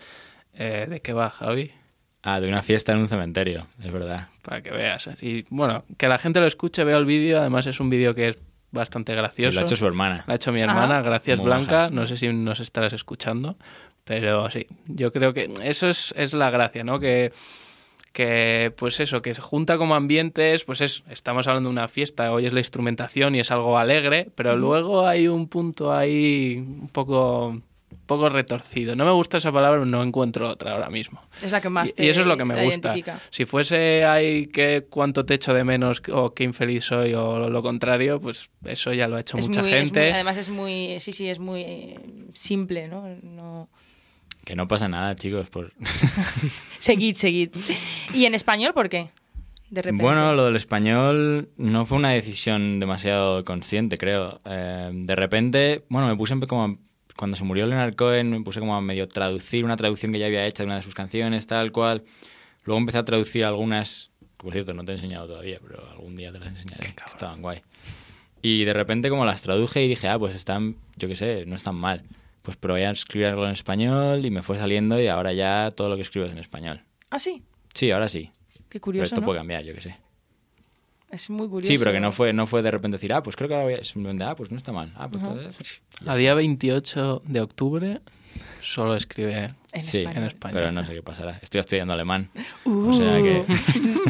eh, 0.53 0.89
¿de 0.91 1.01
qué 1.01 1.13
va, 1.13 1.31
Javi? 1.31 1.71
Ah, 2.25 2.41
de 2.41 2.49
una 2.49 2.63
fiesta 2.63 2.91
en 2.91 2.99
un 2.99 3.09
cementerio, 3.09 3.69
es 3.81 3.93
verdad. 3.93 4.27
para 4.43 4.61
que 4.61 4.73
veas. 4.73 5.09
Y 5.21 5.47
bueno, 5.51 5.85
que 5.97 6.09
la 6.09 6.19
gente 6.19 6.41
lo 6.41 6.47
escuche, 6.47 6.83
vea 6.83 6.97
el 6.97 7.05
vídeo. 7.05 7.39
Además, 7.39 7.69
es 7.69 7.79
un 7.79 7.91
vídeo 7.91 8.13
que 8.15 8.31
es 8.31 8.39
bastante 8.75 9.13
Y 9.13 9.17
gracioso. 9.17 9.55
lo 9.59 9.65
ha 9.65 9.67
hecho 9.67 9.77
su 9.77 9.87
hermana. 9.87 10.25
Lo 10.27 10.33
ha 10.33 10.37
hecho 10.37 10.53
mi 10.53 10.61
hermana, 10.61 10.99
Ah. 10.99 11.03
gracias 11.03 11.39
Muy 11.39 11.47
Blanca. 11.47 11.89
No 11.91 12.07
sé 12.07 12.17
si 12.19 12.29
nos 12.33 12.61
estarás 12.61 12.93
escuchando, 12.93 13.57
pero 14.05 14.51
sí, 14.51 14.67
yo 14.87 15.11
creo 15.13 15.33
que 15.33 15.51
eso 15.63 15.89
es, 15.89 16.13
es 16.17 16.35
la 16.35 16.51
gracia, 16.51 16.85
¿no? 16.85 16.99
Que, 16.99 17.33
que, 18.13 18.73
pues 18.77 19.01
eso, 19.01 19.23
que 19.23 19.35
se 19.35 19.41
junta 19.41 19.77
como 19.79 19.95
ambientes, 19.95 20.65
pues 20.65 20.81
es, 20.83 21.03
estamos 21.11 21.49
hablando 21.49 21.69
de 21.69 21.73
una 21.73 21.89
fiesta, 21.89 22.31
hoy 22.33 22.47
es 22.47 22.53
la 22.53 22.61
instrumentación 22.61 23.35
y 23.35 23.41
es 23.41 23.51
algo 23.51 23.77
alegre, 23.79 24.29
pero 24.35 24.57
luego 24.57 25.07
hay 25.07 25.27
un 25.27 25.49
punto 25.49 25.93
ahí 25.93 26.57
un 26.59 26.89
poco, 26.93 27.61
poco 28.07 28.29
retorcido. 28.29 28.95
No 28.97 29.05
me 29.05 29.11
gusta 29.13 29.39
esa 29.39 29.51
palabra, 29.53 29.79
pero 29.81 29.87
no 29.87 30.03
encuentro 30.03 30.49
otra 30.49 30.73
ahora 30.73 30.91
mismo. 30.91 31.23
Es 31.43 31.53
la 31.53 31.61
que 31.61 31.69
más 31.69 31.89
Y, 31.91 31.93
te 31.95 32.05
y 32.05 32.09
eso 32.09 32.21
es 32.21 32.27
lo 32.27 32.37
que 32.37 32.45
me 32.45 32.55
gusta. 32.65 32.89
identifica. 32.91 33.21
Si 33.31 33.45
fuese 33.45 34.05
hay 34.05 34.47
que 34.49 34.87
cuánto 34.89 35.25
te 35.25 35.35
echo 35.35 35.55
de 35.55 35.65
menos 35.65 36.03
o 36.13 36.35
qué 36.35 36.45
infeliz 36.45 36.85
soy 36.85 37.15
o 37.15 37.49
lo 37.49 37.63
contrario, 37.63 38.21
pues 38.21 38.51
eso 38.65 38.93
ya 38.93 39.09
lo 39.09 39.17
ha 39.17 39.21
hecho 39.21 39.37
Es 39.39 39.47
mucha 39.49 39.61
muy- 39.63 39.73
es 39.73 39.77
gente. 39.85 40.01
muy- 40.01 40.11
además 40.11 40.37
es 40.39 40.49
muy, 40.49 41.01
sí, 41.01 41.13
sí, 41.13 41.29
es 41.29 41.39
muy 41.39 41.61
eh, 41.63 41.99
simple, 42.35 42.89
¿no? 42.89 43.07
no... 43.23 43.69
Que 44.45 44.55
no 44.57 44.69
pasa 44.69 44.89
nada, 44.89 45.15
chicos. 45.17 45.49
Por... 45.49 45.73
Seguid, 46.79 47.17
seguid. 47.17 47.51
¿Y 48.13 48.27
en 48.27 48.35
español 48.35 48.75
por 48.75 48.89
qué? 48.89 49.09
De 49.71 49.83
repente. 49.83 50.05
Bueno, 50.05 50.35
lo 50.35 50.45
del 50.45 50.57
español 50.57 51.49
no 51.57 51.87
fue 51.87 51.97
una 51.99 52.11
decisión 52.11 52.79
demasiado 52.79 53.45
consciente, 53.45 53.97
creo. 53.99 54.39
Eh, 54.45 54.91
de 54.93 55.15
repente, 55.17 55.85
bueno, 55.89 56.07
me 56.09 56.17
puse 56.17 56.39
como... 56.47 56.79
Cuando 57.17 57.37
se 57.37 57.45
murió 57.45 57.67
Leonard 57.67 57.95
Cohen, 57.95 58.31
me 58.31 58.41
puse 58.43 58.61
como 58.61 58.75
a 58.75 58.81
medio 58.81 59.07
traducir 59.07 59.65
una 59.65 59.77
traducción 59.77 60.13
que 60.13 60.19
ya 60.19 60.27
había 60.27 60.45
hecho 60.47 60.63
de 60.63 60.67
una 60.67 60.77
de 60.77 60.83
sus 60.83 60.95
canciones, 60.95 61.47
tal 61.47 61.71
cual. 61.73 62.03
Luego 62.65 62.79
empecé 62.79 62.99
a 62.99 63.05
traducir 63.05 63.45
algunas, 63.45 64.11
que 64.21 64.45
por 64.45 64.53
cierto 64.53 64.75
no 64.75 64.85
te 64.85 64.93
he 64.93 64.95
enseñado 64.97 65.27
todavía, 65.29 65.59
pero 65.63 65.89
algún 65.91 66.17
día 66.17 66.33
te 66.33 66.39
las 66.39 66.49
enseñaré, 66.49 66.93
que 66.95 67.03
estaban 67.07 67.41
guay. 67.41 67.61
Y 68.43 68.65
de 68.65 68.73
repente 68.73 69.09
como 69.11 69.25
las 69.25 69.43
traduje 69.43 69.85
y 69.85 69.89
dije, 69.89 70.09
ah, 70.09 70.19
pues 70.19 70.35
están, 70.35 70.77
yo 70.97 71.09
qué 71.09 71.17
sé, 71.17 71.47
no 71.47 71.57
están 71.57 71.77
mal. 71.77 72.03
Pues 72.43 72.57
probé 72.57 72.87
a 72.87 72.91
escribir 72.91 73.29
algo 73.29 73.47
en 73.47 73.53
español 73.53 74.25
y 74.27 74.31
me 74.31 74.43
fue 74.43 74.59
saliendo 74.59 75.01
y 75.01 75.07
ahora 75.07 75.33
ya 75.33 75.71
todo 75.75 75.89
lo 75.89 75.97
que 75.97 76.03
escribo 76.03 76.27
es 76.27 76.33
en 76.33 76.39
español. 76.39 76.83
Ah, 77.11 77.19
sí. 77.19 77.43
Sí, 77.73 77.91
ahora 77.91 78.09
sí. 78.09 78.31
Qué 78.69 78.81
Pero 78.81 78.81
curioso, 78.81 79.05
esto 79.05 79.21
¿no? 79.21 79.25
puede 79.25 79.39
cambiar, 79.39 79.65
yo 79.65 79.73
qué 79.73 79.81
sé. 79.81 79.97
Es 81.15 81.31
muy 81.31 81.49
curioso. 81.49 81.69
Sí, 81.73 81.79
pero 81.79 81.93
que 81.93 82.01
no 82.01 82.11
fue, 82.13 82.33
no 82.33 82.47
fue 82.47 82.61
de 82.63 82.71
repente 82.71 82.97
decir, 82.97 83.13
ah, 83.13 83.23
pues 83.23 83.37
creo 83.37 83.49
que 83.49 83.55
ahora 83.55 83.65
voy 83.67 83.75
a... 83.75 83.85
Simplemente, 83.85 84.25
ah, 84.25 84.35
pues 84.35 84.51
no 84.51 84.57
está 84.57 84.73
mal. 84.73 84.93
Ah, 84.97 85.09
pues 85.09 85.23
entonces- 85.23 85.81
A 86.07 86.17
día 86.17 86.35
28 86.35 87.23
de 87.25 87.41
octubre 87.41 88.01
solo 88.61 88.97
escribe 88.97 89.55
En 89.73 89.83
Sí, 89.83 89.99
español. 89.99 90.23
en 90.23 90.29
España. 90.29 90.53
pero 90.55 90.73
no 90.73 90.85
sé 90.85 90.93
qué 90.95 91.03
pasará. 91.03 91.39
Estoy 91.41 91.61
estudiando 91.61 91.95
alemán. 91.95 92.31
O 92.65 92.93
sea 92.93 93.23
que 93.23 93.45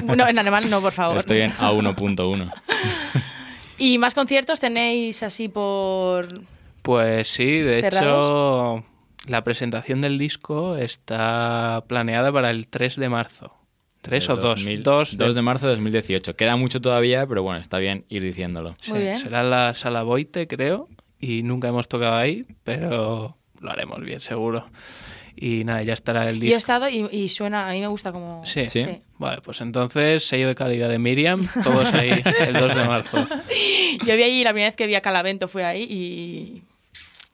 Uh. 0.02 0.14
no, 0.16 0.26
en 0.26 0.38
alemán 0.38 0.70
no, 0.70 0.80
por 0.80 0.92
favor. 0.92 1.18
estoy 1.18 1.40
en 1.42 1.52
A1.1. 1.52 2.52
¿Y 3.78 3.98
más 3.98 4.14
conciertos 4.14 4.60
tenéis 4.60 5.22
así 5.22 5.48
por...? 5.48 6.28
Pues 6.82 7.28
sí, 7.28 7.58
de 7.60 7.80
¿Cerrados? 7.80 8.26
hecho, 8.26 8.84
la 9.26 9.42
presentación 9.42 10.00
del 10.00 10.18
disco 10.18 10.76
está 10.76 11.82
planeada 11.88 12.30
para 12.32 12.50
el 12.50 12.68
3 12.68 12.96
de 12.96 13.08
marzo. 13.08 13.52
¿Tres 14.04 14.28
o 14.28 14.36
dos? 14.36 14.60
2000 14.62 14.82
Dos 14.82 15.16
2 15.16 15.34
de 15.34 15.42
marzo 15.42 15.66
de 15.66 15.72
2018. 15.72 16.36
Queda 16.36 16.56
mucho 16.56 16.80
todavía, 16.80 17.26
pero 17.26 17.42
bueno, 17.42 17.58
está 17.60 17.78
bien 17.78 18.04
ir 18.08 18.22
diciéndolo. 18.22 18.76
Muy 18.88 19.00
bien. 19.00 19.18
Será 19.18 19.40
en 19.40 19.50
la 19.50 19.74
sala 19.74 20.02
Boite, 20.02 20.46
creo, 20.46 20.88
y 21.18 21.42
nunca 21.42 21.68
hemos 21.68 21.88
tocado 21.88 22.14
ahí, 22.16 22.44
pero 22.64 23.36
lo 23.60 23.70
haremos 23.70 24.00
bien, 24.02 24.20
seguro. 24.20 24.66
Y 25.36 25.64
nada, 25.64 25.82
ya 25.82 25.94
estará 25.94 26.28
el 26.28 26.36
Yo 26.36 26.42
he 26.42 26.44
disco. 26.46 26.58
estado 26.58 26.88
y, 26.88 27.08
y 27.10 27.28
suena, 27.28 27.68
a 27.68 27.72
mí 27.72 27.80
me 27.80 27.88
gusta 27.88 28.12
como... 28.12 28.44
Sí. 28.46 28.66
Sí. 28.68 28.86
Vale, 29.18 29.40
pues 29.42 29.60
entonces, 29.62 30.22
sello 30.28 30.46
de 30.48 30.54
calidad 30.54 30.88
de 30.88 30.98
Miriam, 30.98 31.44
todos 31.64 31.92
ahí 31.94 32.22
el 32.40 32.52
2 32.52 32.74
de 32.74 32.84
marzo. 32.84 33.26
Yo 34.06 34.16
vi 34.16 34.22
allí, 34.22 34.44
la 34.44 34.50
primera 34.50 34.68
vez 34.68 34.76
que 34.76 34.86
vi 34.86 34.94
a 34.94 35.00
Calavento 35.00 35.48
fue 35.48 35.64
ahí 35.64 35.82
y 35.82 36.62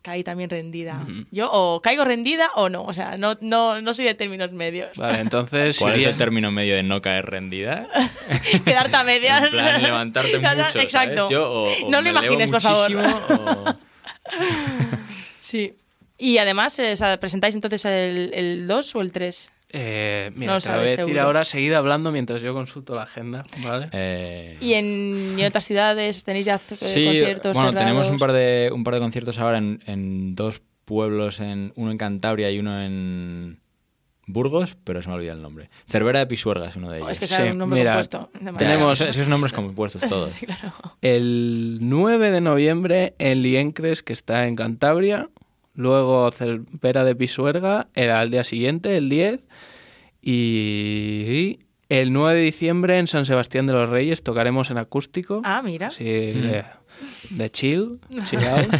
caí 0.02 0.24
también 0.24 0.48
rendida. 0.50 1.04
Yo 1.30 1.50
o 1.52 1.80
caigo 1.82 2.04
rendida 2.04 2.50
o 2.54 2.68
no, 2.68 2.82
o 2.84 2.92
sea, 2.92 3.18
no, 3.18 3.36
no, 3.40 3.80
no 3.82 3.92
soy 3.94 4.06
de 4.06 4.14
términos 4.14 4.50
medios. 4.52 4.90
Vale, 4.96 5.20
entonces, 5.20 5.76
¿Cuál 5.78 6.00
es 6.00 6.06
el 6.06 6.16
término 6.16 6.50
medio 6.50 6.74
de 6.76 6.82
no 6.82 7.02
caer 7.02 7.26
rendida? 7.26 7.86
Quedarte 8.64 8.96
a 8.96 9.04
medias. 9.04 9.44
En 9.44 9.50
plan, 9.50 9.82
levantarte 9.82 10.38
mucho, 10.38 10.48
¿sabes? 10.50 10.76
Exacto. 10.76 11.28
Yo, 11.30 11.50
o- 11.50 11.70
o 11.86 11.90
no 11.90 12.00
lo 12.00 12.08
imagines, 12.08 12.50
por 12.50 12.60
favor. 12.62 12.90
o- 12.96 13.78
Sí. 15.38 15.74
Y 16.18 16.38
además, 16.38 16.78
eh, 16.78 16.92
o 16.92 16.96
sea, 16.96 17.18
¿presentáis 17.18 17.54
entonces 17.54 17.84
el, 17.86 18.30
el 18.34 18.66
2 18.66 18.94
o 18.96 19.00
el 19.00 19.10
3? 19.10 19.50
Eh, 19.72 20.32
mira, 20.34 20.52
No 20.52 20.58
lo 20.58 20.60
te 20.62 20.68
lo 20.68 20.74
voy 20.74 20.80
a 20.80 20.90
decir 20.90 21.04
seguro. 21.04 21.22
ahora, 21.22 21.44
seguid 21.44 21.72
hablando 21.74 22.10
mientras 22.10 22.42
yo 22.42 22.52
consulto 22.54 22.94
la 22.94 23.04
agenda, 23.04 23.44
¿vale? 23.64 23.88
eh, 23.92 24.56
¿Y 24.60 24.74
en, 24.74 25.38
y 25.38 25.44
otras 25.44 25.64
ciudades 25.64 26.24
tenéis 26.24 26.46
ya 26.46 26.58
Sí, 26.58 26.74
conciertos 27.04 27.54
bueno, 27.54 27.70
cerrados? 27.70 27.88
tenemos 27.88 28.10
un 28.10 28.16
par 28.18 28.32
de, 28.32 28.70
un 28.74 28.82
par 28.82 28.94
de 28.94 29.00
conciertos 29.00 29.38
ahora 29.38 29.58
en, 29.58 29.80
en 29.86 30.34
dos 30.34 30.60
pueblos, 30.84 31.38
en, 31.38 31.72
uno 31.76 31.92
en 31.92 31.98
Cantabria 31.98 32.50
y 32.50 32.58
uno 32.58 32.82
en 32.82 33.60
Burgos, 34.26 34.76
pero 34.84 35.02
se 35.02 35.08
me 35.08 35.14
ha 35.14 35.16
olvidado 35.18 35.36
el 35.38 35.42
nombre. 35.42 35.70
Cervera 35.86 36.18
de 36.20 36.26
Pisuerga 36.26 36.68
es 36.68 36.74
uno 36.76 36.90
de 36.90 36.98
ellos. 36.98 37.08
Oh, 37.08 37.12
es 37.12 37.20
que 37.20 37.26
Sí, 37.28 37.42
un 37.42 37.58
nombre 37.58 37.80
mira, 37.80 37.92
compuesto. 37.92 38.30
Tenemos- 38.58 38.92
Es 38.92 38.98
que, 39.04 39.10
es 39.10 39.16
que 39.16 39.22
son 39.22 39.30
nombres 39.30 39.52
compuestos 39.52 40.02
todos. 40.08 40.30
Sí, 40.32 40.46
claro. 40.46 40.72
El 41.00 41.78
9 41.82 42.30
de 42.32 42.40
noviembre 42.40 43.14
en 43.18 43.42
Liencres, 43.42 44.02
que 44.02 44.12
está 44.12 44.46
en 44.48 44.56
Cantabria. 44.56 45.28
Luego 45.80 46.30
Cervera 46.30 47.04
de 47.04 47.16
Pisuerga, 47.16 47.88
el 47.94 48.10
al 48.10 48.30
día 48.30 48.44
siguiente, 48.44 48.98
el 48.98 49.08
10. 49.08 49.40
Y 50.22 51.60
el 51.88 52.12
9 52.12 52.38
de 52.38 52.44
diciembre 52.44 52.98
en 52.98 53.06
San 53.06 53.24
Sebastián 53.24 53.66
de 53.66 53.72
los 53.72 53.88
Reyes 53.88 54.22
tocaremos 54.22 54.70
en 54.70 54.76
acústico. 54.76 55.40
Ah, 55.42 55.62
mira. 55.64 55.86
Así 55.86 56.04
de, 56.04 56.64
de 57.30 57.50
chill, 57.50 57.98
chill 58.24 58.44
out. 58.46 58.74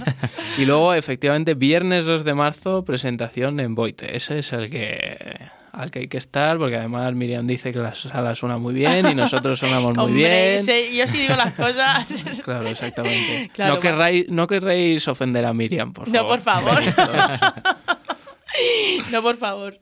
y 0.59 0.67
luego, 0.67 0.93
efectivamente, 0.93 1.55
viernes 1.55 2.05
2 2.05 2.23
de 2.25 2.35
marzo, 2.35 2.85
presentación 2.85 3.61
en 3.61 3.75
Boite. 3.75 4.15
Ese 4.15 4.41
es 4.41 4.53
el 4.53 4.69
que 4.69 5.39
al 5.73 5.91
que 5.91 6.01
hay 6.01 6.09
que 6.09 6.19
estar, 6.19 6.59
porque 6.59 6.77
además 6.77 7.15
Miriam 7.15 7.47
dice 7.47 7.73
que 7.73 7.79
la 7.79 7.95
sala 7.95 8.35
suena 8.35 8.59
muy 8.59 8.75
bien 8.75 9.07
y 9.09 9.15
nosotros 9.15 9.59
sonamos 9.61 9.95
muy 9.97 10.05
Hombre, 10.07 10.59
bien. 10.65 10.93
yo 10.95 11.07
sí 11.07 11.19
digo 11.19 11.37
las 11.37 11.55
cosas. 11.55 12.07
Claro, 12.45 12.67
exactamente. 12.69 13.51
Claro, 13.55 13.75
no, 13.75 13.81
querráis, 13.81 14.29
no 14.29 14.47
querréis 14.47 15.07
ofender 15.09 15.45
a 15.45 15.53
Miriam, 15.53 15.93
por 15.93 16.09
No, 16.09 16.27
favor. 16.41 16.83
por 16.83 16.93
favor. 16.93 17.45
no, 19.11 19.23
por 19.23 19.37
favor. 19.37 19.79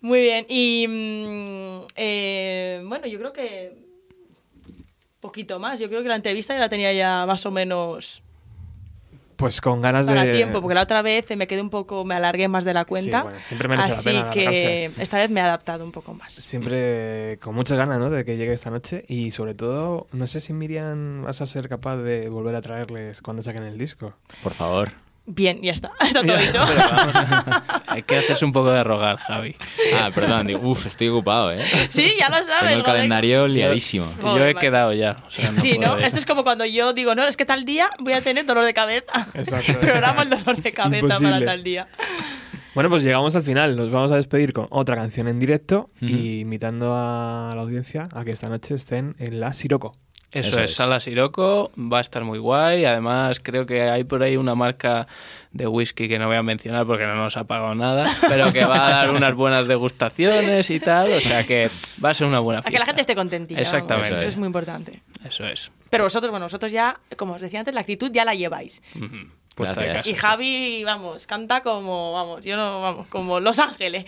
Muy 0.00 0.20
bien. 0.20 0.46
Y 0.48 0.86
mm, 0.88 1.86
eh, 1.96 2.82
bueno, 2.86 3.06
yo 3.06 3.18
creo 3.18 3.32
que 3.32 3.72
poquito 5.20 5.58
más. 5.58 5.78
Yo 5.78 5.88
creo 5.88 6.02
que 6.02 6.08
la 6.08 6.16
entrevista 6.16 6.54
ya 6.54 6.60
la 6.60 6.68
tenía 6.68 6.92
ya 6.92 7.26
más 7.26 7.44
o 7.46 7.50
menos 7.50 8.22
Pues 9.40 9.60
con 9.60 9.80
ganas 9.80 10.06
para 10.06 10.24
de... 10.24 10.32
tiempo, 10.32 10.60
porque 10.60 10.74
la 10.74 10.82
otra 10.82 11.00
vez 11.02 11.26
me 11.36 11.46
quedé 11.46 11.62
un 11.62 11.70
poco, 11.70 12.04
me 12.04 12.14
alargué 12.14 12.46
más 12.46 12.64
de 12.64 12.74
la 12.74 12.84
cuenta. 12.84 13.22
bueno, 13.22 13.38
siempre 13.40 13.68
merece 13.68 13.88
la 13.88 13.94
así 13.94 14.10
pena 14.10 14.30
que 14.30 14.40
alargarse. 14.40 15.02
esta 15.02 15.16
vez 15.16 15.30
me 15.30 15.40
he 15.40 15.42
adaptado 15.42 15.84
un 15.84 15.92
poco 15.92 16.14
más. 16.14 16.32
Siempre 16.32 17.38
con 17.40 17.54
muchas 17.54 17.78
ganas, 17.78 17.98
¿no? 17.98 18.10
De 18.10 18.24
que 18.24 18.36
llegue 18.36 18.52
esta 18.52 18.70
noche. 18.70 19.04
Y 19.08 19.30
sobre 19.30 19.54
todo, 19.54 20.06
no 20.12 20.26
sé 20.26 20.40
si 20.40 20.52
Miriam 20.52 21.24
vas 21.24 21.40
a 21.40 21.46
ser 21.46 21.68
capaz 21.68 21.96
de 21.96 22.28
volver 22.28 22.54
a 22.54 22.60
traerles 22.60 23.22
cuando 23.22 23.42
saquen 23.42 23.64
el 23.64 23.78
disco. 23.78 24.12
Por 24.42 24.52
favor. 24.52 24.90
Bien, 25.32 25.60
ya 25.62 25.72
está. 25.72 25.92
Está 26.00 26.22
todo 26.22 26.36
dicho. 26.36 26.58
Hay 27.86 28.02
que 28.02 28.16
hacerse 28.16 28.44
un 28.44 28.50
poco 28.52 28.70
de 28.72 28.82
rogar, 28.82 29.16
Javi. 29.18 29.54
Ah, 30.00 30.10
perdón, 30.12 30.48
digo, 30.48 30.60
uf, 30.68 30.86
estoy 30.86 31.08
ocupado, 31.08 31.52
¿eh? 31.52 31.64
Sí, 31.88 32.12
ya 32.18 32.28
lo 32.28 32.42
sabes. 32.42 32.62
Tengo 32.68 32.78
el 32.78 32.82
calendario 32.82 33.46
liadísimo. 33.46 34.12
Yo 34.20 34.44
he 34.44 34.54
macho. 34.54 34.58
quedado 34.60 34.92
ya. 34.92 35.16
o 35.26 35.30
sea, 35.30 35.54
Sí, 35.54 35.78
¿no? 35.78 35.96
Esto 35.98 36.18
es 36.18 36.26
como 36.26 36.42
cuando 36.42 36.64
yo 36.64 36.92
digo, 36.92 37.14
no, 37.14 37.24
es 37.24 37.36
que 37.36 37.44
tal 37.44 37.64
día 37.64 37.88
voy 38.00 38.14
a 38.14 38.22
tener 38.22 38.44
dolor 38.44 38.64
de 38.64 38.74
cabeza. 38.74 39.28
Exacto. 39.34 39.74
Programa 39.80 40.22
el 40.22 40.30
dolor 40.30 40.56
de 40.60 40.72
cabeza 40.72 41.02
para 41.06 41.14
Imposible. 41.16 41.46
tal 41.46 41.62
día. 41.62 41.86
Bueno, 42.74 42.90
pues 42.90 43.02
llegamos 43.04 43.36
al 43.36 43.42
final. 43.44 43.76
Nos 43.76 43.90
vamos 43.92 44.10
a 44.10 44.16
despedir 44.16 44.52
con 44.52 44.66
otra 44.70 44.96
canción 44.96 45.28
en 45.28 45.38
directo 45.38 45.86
y 46.00 46.40
invitando 46.40 46.94
a 46.96 47.52
la 47.54 47.60
audiencia 47.60 48.08
a 48.12 48.24
que 48.24 48.32
esta 48.32 48.48
noche 48.48 48.74
estén 48.74 49.14
en 49.18 49.38
la 49.40 49.52
Siroco. 49.52 49.92
Eso, 50.32 50.50
Eso 50.50 50.60
es, 50.60 50.70
es. 50.70 50.76
Sala 50.76 51.00
Siroco, 51.00 51.72
va 51.76 51.98
a 51.98 52.00
estar 52.02 52.22
muy 52.24 52.38
guay. 52.38 52.84
Además, 52.84 53.40
creo 53.40 53.66
que 53.66 53.82
hay 53.82 54.04
por 54.04 54.22
ahí 54.22 54.36
una 54.36 54.54
marca 54.54 55.08
de 55.50 55.66
whisky 55.66 56.08
que 56.08 56.20
no 56.20 56.28
voy 56.28 56.36
a 56.36 56.42
mencionar 56.44 56.86
porque 56.86 57.04
no 57.04 57.16
nos 57.16 57.36
ha 57.36 57.44
pagado 57.44 57.74
nada, 57.74 58.04
pero 58.28 58.52
que 58.52 58.64
va 58.64 58.86
a 58.86 58.90
dar 58.90 59.10
unas 59.10 59.34
buenas 59.34 59.66
degustaciones 59.66 60.70
y 60.70 60.78
tal. 60.78 61.10
O 61.10 61.20
sea 61.20 61.42
que 61.44 61.68
va 62.04 62.10
a 62.10 62.14
ser 62.14 62.28
una 62.28 62.38
buena 62.38 62.62
Para 62.62 62.70
fiesta. 62.70 62.70
que 62.70 62.78
la 62.78 62.86
gente 62.86 63.00
esté 63.00 63.14
contentita. 63.16 63.60
vamos. 63.60 63.72
Exactamente. 63.74 64.16
Eso 64.18 64.28
es 64.28 64.38
muy 64.38 64.46
importante. 64.46 65.02
Eso 65.24 65.44
es. 65.46 65.72
Pero 65.90 66.04
vosotros, 66.04 66.30
bueno, 66.30 66.46
vosotros 66.46 66.70
ya, 66.70 67.00
como 67.16 67.32
os 67.34 67.40
decía 67.40 67.58
antes, 67.58 67.74
la 67.74 67.80
actitud 67.80 68.12
ya 68.12 68.24
la 68.24 68.34
lleváis. 68.36 68.80
Puesta 69.56 69.80
de 69.80 69.88
Gracias. 69.88 70.04
casa. 70.04 70.08
Y 70.10 70.14
Javi, 70.14 70.84
vamos, 70.84 71.26
canta 71.26 71.62
como, 71.64 72.12
vamos, 72.12 72.44
yo 72.44 72.56
no, 72.56 72.80
vamos, 72.80 73.08
como 73.08 73.40
Los 73.40 73.58
Ángeles. 73.58 74.04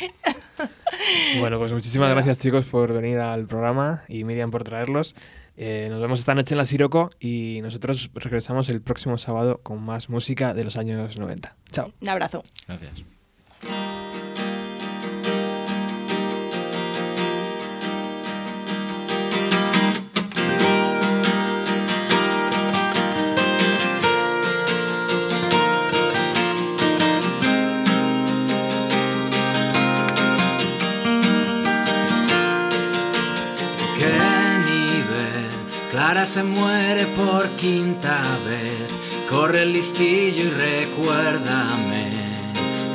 Bueno, 1.40 1.58
pues 1.58 1.72
muchísimas 1.72 2.10
gracias 2.14 2.38
chicos 2.38 2.64
por 2.64 2.92
venir 2.92 3.18
al 3.18 3.46
programa 3.46 4.04
y 4.08 4.22
Miriam 4.24 4.50
por 4.52 4.62
traerlos. 4.62 5.14
Eh, 5.56 5.88
nos 5.90 6.00
vemos 6.00 6.18
esta 6.18 6.34
noche 6.34 6.54
en 6.54 6.58
la 6.58 6.64
Siroco 6.64 7.10
y 7.20 7.60
nosotros 7.62 8.10
regresamos 8.14 8.68
el 8.68 8.80
próximo 8.80 9.18
sábado 9.18 9.60
con 9.62 9.82
más 9.82 10.08
música 10.08 10.54
de 10.54 10.64
los 10.64 10.76
años 10.76 11.18
90. 11.18 11.56
Chao. 11.70 11.92
Un 12.00 12.08
abrazo. 12.08 12.42
Gracias. 12.66 14.01
Clara 35.92 36.24
se 36.24 36.42
muere 36.42 37.04
por 37.04 37.50
quinta 37.50 38.22
vez. 38.46 38.88
Corre 39.28 39.64
el 39.64 39.74
listillo 39.74 40.44
y 40.44 40.48
recuérdame. 40.48 42.08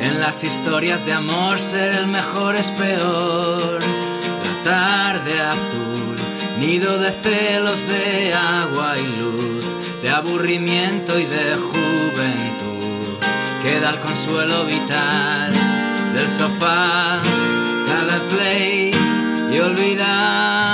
En 0.02 0.19
las 0.19 0.44
historias 0.44 1.06
de 1.06 1.14
amor 1.14 1.60
ser 1.60 1.94
el 1.94 2.07
mejor 2.07 2.56
es 2.56 2.72
peor. 2.72 3.80
La 3.84 4.64
tarde 4.64 5.40
azul, 5.40 6.15
nido 6.60 6.98
de 6.98 7.11
celos 7.11 7.88
de 7.88 8.34
agua 8.34 8.95
y 8.98 9.22
luz, 9.22 9.64
de 10.02 10.10
aburrimiento 10.10 11.19
y 11.19 11.26
de 11.26 11.56
juventud. 11.56 13.19
Queda 13.61 13.91
el 13.91 13.99
consuelo 13.99 14.65
vital 14.65 15.53
del 16.15 16.28
sofá, 16.28 17.19
cada 17.86 18.19
play 18.32 18.91
y 19.53 19.60
olvidar 19.60 20.66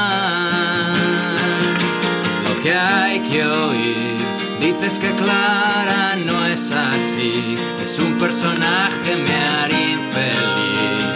hay 3.13 3.19
que 3.19 3.45
oír. 3.45 4.17
Dices 4.59 4.97
que 4.97 5.11
Clara 5.11 6.15
no 6.15 6.45
es 6.45 6.71
así, 6.71 7.55
es 7.81 7.99
un 7.99 8.17
personaje 8.17 9.11
me 9.27 9.35
haría 9.55 9.89
infeliz. 9.99 11.13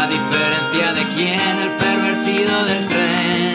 A 0.00 0.06
diferencia 0.16 0.92
de 0.92 1.02
quien 1.14 1.54
el 1.66 1.70
pervertido 1.84 2.64
del 2.70 2.86
tren, 2.88 3.54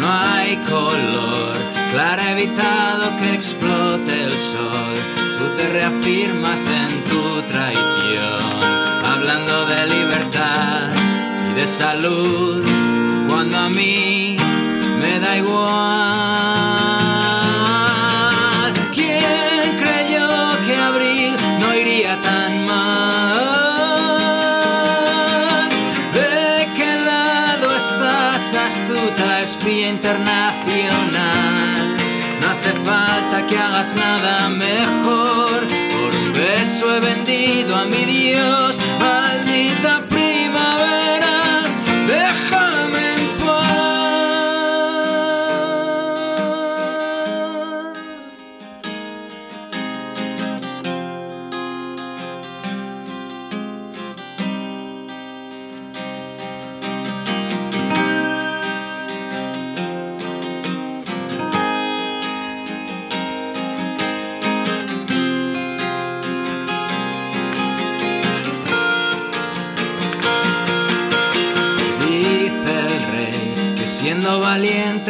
no 0.00 0.08
hay 0.10 0.56
color. 0.74 1.52
Clara 1.92 2.22
ha 2.22 2.32
evitado 2.32 3.04
que 3.18 3.34
explote 3.34 4.24
el 4.24 4.38
sol. 4.38 4.94
Tú 5.38 5.44
te 5.56 5.68
reafirmas 5.68 6.60
en 6.66 6.90
tu 7.10 7.42
traición, 7.42 8.54
hablando 9.04 9.66
de 9.66 9.86
libertad 9.86 10.88
y 11.50 11.60
de 11.60 11.66
salud, 11.66 12.64
cuando 13.28 13.58
a 13.58 13.68
mí 13.68 14.36
me 15.02 15.18
da 15.18 15.36
igual. 15.36 16.59
Nada 33.94 34.50
mejor. 34.50 35.66
Por 35.66 36.14
un 36.14 36.32
beso 36.34 36.94
he 36.94 37.00
vendido 37.00 37.74
a 37.74 37.86
mi 37.86 38.04
Dios, 38.04 38.78
maldita 38.98 39.49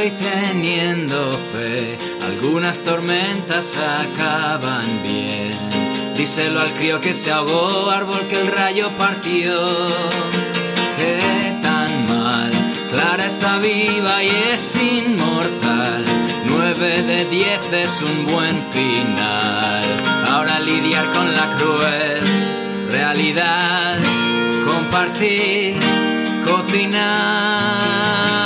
valiente 0.00 0.06
y 0.06 0.10
teniendo 0.10 1.32
fe, 1.52 1.98
algunas 2.22 2.78
tormentas 2.80 3.76
acaban 3.76 5.02
bien. 5.02 5.58
Díselo 6.16 6.60
al 6.60 6.72
crío 6.74 7.00
que 7.00 7.14
se 7.14 7.30
ahogó, 7.30 7.90
árbol 7.90 8.20
que 8.28 8.40
el 8.40 8.48
rayo 8.48 8.88
partió. 8.98 9.52
Qué 10.98 11.58
tan 11.62 12.08
mal, 12.08 12.50
Clara 12.90 13.26
está 13.26 13.58
viva 13.58 14.22
y 14.22 14.28
es 14.52 14.76
inmortal. 14.76 16.04
Nueve 16.46 17.02
de 17.02 17.24
diez 17.26 17.60
es 17.72 18.02
un 18.02 18.26
buen 18.26 18.62
final. 18.70 19.84
Ahora 20.28 20.60
lidiar 20.60 21.10
con 21.12 21.34
la 21.34 21.56
cruel 21.56 22.22
realidad, 22.90 23.98
compartir, 24.66 25.76
cocinar. 26.44 28.39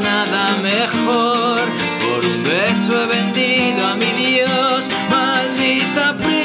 Nada 0.00 0.56
mejor. 0.62 1.60
Por 2.00 2.24
un 2.24 2.42
beso 2.42 3.02
he 3.02 3.06
vendido 3.06 3.86
a 3.86 3.94
mi 3.96 4.10
Dios, 4.12 4.88
maldita 5.10 6.14
primavera. 6.14 6.35